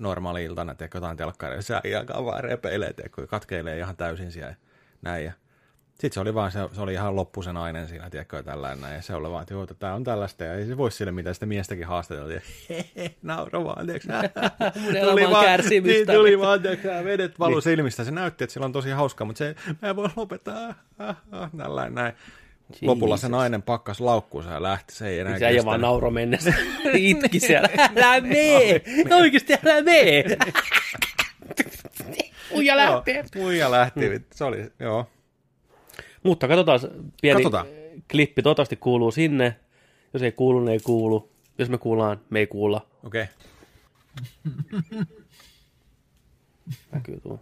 [0.00, 4.56] normaali iltana, tiedätkö, jotain telkkaria, se alkaa vaan repeilee, tiedätkö, katkeilee ihan täysin siellä ja
[5.02, 5.24] näin.
[5.24, 5.32] Ja
[5.88, 8.94] sitten se oli vaan, se, se oli ihan loppu se nainen siinä, tiedätkö, tällainen näin.
[8.94, 11.12] Ja se oli vaan, että joo, että tää on tällaista, ja ei se voi sille
[11.12, 12.42] mitään, sitä miestäkin haastateltiin.
[13.22, 14.12] Nauro vaan, tiedätkö.
[15.32, 16.12] On kärsimystä.
[16.12, 18.04] Niin, tuli vaan, tiedätkö, vedet valu silmistä.
[18.04, 21.50] Se näytti, että sillä on tosi hauskaa, mutta se, mä en voi lopettaa, ah, ah,
[21.56, 22.14] tällainen näin.
[22.82, 25.80] Lopulla se nainen pakkas laukkuunsa ja lähti, se ei enää Se äijä vaan kestänyt.
[25.80, 26.54] nauro mennessä.
[26.94, 27.68] Itki siellä.
[27.96, 28.82] Älä mee!
[29.20, 30.24] Oikeesti älä mee!
[32.54, 33.24] Uja lähtee.
[33.34, 34.24] Joo, muija lähti, mm.
[34.34, 35.06] se oli, joo.
[36.22, 36.80] Mutta katsotaan
[37.22, 37.66] pieni Katsotaan.
[38.10, 38.42] klippi.
[38.42, 39.56] Toivottavasti kuuluu sinne.
[40.12, 41.32] Jos ei kuulu, niin ei kuulu.
[41.58, 42.86] Jos me kuullaan, me ei kuulla.
[43.04, 43.26] Okei.
[44.44, 45.04] Okay.
[46.92, 47.40] Näkyy tuo.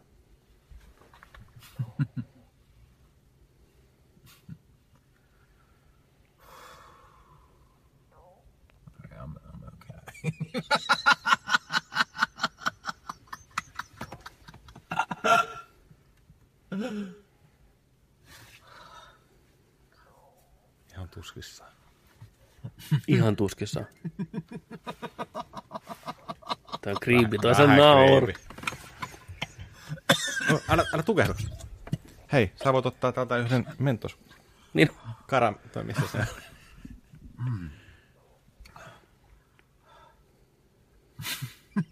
[20.92, 21.72] Ihan tuskissaan.
[23.08, 23.84] Ihan tuskissa.
[26.80, 27.38] Tämä on creepy.
[27.38, 28.26] Toi se nauru.
[28.26, 28.40] creepy.
[30.50, 31.34] No, älä, älä tukehdu.
[32.32, 34.18] Hei, sä voit ottaa täältä yhden mentos.
[34.74, 34.90] Niin,
[35.26, 36.26] Karam, tai missä se on?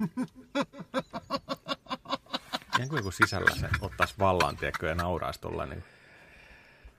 [2.78, 5.66] Ihan kuin joku sisällä se ottaisi vallan, tiedätkö, ja nauraisi tuolla.
[5.66, 5.82] Niin.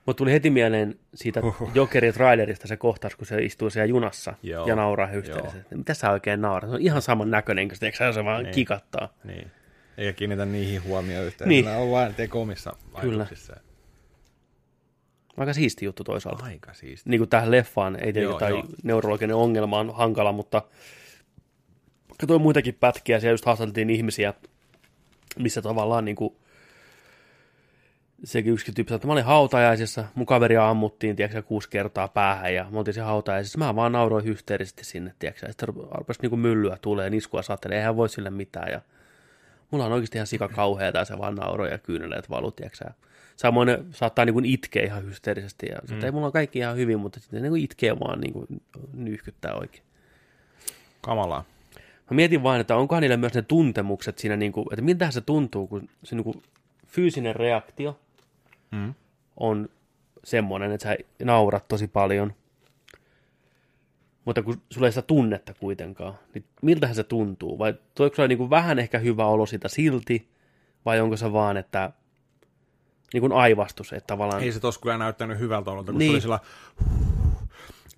[0.06, 1.40] Mutta tuli heti mieleen siitä
[1.74, 5.74] Jokeri trailerista se kohtaus, kun se istuu siellä junassa Joo, ja nauraa hysteerisesti.
[5.74, 6.70] Mitä sä oikein naurat?
[6.70, 8.54] Se on ihan saman näköinen, kun se, se vaan Niin.
[8.54, 9.08] kikattaa.
[9.24, 9.50] niin.
[9.98, 11.48] Eikä kiinnitä niihin huomioon yhtään.
[11.48, 11.64] Niin.
[11.64, 11.76] Niin.
[11.76, 13.56] on vain teko omissa vaikutuksissa.
[15.36, 16.44] Aika siisti juttu toisaalta.
[16.44, 17.10] Aika siistiä.
[17.10, 18.64] Niin kuin tähän leffaan, ei tietenkin Joo, tai joo.
[18.82, 20.62] neurologinen ongelma on hankala, mutta
[22.20, 24.34] katsoin muitakin pätkiä, siellä just haastateltiin ihmisiä,
[25.38, 26.36] missä tavallaan niin kuin,
[28.24, 32.54] sekin yksi tyyppi sanoi, että mä olin hautajaisissa, mun kaveria ammuttiin, tiedätkö, kuusi kertaa päähän,
[32.54, 36.38] ja me oltiin se hautajaisissa, mä vaan nauroin hysteerisesti sinne, tiedätkö, ja sitten rupesi niin
[36.38, 38.80] myllyä tulee, niskua saattelee, eihän voi sille mitään, ja
[39.70, 42.84] mulla on oikeasti ihan sika kauheata, ja se vaan nauroi ja kyyneleet valu, tiedätkö,
[43.36, 46.04] samoin saattaa niin itkeä ihan hysteerisesti, ja mm.
[46.04, 48.46] ei mulla on kaikki ihan hyvin, mutta sitten niin kuin itkee vaan niin kuin
[48.92, 49.82] nyyhkyttää oikein.
[51.00, 51.44] Kamalaa.
[52.10, 55.20] Mä mietin vaan, että onkohan niillä myös ne tuntemukset siinä, niin kuin, että miltä se
[55.20, 56.42] tuntuu, kun se niin kuin,
[56.86, 57.98] fyysinen reaktio
[58.70, 58.94] Mm.
[59.36, 59.68] on
[60.24, 62.34] semmoinen, että sä naurat tosi paljon,
[64.24, 67.58] mutta kun sulla ei sitä tunnetta kuitenkaan, niin miltähän se tuntuu?
[67.58, 70.28] Vai tuleeko sulla niin kuin vähän ehkä hyvä olo siitä silti,
[70.84, 71.90] vai onko se vaan, että
[73.12, 74.42] niin kuin aivastus, että tavallaan...
[74.42, 76.12] Ei se tos kyllä näyttänyt hyvältä ololta, kun Niin.
[76.12, 76.22] niin.
[76.22, 76.40] se oli sillä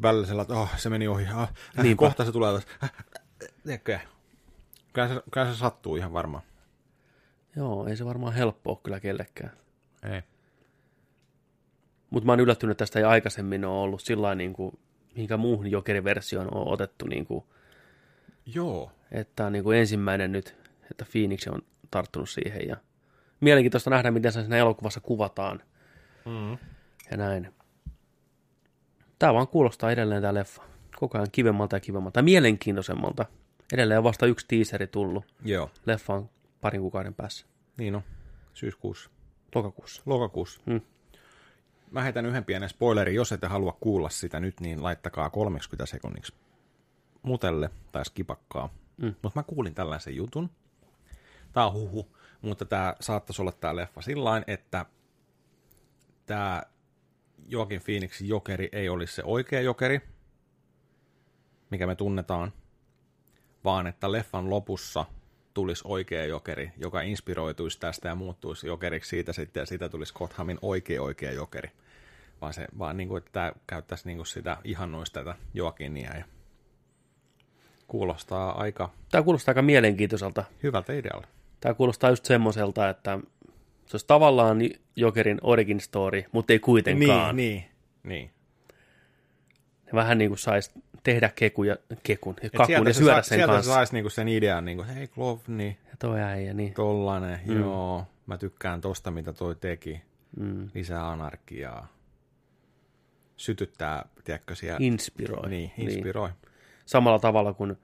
[0.03, 1.27] välillä sillä, että oh, se meni ohi.
[1.27, 1.41] Ah,
[1.79, 1.99] äh, Niinpä.
[2.01, 2.67] kohta se tulee taas.
[2.85, 2.93] Äh,
[3.65, 3.99] Tiedätkö?
[4.93, 6.43] Kyllä se, kyllä se sattuu ihan varmaan.
[7.57, 9.53] Joo, ei se varmaan helppoa ole kyllä kellekään.
[10.13, 10.23] Ei.
[12.11, 14.79] Mutta mä oon yllättynyt, että tästä ei aikaisemmin ole ollut sillä niin kuin,
[15.17, 17.45] minkä muuhun jokeriversioon on otettu, niin kuin,
[18.47, 18.93] Joo.
[19.11, 20.57] että tämä on niin kuin ensimmäinen nyt,
[20.91, 22.69] että Phoenix on tarttunut siihen.
[22.69, 22.77] Ja
[23.41, 25.63] mielenkiintoista nähdä, miten se siinä elokuvassa kuvataan
[26.25, 26.59] Mm.
[27.11, 27.55] ja näin.
[29.19, 30.63] Tämä vaan kuulostaa edelleen tämä leffa.
[30.97, 32.23] Koko ajan kivemmalta ja kivemmalta.
[32.23, 33.27] Mielenkiintoisemmalta.
[33.73, 35.25] Edelleen on vasta yksi tiiseri tullut.
[35.45, 35.71] Joo.
[35.87, 37.47] Leffa on parin kuukauden päässä.
[37.79, 38.03] Niin on,
[38.55, 39.11] syyskuussa.
[39.55, 40.03] Lokakuussa.
[40.07, 40.61] Lokakuussa.
[40.71, 40.81] Hmm.
[41.91, 43.15] Mä heitän yhden pienen spoilerin.
[43.15, 46.33] Jos ette halua kuulla sitä nyt, niin laittakaa 30 sekunniksi
[47.23, 48.75] mutelle tai skipakkaa.
[48.97, 49.15] Mm.
[49.23, 50.51] Mutta mä kuulin tällaisen jutun.
[51.53, 54.87] Tää on huhu, mutta tämä saattaisi olla tämä leffa sillain, että
[56.27, 56.63] tämä
[57.49, 60.01] Joakin Phoenixin jokeri ei olisi se oikea jokeri,
[61.71, 62.53] mikä me tunnetaan,
[63.65, 65.05] vaan että leffan lopussa
[65.55, 70.59] tulisi oikea jokeri, joka inspiroituisi tästä ja muuttuisi jokeriksi siitä sitten, ja siitä tulisi Gothamin
[70.63, 71.71] oikea oikea jokeri.
[72.41, 76.25] Vaan, se, vaan niin kuin, että tämä käyttäisi niin kuin sitä ihannoista tätä Joakinia ja
[77.89, 80.45] kuulostaa aika Tämä kuulostaa aika mielenkiintoiselta.
[80.63, 81.29] hyvältä idealta.
[81.61, 83.19] Tämä kuulostaa just semmoiselta, että
[83.87, 84.59] se olisi tavallaan
[84.97, 87.37] Jokerin origin story, mutta ei kuitenkaan.
[87.37, 87.65] niin,
[88.03, 88.31] niin.
[89.87, 90.71] Ne vähän niin kuin saisi
[91.07, 93.71] tehdä kekuja, kekun ja kakun sieltä ja syödä sa- sen sieltä kanssa.
[93.71, 96.75] se saisi niinku sen idean, niinku, hei Klovni, Ja toi äijä, niin.
[96.75, 97.61] tollanen, mm.
[97.61, 100.03] joo, mä tykkään tosta, mitä toi teki,
[100.37, 100.69] Mm.
[100.75, 101.89] lisää anarkiaa,
[103.37, 105.49] sytyttää, tiedätkö, siellä, Inspiroi.
[105.51, 106.29] niin, inspiroi.
[106.29, 106.39] Niin.
[106.87, 107.77] Samalla tavalla kuin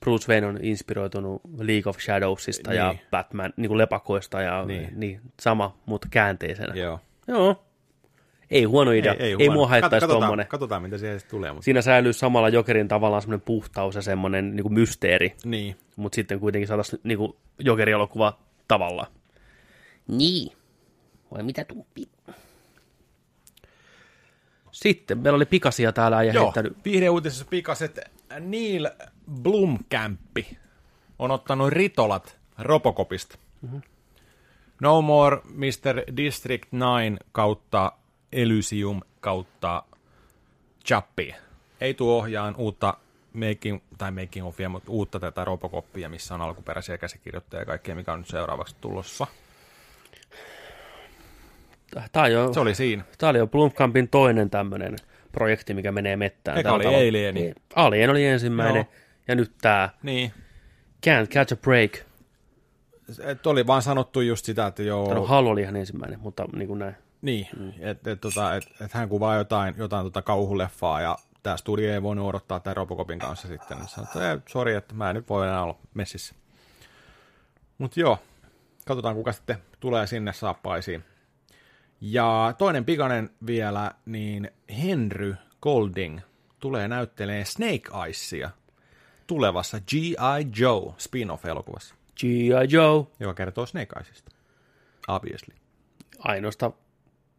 [0.00, 3.00] Bruce Wayne on inspiroitunut League of Shadowsista ja Niin.
[3.10, 4.82] Batman niin kuin lepakoista ja Niin.
[4.82, 5.00] niin.
[5.00, 6.74] niin sama, mutta käänteisenä.
[6.74, 7.00] Joo.
[7.28, 7.64] Joo.
[8.54, 9.12] Ei huono idea.
[9.14, 10.46] Ei, ei, ei mua haittaisi tuommoinen.
[10.46, 11.52] katsotaan, mitä siellä sitten tulee.
[11.52, 11.64] Mutta...
[11.64, 15.76] Siinä säilyy samalla Jokerin tavallaan semmoinen puhtaus ja semmoinen niin kuin mysteeri, Niin.
[15.96, 19.06] mutta sitten kuitenkin saataisiin niin kuin Joker-elokuva tavalla.
[20.08, 20.52] Niin.
[21.34, 22.08] Vai mitä tumppi?
[24.70, 26.76] Sitten meillä oli pikasia täällä ja Joo, heittänyt.
[26.84, 28.00] viihdeuutisessa pikaset
[28.40, 28.88] Neil
[29.42, 30.58] Blomkampi
[31.18, 33.38] on ottanut ritolat Robocopista.
[33.62, 33.82] Mm-hmm.
[34.80, 36.16] No more Mr.
[36.16, 37.92] District 9 kautta
[38.34, 39.82] Elysium kautta
[40.86, 41.34] Chappie.
[41.80, 42.94] Ei tuo ohjaan uutta
[43.32, 48.12] making, tai making ofia, mutta uutta tätä Robocopia, missä on alkuperäisiä käsikirjoittajia ja kaikkea, mikä
[48.12, 49.26] on nyt seuraavaksi tulossa.
[52.12, 53.04] Tämä, jo, Se oli siinä.
[53.18, 54.96] tämä oli jo Blomkampin toinen tämmöinen
[55.32, 56.58] projekti, mikä menee mettään.
[56.58, 57.08] Eka oli tavalla.
[57.08, 57.40] Alieni.
[57.40, 59.02] Niin, Alien oli ensimmäinen, Joo.
[59.28, 60.32] ja nyt tämä Niin.
[61.06, 61.92] Can't Catch a Break.
[63.24, 65.14] Et oli vaan sanottu just sitä, että joo...
[65.14, 66.96] No, Halo oli ihan ensimmäinen, mutta niin kuin näin.
[67.24, 67.72] Niin, mm.
[67.80, 72.02] että et, tota, et, et hän kuvaa jotain, jotain tota kauhuleffaa ja tämä studio ei
[72.02, 73.78] voinut odottaa tämän Robocopin kanssa sitten.
[73.78, 76.34] Niin sanoi, että "Ei, sori, että mä en nyt voi enää olla messissä.
[77.78, 78.18] Mutta joo,
[78.86, 81.04] katsotaan kuka sitten tulee sinne saappaisiin.
[82.00, 84.50] Ja toinen pikainen vielä, niin
[84.82, 86.20] Henry Golding
[86.60, 88.50] tulee näyttelee Snake Eyesia
[89.26, 90.46] tulevassa G.I.
[90.60, 92.68] Joe spin-off-elokuvassa, G.I.
[92.70, 94.30] Joe, joka kertoo Snake Eyesista.
[95.08, 95.54] Obviously.
[96.18, 96.72] ainoasta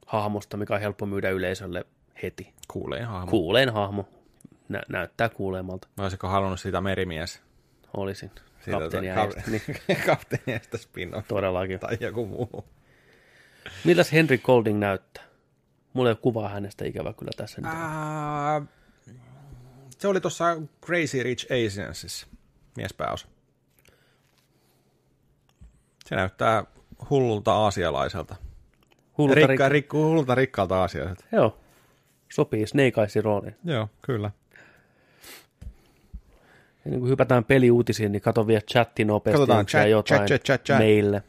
[0.05, 1.85] hahmosta, mikä on helppo myydä yleisölle
[2.23, 2.53] heti.
[2.67, 3.31] Kuulee hahmo.
[3.31, 4.09] Kuuleen hahmo.
[4.69, 5.87] Nä- näyttää kuulemalta.
[5.97, 7.41] Olisiko halunnut sitä merimies?
[7.97, 8.31] Olisin.
[8.63, 9.51] Siitä Kapteeni tota- äijästä.
[9.51, 9.61] Niin,
[10.05, 11.79] Kapteeniasta spin todellakin.
[11.79, 12.65] tai joku muu.
[13.85, 15.23] Miltäs Henry Golding näyttää?
[15.93, 17.61] Mulla ei ole kuvaa hänestä ikävä kyllä tässä.
[17.61, 17.71] nyt.
[17.71, 18.67] Uh,
[19.99, 20.45] se oli tuossa
[20.85, 22.27] Crazy Rich Asiansissa,
[22.77, 23.27] miespääosa.
[26.05, 26.63] Se näyttää
[27.09, 28.35] hullulta aasialaiselta.
[29.17, 31.25] Hullulta Rikka, rik- rikku, hullulta rikkaalta aasialaiselta.
[31.31, 31.57] Joo.
[32.33, 33.55] Sopii Snake Eyesin rooliin.
[33.63, 34.31] Joo, kyllä.
[36.85, 39.37] Ennen kuin hypätään peliuutisiin, niin kato vielä chatti nopeasti.
[39.37, 40.77] Katsotaan chat, jotain chat, chat, chat, chat.
[40.79, 41.23] meille.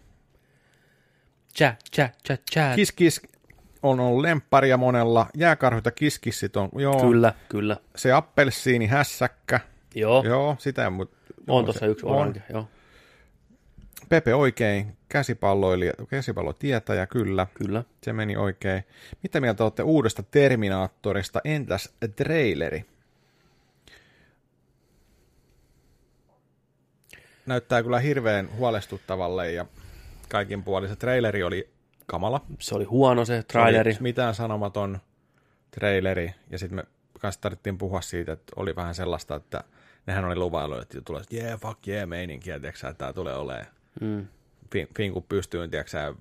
[1.58, 2.74] Chat, chat, chat, chat.
[2.74, 3.20] Kiss Kiss
[3.82, 5.26] on ollut lempparia monella.
[5.36, 7.00] Jääkarhut ja kiskissit on, joo.
[7.00, 7.76] Kyllä, kyllä.
[7.96, 9.60] Se appelsiini hässäkkä.
[9.94, 11.16] Joo, Joo, sitä, mutta...
[11.48, 12.42] on tuossa yksi orange.
[12.52, 12.68] Joo,
[14.08, 17.46] Pepe oikein, käsipalloilija, käsipallotietäjä, kyllä.
[17.54, 17.84] kyllä.
[18.02, 18.84] Se meni oikein.
[19.22, 21.40] Mitä mieltä olette uudesta Terminaattorista?
[21.44, 22.84] Entäs traileri?
[27.46, 29.66] Näyttää kyllä hirveän huolestuttavalle ja
[30.28, 30.88] kaikin puolin.
[30.88, 31.70] Se traileri oli
[32.06, 32.40] kamala.
[32.58, 33.90] Se oli huono se Se traileri.
[33.90, 34.98] Oli mitään sanomaton
[35.70, 36.34] traileri.
[36.50, 36.84] Ja sitten me
[37.20, 39.64] kanssa tarvittiin puhua siitä, että oli vähän sellaista, että
[40.06, 43.66] nehän oli luvaillut, että tulee yeah, fuck yeah, meininkiä, että tämä tulee olemaan
[44.00, 44.26] Mm.
[44.74, 46.14] fin- finku pystyyn, tiiäksä,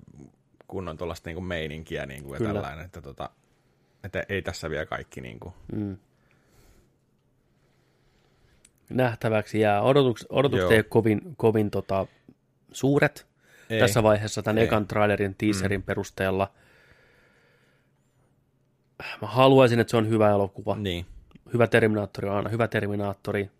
[0.68, 2.52] kunnon tuollaista niinku meininkiä niinku, ja Kyllä.
[2.52, 3.30] tällainen, että, tota,
[4.04, 5.54] että ei tässä vielä kaikki niinku.
[5.72, 5.96] Mm.
[8.88, 9.82] Nähtäväksi jää.
[9.82, 12.06] Odotukset, odotukset ei ole kovin, kovin tota,
[12.72, 13.26] suuret
[13.70, 13.80] Ei.
[13.80, 14.64] tässä vaiheessa tämän Ei.
[14.64, 15.84] ekan trailerin, teaserin mm.
[15.84, 16.52] perusteella.
[19.22, 20.76] Mä haluaisin, että se on hyvä elokuva.
[20.76, 21.06] Niin.
[21.52, 23.50] Hyvä Terminaattori on aina hyvä Terminaattori.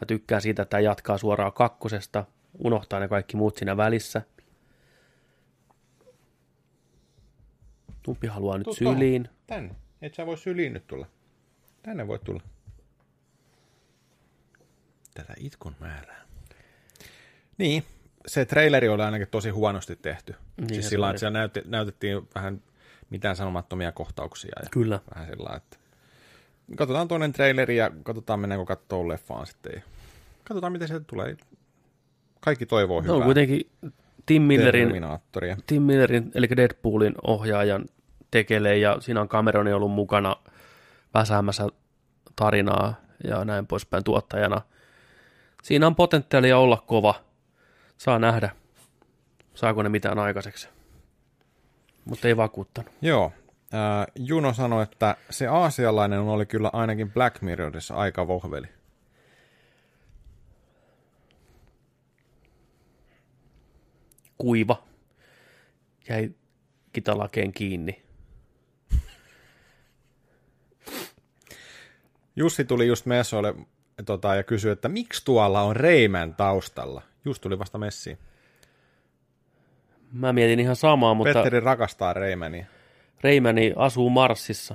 [0.00, 2.24] Mä tykkään siitä, että tämä jatkaa suoraan kakkosesta,
[2.58, 4.22] unohtaa ne kaikki muut siinä välissä.
[8.02, 9.28] Tumpi haluaa nyt Tuu syliin.
[9.46, 9.74] Tänne.
[10.02, 11.06] Et sä voi syliin nyt tulla.
[11.82, 12.42] Tänne voi tulla.
[15.14, 16.24] Tätä itkun määrää.
[17.58, 17.84] Niin,
[18.26, 20.34] se traileri oli ainakin tosi huonosti tehty.
[20.56, 22.62] Niin, siis sillä että siellä näytti, näytettiin vähän
[23.10, 24.52] mitään sanomattomia kohtauksia.
[24.62, 25.00] Ja Kyllä.
[25.14, 25.76] Vähän sillä että
[26.76, 29.72] katsotaan toinen traileri ja katsotaan mennäänkö katsoa leffaan sitten.
[29.74, 29.82] Ja
[30.44, 31.36] katsotaan, miten se tulee.
[32.44, 33.16] Kaikki toivoo No hyvää.
[33.16, 33.70] on kuitenkin
[34.26, 34.92] Tim Millerin.
[35.66, 37.84] Tim Millerin, eli Deadpoolin ohjaajan
[38.30, 40.36] tekele, ja siinä on Cameroni ollut mukana
[41.14, 41.66] väsäämässä
[42.36, 42.94] tarinaa
[43.24, 44.60] ja näin poispäin tuottajana.
[45.62, 47.14] Siinä on potentiaalia olla kova.
[47.96, 48.50] Saa nähdä,
[49.54, 50.68] saako ne mitään aikaiseksi.
[52.04, 52.92] Mutta ei vakuuttanut.
[53.02, 53.32] Joo.
[53.74, 58.66] Äh, Juno sanoi, että se aasialainen oli kyllä ainakin Black Mirrorissa aika vohveli.
[64.44, 64.82] Kuiva.
[66.08, 66.30] Jäi
[66.92, 68.02] kitalakeen kiinni.
[72.36, 73.54] Jussi tuli just messoille
[74.06, 77.02] tota, ja kysyi, että miksi tuolla on Reiman taustalla?
[77.24, 78.18] Just tuli vasta messiin.
[80.12, 82.66] Mä mietin ihan samaa, mutta Petteri rakastaa Reimania.
[83.22, 84.74] Reimäni asuu Marsissa.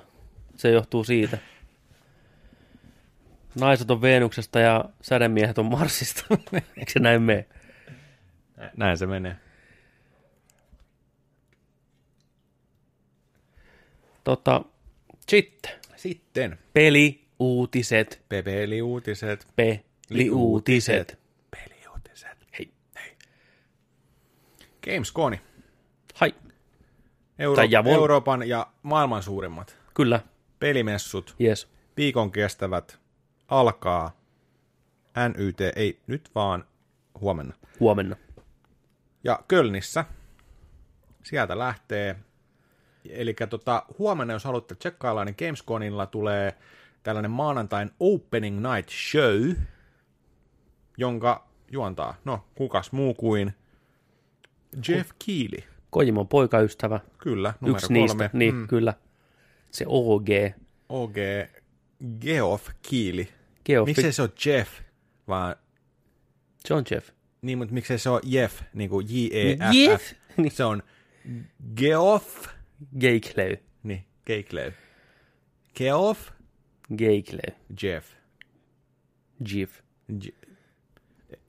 [0.56, 1.38] Se johtuu siitä.
[3.60, 6.26] Naiset on Veenuksesta ja sädemiehet on Marsista.
[6.78, 7.46] Eikö se näin mene?
[8.78, 9.49] Näin se menee.
[14.24, 14.62] Tota,
[15.28, 15.72] sitten.
[15.96, 18.22] Sitten Peliuutiset.
[18.30, 19.48] Pepeli-uutiset.
[19.56, 21.20] Peliuutiset.
[21.52, 22.38] Peliuutiset.
[22.60, 22.72] Hei.
[24.84, 25.42] Gamesconi.
[26.16, 26.36] Hai.
[27.40, 27.64] Euro-.
[27.94, 30.20] Euroopan ja maailman suurimmat Kyllä.
[30.60, 31.68] pelimessut, Yes.
[31.98, 33.00] viikon kestävät,
[33.48, 34.18] alkaa
[35.38, 36.66] NYT, ei nyt vaan
[37.22, 37.54] huomenna.
[37.80, 38.16] Huomenna.
[39.24, 40.06] Ja Kölnissä,
[41.24, 42.16] sieltä lähtee,
[43.10, 46.58] eli tota, huomenna jos haluatte tsekkailla, niin Gamesconilla tulee
[47.04, 49.52] tällainen maanantain Opening Night Show,
[50.98, 53.54] jonka juontaa, no kukas muu kuin
[54.88, 55.64] Jeff Keely.
[55.90, 57.00] Kojimon poikaystävä.
[57.18, 58.00] Kyllä, numero Yksi kolme.
[58.02, 58.30] niistä.
[58.34, 58.68] Niin, mm.
[58.68, 58.94] kyllä.
[59.72, 60.28] Se OG.
[60.90, 61.16] OG
[62.22, 63.28] Geoff Keely.
[63.66, 63.88] Geoff.
[63.88, 64.72] Miksei se ole Jeff,
[65.28, 65.56] vaan
[66.70, 67.10] John Jeff.
[67.42, 69.74] Niin, mutta miksei se ole Jeff, niin kuin J-E-F-F.
[69.74, 70.14] Jeff?
[70.54, 70.84] Se on
[71.76, 72.48] Geoff,
[73.00, 73.58] Geikley.
[73.84, 74.74] niin, Geiklev.
[75.76, 76.30] Geoff,
[76.98, 77.56] Geikley.
[77.84, 78.08] Jeff.
[79.54, 79.80] Jeff.
[80.24, 80.30] J-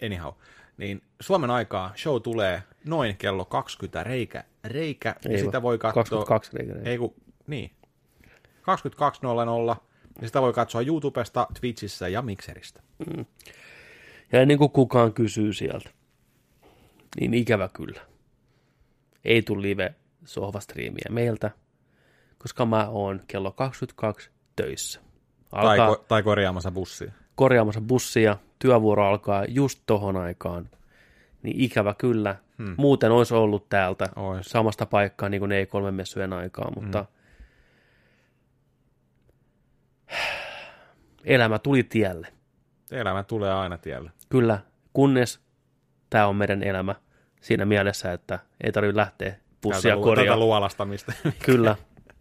[0.06, 0.34] Anyhow.
[0.76, 5.78] Niin Suomen aikaa show tulee noin kello 20 reikä, reikä ja Ei sitä vaan, voi
[5.78, 6.24] katsoa...
[6.24, 6.90] 22 reikä.
[6.90, 7.14] Ei kun,
[7.46, 7.70] niin.
[9.74, 9.76] 22.00
[10.20, 12.82] ja sitä voi katsoa YouTubesta, Twitchissä ja Mixeristä.
[14.32, 15.90] Ja ennen kuin kukaan kysyy sieltä,
[17.20, 18.00] niin ikävä kyllä.
[19.24, 19.94] Ei tule live
[20.24, 21.50] sohvastriimiä meiltä,
[22.38, 25.00] koska mä oon kello 22 töissä.
[25.50, 27.12] Tai, Alkaa ko- tai korjaamassa bussia.
[27.34, 30.70] korjaamassa bussia, työvuoro alkaa just tohon aikaan.
[31.42, 32.36] Niin ikävä kyllä.
[32.58, 32.74] Hmm.
[32.76, 34.46] Muuten olisi ollut täältä Ois.
[34.46, 37.04] samasta paikkaa niin kuin E3-messujen aikaa, mutta
[40.10, 40.18] hmm.
[41.24, 42.28] elämä tuli tielle.
[42.90, 44.10] Elämä tulee aina tielle.
[44.28, 44.58] Kyllä,
[44.92, 45.40] kunnes
[46.10, 46.94] tämä on meidän elämä
[47.40, 51.12] siinä mielessä, että ei tarvitse lähteä bussia Tätä, lu- tätä luolastamista.
[51.46, 51.76] Kyllä,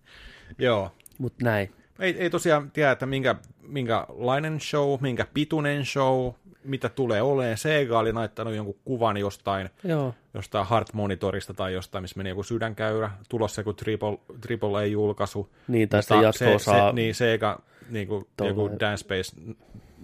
[0.58, 0.92] Joo.
[1.18, 1.72] mutta näin.
[2.00, 6.32] Ei, ei tosiaan tiedä, että minkä, minkälainen show, minkä pituinen show,
[6.64, 7.58] mitä tulee olemaan.
[7.58, 12.44] Sega oli naittanut jonkun kuvan jostain, Joo, jostain Heart Monitorista tai jostain, missä meni joku
[12.44, 13.12] sydänkäyrä.
[13.30, 15.50] Tulossa joku Triple, triple A-julkaisu.
[15.68, 16.90] niin tai sitten jatko-osaa.
[16.90, 17.60] Se, niin Sega,
[17.90, 18.70] niin kuin joku.
[18.80, 19.36] Dance Space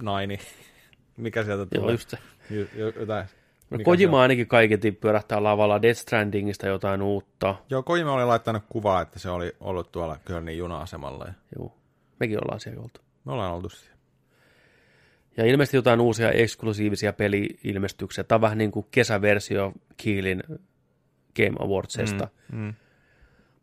[0.02, 0.48] 9,
[1.18, 1.94] mikä sieltä Joo, tulee?
[1.94, 2.18] just se.
[2.50, 3.26] Jo- jo- jotain.
[3.70, 7.56] No, Kojima ainakin kaiketi pyörähtää lavalla Death Strandingista jotain uutta.
[7.70, 11.28] Joo, Kojima oli laittanut kuvaa, että se oli ollut tuolla Kölnin juna-asemalla.
[11.60, 11.74] Joo,
[12.20, 13.02] mekin ollaan siellä oltu.
[13.26, 13.96] me ollaan oltu siellä.
[15.38, 18.24] Ja ilmeisesti jotain uusia eksklusiivisia peli-ilmestyksiä.
[18.24, 20.44] Tämä on vähän niin kuin kesäversio Kiilin
[21.36, 22.28] Game Awardsesta.
[22.52, 22.74] Mm, mm.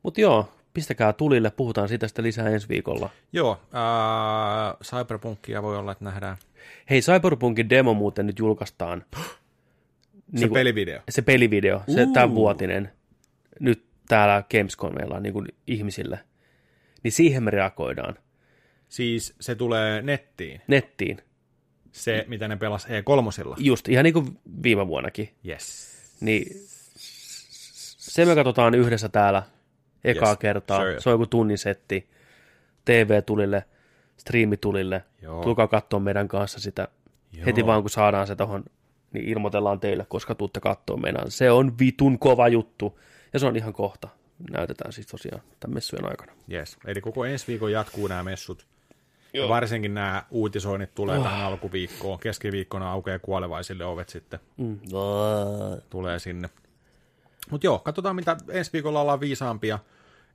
[0.03, 3.11] Mutta joo, pistäkää tulille, puhutaan siitä sitten lisää ensi viikolla.
[3.33, 6.37] Joo, äh, Cyberpunkia voi olla, että nähdään.
[6.91, 9.05] Hei, Cyberpunkin demo muuten nyt julkaistaan.
[10.35, 11.01] Se Niinku- pelivideo.
[11.11, 12.13] Se pelivideo, se Uu.
[12.13, 12.93] tämän vuotinen,
[13.61, 16.19] nyt täällä Gamescomilla niin kuin ihmisille.
[17.03, 18.15] Niin siihen me reagoidaan
[18.89, 20.61] Siis se tulee nettiin.
[20.67, 21.19] nettiin.
[21.93, 23.55] Se, mitä ne pelas E3.
[23.59, 25.35] Just, ihan niin kuin viime vuonnakin.
[25.49, 25.93] Yes.
[26.21, 26.47] Niin
[27.99, 29.43] se me katsotaan yhdessä täällä
[30.05, 30.79] ekaa Yes, kertaa.
[30.79, 31.01] sure.
[31.01, 32.09] Se on joku tunnin setti.
[32.85, 33.65] TV-tulille,
[34.17, 35.05] striimitulille.
[35.23, 35.43] Joo.
[35.43, 36.89] Tulkaa katsoa meidän kanssa sitä.
[37.33, 37.47] Joo.
[37.47, 38.65] Heti vaan kun saadaan se tohon,
[39.13, 41.31] niin ilmoitellaan teille, koska tuutte katsoa meidän.
[41.31, 42.99] Se on vitun kova juttu.
[43.33, 44.09] Ja se on ihan kohta.
[44.51, 46.33] Näytetään siis tosiaan tämän messujen aikana.
[46.53, 46.77] Yes.
[46.87, 48.67] Eli koko ensi viikon jatkuu nämä messut.
[49.35, 51.25] Ja varsinkin nämä uutisoinnit tulee oh.
[51.25, 52.19] tähän alkuviikkoon.
[52.19, 54.41] Keskiviikkona aukeaa kuolevaisille ovet sitten.
[54.57, 54.81] Mm.
[55.91, 56.51] Tulee sinne.
[57.51, 59.79] Mutta joo, katsotaan mitä ensi viikolla ollaan viisaampia,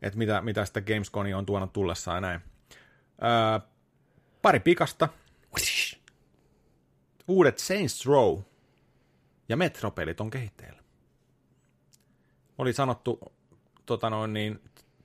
[0.01, 2.41] että mitä, mitä sitä Gamesconi on tuonut tullessaan näin.
[3.23, 3.59] Öö,
[4.41, 5.09] pari pikasta.
[7.27, 8.39] Uudet Saints Row
[9.49, 10.79] ja Metropelit on kehitteillä.
[12.57, 13.19] Oli sanottu,
[13.85, 14.61] tota noin niin,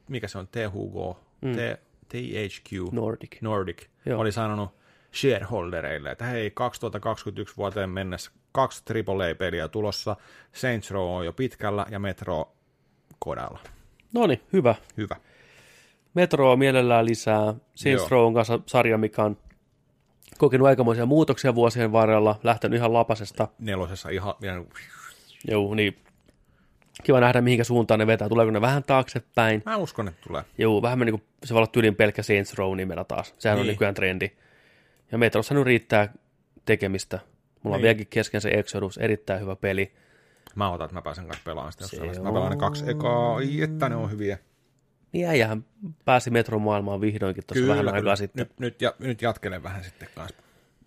[0.09, 1.53] mikä se on, THQ, mm.
[2.09, 3.41] THQ Nordic.
[3.41, 4.21] Nordic Joo.
[4.21, 4.71] oli sanonut
[5.15, 10.17] shareholdereille, että hei, 2021 vuoteen mennessä kaksi AAA-peliä tulossa,
[10.53, 12.53] Saints Row on jo pitkällä ja Metro
[13.19, 13.59] kodalla.
[14.15, 14.75] No niin, hyvä.
[14.97, 15.17] Hyvä.
[16.15, 17.55] Metroa mielellään lisää.
[17.75, 18.11] Saints.
[18.11, 19.37] Row on kanssa sarja, mikä on
[20.43, 23.49] kokenut aikamoisia muutoksia vuosien varrella, lähtenyt ihan lapasesta.
[23.59, 24.67] Nelosessa ihan, ihan
[25.49, 25.97] Joo, niin
[27.05, 28.29] kiva nähdä, mihinkä suuntaan ne vetää.
[28.29, 29.63] Tuleeko ne vähän taaksepäin?
[29.67, 30.43] mä uskon, että tulee.
[30.59, 33.35] Joo, vähän niin kuin se voi olla tyylin pelkkä Saints Row nimellä taas.
[33.39, 33.61] Sehän niin.
[33.63, 34.31] on nykyään trendi.
[35.13, 36.13] Ja Metrossa nyt riittää
[36.65, 37.19] tekemistä.
[37.63, 37.83] Mulla on Niin.
[37.83, 39.93] vieläkin kesken se Exodus, erittäin hyvä peli.
[40.55, 41.87] Mä otan, että mä pääsen kanssa pelaamaan sitä.
[41.87, 42.23] Se vaiheessa.
[42.23, 44.39] Mä on- pelaan ne kaksi ekaa, ai että ne on hyviä.
[45.13, 45.65] Niin äijähän
[46.05, 48.47] pääsi Metro-maailmaan vihdoinkin tuossa vähän aikaa sitten.
[48.47, 50.37] Nyt, nyt, ja, nyt jatkelen vähän sitten kanssa.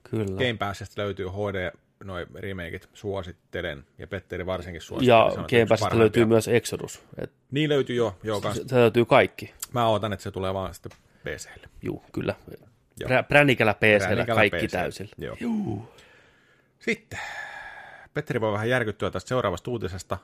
[0.10, 0.26] Kyllä.
[0.26, 1.72] Game Passista löytyy HD,
[2.04, 5.20] noi remakeit, suosittelen, ja Petteri varsinkin suosittelen.
[5.20, 7.04] Ja Game Passista löytyy myös Exodus.
[7.18, 8.56] Et Niin löytyy jo, joo, kans.
[8.58, 9.54] se, se löytyy kaikki.
[9.74, 10.92] Mä ootan, että se tulee vaan sitten
[11.24, 11.70] PClle.
[11.82, 12.36] Juu, kyllä.
[13.00, 13.08] Joo.
[13.08, 14.72] Prä, pränikällä PCllä kaikki PC.
[14.72, 15.12] täysillä.
[15.18, 15.94] Joo.
[16.80, 17.20] Sitten
[18.14, 20.18] Petteri voi vähän järkyttyä tästä seuraavasta uutisesta.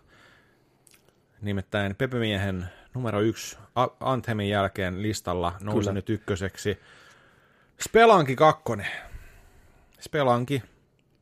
[1.42, 3.58] Nimittäin Pepemiehen numero yksi
[4.00, 6.80] Anthemin jälkeen listalla nousi nyt ykköseksi
[7.82, 8.64] Spelanki 2.
[10.00, 10.64] Spelanki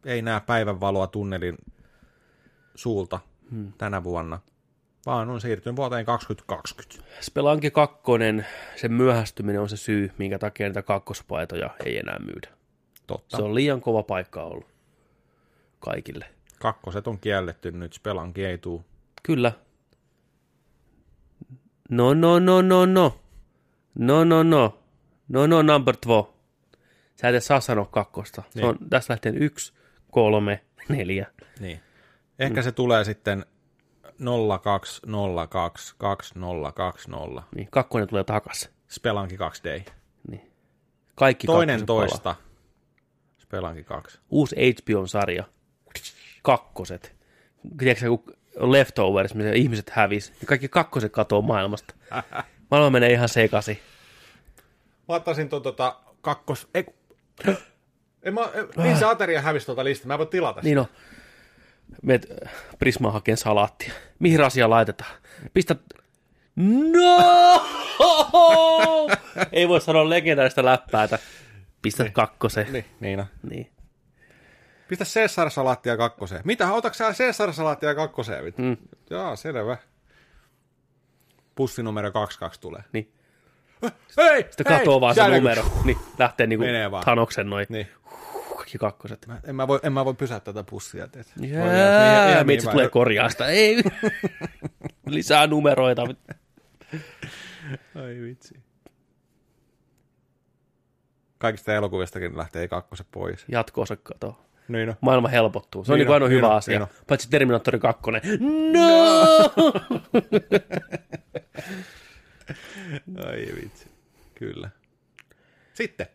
[0.06, 1.58] ei näe päivänvaloa tunnelin
[2.76, 3.20] suulta
[3.52, 3.74] hmm.
[3.78, 4.40] tänä vuonna,
[5.06, 6.96] vaan on siirtynyt vuoteen 2020.
[7.22, 7.98] Spelanki 2,
[8.76, 12.50] sen myöhästyminen on se syy, minkä takia niitä kakkospaitoja ei enää myydä.
[13.08, 13.38] Totta.
[13.38, 14.68] Se on liian kova paikka ollut
[15.80, 16.26] kaikille.
[16.60, 18.86] Kakkoset on kielletty nyt, Spelanki ei tuu.
[19.24, 19.52] Kyllä.
[21.90, 23.20] No, no, no, no, no.
[23.96, 24.80] No, no, no.
[25.28, 26.36] No, no, number two.
[27.16, 28.44] Sä et saa sanoa kakkosta.
[28.50, 28.70] Se Niin.
[28.70, 29.74] on tässä lähtien yksi,
[30.12, 31.28] kolme, neljä.
[31.60, 31.80] Niin.
[32.40, 32.64] Ehkä mm.
[32.64, 33.46] se tulee sitten
[34.06, 34.12] 02022020.
[37.56, 38.70] Niin, kakkonen tulee takas.
[38.88, 39.84] Spelanki 2D.
[41.16, 42.08] Kaikki Toinen palaa.
[42.08, 42.36] toista.
[43.38, 44.20] Spelanki 2.
[44.30, 45.44] Uusi HBO-sarja.
[46.44, 47.16] Kakkoset.
[47.78, 48.24] Tiedätkö, kun
[48.60, 51.94] leftovers, missä ihmiset hävis, niin kaikki kakkoset katoo maailmasta.
[52.72, 53.80] Maailma menee ihan sekaisin.
[55.08, 56.68] Mä ottaisin tuon tota kakkos...
[56.74, 56.96] Ei, ku-
[58.24, 60.08] en mä, en, niin se ateria hävisi tuota listaa.
[60.08, 60.66] Mä en voi tilata sitä.
[60.66, 60.86] Niin on.
[62.04, 62.28] Meet
[62.80, 63.94] Prismaan hakeen salaattia.
[64.20, 65.12] Mihin rasia laitetaan?
[65.54, 65.76] Pistä...
[66.56, 67.66] No!
[69.52, 71.20] Ei voi sanoa legendaarista läppäätä.
[71.82, 72.74] Pistä kakkoseen.
[72.74, 73.72] Niin, niin, Niin.
[74.90, 76.42] Pistä Caesar-salaattia kakkoseen.
[76.46, 78.54] Mitä, otatko sä Caesar-salaattia kakkoseen?
[78.58, 78.78] Mm.
[79.10, 79.78] Jaa, selvä.
[81.56, 82.82] Pussi numero 22 tulee.
[82.94, 83.14] niin.
[84.18, 84.42] Hei!
[84.50, 85.64] Sitten katoo vaan se numero.
[85.84, 86.66] Niin, lähtee niinku.
[87.04, 87.66] Thanoksen noin.
[87.70, 87.88] Niin.
[88.58, 89.28] Kaikki kakkoset.
[89.28, 91.08] Mä- En mä voi, en mä voi pysäyttää tätä pussia.
[91.08, 91.34] Teet.
[91.38, 93.46] Jää, meitsi tulee korjaa sitä.
[93.48, 93.84] Ei.
[95.06, 96.02] Lisää numeroita.
[97.96, 98.56] Ai vitsi.
[101.38, 103.46] Kaikista elokuvistakin lähtee kakkoset pois.
[103.48, 104.46] Jatkoosa kato.
[104.70, 104.96] Niin no.
[105.02, 105.84] Maailma helpottuu.
[105.86, 106.80] Se on Niin niin ainoa niin hyvä on, asia.
[106.80, 106.90] niin.
[107.08, 108.02] Paitsi Terminaattori 2.
[108.74, 109.30] No!
[113.28, 113.88] Ai vitsi.
[114.36, 114.70] Kyllä.
[115.74, 116.08] Sitten.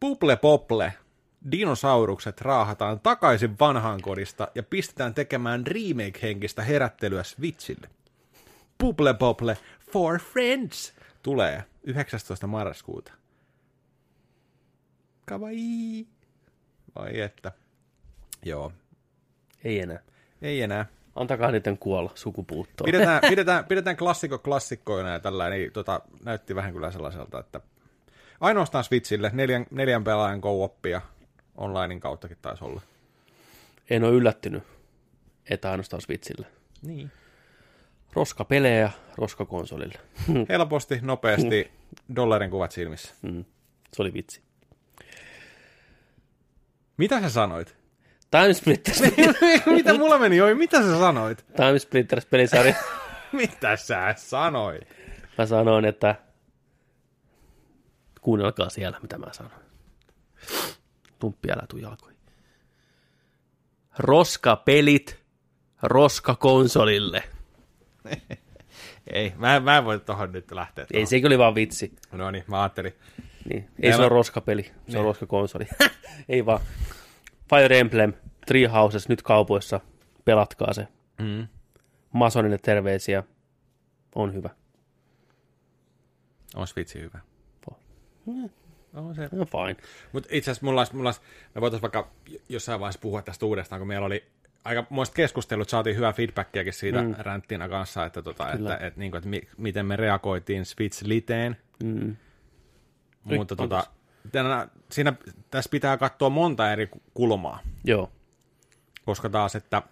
[0.00, 0.92] Puple Pople.
[1.50, 7.88] Dinosaurukset raahataan takaisin vanhaan kodista ja pistetään tekemään remake-henkistä herättelyä Switchille.
[8.78, 9.58] Puple Pople
[9.92, 12.46] for Friends tulee 19.
[12.46, 13.12] marraskuuta.
[15.26, 16.06] Kawaii.
[16.94, 17.52] Vai että.
[18.44, 18.72] Joo.
[19.64, 20.00] Ei enää.
[20.42, 20.86] Ei enää.
[21.14, 22.86] Antakaa niiden kuolla sukupuuttoon.
[22.86, 27.60] Pidetään, pidetään, pidetään klassikko klassikkoina ja tällä niin tota, näytti vähän kyllä sellaiselta, että
[28.40, 31.00] ainoastaan Switchille neljän, neljän pelaajan co-oppia
[31.56, 32.80] onlinein kauttakin taisi olla.
[33.90, 34.62] En ole yllättynyt,
[35.50, 36.46] että ainoastaan Switchille.
[36.82, 37.10] Niin.
[38.12, 39.98] Roskapelejä roskakonsolille.
[40.48, 41.70] Helposti, nopeasti,
[42.16, 43.14] dollarin kuvat silmissä.
[43.22, 43.44] Mm.
[43.92, 44.42] Se oli vitsi.
[46.96, 47.76] Mitä sä sanoit?
[48.30, 49.02] Time Splitters,
[49.74, 50.54] Mitä mulla meni oi?
[50.54, 51.44] Mitä sä sanoit?
[51.56, 52.74] Time Splitters pelisarja.
[53.32, 54.88] Mitä sä sanoit?
[55.38, 56.14] Mä sanoin, että
[58.20, 59.52] kuunnelkaa siellä, mitä mä sanon.
[61.18, 62.18] Tumppi älä tuu jalkoihin.
[63.98, 65.24] Roskapelit
[65.82, 67.22] roskakonsolille.
[69.12, 70.86] Ei, mä, mä en voi tohon nyt lähteä.
[70.92, 71.92] Ei, sekin oli vaan vitsi.
[72.12, 72.94] No niin, mä ajattelin.
[73.48, 73.62] Niin.
[73.62, 74.98] Ei Meillä- se ole roskapeli, se Niin.
[74.98, 75.66] on roskakonsoli.
[76.28, 76.60] Ei vaan.
[77.50, 78.12] Fire Emblem,
[78.46, 79.80] Three Houses, nyt kaupoissa.
[80.24, 80.88] Pelatkaa se.
[81.20, 81.46] Mm.
[82.12, 83.22] Masonille terveisiä.
[84.14, 84.50] On hyvä.
[86.56, 87.18] On Switchi hyvä.
[88.94, 89.28] On se.
[89.32, 89.76] No fine.
[90.12, 91.20] Mutta itse asiassa mulla, olisi- mulla, olisi-
[91.54, 92.10] me voitaisiin vaikka
[92.48, 94.24] jossain vaiheessa puhua tästä uudestaan, kun meillä oli
[94.64, 97.14] aika muista keskustelut, saatiin hyvää feedbackiakin siitä mm.
[97.18, 101.56] ränttinä kanssa, että, tota, että, että, niin kuin, että mi, miten me reagoitiin Switch Liteen.
[101.84, 102.16] Mm.
[103.24, 103.86] Mutta tota,
[104.32, 105.12] tänä, siinä,
[105.50, 108.10] tässä pitää katsoa monta eri ku- kulmaa, Joo.
[109.04, 109.82] koska taas, että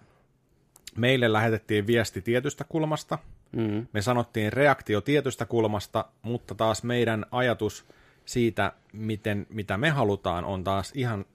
[0.97, 3.19] meille lähetettiin viesti tietystä kulmasta,
[3.51, 3.87] Mm.
[3.93, 7.85] me sanottiin reaktio tietystä kulmasta, mutta taas meidän ajatus
[8.25, 11.25] siitä, miten, mitä me halutaan, on taas ihan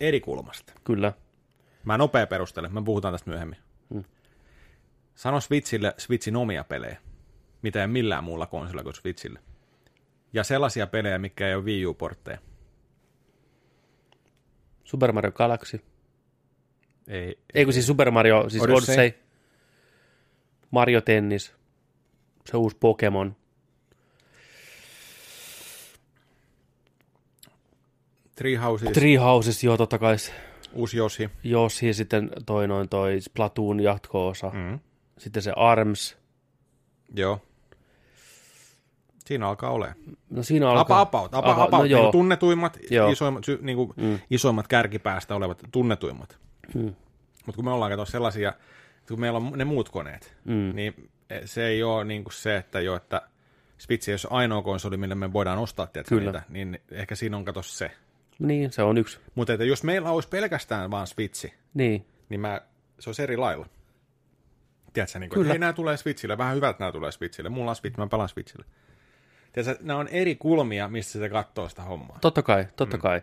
[0.00, 0.72] eri kulmasta.
[0.84, 1.12] Kyllä.
[1.84, 3.58] Mä nopea perustelen, me puhutaan tästä myöhemmin.
[3.90, 4.04] Mm.
[5.14, 6.96] Sano Switchille Switchin omia pelejä,
[7.62, 9.40] mitä ei millään muulla konsolilla kuin Switchille.
[10.34, 12.38] Ja sellaisia pelejä, mikä ei ole Wii U-portteja.
[14.84, 15.80] Super Mario Galaxy.
[17.08, 18.94] Ei, Ei kun siis Super Mario, siis Odyssey.
[18.94, 19.20] Odyssey.
[20.70, 21.54] Mario Tennis.
[22.46, 23.36] Se uusi Pokemon.
[28.36, 30.16] Three Houses, Three Houses, joo totta kai.
[30.72, 31.30] uusi Yoshi.
[31.44, 34.50] Yoshi, sitten toi noin toi Splatoon jatko-osa.
[34.54, 34.80] Mm.
[35.18, 36.16] Sitten se ARMS.
[37.16, 37.40] Joo.
[39.26, 39.96] Siinä alkaa olemaan.
[40.30, 41.00] No siinä Apa, alkaa.
[41.00, 43.10] about, apa, Apa- about, no niin tunnetuimmat, Joo.
[43.10, 44.18] isoimmat, sy, niin kuin Mm.
[44.30, 46.38] isoimmat kärkipäästä olevat tunnetuimmat.
[46.74, 46.80] Mm.
[47.46, 48.52] Mutta kun me ollaan kato sellaisia,
[49.08, 50.72] kun meillä on ne muut koneet, Mm.
[50.74, 51.10] niin
[51.44, 53.22] se ei ole niin kuin se, että jo, että
[53.78, 57.62] Switch ei ole ainoa konsoli, millä me voidaan ostaa niitä, niin ehkä siinä on kato
[57.62, 57.90] se.
[58.38, 59.18] Niin, se on yksi.
[59.34, 62.06] Mutta että jos meillä olisi pelkästään vaan Switchi, Niin.
[62.28, 62.60] niin mä,
[62.98, 63.66] se olisi eri lailla.
[64.92, 65.48] Tiedätkö, niin kuin, Kyllä.
[65.48, 68.64] hei, nämä tulee Switchille, vähän hyvät nämä tulee Switchille, mulla on Switch, mä pelaan Switchille.
[69.54, 72.18] Tiedätkö, nämä on eri kulmia, missä se katsoo sitä hommaa.
[72.20, 73.00] Totta kai, totta mm.
[73.00, 73.22] kai.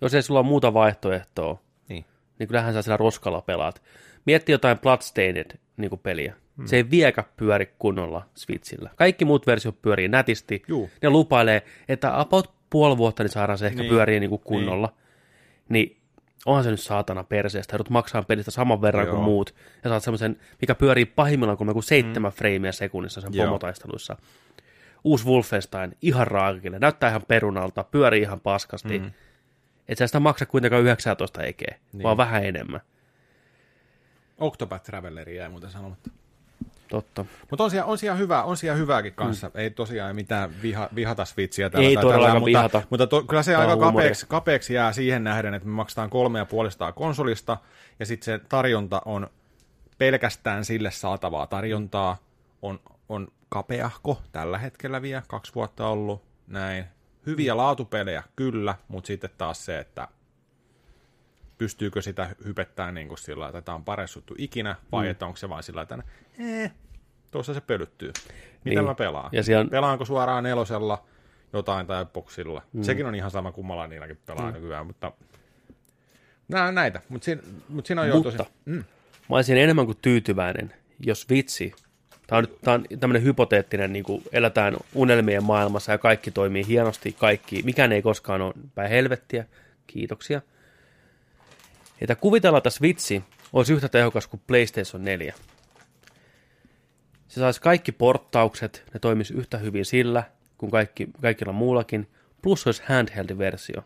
[0.00, 2.04] Jos ei sulla ole muuta vaihtoehtoa, Niin.
[2.38, 3.82] niin kyllähän sä sillä roskalla pelaat.
[4.26, 6.34] Mietti jotain Bloodstained niin peliä.
[6.56, 6.66] Hmm.
[6.66, 8.90] Se ei viekä pyöri kunnolla Switchillä.
[8.96, 10.62] Kaikki muut versiot pyörii nätisti.
[10.68, 10.90] Juu.
[11.02, 13.90] Ne lupailee, että about puoli vuotta niin saadaan se ehkä Niin.
[13.90, 14.92] pyörii niin kuin kunnolla.
[15.68, 15.88] Niin.
[15.88, 16.02] niin
[16.46, 17.74] onhan se nyt saatana perseestä.
[17.74, 19.14] Joudut maksaa pelistä saman verran Joo.
[19.14, 19.54] kuin muut.
[19.84, 22.36] Ja saat semmoisen, mikä pyörii pahimmillaan kuin seitsemän mm.
[22.36, 23.46] freimiä sekunnissa sen Joo.
[23.46, 24.16] pomotaisteluissa.
[25.04, 26.78] Uusi Wolfenstein, ihan raakille.
[26.78, 28.98] Näyttää ihan perunalta, pyörii ihan paskasti.
[28.98, 29.10] Mm.
[29.88, 32.02] Et sä sitä maksa kuitenkaan 19 ekeä, Niin.
[32.02, 32.80] vaan vähän enemmän.
[34.38, 36.10] Octopath Traveleri jäi muuten sanomatta.
[36.88, 37.24] Totta.
[37.50, 39.46] Mutta on siellä, on siellä, hyvä, on siellä hyvääkin kanssa.
[39.46, 39.60] Mm.
[39.60, 42.82] Ei tosiaan mitään viha, vihata Switchiä tällä Ei tällä, mutta, vihata.
[42.90, 46.38] mutta to, kyllä se on aika kapeaksi, kapeaksi jää siihen nähden, että me maksetaan kolme
[46.38, 47.58] ja puolestaan konsolista,
[47.98, 49.30] ja sitten se tarjonta on
[49.98, 52.16] pelkästään sille saatavaa tarjontaa,
[52.62, 56.84] on, on kapeahko tällä hetkellä vielä, kaksi vuotta ollut, näin.
[57.26, 60.08] Hyviä laatupelejä, kyllä, mutta sitten taas se, että
[61.58, 65.10] pystyykö sitä hypettää niin kuin sillä, että tämä on paras juttu ikinä, vai mm.
[65.10, 65.98] että onko se vain sillä, että
[66.38, 66.72] eh,
[67.30, 68.12] tuossa se pölyttyy.
[68.64, 68.84] Mitä Niin.
[68.84, 69.28] mä pelaan?
[69.32, 71.04] Ja siellä- Pelaanko suoraan nelosella
[71.52, 72.62] jotain tai boksilla?
[72.72, 72.82] Mm.
[72.82, 74.54] Sekin on ihan sama, kummalla niilläkin pelaa mm.
[74.54, 75.12] nykyään, mutta
[76.48, 77.00] nää, näitä.
[77.08, 78.38] Mutta siinä, mut siinä on jo tosi...
[78.64, 78.84] Mm.
[79.28, 81.74] mä olisin enemmän kuin tyytyväinen, jos vitsi,
[82.32, 87.12] tämä on, tää on tämmöinen hypoteettinen, niin kuin eletään unelmien maailmassa ja kaikki toimii hienosti,
[87.12, 89.44] kaikki, mikään ei koskaan ole päin helvettiä,
[89.86, 90.42] kiitoksia.
[92.00, 95.34] Että kuvitellaan, että Switchi olisi yhtä tehokas kuin PlayStation 4.
[97.28, 100.22] Se saisi kaikki porttaukset, ne toimisi yhtä hyvin sillä
[100.58, 102.08] kuin kaikki, kaikilla muullakin,
[102.42, 103.82] plus olisi handheld-versio.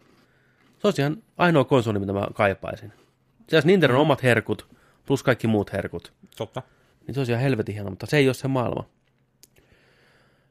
[0.79, 2.93] Se olisi ihan ainoa konsoli, mitä mä kaipaisin.
[3.49, 4.67] Se olisi Nintendo omat herkut,
[5.07, 6.13] plus kaikki muut herkut.
[6.37, 6.63] Totta.
[7.07, 8.85] Niin se olisi ihan helvetin hieno, mutta se ei ole se maailma.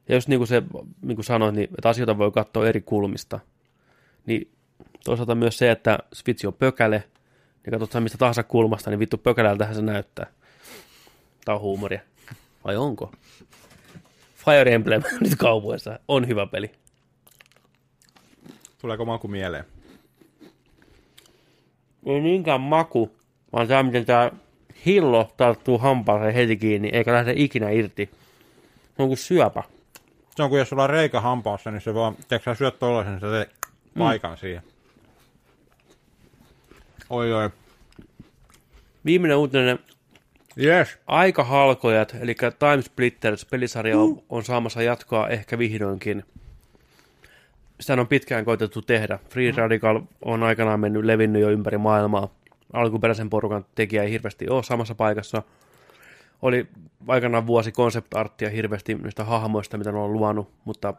[0.08, 0.62] Ja jos niin kuin se,
[1.02, 3.40] niin kuin sanoit, niin, että asioita voi katsoa eri kulmista,
[4.26, 4.52] niin
[5.04, 7.04] toisaalta myös se, että Switch on pökäle,
[7.64, 10.26] niin katsotaan mistä tahansa kulmasta, niin vittu pökälältähän se näyttää.
[11.44, 12.00] Tämä on huumoria.
[12.64, 13.12] Vai onko?
[14.34, 16.70] Fire Emblem nyt kaupoissa on hyvä peli.
[18.80, 19.64] Tuleeko maku mieleen?
[22.06, 23.16] Ei niinkään maku,
[23.52, 24.30] vaan tämä, miten tämä
[24.86, 28.10] hillo tarttuu hampaaseen heti kiinni, eikä lähde ikinä irti.
[28.96, 29.62] Se on kuin syöpä.
[30.36, 33.12] Se on kuin jos sulla on reikä hampaassa, niin se vaan, tiedätkö sä syöt tollasen,
[33.12, 33.50] niin sä teet
[33.98, 34.36] paikan mm.
[34.36, 34.62] siihen.
[37.10, 37.50] Oi oi.
[39.04, 39.78] Viimeinen uutinen,
[40.62, 40.98] Yes.
[41.06, 46.24] aika halkojat, eli Time Splitters pelisarja on, on saamassa jatkoa ehkä vihdoinkin.
[47.80, 49.18] Sitä on pitkään koitettu tehdä.
[49.30, 52.28] Free Radical on aikanaan mennyt levinnyt jo ympäri maailmaa.
[52.72, 55.42] Alkuperäisen porukan tekijä ei hirveästi ole samassa paikassa.
[56.42, 56.68] Oli
[57.08, 60.94] aikanaan vuosi concept arttia hirveästi niistä hahmoista, mitä ne on luonut, mutta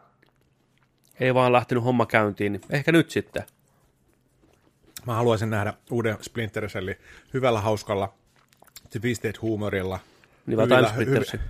[1.20, 3.42] ei vaan lähtenyt homma käyntiin, niin ehkä nyt sitten.
[5.06, 6.96] Mä haluaisin nähdä uuden Splinter Cellin
[7.34, 8.14] hyvällä, hauskalla,
[9.00, 9.98] twisted huumorilla.
[10.48, 11.40] Niin vaan Time Splittersi.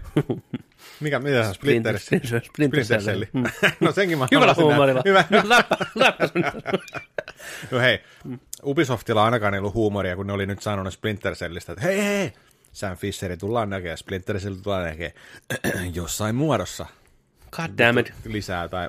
[1.01, 1.55] Mikä, mitä se on?
[1.55, 3.01] Splinter, Splinter- Splinter Cell.
[3.03, 3.25] Cell.
[3.81, 5.03] no senkin mä Hyvällä huumorilla.
[5.05, 5.25] Hyvä.
[5.45, 6.29] Läppä, läppä.
[7.71, 8.01] No hei,
[8.65, 12.33] Ubisoftilla ainakaan ei ollut huumoria, kun ne oli nyt sanonut Splinter Cellistä, että hei hei,
[12.73, 16.87] Sam Fisheri tullaan näkemään, Splinter Cell tullaan näkemään jossain muodossa
[17.51, 18.13] God damn it.
[18.25, 18.89] lisää tai...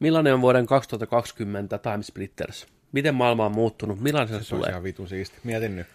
[0.00, 2.66] Millainen on vuoden 2020 Time Splitters?
[2.92, 4.00] Miten maailma on muuttunut?
[4.00, 4.70] Millainen se, Se tulee?
[4.70, 5.36] ihan vitun siisti.
[5.44, 5.86] Mietin nyt.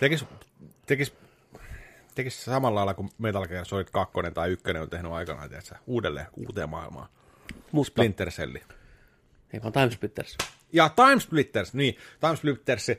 [0.00, 0.24] Tekis,
[0.86, 1.14] tekis,
[2.14, 6.26] tekis samalla lailla kuin Metal Gear Solid 2 tai 1 on tehnyt aikanaan, tiedätkö, uudelleen,
[6.36, 7.08] uuteen maailmaan.
[7.72, 8.62] Mutta, Splinter Celli.
[9.52, 10.36] ei vaan Time Splitters.
[10.72, 12.96] Ja Time Splitters, niin, Time Splitters ö,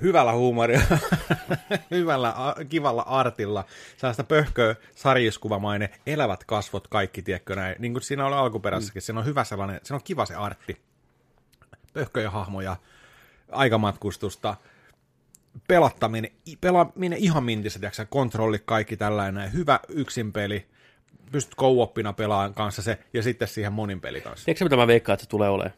[0.00, 0.98] hyvällä huumorilla,
[1.90, 2.34] hyvällä,
[2.68, 3.64] kivalla artilla,
[3.96, 9.26] sellaista pöhköä, sarjiskuvamainen, elävät kasvot, kaikki, tiedätkö näin, niin kuin siinä oli alkuperäisessäkin, siinä on
[9.26, 10.80] hyvä sellainen, siinä on kiva se artti,
[11.92, 12.76] pöhköjä hahmoja,
[13.52, 14.56] aikamatkustusta,
[15.68, 16.30] pelattaminen,
[16.60, 20.66] pelaaminen ihan mintissä, tiedätkö, sä, kontrolli, kaikki tällainen, hyvä yksin peli,
[21.32, 24.44] pystyt co pelaan kanssa se, ja sitten siihen monin peli kanssa.
[24.44, 25.74] Tiedätkö mitä mä veikkaan, että se tulee olemaan?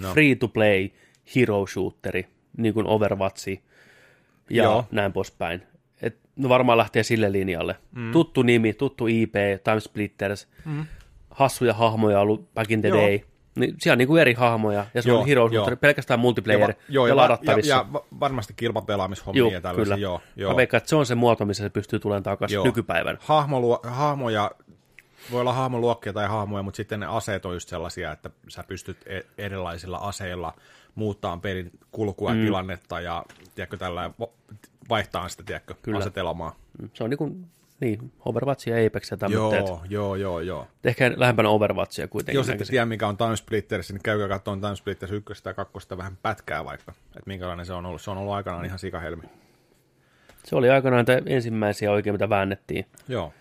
[0.00, 0.12] No.
[0.12, 0.88] Free to play
[1.36, 2.26] hero shooteri,
[2.56, 3.62] niin kuin Overwatchi
[4.50, 4.72] ja Joo.
[4.72, 4.86] Joo.
[4.90, 5.62] näin poispäin.
[6.02, 7.76] Et, no varmaan lähtee sille linjalle.
[7.92, 8.12] Mm.
[8.12, 9.34] Tuttu nimi, tuttu IP,
[9.64, 10.86] Time Splitters, mm.
[11.30, 13.00] hassuja hahmoja ollut back in the Joo.
[13.00, 13.20] day.
[13.54, 15.48] Niin, siellä on niin kuin eri hahmoja, ja se Joo, on hero joo.
[15.50, 17.70] shooter, pelkästään multiplayer ja, va- joo, ja, ja, ladattavissa.
[17.70, 19.84] Ja, ja va- varmasti kilpapelaamishommia Joo, ja tällaisia.
[19.84, 19.96] kyllä.
[19.96, 20.50] Joo, joo.
[20.52, 22.64] Mä veikkaan, että se on se muoto, missä se pystyy tulemaan takaisin joo.
[22.64, 23.18] nykypäivän.
[23.20, 24.50] Hahmoluo, hahmoja,
[25.32, 28.96] voi olla hahmoluokkia tai hahmoja, mutta sitten ne aseet on just sellaisia, että sä pystyt
[29.06, 30.54] e- erilaisilla aseilla
[30.94, 32.44] muuttaa pelin kulkua ja Mm.
[32.44, 33.24] tilannetta ja
[33.54, 34.10] tiedätkö, tällä
[34.88, 35.98] vaihtaa sitä tiedätkö, Kyllä.
[35.98, 36.56] asetelmaa.
[36.94, 37.46] Se on niin kuin,
[37.82, 39.66] niin, Overwatch ja Apex ja tämmöiset.
[39.68, 40.66] Joo, joo, joo, joo.
[40.84, 42.38] Ehkä lähempänä Overwatchia kuitenkin.
[42.38, 45.78] Jos ette tiedä, mikä on Time Splitters, niin käykää katsomaan Time Splitters 1 ja 2
[45.96, 48.02] vähän pätkää vaikka, että minkälainen se on ollut.
[48.02, 49.22] Se on ollut aikanaan ihan sikahelmi.
[50.44, 53.32] Se oli aikanaan niitä ensimmäisiä oikein, mitä väännettiin Joo.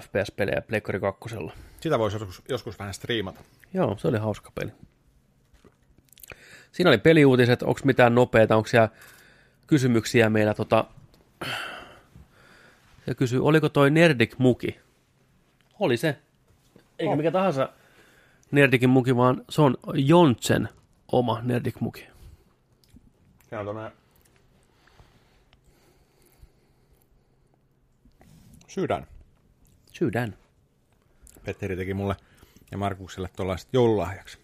[0.00, 1.36] FPS-pelejä Pleikkari 2.
[1.80, 3.40] Sitä voisi joskus, joskus vähän striimata.
[3.74, 4.70] Joo, se oli hauska peli.
[6.72, 8.88] Siinä oli peliuutiset, onko mitään nopeita, onko siellä
[9.66, 10.84] kysymyksiä meillä tota...
[13.08, 14.78] Se kysyy, oliko toi Nerdik muki?
[15.80, 16.18] Oli se.
[16.98, 17.72] Eikä mikä tahansa
[18.50, 20.68] Nerdikin muki, vaan se on Jontsen
[21.12, 22.00] oma Nerdik muki.
[23.48, 23.92] Siinä on tommonen
[28.66, 29.06] sydän.
[29.92, 30.36] Sydän.
[31.44, 32.16] Petteri teki mulle
[32.70, 34.38] ja Markukselle tuollaiset joululahjaksi.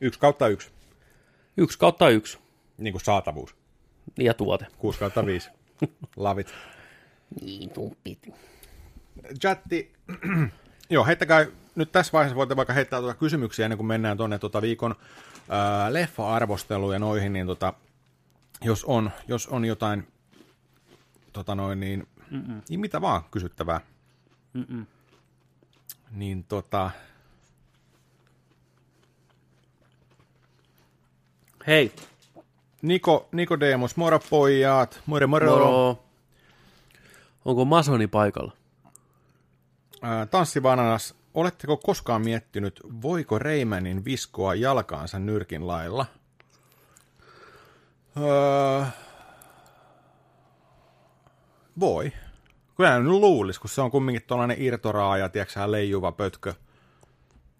[0.00, 0.70] Yksi kautta yksi,
[1.56, 2.38] Yksi kautta yksi.
[2.78, 3.54] niin kuin saatavuus.
[4.18, 4.66] Ja tuote.
[4.78, 5.50] 6 kautta 5.
[6.16, 6.54] Lavit.
[7.40, 8.28] Niin, tumpit.
[9.40, 9.92] Chatti.
[10.90, 14.62] Joo, heittäkää nyt tässä vaiheessa voitte vaikka heittää tuota kysymyksiä ennen kuin mennään tuonne tuota
[14.62, 14.94] viikon
[15.48, 17.74] ää, leffa-arvosteluun ja noihin, niin tota,
[18.64, 20.08] jos on, jos on jotain
[21.32, 22.08] tota noin, niin,
[22.68, 23.80] niin mitä vaan kysyttävää,
[24.52, 24.86] Mm-mm.
[26.10, 26.90] niin tota,
[31.66, 31.92] Hei,
[32.82, 35.46] Niko, Niko Deemos, moro pojat, moro moro.
[35.50, 36.04] moro.
[37.50, 38.52] Onko Masoni paikalla?
[40.02, 46.06] Ää, Tanssibananas, oletteko koskaan miettinyt, voiko Reimänin viskoa jalkaansa nyrkin lailla?
[48.16, 48.84] Öö,
[51.80, 52.12] voi.
[52.76, 56.54] Kyllä nyt luulisi, kun se on kumminkin tuollainen irtoraaja, tiedätkö leijuva pötkö,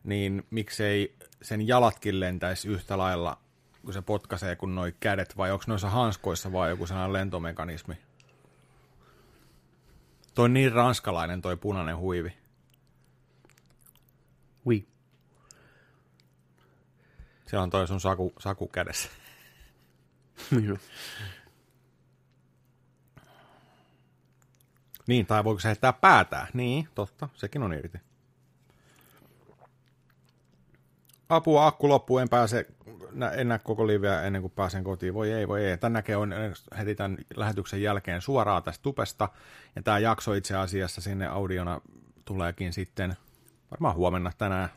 [0.05, 3.39] niin miksei sen jalatkin lentäisi yhtä lailla,
[3.85, 8.10] kun se potkaisee kuin noi kädet, vai onko noissa hanskoissa vai joku sellainen lentomekanismi?
[10.35, 12.37] Toi on niin ranskalainen toi punainen huivi.
[14.67, 14.89] Oui.
[17.47, 19.09] Siellä on toi sun saku, saku kädessä.
[20.51, 20.79] Minun.
[25.07, 26.49] Niin, tai voiko se heittää päätään?
[26.55, 27.99] Niin, totta, sekin on irti.
[31.31, 32.67] Apua, akku loppuu, en pääse,
[33.13, 35.15] nä- en näe koko liveä ennen kuin pääsen kotiin.
[35.15, 35.79] Voi ei, voi ei.
[35.79, 36.35] Tän näkee on
[36.79, 39.29] heti tämän lähetyksen jälkeen suoraan tästä tupesta.
[39.77, 41.81] Ja tämä jakso itse asiassa sinne audiona
[42.25, 43.17] tuleekin sitten
[43.71, 44.69] varmaan huomenna tänään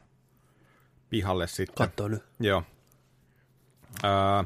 [1.10, 1.76] pihalle sitten.
[1.76, 2.24] Katso nyt.
[2.40, 2.64] Joo.
[4.04, 4.44] Ää,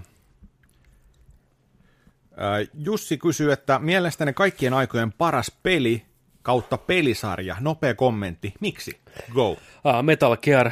[2.37, 6.05] ää, Jussi kysyy, että mielestäni kaikkien aikojen paras peli
[6.41, 7.55] kautta pelisarja.
[7.59, 8.53] Nopea kommentti.
[8.59, 8.99] Miksi?
[9.33, 9.57] Go.
[9.83, 10.71] Ah, Metal Gear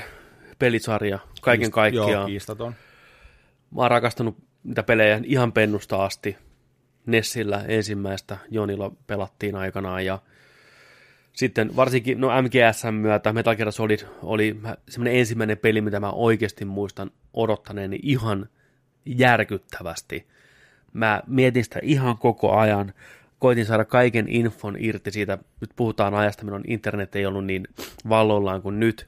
[0.60, 2.28] pelisarja, kaiken Joo, kaikkiaan.
[2.28, 2.76] kiistaton.
[3.76, 6.38] Mä oon rakastanut niitä pelejä ihan pennusta asti.
[7.06, 10.20] Nessillä ensimmäistä Jonilla pelattiin aikanaan ja
[11.34, 14.60] Sitten varsinkin no MGSn myötä Metal Gear Solid oli
[14.90, 18.50] semmoinen ensimmäinen peli, mitä mä oikeasti muistan odottaneeni ihan
[19.06, 20.28] järkyttävästi.
[20.94, 22.94] Mä mietin sitä ihan koko ajan,
[23.40, 27.68] koitin saada kaiken infon irti siitä, nyt puhutaan ajasta, milloin internet ei ollut niin
[28.10, 29.08] vallollaan kuin nyt.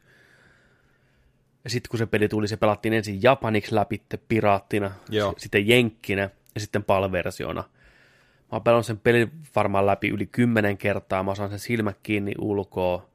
[1.68, 5.34] Sitten kun se peli tuli, se pelattiin ensin japaniksi läpi piraattina, Joo.
[5.38, 7.62] sitten jenkkinä ja sitten palversiona.
[7.62, 12.34] Mä oon pelannut sen pelin varmaan läpi yli kymmenen kertaa, mä osaan sen silmät kiinni
[12.40, 13.10] ulkoa,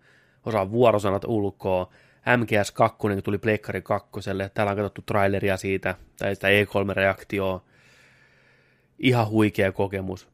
[0.47, 1.93] osaan vuorosanat ulkoa.
[2.27, 4.11] MGS2, kun tuli Pleikkari 2,
[4.55, 7.65] täällä on katsottu traileria siitä, tai sitä E3-reaktioa.
[8.99, 10.29] Ihan huikea kokemus.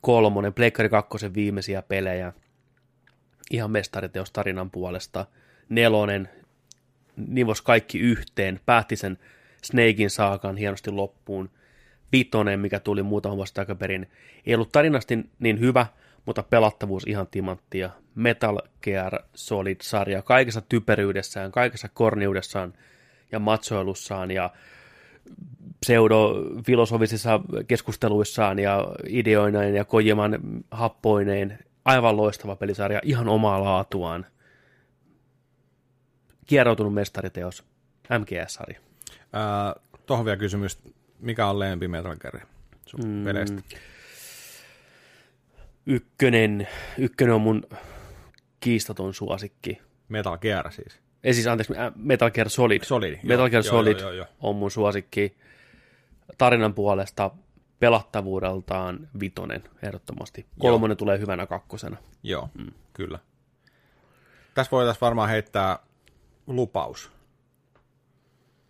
[0.00, 2.32] Kolmonen, Pleikkari 2 viimeisiä pelejä.
[3.50, 5.26] Ihan mestariteos tarinan puolesta.
[5.68, 6.28] Nelonen,
[7.16, 9.18] nivos kaikki yhteen, päätti sen
[9.62, 11.50] Snakein saakan hienosti loppuun.
[12.12, 14.10] Vitonen, mikä tuli muutama vuosi takaperin,
[14.46, 15.86] ei ollut tarinasti niin hyvä,
[16.26, 17.90] mutta pelattavuus ihan timanttia.
[18.14, 22.72] Metal Gear Solid-sarja kaikessa typeryydessään, kaikessa korniudessaan
[23.32, 24.50] ja matsoilussaan ja
[25.80, 30.38] pseudofilosofisissa keskusteluissaan ja ideoineen ja Kojiman
[30.70, 31.58] happoineen.
[31.84, 34.26] Aivan loistava pelisarja, ihan omaa laatuaan.
[36.46, 37.64] Kieroutunut mestariteos,
[38.18, 38.80] MGS-sarja.
[39.32, 39.74] Ää,
[40.06, 40.78] Tuohon vielä kysymys,
[41.18, 42.40] mikä on lempi Metal Gear
[42.86, 43.24] sun mm.
[43.24, 43.62] peleistä?
[45.86, 46.68] Ykkönen,
[46.98, 47.62] ykkönen on mun
[48.60, 49.82] kiistaton suosikki.
[50.08, 51.00] Metal Gear siis.
[51.24, 52.84] Ei siis, anteeksi, äh, Metal Gear Solid.
[52.84, 54.26] Solid, joo, Metal Gear joo, Solid joo, joo, joo.
[54.40, 55.36] on mun suosikki.
[56.38, 57.30] Tarinan puolesta
[57.80, 60.46] pelattavuudeltaan vitonen ehdottomasti.
[60.58, 61.96] Kolmonen tulee hyvänä kakkosena.
[62.22, 62.72] Joo, mm.
[62.92, 63.18] kyllä.
[64.54, 65.78] Tässä voitaisiin varmaan heittää
[66.46, 67.12] lupaus,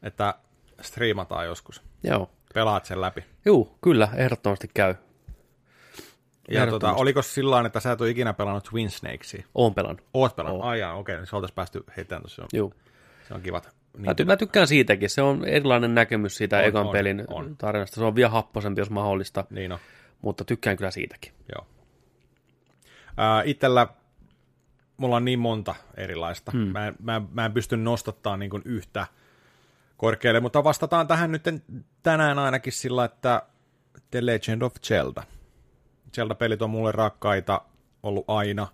[0.03, 0.35] että
[0.81, 1.83] striimataan joskus.
[2.03, 2.31] Joo.
[2.55, 3.25] Pelaat sen läpi.
[3.45, 4.95] Juu, kyllä, ehdottomasti käy.
[6.51, 9.45] Ja tota, oliko sillä että sä et ole ikinä pelannut Twin Snakesia?
[9.55, 10.05] Oon pelannut.
[10.15, 10.63] Oot pelannut?
[10.63, 10.69] Oo.
[10.69, 12.47] Ai jaa, okei, niin se oltaisiin päästy heittämään tuossa.
[12.53, 12.75] Juu.
[13.29, 13.65] se on kivat.
[13.65, 15.11] Mä, Niin, ty- mä tykkään siitäkin.
[15.11, 17.57] Se on erilainen näkemys siitä On, ekan on, pelin on.
[17.57, 17.95] tarinasta.
[17.95, 19.79] Se on vielä happosempi, jos mahdollista, niin on,
[20.23, 21.33] mutta tykkään kyllä siitäkin.
[21.55, 21.67] joo.
[23.17, 23.87] Ää, itellä
[24.97, 26.51] mulla on niin monta erilaista.
[26.51, 26.61] Hmm.
[26.61, 29.07] Mä, en, mä, mä en pysty nostattaa niin yhtä
[29.97, 31.43] korkealle, mutta vastataan tähän nyt
[32.03, 33.43] tänään ainakin sillä, että
[34.11, 35.23] The Legend of Zelda.
[36.15, 37.61] Zelda-pelit on mulle rakkaita
[38.03, 38.67] ollut aina.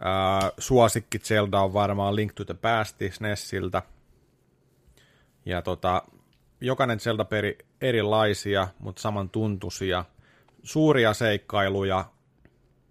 [0.00, 3.82] Ää, suosikki Zelda on varmaan Link to the Past SNESiltä.
[5.46, 6.02] Ja tota,
[6.60, 10.04] jokainen Zelda-peli erilaisia, mutta samantuntuisia.
[10.62, 12.04] Suuria seikkailuja,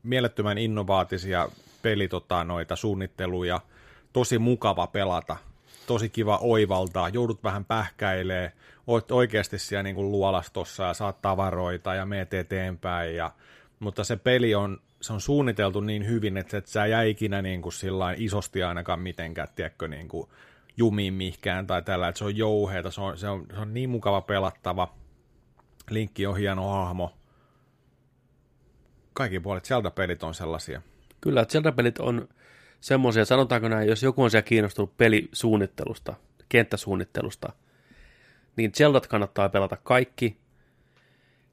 [0.03, 1.49] mielettömän innovaatisia
[1.83, 3.59] peli tota, noita suunnitteluja,
[4.13, 5.37] tosi mukava pelata,
[5.87, 8.51] tosi kiva oivaltaa, joudut vähän pähkäilee,
[8.87, 13.31] oot oikeasti siellä niin kuin luolastossa ja saat tavaroita ja meet eteenpäin, ja,
[13.79, 17.61] mutta se peli on, se on suunniteltu niin hyvin, että et sä jäi ikinä niin
[17.61, 17.73] kuin
[18.17, 20.29] isosti ainakaan mitenkään, tiedätkö, niin kuin
[20.77, 23.89] jumiin mihkään tai tällä, että se on jouheeta, se on, se on, se on niin
[23.89, 24.93] mukava pelattava,
[25.89, 27.13] Linkki on hieno hahmo,
[29.13, 29.65] kaikki puolet.
[29.65, 30.81] Zelda-pelit on sellaisia.
[31.23, 32.27] Kyllä, Zelda-pelit on
[32.79, 36.13] semmoisia, sanotaanko näin, jos joku on siellä kiinnostunut pelisuunnittelusta,
[36.49, 37.53] kenttäsuunnittelusta,
[38.55, 40.37] niin Zeldat kannattaa pelata kaikki.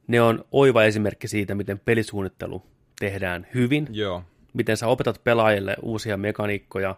[0.06, 2.62] Ne on oiva esimerkki siitä, miten pelisuunnittelu
[2.98, 4.22] tehdään hyvin, Joo,
[4.52, 6.96] miten sä opetat pelaajille uusia mekaniikkoja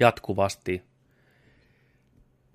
[0.00, 0.82] jatkuvasti,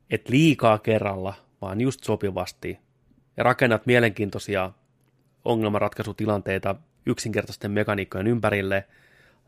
[0.09, 2.79] et liikaa kerralla, vaan just sopivasti,
[3.37, 4.71] ja rakennat mielenkiintoisia
[5.45, 6.75] ongelmanratkaisutilanteita
[7.05, 8.87] yksinkertaisten mekaniikkojen ympärille,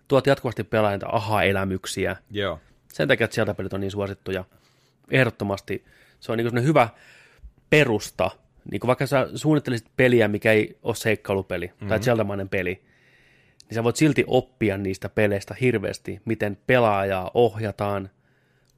[0.07, 2.15] tuot jatkuvasti pelaajilta aha-elämyksiä.
[2.31, 2.59] joo,
[2.93, 4.45] Sen takia, että sieltä pelit on niin suosittuja.
[5.11, 5.85] Ehdottomasti
[6.19, 6.89] se on niin hyvä
[7.69, 8.31] perusta.
[8.71, 11.87] Niin kuin vaikka sä suunnittelisit peliä, mikä ei ole seikkailupeli mm-hmm.
[11.87, 12.81] tai Zelda-mainen peli,
[13.69, 18.09] niin sä voit silti oppia niistä peleistä hirveästi, miten pelaajaa ohjataan,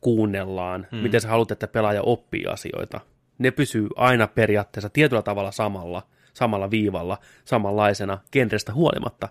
[0.01, 0.97] kuunnellaan, mm.
[0.97, 2.99] miten sä haluat, että pelaaja oppii asioita.
[3.37, 9.29] Ne pysyy aina periaatteessa tietyllä tavalla samalla, samalla viivalla, samanlaisena genrestä huolimatta.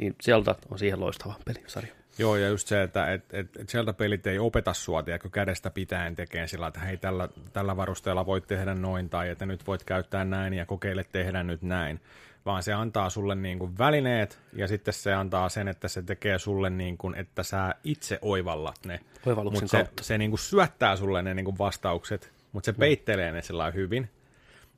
[0.00, 1.92] Niin Zelda on siihen loistava pelisarja.
[2.18, 5.70] Joo, ja just se, että et, et, et sieltä pelit ei opeta sua, tiedätkö, kädestä
[5.70, 9.84] pitäen tekee sillä, että hei, tällä, tällä varusteella voit tehdä noin, tai että nyt voit
[9.84, 12.00] käyttää näin, ja kokeile tehdä nyt näin.
[12.46, 16.38] Vaan se antaa sulle niin kuin välineet, ja sitten se antaa sen, että se tekee
[16.38, 19.00] sulle niin kuin, että sä itse oivallat ne.
[19.26, 20.02] Oivalluksen Mutta se, kautta.
[20.02, 24.08] se niin kuin syöttää sulle ne niin kuin vastaukset, mutta se peittelee ne sillä hyvin.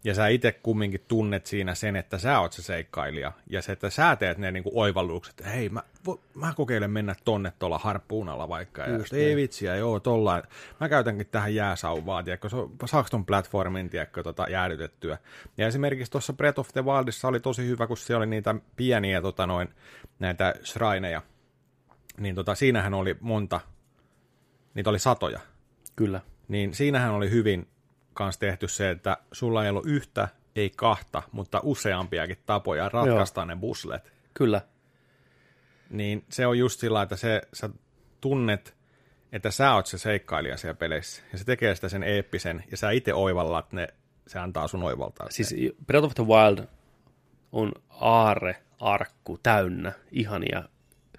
[0.05, 3.33] Ja sä itse kumminkin tunnet siinä sen, että sä oot se seikkailija.
[3.51, 7.15] Ja se, että sä teet ne niinku oivallukset, että hei, mä, vo, mä kokeilen mennä
[7.25, 8.83] tonne tuolla harppuunalla vaikka.
[8.83, 10.43] Ja Just ei vitsiä, joo, tollain.
[10.81, 15.19] Mä käytänkin tähän jääsauvaa, tiedätkö, se on Saxton platformin, tiedätkö, tota, jäädytettyä.
[15.59, 19.23] Ja esimerkiksi tuossa Breath of the Wildissa oli tosi hyvä, kun siellä oli niitä pieniä
[19.23, 19.69] tota, noin,
[20.19, 21.23] näitä shrineja,
[22.19, 23.61] niin tota, siinähän oli monta,
[24.75, 25.41] niitä oli satoja,
[25.97, 26.21] Kyllä.
[26.49, 27.67] niin siinähän oli hyvin
[28.15, 33.57] kans tehty se, että sulla ei ollut yhtä, ei kahta, mutta useampiakin tapoja ratkaista ne
[33.57, 34.13] buslet.
[34.35, 34.61] Kyllä.
[35.91, 37.71] Niin se on just sillä, että se, sä
[38.21, 38.75] tunnet,
[39.33, 41.23] että sä oot se seikkailija siellä peleissä.
[41.33, 43.89] Ja se tekee sitä sen eeppisen, ja sä itse oivallat ne,
[44.27, 45.27] se antaa sun oivaltaa.
[45.31, 45.55] Siis
[45.87, 46.67] Breath of the Wild
[47.53, 50.63] on aarre, arkku täynnä ihania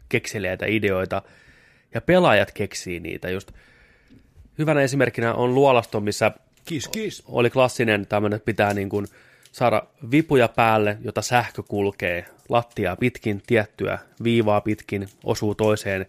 [0.10, 1.22] kekseliäitä ideoita,
[1.94, 3.52] ja pelaajat keksii niitä just.
[4.58, 6.32] Hyvänä esimerkkinä on Luolasto, missä
[6.66, 7.24] Kiss, kiss.
[7.26, 9.08] oli klassinen tämmöinen, että pitää niin kuin
[9.52, 16.06] saada vipuja päälle, jota sähkö kulkee lattiaa pitkin, tiettyä viivaa pitkin, osuu toiseen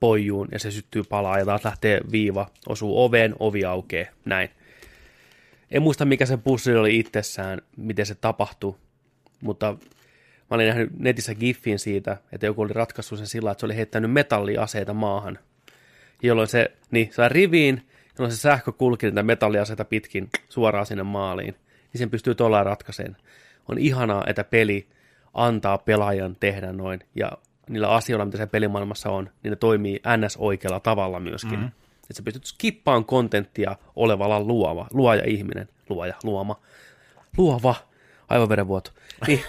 [0.00, 4.50] poijuun ja se syttyy palaa ja taas lähtee viiva, osuu oveen, ovi aukeaa, näin.
[5.70, 8.76] En muista mikä se pussi oli itsessään, miten se tapahtui,
[9.40, 9.72] mutta
[10.50, 13.76] mä olin nähnyt netissä giffin siitä, että joku oli ratkaissut sen sillä, että se oli
[13.76, 15.38] heittänyt metalliaseita maahan,
[16.22, 17.89] jolloin se, niin se riviin,
[18.20, 21.54] jolloin se sähkö kulki niitä metalliaseita pitkin suoraan sinne maaliin,
[21.92, 23.16] niin sen pystyy tuolla ratkaisemaan.
[23.68, 24.86] On ihanaa, että peli
[25.34, 27.32] antaa pelaajan tehdä noin, ja
[27.68, 30.36] niillä asioilla, mitä se pelimaailmassa on, niin ne toimii ns.
[30.36, 31.58] oikealla tavalla myöskin.
[31.58, 31.72] Mm-hmm.
[32.02, 36.60] Että sä pystyt skippaan kontenttia olevalla luova, luoja ihminen, luoja, luoma,
[37.36, 37.74] luova,
[38.28, 38.90] aivoverenvuoto,
[39.26, 39.40] niin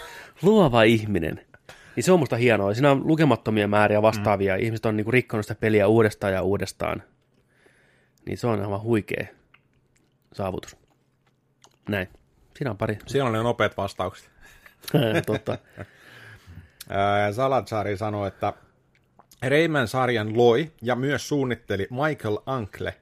[0.41, 1.41] luova ihminen.
[1.95, 2.73] Niin se on musta hienoa.
[2.73, 4.55] Siinä on lukemattomia määriä vastaavia.
[4.57, 4.63] Mm.
[4.63, 7.03] Ihmiset on niinku rikkonut sitä peliä uudestaan ja uudestaan.
[8.25, 9.27] Niin se on aivan huikea
[10.33, 10.77] saavutus.
[11.89, 12.07] Näin.
[12.57, 12.97] Siinä on pari.
[13.07, 14.31] Siellä on ne nopeat vastaukset.
[15.25, 15.57] Totta.
[17.35, 18.53] Salazari sanoi, että
[19.41, 22.95] Rayman-sarjan loi ja myös suunnitteli Michael Ankle,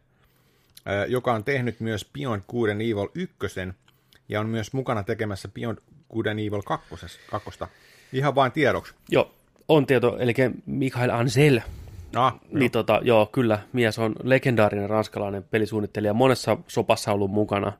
[1.07, 3.35] joka on tehnyt myös Beyond Good and Evil 1
[4.29, 5.77] ja on myös mukana tekemässä Beyond
[6.13, 6.87] Good and Evil 2.
[7.29, 7.67] kakkosta.
[8.13, 8.93] Ihan vain tiedoksi.
[9.09, 9.35] joo,
[9.67, 10.33] on tieto, eli
[10.65, 11.59] Mikael Ansel.
[12.15, 17.73] Ah, Niin tota, joo, kyllä, mies on legendaarinen ranskalainen pelisuunnittelija, monessa sopassa ollut mukana.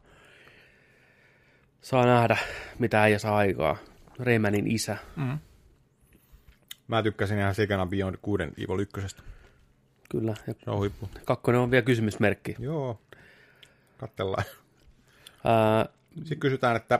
[1.81, 2.37] Saa nähdä,
[2.79, 3.77] mitä äijä saa aikaa.
[4.19, 4.97] Raymanin isä.
[6.87, 9.15] Mä tykkäsin ihan sikana Beyond Good and Evil 1.
[10.09, 10.33] Kyllä.
[10.47, 11.09] Ja Se on huippu.
[11.25, 12.55] kakkonen on vielä kysymysmerkki.
[12.59, 12.99] Joo,
[13.97, 14.43] katsellaan.
[15.43, 15.85] Ää,
[16.15, 16.99] Sitten kysytään, että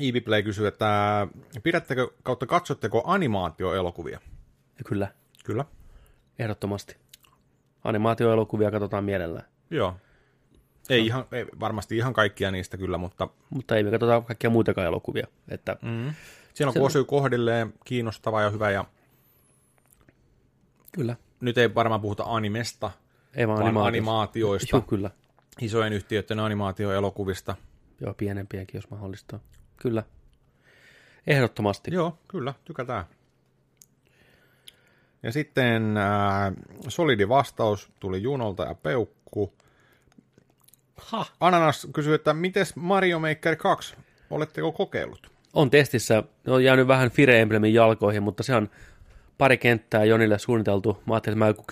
[0.00, 1.26] Eevee Play kysyy, että
[1.62, 4.20] pidättekö kautta katsotteko animaatioelokuvia?
[4.86, 5.08] kyllä,
[5.44, 5.64] Kyllä.
[6.38, 6.96] Ehdottomasti.
[7.84, 9.46] Animaatioelokuvia katsotaan mielellään.
[9.70, 9.96] Joo.
[10.88, 14.86] Ei, ihan, ei varmasti ihan kaikkia niistä kyllä, mutta Mutta ei me katsota kaikkia muitakaan
[14.86, 15.26] elokuvia.
[15.48, 16.14] Että mm.
[16.54, 18.70] siinä on Se- kun osuu kohdilleen kiinnostava ja hyvä.
[18.70, 18.84] Ja
[20.92, 22.90] kyllä, nyt ei varmaan puhuta animesta,
[23.34, 23.88] ei vaan vaan animaatiosta.
[23.88, 25.10] animaatioista, Joo, kyllä.
[25.60, 27.56] isojen yhtiöiden animaatioelokuvista.
[28.00, 29.40] Joo, pienempiäkin, jos mahdollista.
[29.76, 30.02] Kyllä.
[31.26, 31.94] Ehdottomasti.
[31.94, 33.04] Joo, kyllä, tykätään.
[35.22, 36.52] Ja sitten äh,
[36.88, 39.52] solidi vastaus tuli Junolta ja Peukku.
[40.96, 41.26] Ha.
[41.40, 43.96] Ananas kysyy, että mites Mario Maker 2?
[44.30, 45.30] Oletteko kokeillut?
[45.54, 48.70] On testissä, on jäänyt vähän Fire Emblemin jalkoihin, mutta se on
[49.38, 51.02] pari kenttää Jonille suunniteltu.
[51.06, 51.64] Mä ajattelin, että mä joku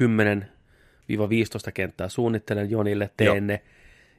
[1.68, 3.40] 10-15 kenttää suunnittelen Jonille, teen Joo.
[3.40, 3.62] ne.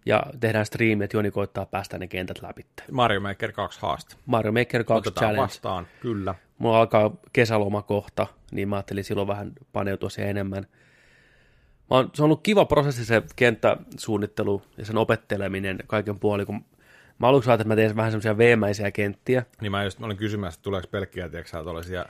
[0.05, 2.65] Ja tehdään striimi, että Joni koittaa päästä ne kentät läpi.
[2.91, 4.15] Mario Maker 2 haaste.
[4.25, 5.41] Mario Maker 2 Otetaan Challenge.
[5.43, 6.35] vastaan, kyllä.
[6.57, 10.67] Mulla alkaa kesäloma kohta, niin mä ajattelin silloin vähän paneutua siihen enemmän.
[11.89, 16.65] Mä oon, se on ollut kiva prosessi se kenttäsuunnittelu ja sen opetteleminen kaiken puoli, kun
[17.19, 19.43] mä aluksi ajattelin, että mä teen vähän semmoisia veemäisiä kenttiä.
[19.61, 22.05] Niin mä just mä olin kysymässä, että tuleeko pelkkiä, tiedätkö tuollaisia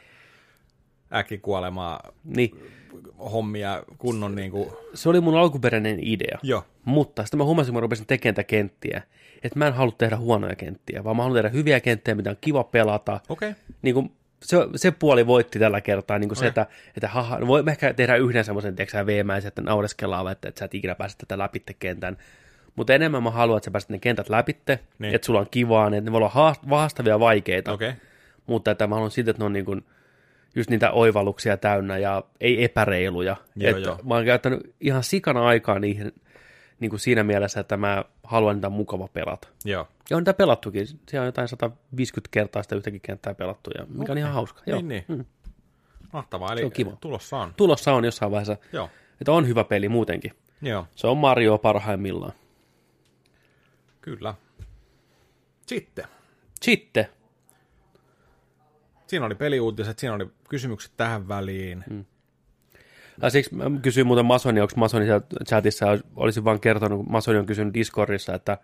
[1.14, 2.60] äkkikuolemaa Niin,
[3.32, 4.70] hommia kunnon niin kuin...
[4.94, 6.38] se oli mun alkuperäinen idea.
[6.44, 6.64] Joo.
[6.86, 9.02] Mutta sitten mä huomasin, kun mä rupesin tekemään kenttiä,
[9.44, 12.38] että mä en halua tehdä huonoja kenttiä, vaan mä haluan tehdä hyviä kenttejä, mitä on
[12.42, 13.20] kiva pelata.
[13.30, 13.50] Okei.
[13.50, 13.62] Okay.
[13.82, 14.12] Niin kuin,
[14.44, 16.66] se, se puoli voitti tällä kertaa, niin kuin se, että,
[16.98, 20.66] että haha, no voi ehkä tehdä yhden semmoisen, tiedätkö veemäisen, että naureskellaan, että, että sä
[20.66, 22.18] et ikinä pääse tätä läpi kentän.
[22.76, 24.58] Mutta enemmän mä haluan, että sä pääset ne kentät läpi,
[25.00, 25.16] Niin.
[25.16, 27.72] että sulla on kivaa, niin että ne voi olla haast- haastavia vaikeita.
[27.72, 27.94] Okay.
[28.48, 29.86] Mutta että mä haluan silti, että ne on niin kuin
[30.56, 33.36] just niitä oivalluksia täynnä ja ei epäreiluja.
[33.56, 34.00] Joo, että joo.
[34.04, 36.12] Mä oon käyttänyt ihan sikana aikaa niihin
[36.80, 39.48] niin kuin siinä mielessä, että mä haluan niitä mukava pelata.
[39.66, 39.88] Joo.
[40.10, 40.88] Ja on niitä pelattukin.
[40.88, 44.62] Siellä on jotain 150 kertaa sitä yhtäkin kenttää pelattu, ja mikä on ihan hauska.
[44.66, 44.82] Joo.
[44.82, 45.06] Niin, niin.
[45.08, 45.26] Mm.
[46.14, 46.92] Mahtavaa, eli Se on kiva.
[47.02, 47.54] tulossa on.
[47.58, 48.90] Tulossa on jossain vaiheessa, Joo.
[49.22, 50.34] että on hyvä peli muutenkin.
[50.62, 52.34] Joo, Se on Mario parhaimmillaan.
[54.02, 54.34] kyllä.
[55.66, 56.06] Sitten.
[56.62, 57.08] Sitten,
[59.08, 61.84] Siinä oli peliuutiset, siinä oli kysymykset tähän väliin.
[61.90, 62.06] Mm.
[63.22, 65.06] Ja siksi mä kysyin muuten Masonia, onko Masoni
[65.48, 65.86] chatissa,
[66.16, 68.58] olisin vaan kertonut, kun Masoni on kysynyt Discordissa, että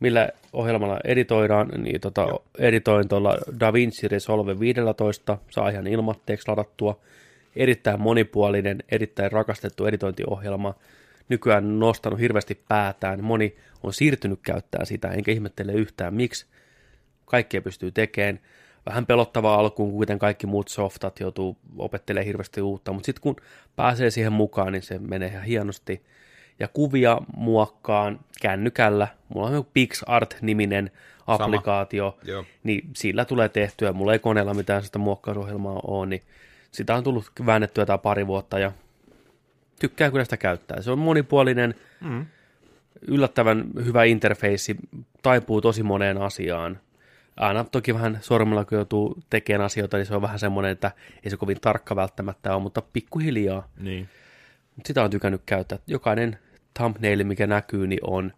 [0.00, 2.26] millä ohjelmalla editoidaan, niin tota,
[2.58, 7.00] editoin tuolla DaVinci Resolve 15, saa ihan ilmatteeksi ladattua.
[7.56, 10.74] erittäin monipuolinen, erittäin rakastettu editointiohjelma.
[11.28, 13.24] Nykyään nostanut hirveästi päätään.
[13.24, 16.46] Moni on siirtynyt käyttää sitä, enkä ihmettele yhtään miksi.
[17.24, 18.40] Kaikkea pystyy tekemään.
[18.86, 23.36] Vähän pelottavaa alkuun, kuten kaikki muut softat joutuu opettelemaan hirveästi uutta, mutta sitten kun
[23.76, 26.02] pääsee siihen mukaan, niin se menee ihan hienosti.
[26.58, 29.08] Ja kuvia muokkaan kännykällä.
[29.28, 30.90] Mulla on PixArt-niminen
[31.26, 32.44] applikaatio, Joo.
[32.64, 33.92] niin sillä tulee tehtyä.
[33.92, 36.22] Mulla ei koneella mitään sitä muokkausohjelmaa ole, niin
[36.70, 38.72] sitä on tullut väännettyä tämä pari vuotta ja
[39.80, 40.82] tykkään kyllä sitä käyttää.
[40.82, 42.26] Se on monipuolinen, mm.
[43.08, 44.76] yllättävän hyvä interfeissi,
[45.22, 46.80] taipuu tosi moneen asiaan.
[47.36, 50.92] Aina toki vähän sormella, kun joutuu tekemään asioita, niin se on vähän semmoinen, että
[51.24, 53.68] ei se kovin tarkka välttämättä ole, mutta pikkuhiljaa.
[53.78, 54.08] Niin.
[54.76, 55.78] Mut Sitä on tykännyt käyttää.
[55.86, 56.38] Jokainen
[56.74, 58.32] thumbnail, mikä näkyy, niin on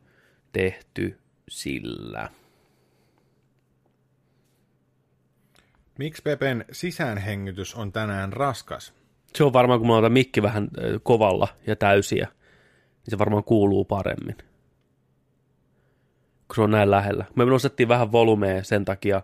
[0.53, 1.19] tehty
[1.49, 2.29] sillä.
[5.99, 8.95] Miksi Pepen sisäänhengitys on tänään raskas?
[9.35, 10.69] Se on varmaan, kun mä otan mikki vähän
[11.03, 14.37] kovalla ja täysiä, niin se varmaan kuuluu paremmin.
[16.49, 17.25] Kun se on näin lähellä.
[17.35, 19.23] Me nostettiin vähän volumea sen takia,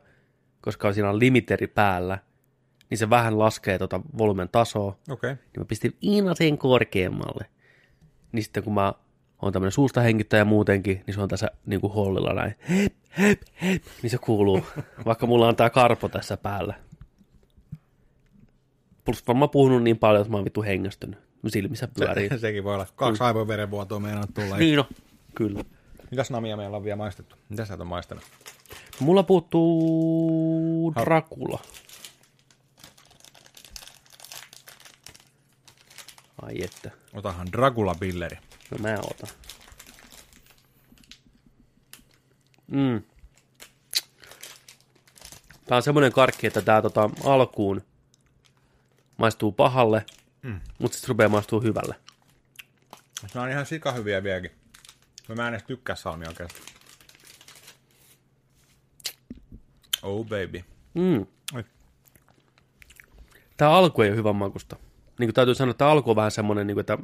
[0.61, 2.19] koska siinä on limiteri päällä,
[2.91, 5.13] niin se vähän laskee tota volumen tasoa, Okei.
[5.13, 5.31] Okay.
[5.31, 7.47] niin mä pistin Iinasen korkeammalle.
[8.33, 8.93] Niin sitten kun mä
[9.43, 12.55] oon tämmönen suusta hengittäjä muutenkin, niin se on tässä niin kuin hollilla näin.
[12.71, 14.61] Hep, hep, hep, niin se kuuluu,
[15.07, 16.75] vaikka mulla on tää karpo tässä päällä.
[19.05, 21.19] Plus varmaan puhunut niin paljon, että mä oon vittu hengästynyt.
[21.49, 22.29] Silmissä pyörii.
[22.29, 22.87] Se, sekin voi olla.
[22.97, 24.57] Kaksi aivoverenvuotoa meinaa tulla.
[24.57, 24.87] niin no,
[25.35, 25.65] kyllä.
[26.13, 27.37] Mitäs namia meillä on vielä maistettu?
[27.49, 28.25] Mitä sä et ole maistanut?
[29.01, 31.63] Mulla puuttuu Dracula.
[36.43, 36.91] Ai että.
[37.13, 38.37] Otahan Dracula Billeri.
[38.71, 39.29] No mä otan.
[42.67, 43.03] Mm.
[45.67, 47.83] Tää on semmonen karkki, että tää tota, alkuun
[49.17, 50.07] maistuu pahalle,
[50.43, 50.61] mm.
[50.79, 51.95] mutta sitten rupeaa maistuu hyvälle.
[53.35, 54.62] Nämä on ihan sikahyviä vieläkin.
[55.37, 56.61] Mä en edes tykkää salmia oikeasti.
[60.03, 60.65] Oh baby.
[60.95, 61.27] Mm.
[61.55, 61.65] Oi.
[63.57, 64.77] Tää alku ei ole hyvän makusta.
[65.19, 66.99] Niin kuin täytyy sanoa, että alku on vähän semmonen, niin kuin, että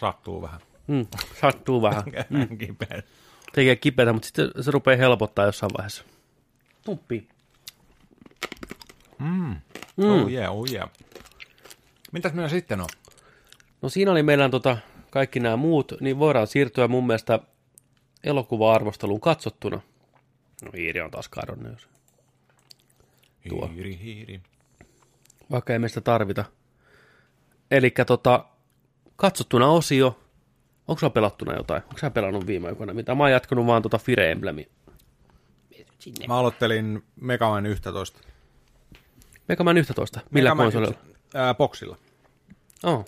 [0.00, 0.60] Sattuu vähän.
[0.86, 1.06] mm,
[1.40, 2.02] sattuu vähän.
[2.30, 2.58] Mm.
[2.58, 3.02] Kipeä.
[3.54, 6.04] Tekee kipeätä, mutta sitten se rupeaa helpottaa jossain vaiheessa.
[6.84, 7.28] Tuppi.
[9.18, 9.56] Mm.
[9.98, 10.90] Oh yeah, oh yeah.
[12.12, 12.86] Mitäs meillä sitten on?
[13.82, 14.76] No siinä oli meillä tota,
[15.10, 17.38] kaikki nämä muut, niin voidaan siirtyä mun mielestä
[18.24, 19.80] elokuva-arvosteluun katsottuna.
[20.64, 21.88] No hiiri on taas kadonnut.
[23.48, 23.68] Tuo.
[23.68, 24.40] Hiiri, hiiri.
[25.50, 26.44] vaikka ei meistä tarvita.
[27.70, 28.44] Eli tota,
[29.16, 30.20] katsottuna osio.
[30.88, 31.82] Onko sulla pelattuna jotain?
[31.82, 33.14] Onko sä pelannut viime aikoina mitä?
[33.14, 34.66] Mä oon jatkanut vaan tota Fire Emblemia.
[36.28, 38.20] Mä aloittelin Mega Man 11.
[39.48, 40.20] Mega Man 11.
[40.30, 40.94] Millä Mega konsolilla?
[40.94, 41.96] 11, Ää, boxilla.
[42.82, 43.04] Oh.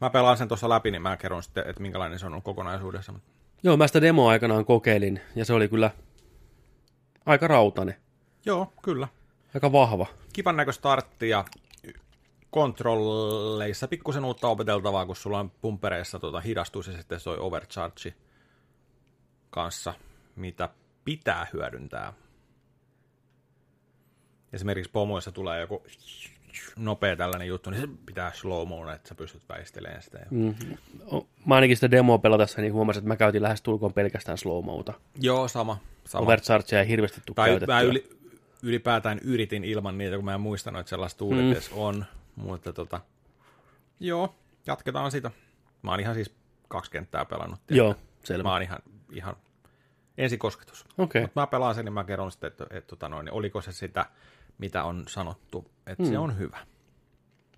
[0.00, 3.12] Mä pelaan sen tuossa läpi, niin mä kerron sitten, että minkälainen se on ollut kokonaisuudessa.
[3.12, 3.33] Mutta
[3.64, 5.90] Joo, mä sitä demoa aikanaan kokeilin, ja se oli kyllä
[7.26, 7.96] aika rautainen.
[8.46, 9.08] Joo, kyllä.
[9.54, 10.06] Aika vahva.
[10.32, 11.44] Kivan näkö startti ja
[12.50, 18.14] kontrolleissa pikkusen uutta opeteltavaa, kun sulla on pumpereissa tuota, hidastus ja sitten soi overcharge
[19.50, 19.94] kanssa,
[20.36, 20.68] mitä
[21.04, 22.12] pitää hyödyntää.
[24.52, 25.82] Esimerkiksi pomoissa tulee joku
[26.76, 30.18] nopea tällainen juttu, niin se pitää slow että sä pystyt väistelemään sitä.
[30.30, 30.54] Mm.
[31.46, 34.92] Mä ainakin sitä demoa pelatessa niin huomasin, että mä käytin lähes tulkoon pelkästään slow mota.
[35.20, 35.78] Joo, sama.
[36.04, 36.24] sama.
[36.24, 37.74] Overchargea ei hirveästi tule tai käytettyä.
[37.74, 38.10] mä yli,
[38.62, 41.78] ylipäätään yritin ilman niitä, kun mä en muistanut, että sellaista tuulet mm.
[41.78, 42.04] on.
[42.36, 43.00] Mutta tota,
[44.00, 44.34] joo,
[44.66, 45.30] jatketaan sitä.
[45.82, 46.34] Mä oon ihan siis
[46.68, 47.60] kaksi kenttää pelannut.
[47.66, 47.84] tiedätkö?
[47.84, 47.94] Joo,
[48.24, 48.42] selvä.
[48.42, 48.78] Mä oon ihan,
[49.10, 49.36] ihan
[50.18, 50.84] ensikosketus.
[50.98, 51.22] Okei.
[51.22, 53.72] Mutta mä pelaan sen, niin mä kerron sitten, että, että, että tota noin, oliko se
[53.72, 54.06] sitä,
[54.58, 56.08] mitä on sanottu, että mm.
[56.08, 56.58] se on hyvä.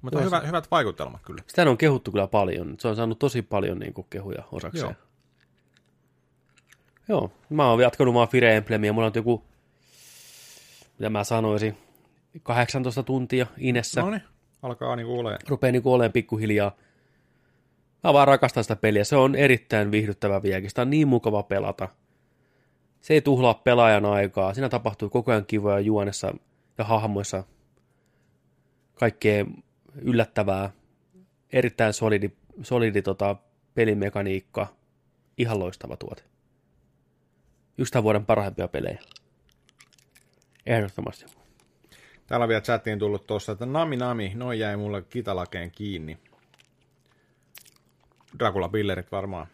[0.03, 1.43] Mutta hyvä, hyvät vaikutelmat kyllä.
[1.47, 2.75] Sitä on kehuttu kyllä paljon.
[2.79, 4.85] Se on saanut tosi paljon niin kuin, kehuja osakseen.
[4.85, 5.07] Joo.
[7.09, 7.33] Joo.
[7.51, 8.93] Mä oon jatkanut vaan Fire Emblemia.
[8.93, 9.45] Mulla on joku,
[10.99, 11.77] mitä mä sanoisin,
[12.43, 14.01] 18 tuntia Inessä.
[14.01, 14.23] No niin,
[14.63, 15.41] alkaa niinku olemaan.
[15.49, 16.77] Rupeaa niin olemaan pikkuhiljaa.
[18.05, 19.05] Mä vaan rakastan sitä peliä.
[19.05, 20.71] Se on erittäin viihdyttävä vieläkin.
[20.71, 21.89] Sitä on niin mukava pelata.
[23.01, 24.55] Se ei tuhlaa pelaajan aikaa.
[24.55, 26.35] Siinä tapahtuu koko ajan kivoja juonessa
[26.79, 27.45] ja hahmoissa.
[28.95, 29.45] Kaikkea
[29.95, 30.71] yllättävää.
[31.53, 32.31] Erittäin solidi,
[32.63, 33.37] solidi tota,
[33.75, 34.67] pelimekaniikka.
[35.39, 36.23] Ihan loistava tuote.
[37.79, 38.99] Yksi tämän vuoden parhaimpia pelejä.
[40.67, 41.27] Ehdottomasti.
[42.27, 46.19] Täällä on vielä chattiin tullut tuossa, että nami nami, noin jäi mulle kitalakeen kiinni.
[48.39, 49.47] Dracula Billerit varmaan.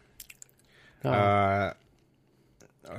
[1.03, 1.15] Jaa.
[1.15, 1.75] Ää,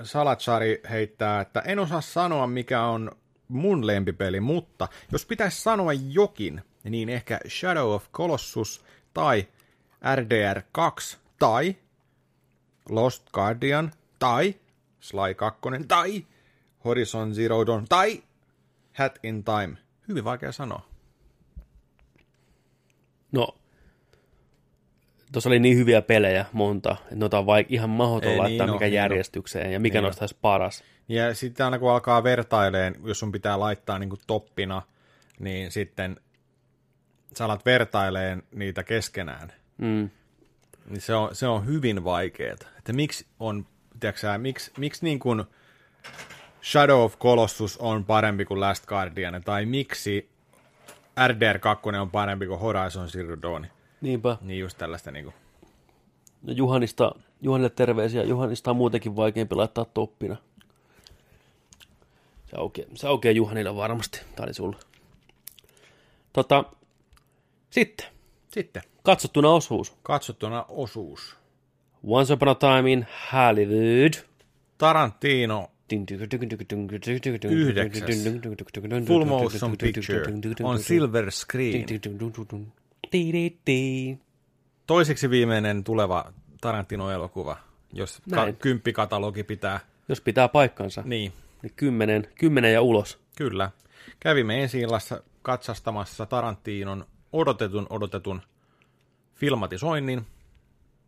[0.02, 3.10] Salatsari heittää, että en osaa sanoa mikä on
[3.48, 8.84] mun lempipeli, mutta jos pitäisi sanoa jokin, niin ehkä Shadow of Colossus
[9.14, 9.48] tai
[10.14, 11.76] RDR 2 tai
[12.88, 14.54] Lost Guardian tai
[15.00, 16.26] Sly 2 tai
[16.84, 18.22] Horizon Zero Dawn tai
[18.98, 19.78] Hat in Time.
[20.08, 20.86] Hyvin vaikea sanoa.
[23.32, 23.48] No,
[25.34, 28.74] tuossa oli niin hyviä pelejä monta, että noita on vaik- ihan mahdoton Ei, laittaa niin
[28.74, 28.92] mikä on.
[28.92, 30.84] järjestykseen ja mikä Niin noista olisi paras.
[31.08, 34.82] Ja sitten aina kun alkaa vertaileen, jos sun pitää laittaa niin toppina,
[35.38, 36.16] niin sitten
[37.36, 39.52] sä alat vertaileen niitä keskenään.
[39.78, 40.10] Mm.
[40.90, 42.56] Niin se on, se on hyvin vaikeaa.
[42.78, 43.66] Että miksi on,
[44.00, 45.44] tiedätkö sä, miksi, miksi niin kuin
[46.62, 50.28] Shadow of Colossus on parempi kuin Last Guardian, tai miksi
[51.20, 53.66] RDR2 on parempi kuin Horizon Zero Dawn.
[54.04, 54.36] Niinpä.
[54.40, 55.34] Niin just tällaista niin kuin,
[56.42, 58.22] No Juhanista, Juhanille terveisiä.
[58.22, 60.36] Juhanista on muutenkin vaikeampi laittaa toppina.
[62.50, 64.20] Se aukeaa, se aukeaa Juhanille varmasti.
[64.36, 64.76] Tämä oli sulle.
[66.32, 66.64] Tota,
[67.70, 68.06] sitten,
[68.48, 69.92] Sitten katsottuna osuus.
[70.02, 71.36] katsottuna osuus.
[72.06, 74.12] Once Upon a Time in Hollywood.
[74.78, 75.70] Tarantino
[79.06, 80.22] Full motion picture
[80.62, 81.86] on silver screen.
[84.86, 87.56] Toiseksi viimeinen tuleva Tarantino-elokuva,
[87.92, 88.56] jos ka- Näin.
[88.56, 89.80] kymppikatalogi pitää.
[90.08, 91.32] Jos pitää paikkansa, Niin,
[91.62, 93.18] niin kymmenen, kymmenen ja ulos.
[93.36, 93.70] kyllä.
[94.20, 98.42] Kävimme ensi illassa katsastamassa Tarantinon odotetun odotetun
[99.34, 100.26] filmatisoinnin,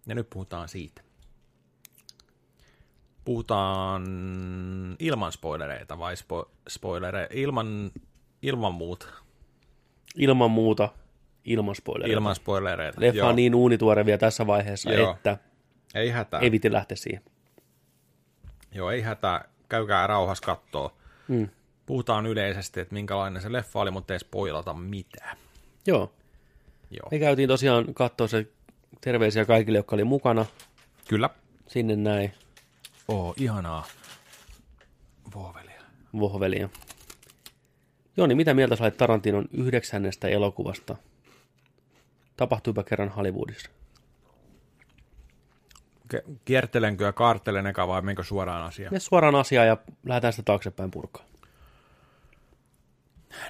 [0.07, 1.03] ja nyt puhutaan siitä.
[3.25, 4.05] Puhutaan
[4.99, 7.35] ilman spoilereita vai spo- spoilereita?
[7.37, 7.91] Ilman,
[8.43, 9.07] ilman muuta.
[10.17, 10.89] Ilman muuta,
[11.47, 12.15] ilman spoilereita.
[12.15, 13.01] Ilman spoilereita.
[13.01, 13.29] Leffa Joo.
[13.29, 15.15] on niin uunituore vielä tässä vaiheessa, Joo.
[15.15, 15.39] että
[15.95, 16.41] Ei hätää.
[16.41, 17.23] ei viti lähteä siihen.
[18.75, 19.45] Joo, ei hätää.
[19.69, 20.97] Käykää rauhassa kattoo.
[21.29, 21.49] Mm.
[21.87, 25.37] Puhutaan yleisesti, että minkälainen se leffa oli, mutta ei spoilata mitään.
[25.87, 26.13] Joo.
[26.91, 27.09] Joo.
[27.11, 28.47] Me käytiin tosiaan katsoa se
[29.01, 30.47] terveisiä kaikille, jotka oli mukana.
[31.09, 31.31] Kyllä.
[31.67, 32.33] Sinne näin,
[33.09, 33.85] Oo, ihanaa.
[36.21, 36.69] Vohvelia.
[38.17, 40.97] Joo, niin mitä mieltä sä olet Tarantinon yhdeksännestä elokuvasta?
[42.37, 43.71] Tapahtuipa kerran Hollywoodissa.
[46.45, 48.93] Kiertelenkö ja kaartelen eka vai menkö suoraan asiaan?
[48.93, 51.25] Mene suoraan asiaan ja lähdetään sitä taaksepäin purkaa.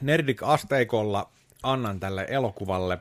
[0.00, 1.31] Nerdik asteikolla
[1.62, 2.98] annan tälle elokuvalle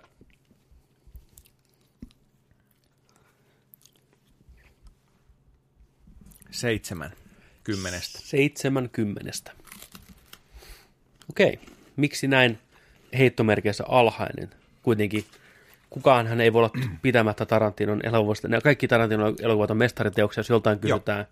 [6.51, 7.11] seitsemän
[7.64, 8.19] kymmenestä.
[8.23, 9.51] Seitsemän kymmenestä.
[11.30, 11.59] Okei,
[11.95, 12.59] miksi näin
[13.17, 14.49] heittomerkeissä alhainen?
[14.83, 15.25] Kuitenkin
[15.89, 18.47] kukaan hän ei voi olla pitämättä Tarantinon elokuvasta.
[18.47, 21.25] Ne kaikki Tarantinon elokuvat on mestariteoksia, jos joltain kysytään.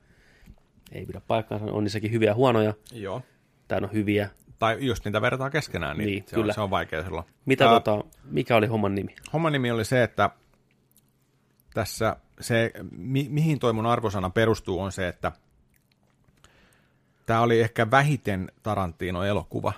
[0.92, 2.74] Ei pidä paikkaansa, on niissäkin hyviä ja huonoja.
[2.92, 3.22] Joo.
[3.68, 4.30] Tai on hyviä.
[4.60, 6.52] Tai just niitä vertaa keskenään, niin, Niin, se, kyllä.
[6.52, 7.26] on, se on vaikea silloin.
[7.46, 9.16] Mitä Ää, tota, mikä oli homman nimi?
[9.34, 10.30] Homman nimi oli se, että
[11.74, 15.32] tässä se, mi, mihin toi mun arvosana perustuu, on se, että
[17.26, 19.74] tämä oli ehkä vähiten Tarantino-elokuva,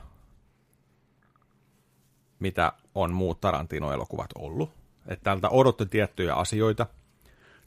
[2.39, 4.71] mitä on muut Tarantino-elokuvat ollut.
[5.07, 6.85] Että tältä odotti tiettyjä asioita.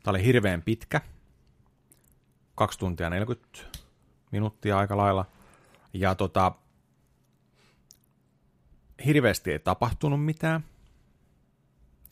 [0.03, 1.01] Tämä oli hirveän pitkä,
[2.55, 3.49] 2 tuntia 40
[4.33, 5.25] minuuttia aika lailla.
[5.93, 6.53] Ja tota,
[9.05, 10.65] hirveästi ei tapahtunut mitään.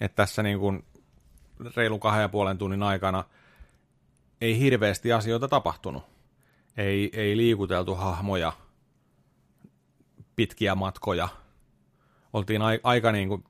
[0.00, 0.84] Että tässä niin kuin
[1.76, 3.24] reilun kahden ja puolen tunnin aikana
[4.40, 6.02] ei hirveästi asioita tapahtunut.
[6.76, 8.52] Ei, ei liikuteltu hahmoja
[10.36, 11.28] pitkiä matkoja.
[12.36, 13.44] Oltiin ai, aika niin kuin,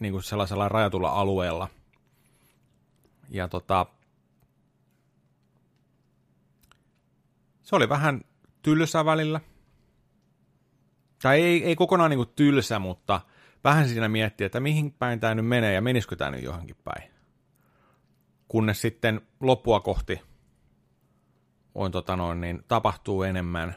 [0.00, 1.68] niin kuin sellaisella rajatulla alueella.
[3.28, 3.86] Ja tota,
[7.62, 8.20] se oli vähän
[8.62, 9.40] tylsä välillä.
[11.22, 13.20] Tai ei, ei kokonaan niin kuin tylsä, mutta
[13.64, 17.10] vähän siinä miettii, että mihin päin tämä nyt menee ja menisikö tämä nyt johonkin päin.
[18.48, 20.20] Kunnes sitten loppua kohti
[21.74, 23.74] on, tota noin, niin tapahtuu enemmän.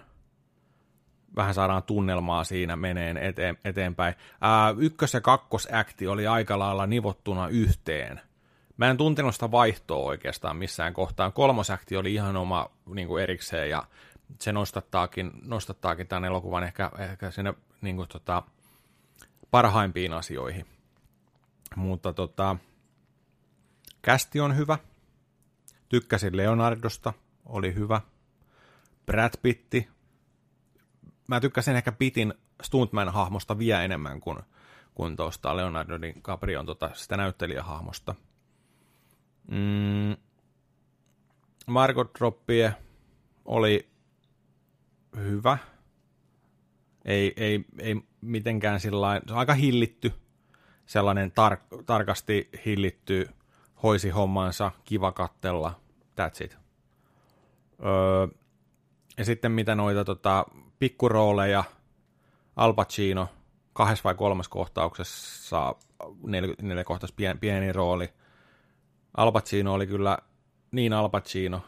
[1.36, 4.16] Vähän saadaan tunnelmaa siinä meneen eteen, eteenpäin.
[4.42, 8.22] Ää, ykkös- ja kakkosakti oli aika lailla nivottuna yhteen.
[8.78, 11.34] Mä en tuntenut sitä vaihtoa oikeastaan missään kohtaan.
[11.34, 13.84] Kolmosakti oli ihan oma niin kuin erikseen ja
[14.40, 18.44] se nostattaakin, nostattaakin tämän elokuvan ehkä, ehkä sinne niin kuin, tota,
[19.52, 20.66] parhaimpiin asioihin.
[21.76, 22.56] Mutta tota,
[24.02, 24.78] kästi on hyvä.
[25.90, 27.14] Tykkäsin Leonardosta,
[27.46, 28.02] oli hyvä.
[29.06, 29.90] Brad Pitti.
[31.28, 34.40] Mä tykkäsin ehkä Pittin Stuntman-hahmosta vielä enemmän kuin,
[34.96, 38.16] kuin tuosta Leonardo DiCaprion tota, sitä näyttelijähahmosta.
[39.48, 40.18] Mm.
[41.68, 42.74] Margot Robbie
[43.46, 43.90] oli
[45.16, 45.58] hyvä.
[47.06, 50.14] Ei, ei, ei mitenkään sillä se on aika hillitty,
[50.86, 53.30] sellainen tar- tarkasti hillitty,
[53.84, 55.80] hoisi hommansa, kiva kattella,
[56.22, 56.58] that's it.
[57.86, 58.28] Öö,
[59.18, 60.46] ja sitten mitä noita tota,
[60.80, 61.64] pikkurooleja,
[62.56, 63.28] Al Pacino,
[63.74, 65.76] kahdessa vai kolmas kohtauksessa,
[66.24, 68.14] neljä, neljä kohtaus pien, pieni rooli.
[69.18, 70.18] Al Pacino oli kyllä
[70.72, 71.62] niin Al Pacino,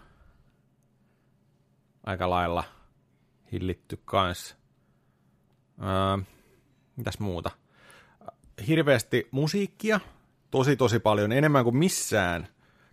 [2.03, 2.63] aika lailla
[3.51, 4.55] hillitty kanssa.
[5.81, 6.25] Öö,
[6.95, 7.51] mitäs muuta?
[8.67, 9.99] Hirveästi musiikkia,
[10.51, 12.47] tosi tosi paljon, enemmän kuin missään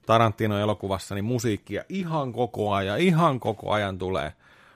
[0.07, 4.33] Tarantino-elokuvassa, niin musiikkia ihan koko ajan, ihan koko ajan tulee.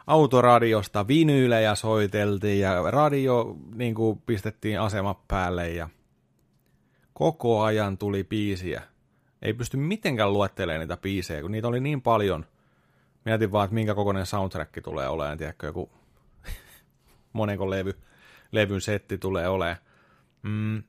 [0.07, 5.89] Autoradiosta vinyylejä soiteltiin ja radio niin kuin pistettiin asema päälle ja
[7.12, 8.83] koko ajan tuli biisiä.
[9.43, 12.47] Ei pysty mitenkään luettelemaan niitä biisejä, kun niitä oli niin paljon.
[13.25, 15.91] Mietin vaan, että minkä kokoinen soundtrack tulee olemaan, tiedätkö, joku
[17.33, 17.94] monenko levy,
[18.52, 19.76] levyn setti tulee olemaan.
[20.43, 20.83] Mm.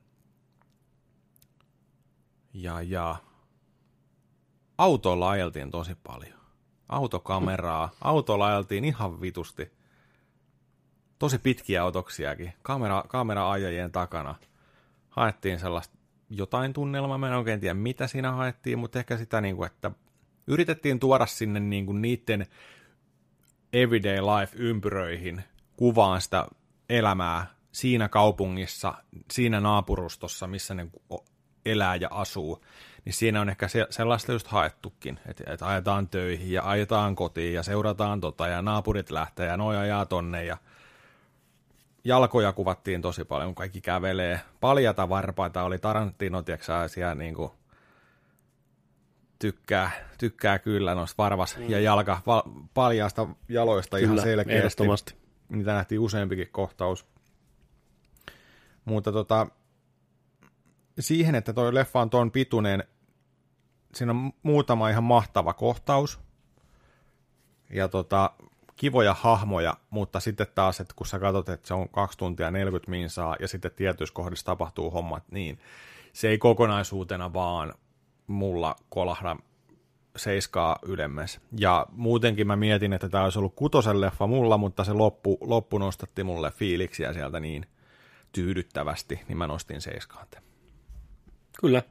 [2.54, 3.16] Ja, ja.
[4.78, 6.37] Autolla ajeltiin tosi paljon.
[6.88, 7.90] Autokameraa.
[8.00, 9.72] Autolla ajeltiin ihan vitusti.
[11.18, 12.52] Tosi pitkiä otoksiakin.
[12.62, 14.34] Kamera, kamera-ajajien takana.
[15.10, 15.98] Haettiin sellaista
[16.30, 17.18] jotain tunnelmaa.
[17.18, 19.90] Mä en oikein tiedä, mitä siinä haettiin, mutta ehkä sitä, niin kuin, että
[20.46, 22.46] yritettiin tuoda sinne niin kuin niiden
[23.72, 25.44] everyday life-ympyröihin
[25.76, 26.46] kuvaan sitä
[26.88, 28.94] elämää siinä kaupungissa,
[29.30, 30.86] siinä naapurustossa, missä ne
[31.66, 32.64] elää ja asuu,
[33.04, 37.54] niin siinä on ehkä se, sellaista just haettukin, että, että ajetaan töihin ja ajetaan kotiin
[37.54, 40.56] ja seurataan tota ja naapurit lähtee ja noja ajaa tonne ja
[42.04, 44.40] jalkoja kuvattiin tosi paljon, kun kaikki kävelee.
[44.60, 47.50] Paljata varpaita oli Tarantino, tiedätkö siellä niin kuin
[49.38, 51.70] tykkää, tykkää kyllä noista varvas mm.
[51.70, 52.42] ja jalka val,
[52.74, 54.82] paljaasta jaloista kyllä, ihan selkeästi.
[55.48, 57.06] Niitä nähtiin useampikin kohtaus.
[58.84, 59.46] Mutta tota,
[60.98, 62.84] siihen, että toi leffa on tuon pituinen,
[63.94, 66.20] siinä on muutama ihan mahtava kohtaus.
[67.70, 68.30] Ja tota,
[68.76, 72.90] kivoja hahmoja, mutta sitten taas, että kun sä katsot, että se on 2 tuntia 40
[72.90, 75.58] minsaa ja sitten tietyissä kohdissa tapahtuu hommat niin,
[76.12, 77.74] se ei kokonaisuutena vaan
[78.26, 79.36] mulla kolahda
[80.16, 81.40] seiskaa ylemmäs.
[81.58, 85.78] Ja muutenkin mä mietin, että tämä olisi ollut kutosen leffa mulla, mutta se loppu, loppu
[85.78, 87.66] nostatti mulle fiiliksiä sieltä niin
[88.32, 90.26] tyydyttävästi, niin mä nostin seiskaan.
[91.60, 91.82] Kyllä.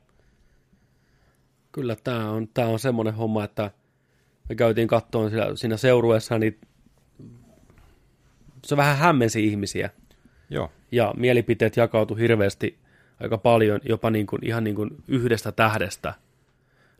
[1.71, 3.71] Kyllä tämä on, tää on semmoinen homma, että
[4.49, 6.59] me käytiin kattoon siinä, siinä seurueessa, niin
[8.65, 9.89] se vähän hämmensi ihmisiä.
[10.49, 10.71] Joo.
[10.91, 12.79] Ja mielipiteet jakautui hirveästi
[13.19, 16.13] aika paljon, jopa niin kuin, ihan niin kuin yhdestä tähdestä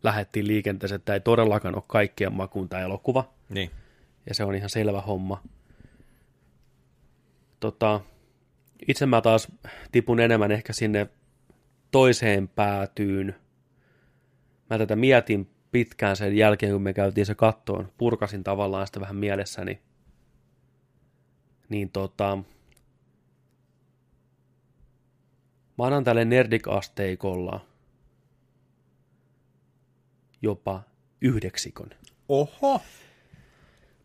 [0.04, 3.34] lähettiin liikenteeseen, että ei todellakaan ole kaikkien makuun tämä elokuva.
[3.50, 3.72] Niin.
[4.26, 5.42] Ja se on ihan selvä homma.
[7.60, 8.02] Tota,
[8.88, 9.48] itse mä taas
[9.92, 11.08] tipun enemmän ehkä sinne
[11.92, 13.36] toiseen päätyyn.
[14.70, 17.92] Mä tätä mietin pitkään sen jälkeen, kun me käytiin se kattoon.
[17.98, 19.82] Purkasin tavallaan sitä vähän mielessäni.
[21.70, 22.38] Niin tota,
[25.78, 27.60] mä annan tälle Nerdik-asteikolla
[30.42, 30.84] jopa
[31.22, 31.90] yhdeksikon.
[32.30, 32.82] Oho!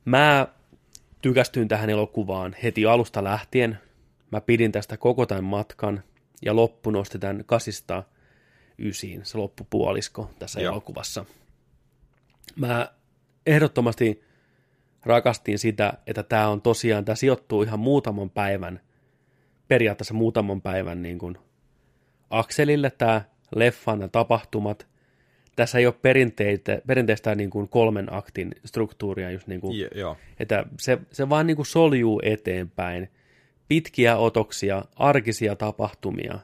[0.04, 0.48] Mä
[1.22, 3.78] tykästyin tähän elokuvaan heti alusta lähtien.
[4.32, 6.02] Mä pidin tästä koko tämän matkan
[6.42, 8.02] ja loppu nosti tämän kasista
[8.78, 10.72] ysiin, se loppupuolisko tässä Joo.
[10.72, 11.24] elokuvassa.
[12.56, 12.88] Mä
[13.46, 14.22] ehdottomasti
[15.04, 18.80] rakastin sitä, että tämä on tosiaan, tämä sijoittuu ihan muutaman päivän,
[19.68, 21.38] periaatteessa muutaman päivän niin kuin
[22.30, 23.22] akselille tämä
[23.56, 24.86] leffan ja tapahtumat.
[25.56, 30.16] Tässä ei ole perinteitä, perinteistä niin kuin kolmen aktin struktuuria, just niin kuin, Je, joo.
[30.40, 33.08] että se, se vaan niin kuin soljuu eteenpäin.
[33.72, 36.38] Pitkiä otoksia, arkisia tapahtumia,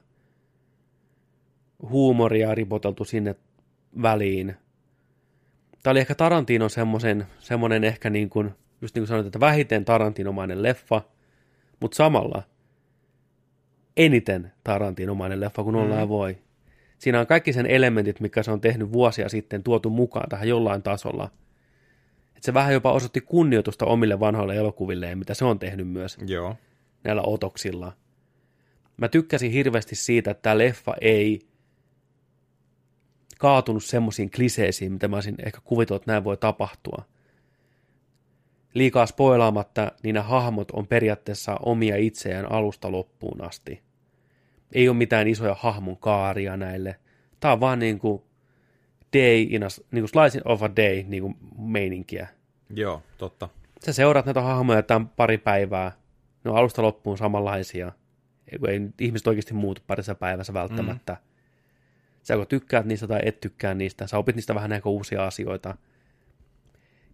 [1.91, 3.35] huumoria ripoteltu sinne
[4.03, 4.55] väliin,
[5.83, 8.51] tämä oli ehkä Tarantino semmoisen, semmoinen ehkä niin kuin,
[8.81, 11.03] just niin kuin sanoit, että vähiten Tarantinomainen leffa,
[11.81, 12.43] mutta samalla
[13.97, 16.09] eniten Tarantinomainen leffa, kun ollaan mm.
[16.09, 16.39] voi.
[16.99, 20.83] Siinä on kaikki sen elementit, mikä se on tehnyt vuosia sitten, tuotu mukaan tähän jollain
[20.83, 21.31] tasolla.
[22.37, 26.57] Et se vähän jopa osoitti kunnioitusta omille vanhoille elokuvilleen, mitä se on tehnyt myös Joo.
[27.09, 27.93] Näillä otoksilla.
[28.97, 31.41] Mä tykkäsin hirveästi siitä, että tämä leffa ei
[33.39, 37.05] kaatunut semmoisiin kliseisiin, mitä mä olisin ehkä kuvitellut, että näin voi tapahtua.
[38.75, 43.83] Liikaa spoilaamatta, niin nämä hahmot on periaatteessa omia itseään alusta loppuun asti.
[44.73, 46.97] Ei ole mitään isoja hahmon kaaria näille.
[47.41, 48.23] Tämä on vaan niin kuin
[49.13, 52.29] day in a, niin kuin slice of a day niin kuin meininkiä.
[52.75, 53.49] Joo, totta.
[53.87, 55.93] Sä seuraat näitä hahmoja tämän pari päivää.
[56.49, 57.93] Ne on alusta loppuun samanlaisia.
[58.69, 61.13] Ei, ihmiset oikeasti muutu parissa päivässä välttämättä.
[61.13, 61.19] Mm.
[62.23, 64.07] Sä joko tykkäät niistä tai et tykkää niistä.
[64.07, 65.77] Sä opit niistä vähän ehkä uusia asioita.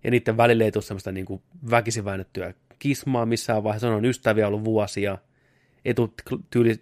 [0.04, 3.88] Ja niiden välillä ei tule semmoista niin kuin väkisin väännettyä kismaa missään vaiheessa.
[3.88, 5.18] On ystäviä ollut vuosia.
[5.84, 6.08] Ei tule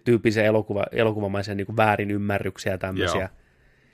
[0.03, 3.21] tyyppisiä elokuva, elokuvamaisia niin väärin ymmärryksiä ja tämmöisiä.
[3.21, 3.29] Joo.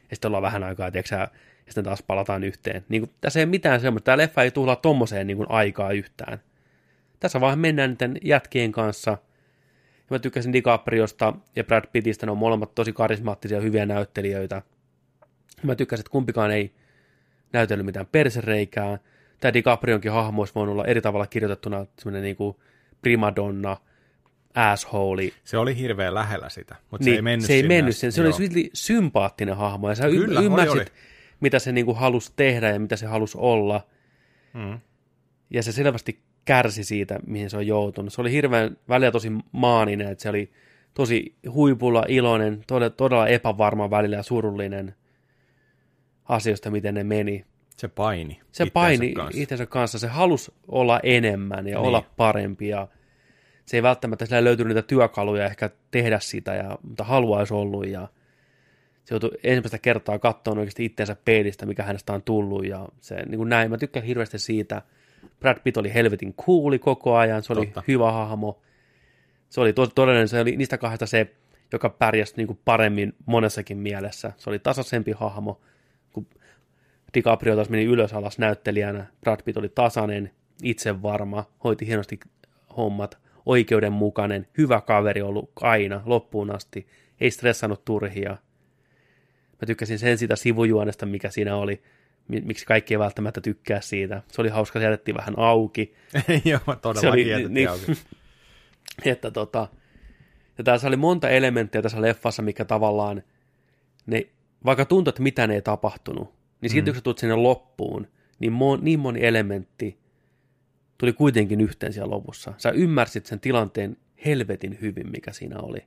[0.09, 1.29] Ja sitten ollaan vähän aikaa, tiedätkö, sä, ja
[1.65, 2.85] sitten taas palataan yhteen.
[2.89, 4.05] Niin kuin, tässä ei ole mitään semmoista.
[4.05, 6.39] Tämä leffa ei tuhlaa tommoseen niin kuin aikaa yhtään.
[7.19, 9.11] Tässä vaan mennään niiden jätkien kanssa.
[9.11, 14.61] Ja mä tykkäsin DiCapriosta ja Brad Pittistä, ne on molemmat tosi karismaattisia, hyviä näyttelijöitä.
[15.63, 16.73] Mä tykkäsin, että kumpikaan ei
[17.53, 18.99] näytellyt mitään persereikää.
[19.39, 22.57] Tämä DiCaprionkin hahmo olisi voinut olla eri tavalla kirjoitettuna semmoinen niin kuin
[23.01, 23.77] primadonna,
[24.55, 25.23] asshole.
[25.43, 27.75] Se oli hirveän lähellä sitä, mutta Niin, se ei mennyt se ei sinne.
[27.75, 28.11] mennyt sen.
[28.11, 28.37] Se oli Joo.
[28.37, 30.85] silti sympaattinen hahmo ja sä Kyllä, y- oli, ymmärsit, oli.
[31.39, 33.87] mitä se niinku halusi tehdä ja mitä se halusi olla.
[34.53, 34.79] Mm.
[35.49, 38.13] Ja se selvästi kärsi siitä, mihin se on joutunut.
[38.13, 40.51] Se oli hirveän välillä tosi maaninen, että se oli
[40.93, 44.95] tosi huipulla iloinen, todella, todella epävarma välillä ja surullinen
[46.25, 47.45] asioista, miten ne meni.
[47.77, 48.33] Se paini.
[48.33, 49.41] Se itsensä paini kanssa.
[49.41, 51.87] itsensä kanssa, se halusi olla enemmän ja Niin.
[51.87, 52.87] olla parempi ja
[53.65, 58.07] se ei välttämättä sillä löytynyt niitä työkaluja ehkä tehdä sitä, ja, mutta haluaisi ollut ja
[59.03, 63.37] se joutui ensimmäistä kertaa katsoa oikeasti itsensä peilistä, mikä hänestä on tullut ja se niin
[63.37, 63.71] kuin näin.
[63.71, 64.81] Mä tykkään hirveästi siitä.
[65.39, 67.83] Brad Pitt oli helvetin cooli koko ajan, se oli Totta.
[67.87, 68.61] hyvä hahmo.
[69.49, 71.35] Se oli to- todellinen, se oli niistä kahdesta se,
[71.71, 74.31] joka pärjäsi niin kuin paremmin monessakin mielessä.
[74.37, 75.61] Se oli tasaisempi hahmo,
[76.13, 76.27] kun
[77.13, 79.05] DiCaprio taas meni ylös alas näyttelijänä.
[79.21, 80.31] Brad Pitt oli tasainen,
[80.63, 82.19] itsevarma, hoiti hienosti
[82.77, 86.87] hommat, oikeudenmukainen, hyvä kaveri ollut aina loppuun asti,
[87.19, 88.29] ei stressannut turhia.
[89.61, 91.81] Mä tykkäsin sen sitä sivujuonesta, mikä siinä oli,
[92.29, 94.21] miksi kaikki ei välttämättä tykkää siitä.
[94.31, 95.93] Se oli hauska, se jätettiin vähän auki.
[96.45, 97.91] Joo, todella Se oli- kiertettiin niin- auki.
[99.11, 99.67] että tota,
[100.57, 103.23] ja tässä oli monta elementtiä tässä leffassa, mikä tavallaan,
[104.05, 104.27] ne,
[104.65, 106.93] vaikka tuntui, että mitään ei tapahtunut, niin silti mm.
[106.93, 108.07] kun sä tulet sinne loppuun,
[108.39, 109.99] niin, mo, niin moni elementti
[110.97, 112.53] tuli kuitenkin yhteen siellä lopussa.
[112.57, 115.85] Sä ymmärsit sen tilanteen helvetin hyvin, mikä siinä oli.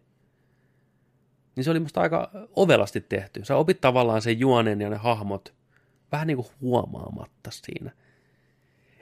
[1.57, 3.45] Niin se oli musta aika ovelasti tehty.
[3.45, 5.55] Sä opit tavallaan sen juonen ja ne hahmot
[6.13, 7.91] vähän niin kuin huomaamatta siinä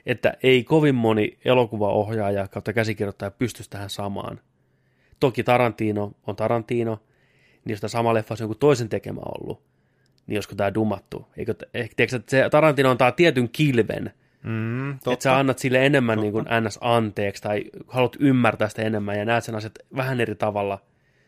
[0.07, 4.41] että ei kovin moni elokuvaohjaaja kautta käsikirjoittaja pystyisi tähän samaan.
[5.21, 6.99] Toki Tarantino on Tarantino,
[7.65, 9.63] niin jos tämä sama leffa olisi jonkun toisen tekemä ollut,
[10.27, 11.27] niin olisiko tämä dumattu?
[11.37, 15.39] Eikö, ehkä, tiedätkö, että se Tarantino antaa tietyn kilven, Mm, että sä totta.
[15.39, 16.79] annat sille enemmän niin kuin ns.
[16.83, 20.79] anteeksi tai haluat ymmärtää sitä enemmän ja näet sen asiat vähän eri tavalla,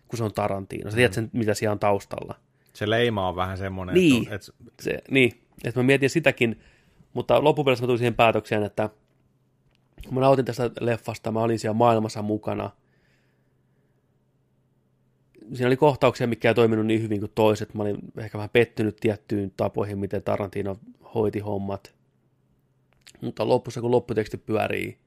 [0.08, 0.90] kun se on Tarantino.
[0.90, 2.34] Sä tiedät sen, mitä siellä on taustalla.
[2.72, 4.22] Se leima on vähän semmoinen, Niin.
[4.22, 6.60] että, että Se, niin, että mä mietin sitäkin,
[7.12, 8.90] mutta loppupeleissä mä tulin siihen päätökseen, että
[10.04, 12.70] kun mä nautin tästä leffasta, mä olin siellä maailmassa mukana.
[15.52, 17.74] Siinä oli kohtauksia, mikä ei toiminut niin hyvin kuin toiset.
[17.74, 20.76] Mä olin ehkä vähän pettynyt tiettyyn tapoihin, miten Tarantino
[21.14, 21.94] hoiti hommat.
[23.20, 24.98] Mutta lopussa, kun lopputeksti pyörii,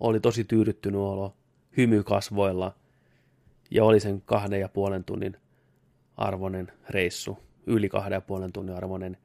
[0.00, 1.36] oli tosi tyydyttynyt olo,
[1.76, 2.74] hymy kasvoilla
[3.70, 5.36] ja oli sen kahden ja puolen tunnin
[6.16, 9.16] arvoinen reissu, yli kahden ja puolen tunnin arvoinen.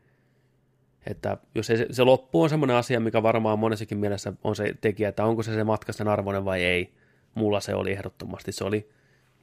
[1.07, 4.73] Että jos ei se, se loppu on semmoinen asia, mikä varmaan monessakin mielessä on se
[4.81, 6.93] tekijä, että onko se se matka sen arvoinen vai ei.
[7.35, 8.89] Mulla se oli ehdottomasti, se oli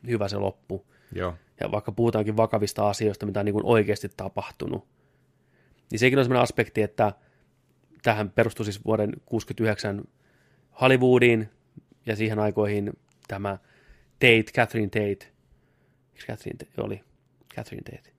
[0.07, 0.87] hyvä se loppu.
[1.13, 1.35] joo.
[1.61, 4.89] Ja vaikka puhutaankin vakavista asioista, mitä on niin oikeasti tapahtunut,
[5.91, 7.13] niin sekin on semmoinen aspekti, että
[8.03, 10.05] tähän perustui siis vuoden 69
[10.81, 11.49] Hollywoodiin
[12.07, 12.93] ja siihen aikoihin
[13.29, 13.59] tämä
[14.13, 15.33] Tate, Catherine Tate,
[16.27, 17.01] Catherine Tate oli?
[17.55, 18.11] Catherine Tate,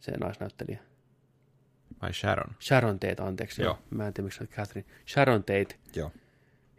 [0.00, 0.89] se naisnäyttelijä.
[2.02, 2.54] Vai Sharon.
[2.60, 3.62] Sharon Tate, anteeksi.
[3.62, 3.78] Joo.
[3.90, 4.88] Mä en tiedä, miksi Catherine.
[5.06, 6.12] Sharon Tate Joo.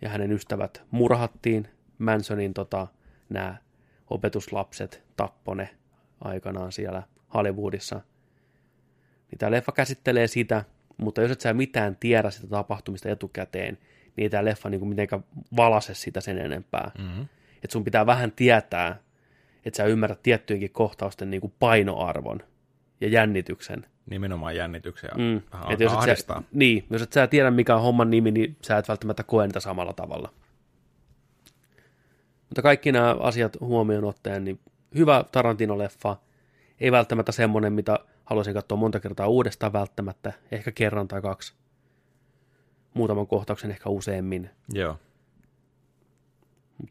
[0.02, 1.68] ja hänen ystävät murhattiin.
[1.98, 2.88] Mansonin tota,
[3.30, 3.56] nämä
[4.10, 5.70] opetuslapset tappone
[6.22, 8.02] aikanaan siellä Hollywoodissa.
[9.32, 10.64] Niin tämä leffa käsittelee sitä,
[10.98, 13.78] mutta jos et sä mitään tiedä sitä tapahtumista etukäteen,
[14.16, 15.24] niin ei tämä leffa niin mitenkään
[15.56, 16.92] valase sitä sen enempää.
[16.98, 17.28] Mm-hmm.
[17.56, 19.00] Että sun pitää vähän tietää,
[19.66, 22.40] että sä ymmärrät tiettyjenkin kohtausten niin kuin painoarvon
[23.02, 23.86] ja jännityksen.
[24.12, 25.42] Nimenomaan jännityksen Mm.
[25.52, 28.58] vähän Et jos et sä, niin, jos et sä tiedä mikä on homman nimi, niin
[28.62, 30.34] sä et välttämättä koe niitä samalla tavalla.
[32.50, 34.60] Mutta kaikki nämä asiat huomioon ottaen, niin
[34.96, 36.16] hyvä Tarantino-leffa.
[36.80, 40.34] Ei välttämättä semmoinen, mitä haluaisin katsoa monta kertaa uudestaan välttämättä.
[40.52, 41.54] Ehkä kerran tai kaksi.
[42.94, 44.50] Muutaman kohtauksen ehkä useammin.
[44.74, 44.98] Joo.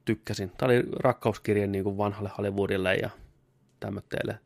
[0.04, 0.50] Tykkäsin.
[0.50, 3.10] Tämä oli rakkauskirje niin kuin vanhalle Hollywoodille ja
[3.80, 4.38] tämmötteelle.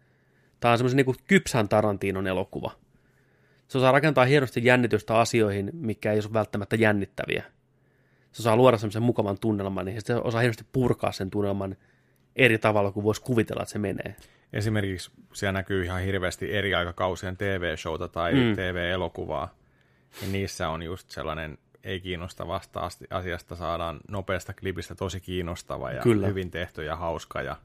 [0.64, 2.70] Tämä on semmoisen niin kypsän Tarantinon elokuva.
[3.68, 7.44] Se osaa rakentaa hienosti jännitystä asioihin, mikä ei ole välttämättä jännittäviä.
[8.32, 11.76] se osaa luoda semmoisen mukavan tunnelman, niin se osaa hienosti purkaa sen tunnelman
[12.36, 14.16] eri tavalla kuin voisi kuvitella, että se menee.
[14.52, 18.54] Esimerkiksi siellä näkyy ihan hirveästi eri aikakausien TV-showta tai Mm.
[18.56, 19.54] TV-elokuvaa.
[20.22, 26.26] Ja niissä on just sellainen ei kiinnostavasta asiasta saadaan nopeasta klipistä tosi kiinnostava ja Kyllä.
[26.26, 27.42] hyvin tehty ja hauska.
[27.42, 27.56] Ja...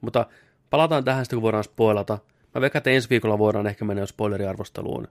[0.00, 0.26] Mutta
[0.72, 2.18] palataan tähän sitten, kun voidaan spoilata.
[2.54, 5.08] Mä veikkaan, että ensi viikolla voidaan ehkä mennä jo spoileriarvosteluun.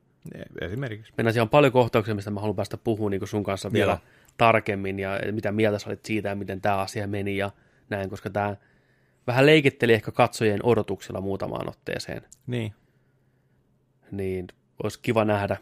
[0.62, 1.14] Esimerkiksi.
[1.18, 4.00] Mennään siellä on paljon kohtauksia, mistä mä haluan päästä puhumaan niin sun kanssa vielä Joo.
[4.38, 7.52] tarkemmin ja mitä mieltä sä olit siitä ja miten tämä asia meni ja
[7.90, 8.56] näin, koska tämä
[9.28, 12.22] vähän leikitteli ehkä katsojien odotuksilla muutamaan otteeseen.
[12.48, 12.74] Niin.
[14.12, 14.48] Niin
[14.84, 15.58] olisi kiva nähdä,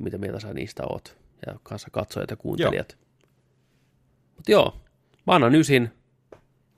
[0.00, 2.98] mitä mieltä sä niistä oot ja kanssa katsojat ja kuuntelijat.
[4.36, 4.76] Mutta joo,
[5.26, 5.90] mä annan ysin.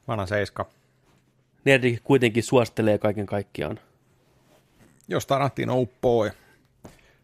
[0.08, 0.70] Vanha seiska.
[1.64, 3.80] Nerdi kuitenkin suosittelee kaiken kaikkiaan.
[5.08, 6.32] Jos Tarantino uppoo ja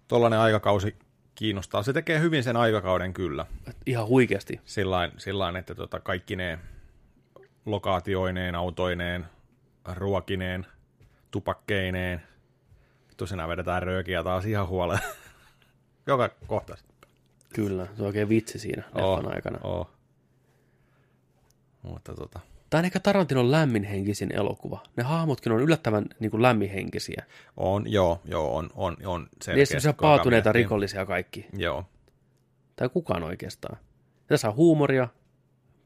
[0.08, 0.96] tollainen aikakausi
[1.34, 1.82] kiinnostaa.
[1.82, 3.46] Se tekee hyvin sen aikakauden kyllä.
[3.86, 4.60] Ihan huikeasti.
[4.64, 6.58] Sillain, sillain että tota kaikki ne
[7.66, 9.26] lokaatioineen, autoineen,
[9.94, 10.66] ruokineen,
[11.30, 12.22] tupakkeineen.
[13.24, 15.00] Sinä vedetään röökiä taas ihan huolella.
[16.06, 16.76] Joka kohta.
[17.54, 19.58] Kyllä, se on oikein vitsi siinä leffan aikana.
[19.62, 19.90] Oo.
[21.82, 22.40] Mutta tota,
[22.70, 24.82] Tämä on ehkä Tarantinon lämminhenkisin elokuva.
[24.97, 27.24] Ne hahmotkin on yllättävän niin kuin lämminhenkisiä.
[27.57, 29.73] on, joo, joo, on, on, on selkeästi.
[29.73, 31.47] semmoisia kun alkaa paatuneita rikollisia kaikki.
[31.57, 31.84] Joo,
[32.76, 33.76] Tai kukaan oikeastaan.
[34.26, 35.08] Tässä on huumoria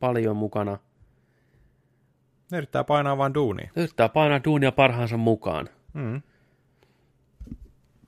[0.00, 0.78] paljon mukana.
[2.50, 3.70] ne yrittää painaa vaan duunia.
[3.76, 5.68] Ne yrittää painaa duunia parhaansa mukaan.
[5.92, 6.22] Mm.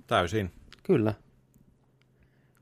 [0.07, 0.53] Täysin.
[0.83, 1.15] Kyllä.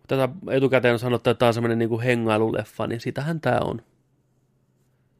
[0.08, 3.82] Tätä etukäteen on sanottu, että tämä on semmoinen niin hengailuleffa, niin sitähän tämä on.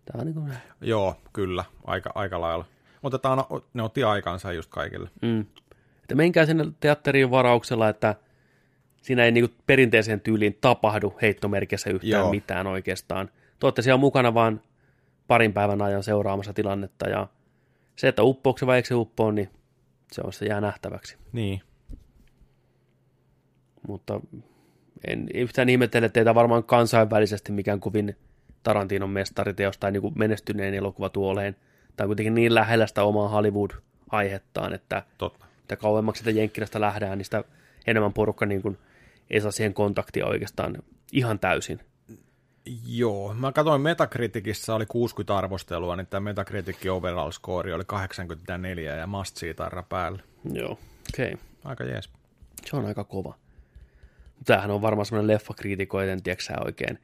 [0.05, 2.65] Tämä on niin kuin, Joo, kyllä, aika, aika lailla.
[3.02, 5.10] Otetaan, ne otti aikansa just kaikille.
[5.23, 5.41] mm.
[6.02, 8.15] Että menkää sinne teatteriin varauksella, että
[9.02, 12.31] siinä ei niin perinteiseen tyyliin tapahdu heittomerkissä yhtään Joo.
[12.31, 13.31] mitään oikeastaan.
[13.60, 14.60] Te olette siellä mukana vaan
[15.26, 17.26] parin päivän ajan seuraamassa tilannetta ja
[17.97, 19.50] se, että uppoako se vai eikö se uppoo, niin
[20.12, 21.16] se on se jää nähtäväksi.
[21.33, 21.62] Niin.
[23.89, 24.20] Mutta
[25.07, 28.16] en yhtään ihmettele, että ei tämä varmaan kansainvälisesti mikään kovin
[28.64, 31.56] Tarantinon mestariteos tai niin kuin menestyneen elokuva tuoleen.
[31.96, 35.46] Tämä on kuitenkin niin lähellä sitä omaa Hollywood-aihettaan, että Totta.
[35.62, 37.44] mitä kauemmaksi sitä Jenkkilästä lähdään, niin sitä
[37.86, 38.78] enemmän porukka niin kuin
[39.30, 41.80] ei saa siihen kontaktia oikeastaan ihan täysin.
[42.86, 49.06] Joo, mä katsoin Metacriticissa oli 60 arvostelua, niin tämä Metacritic overall score oli 84 ja
[49.06, 50.22] must tarra päällä.
[50.52, 50.78] Joo,
[51.12, 51.32] okei.
[51.32, 51.46] Okay.
[51.64, 52.10] Aika jees.
[52.66, 53.34] Se on aika kova.
[54.44, 56.98] Tämähän on varmaan semmoinen leffakriitikoiden, tiedätkö oikein.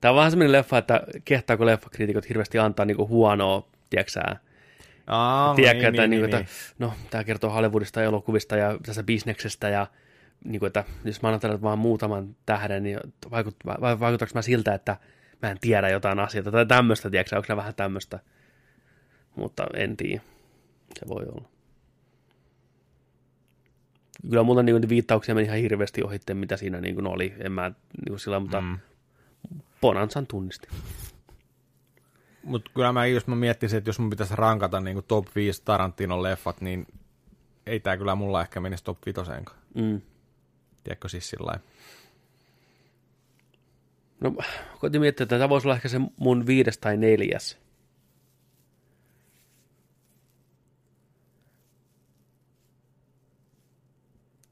[0.00, 4.22] Tämä on vähän semmoinen leffa, että kehtaako leffakriitikot hirveästi antaa niinku huonoa, tiedätkö sä,
[5.06, 9.68] Aa, Tiedätkö, että, niin, niin, että no, tämä kertoo Hollywoodista ja elokuvista ja tästä bisneksestä
[9.68, 9.86] ja
[10.44, 14.42] niin kuin, että jos mä annan tälle vaan muutaman tähden, niin vaikut, vai, vaikuttaako mä
[14.42, 14.96] siltä, että
[15.42, 18.18] mä en tiedä jotain asioita tai tämmöistä, tiedätkö, onko se vähän tämmöistä,
[19.36, 20.22] mutta en tiedä,
[20.98, 21.48] se voi olla.
[24.30, 27.68] Kyllä mulla niin viittauksia meni ihan hirveästi ohitte, mitä siinä niin kuin oli, en mä
[27.68, 28.78] niin kuin sillä, mutta mm.
[29.80, 30.68] Bonansan tunnisti.
[32.44, 36.22] Mutta kyllä mä, jos mä miettisin, että jos mun pitäisi rankata niin top 5 Tarantinon
[36.22, 36.86] leffat, niin
[37.66, 39.20] ei tää kyllä mulla ehkä menisi top 5
[39.74, 40.00] Mm.
[40.84, 41.60] Tiedätkö siis sillä?
[44.20, 44.34] No,
[44.78, 47.58] koitin miettiä, että tämä voisi olla ehkä se mun viides tai neljäs.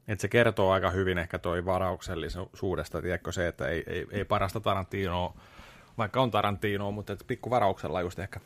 [0.09, 4.59] Et se kertoo aika hyvin ehkä toi varauksellisuudesta, tiedätkö se, että ei, ei, ei parasta
[4.59, 5.33] Tarantinoa,
[5.97, 8.39] vaikka on Tarantinoa, mutta et pikku varauksella just ehkä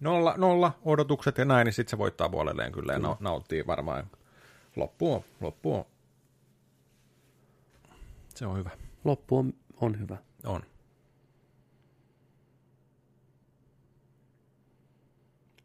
[0.00, 4.10] nolla, nolla odotukset ja näin, niin sitten se voittaa puolelleen kyllä ja na- nauttii varmaan.
[4.76, 5.84] Loppu on, loppu on.
[8.34, 8.70] Se on hyvä.
[9.04, 10.16] Loppu on, on hyvä.
[10.44, 10.62] On.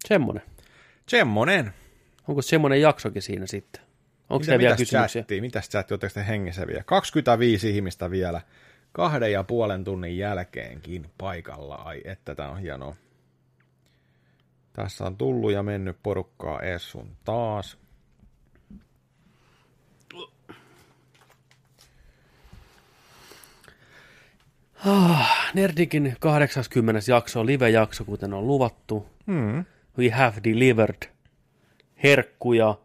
[0.07, 0.43] Semmonen.
[1.07, 1.73] Semmonen.
[2.27, 3.88] Onko semmonen jaksokin siinä sitten?
[4.29, 5.21] Onko siellä vielä kysymyksiä?
[5.21, 5.41] Chatti?
[5.41, 5.93] Mitäs chatti?
[5.93, 6.83] Oletteko te hengissä vielä?
[6.85, 8.41] 25 ihmistä vielä.
[8.91, 11.75] Kahden ja puolen tunnin jälkeenkin paikalla.
[11.75, 12.95] Ai että tää on hienoa.
[14.73, 17.77] Tässä on tullut ja mennyt porukkaa ees sun taas.
[25.53, 27.11] Nerdikin 80.
[27.11, 29.09] jakso on live-jakso, kuten on luvattu.
[29.25, 29.65] Hmm.
[29.97, 31.09] We have delivered
[32.03, 32.77] herkkuja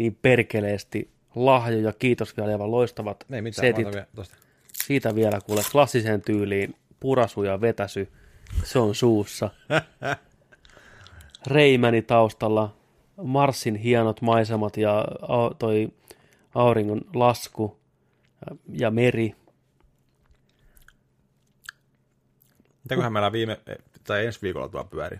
[0.00, 3.86] niin perkeleesti, lahjoja, kiitos vielä aivan loistavat Ei mitään, setit.
[3.92, 4.36] vielä tosta.
[4.72, 8.08] Siitä vielä kuule klassiseen tyyliin purasu ja vetäsy.
[8.64, 9.50] Se on suussa.
[11.46, 12.76] Reimäni taustalla,
[13.22, 15.04] Marsin hienot maisemat ja
[15.58, 15.88] toi
[16.54, 17.80] auringon lasku
[18.72, 19.34] ja- meri.
[22.84, 23.60] Mitäköhän meillä viime,
[24.04, 25.18] tai ensi viikolla tuo pyöri.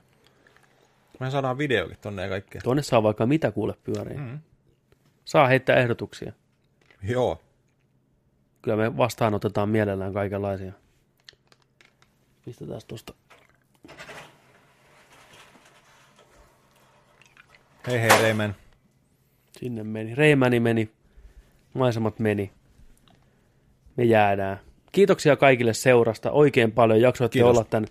[1.21, 2.61] Me saadaan videokin tonne ja kaikkea.
[2.65, 4.19] Tuonne saa vaikka mitä kuule pyöriä.
[4.19, 4.39] Mm.
[5.31, 6.33] Saa heittää ehdotuksia.
[7.03, 7.41] Joo.
[8.63, 10.73] Kyllä me vastaanotetaan mielellään kaikenlaisia.
[12.45, 13.15] Pistetään tuosta.
[17.87, 18.57] Hei hei Reimen.
[19.59, 20.15] Sinne meni.
[20.15, 20.91] Reimäni meni.
[21.75, 22.53] Maisemat meni.
[23.97, 24.61] Me jäädään.
[24.93, 26.31] Kiitoksia kaikille seurasta.
[26.31, 27.57] Oikein paljon jaksoitte Kiitos.
[27.57, 27.87] olla tämän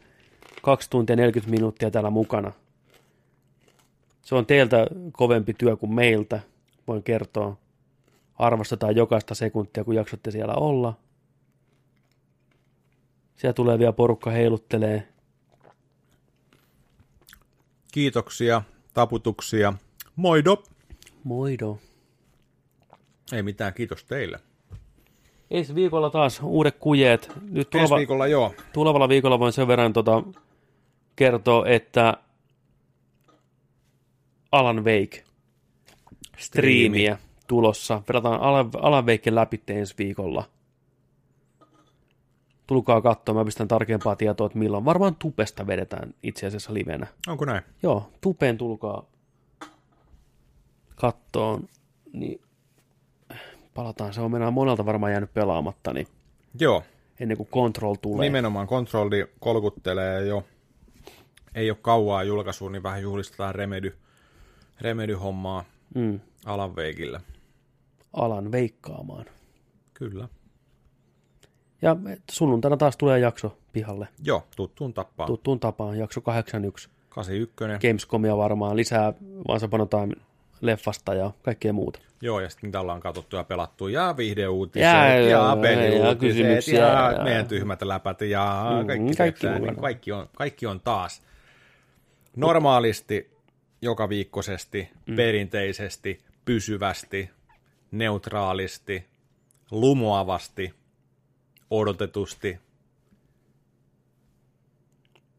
[0.62, 2.52] 2 tuntia 40 minuuttia täällä mukana.
[4.22, 6.40] Se on teiltä kovempi työ kuin meiltä,
[6.90, 7.58] voin kertoa.
[8.36, 10.94] Arvostetaan jokaista sekuntia, kun jaksotte siellä olla.
[13.36, 15.08] Siellä tulee vielä porukka heiluttelee.
[17.92, 18.62] Kiitoksia,
[18.94, 19.74] taputuksia.
[20.16, 20.64] Moido.
[21.24, 21.80] Moido.
[23.32, 24.40] Ei mitään, kiitos teille.
[25.52, 27.32] Ensi viikolla taas uudet kujeet.
[27.42, 28.54] Nyt Ensi tuleva, viikolla joo.
[28.74, 30.24] tulevalla viikolla voin sen verran tota,
[31.16, 32.18] kertoa, että
[34.52, 35.29] Alan Wake
[36.40, 38.02] striimiä tulossa.
[38.06, 40.44] Pelataan Alan, Alan Wake läpi ensi viikolla.
[42.68, 44.86] Tulkaa katsoa, mä pistän tarkempaa tietoa, että milloin.
[44.86, 47.08] Varmaan Tupesta vedetään itse asiassa livenä.
[47.28, 47.62] Onko näin?
[47.84, 49.06] Joo, Tupeen tulkaa
[50.96, 51.68] kattoon,
[52.14, 52.42] niin
[53.74, 54.14] palataan.
[54.14, 56.08] Se on mennään monelta varmaan jäänyt pelaamatta, niin
[56.60, 56.84] Joo.
[57.20, 58.26] ennen kuin Control tulee.
[58.26, 60.46] Nimenomaan kontrolli kolkuttelee jo.
[61.56, 63.96] Ei ole kauaa julkaisua, niin vähän juhlistetaan Remedy,
[64.82, 65.64] Remedy-hommaa
[65.96, 67.22] Mm, Alan Wakeille.
[68.14, 69.26] alan veikkaamaan.
[69.94, 70.28] Kyllä.
[71.82, 71.96] Ja
[72.32, 74.08] sunnuntaina taas tulee jakso pihalle.
[74.24, 75.28] Joo, tuttuun tappaan.
[75.28, 76.90] Tut- Tuttuun tapaan, jakso 81.
[77.10, 77.88] 81.
[77.88, 79.14] Gamescomia varmaan lisää,
[79.48, 80.16] vaan se panotaan
[80.62, 82.00] leffasta ja kaikkea muuta.
[82.22, 85.56] Joo, ja sitten mitä ollaan katsottu ja pelattu, ja viihdeuutiset, Ja- ja, ja- ja ja
[85.62, 90.80] peliuutiset, ja, ja- meidän tyhmät läpät, ja Mhm, kaikki, kaikki niin kaikki, on, kaikki on
[90.82, 91.22] taas
[92.36, 93.32] normaalisti,
[93.82, 95.16] joka viikkoisesti, mm.
[95.16, 97.30] perinteisesti, pysyvästi,
[97.92, 99.06] neutraalisti,
[99.72, 100.74] lumoavasti,
[101.70, 102.60] odotetusti.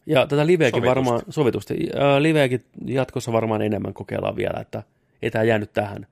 [0.07, 0.89] Ja tätä liveäkin Sovitusti.
[0.89, 4.83] varmaan, sovitusti, ää, liveäkin jatkossa varmaan enemmän kokeillaan vielä, että
[5.23, 6.07] ei tämä jäänyt tähän.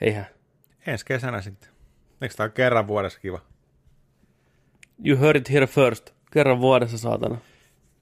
[0.00, 0.26] Eihän.
[0.86, 1.70] Ensi kesänä sitten.
[2.20, 3.40] Eikö tämä ole kerran vuodessa kiva?
[5.04, 6.10] You heard it here first.
[6.32, 7.38] Kerran vuodessa, saatana.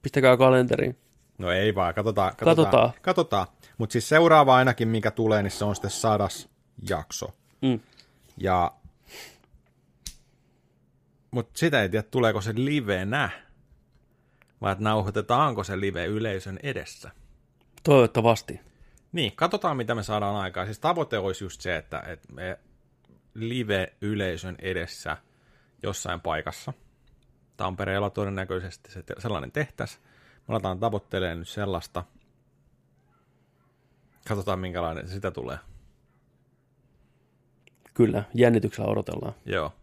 [0.01, 0.97] Pistäkää kalenteriin.
[1.39, 2.35] No ei vaan, katsotaan.
[2.35, 2.65] Katsotaan.
[2.65, 2.93] Katsotaan.
[3.01, 3.47] katsotaan.
[3.77, 6.49] Mutta siis seuraava ainakin, mikä tulee, niin se on sitten sadas
[6.89, 7.35] jakso.
[7.61, 7.79] Mm.
[8.37, 8.71] Ja...
[11.31, 13.29] Mutta sitä ei tiedä, tuleeko se livenä,
[14.61, 17.11] vai että nauhoitetaanko se live yleisön edessä.
[17.83, 18.59] Toivottavasti.
[19.11, 20.65] Niin, katsotaan mitä me saadaan aikaa.
[20.65, 22.59] Siis tavoite olisi just se, että, että me
[23.33, 25.17] live-yleisön edessä
[25.83, 26.73] jossain paikassa.
[27.57, 30.08] Tampereella todennäköisesti se, sellainen tehtäisiin.
[30.49, 32.03] Aletaan tavoittelemaan nyt sellaista.
[34.27, 35.57] Katsotaan minkälainen sitä tulee.
[37.93, 39.33] Kyllä, jännityksellä odotellaan.
[39.45, 39.73] Joo.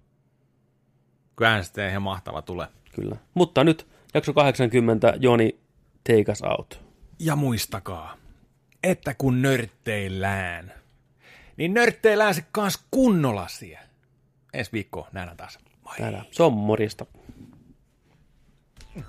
[1.36, 2.67] Kyllähän se sitten ihan mahtava tulee.
[2.95, 3.17] Kyllä.
[3.35, 5.61] Mutta nyt jakso 80, Joni,
[6.05, 6.81] take us out.
[7.19, 8.17] Ja muistakaa,
[8.83, 10.73] että kun nörtteillään,
[11.57, 13.86] niin nörtteillään se kans kunnolla siellä.
[14.53, 15.59] Ensi viikkoon nähdään taas.
[15.85, 15.97] Moi.
[15.97, 16.25] Täällä.
[16.31, 17.07] Se on morista.
[18.95, 19.03] Mm.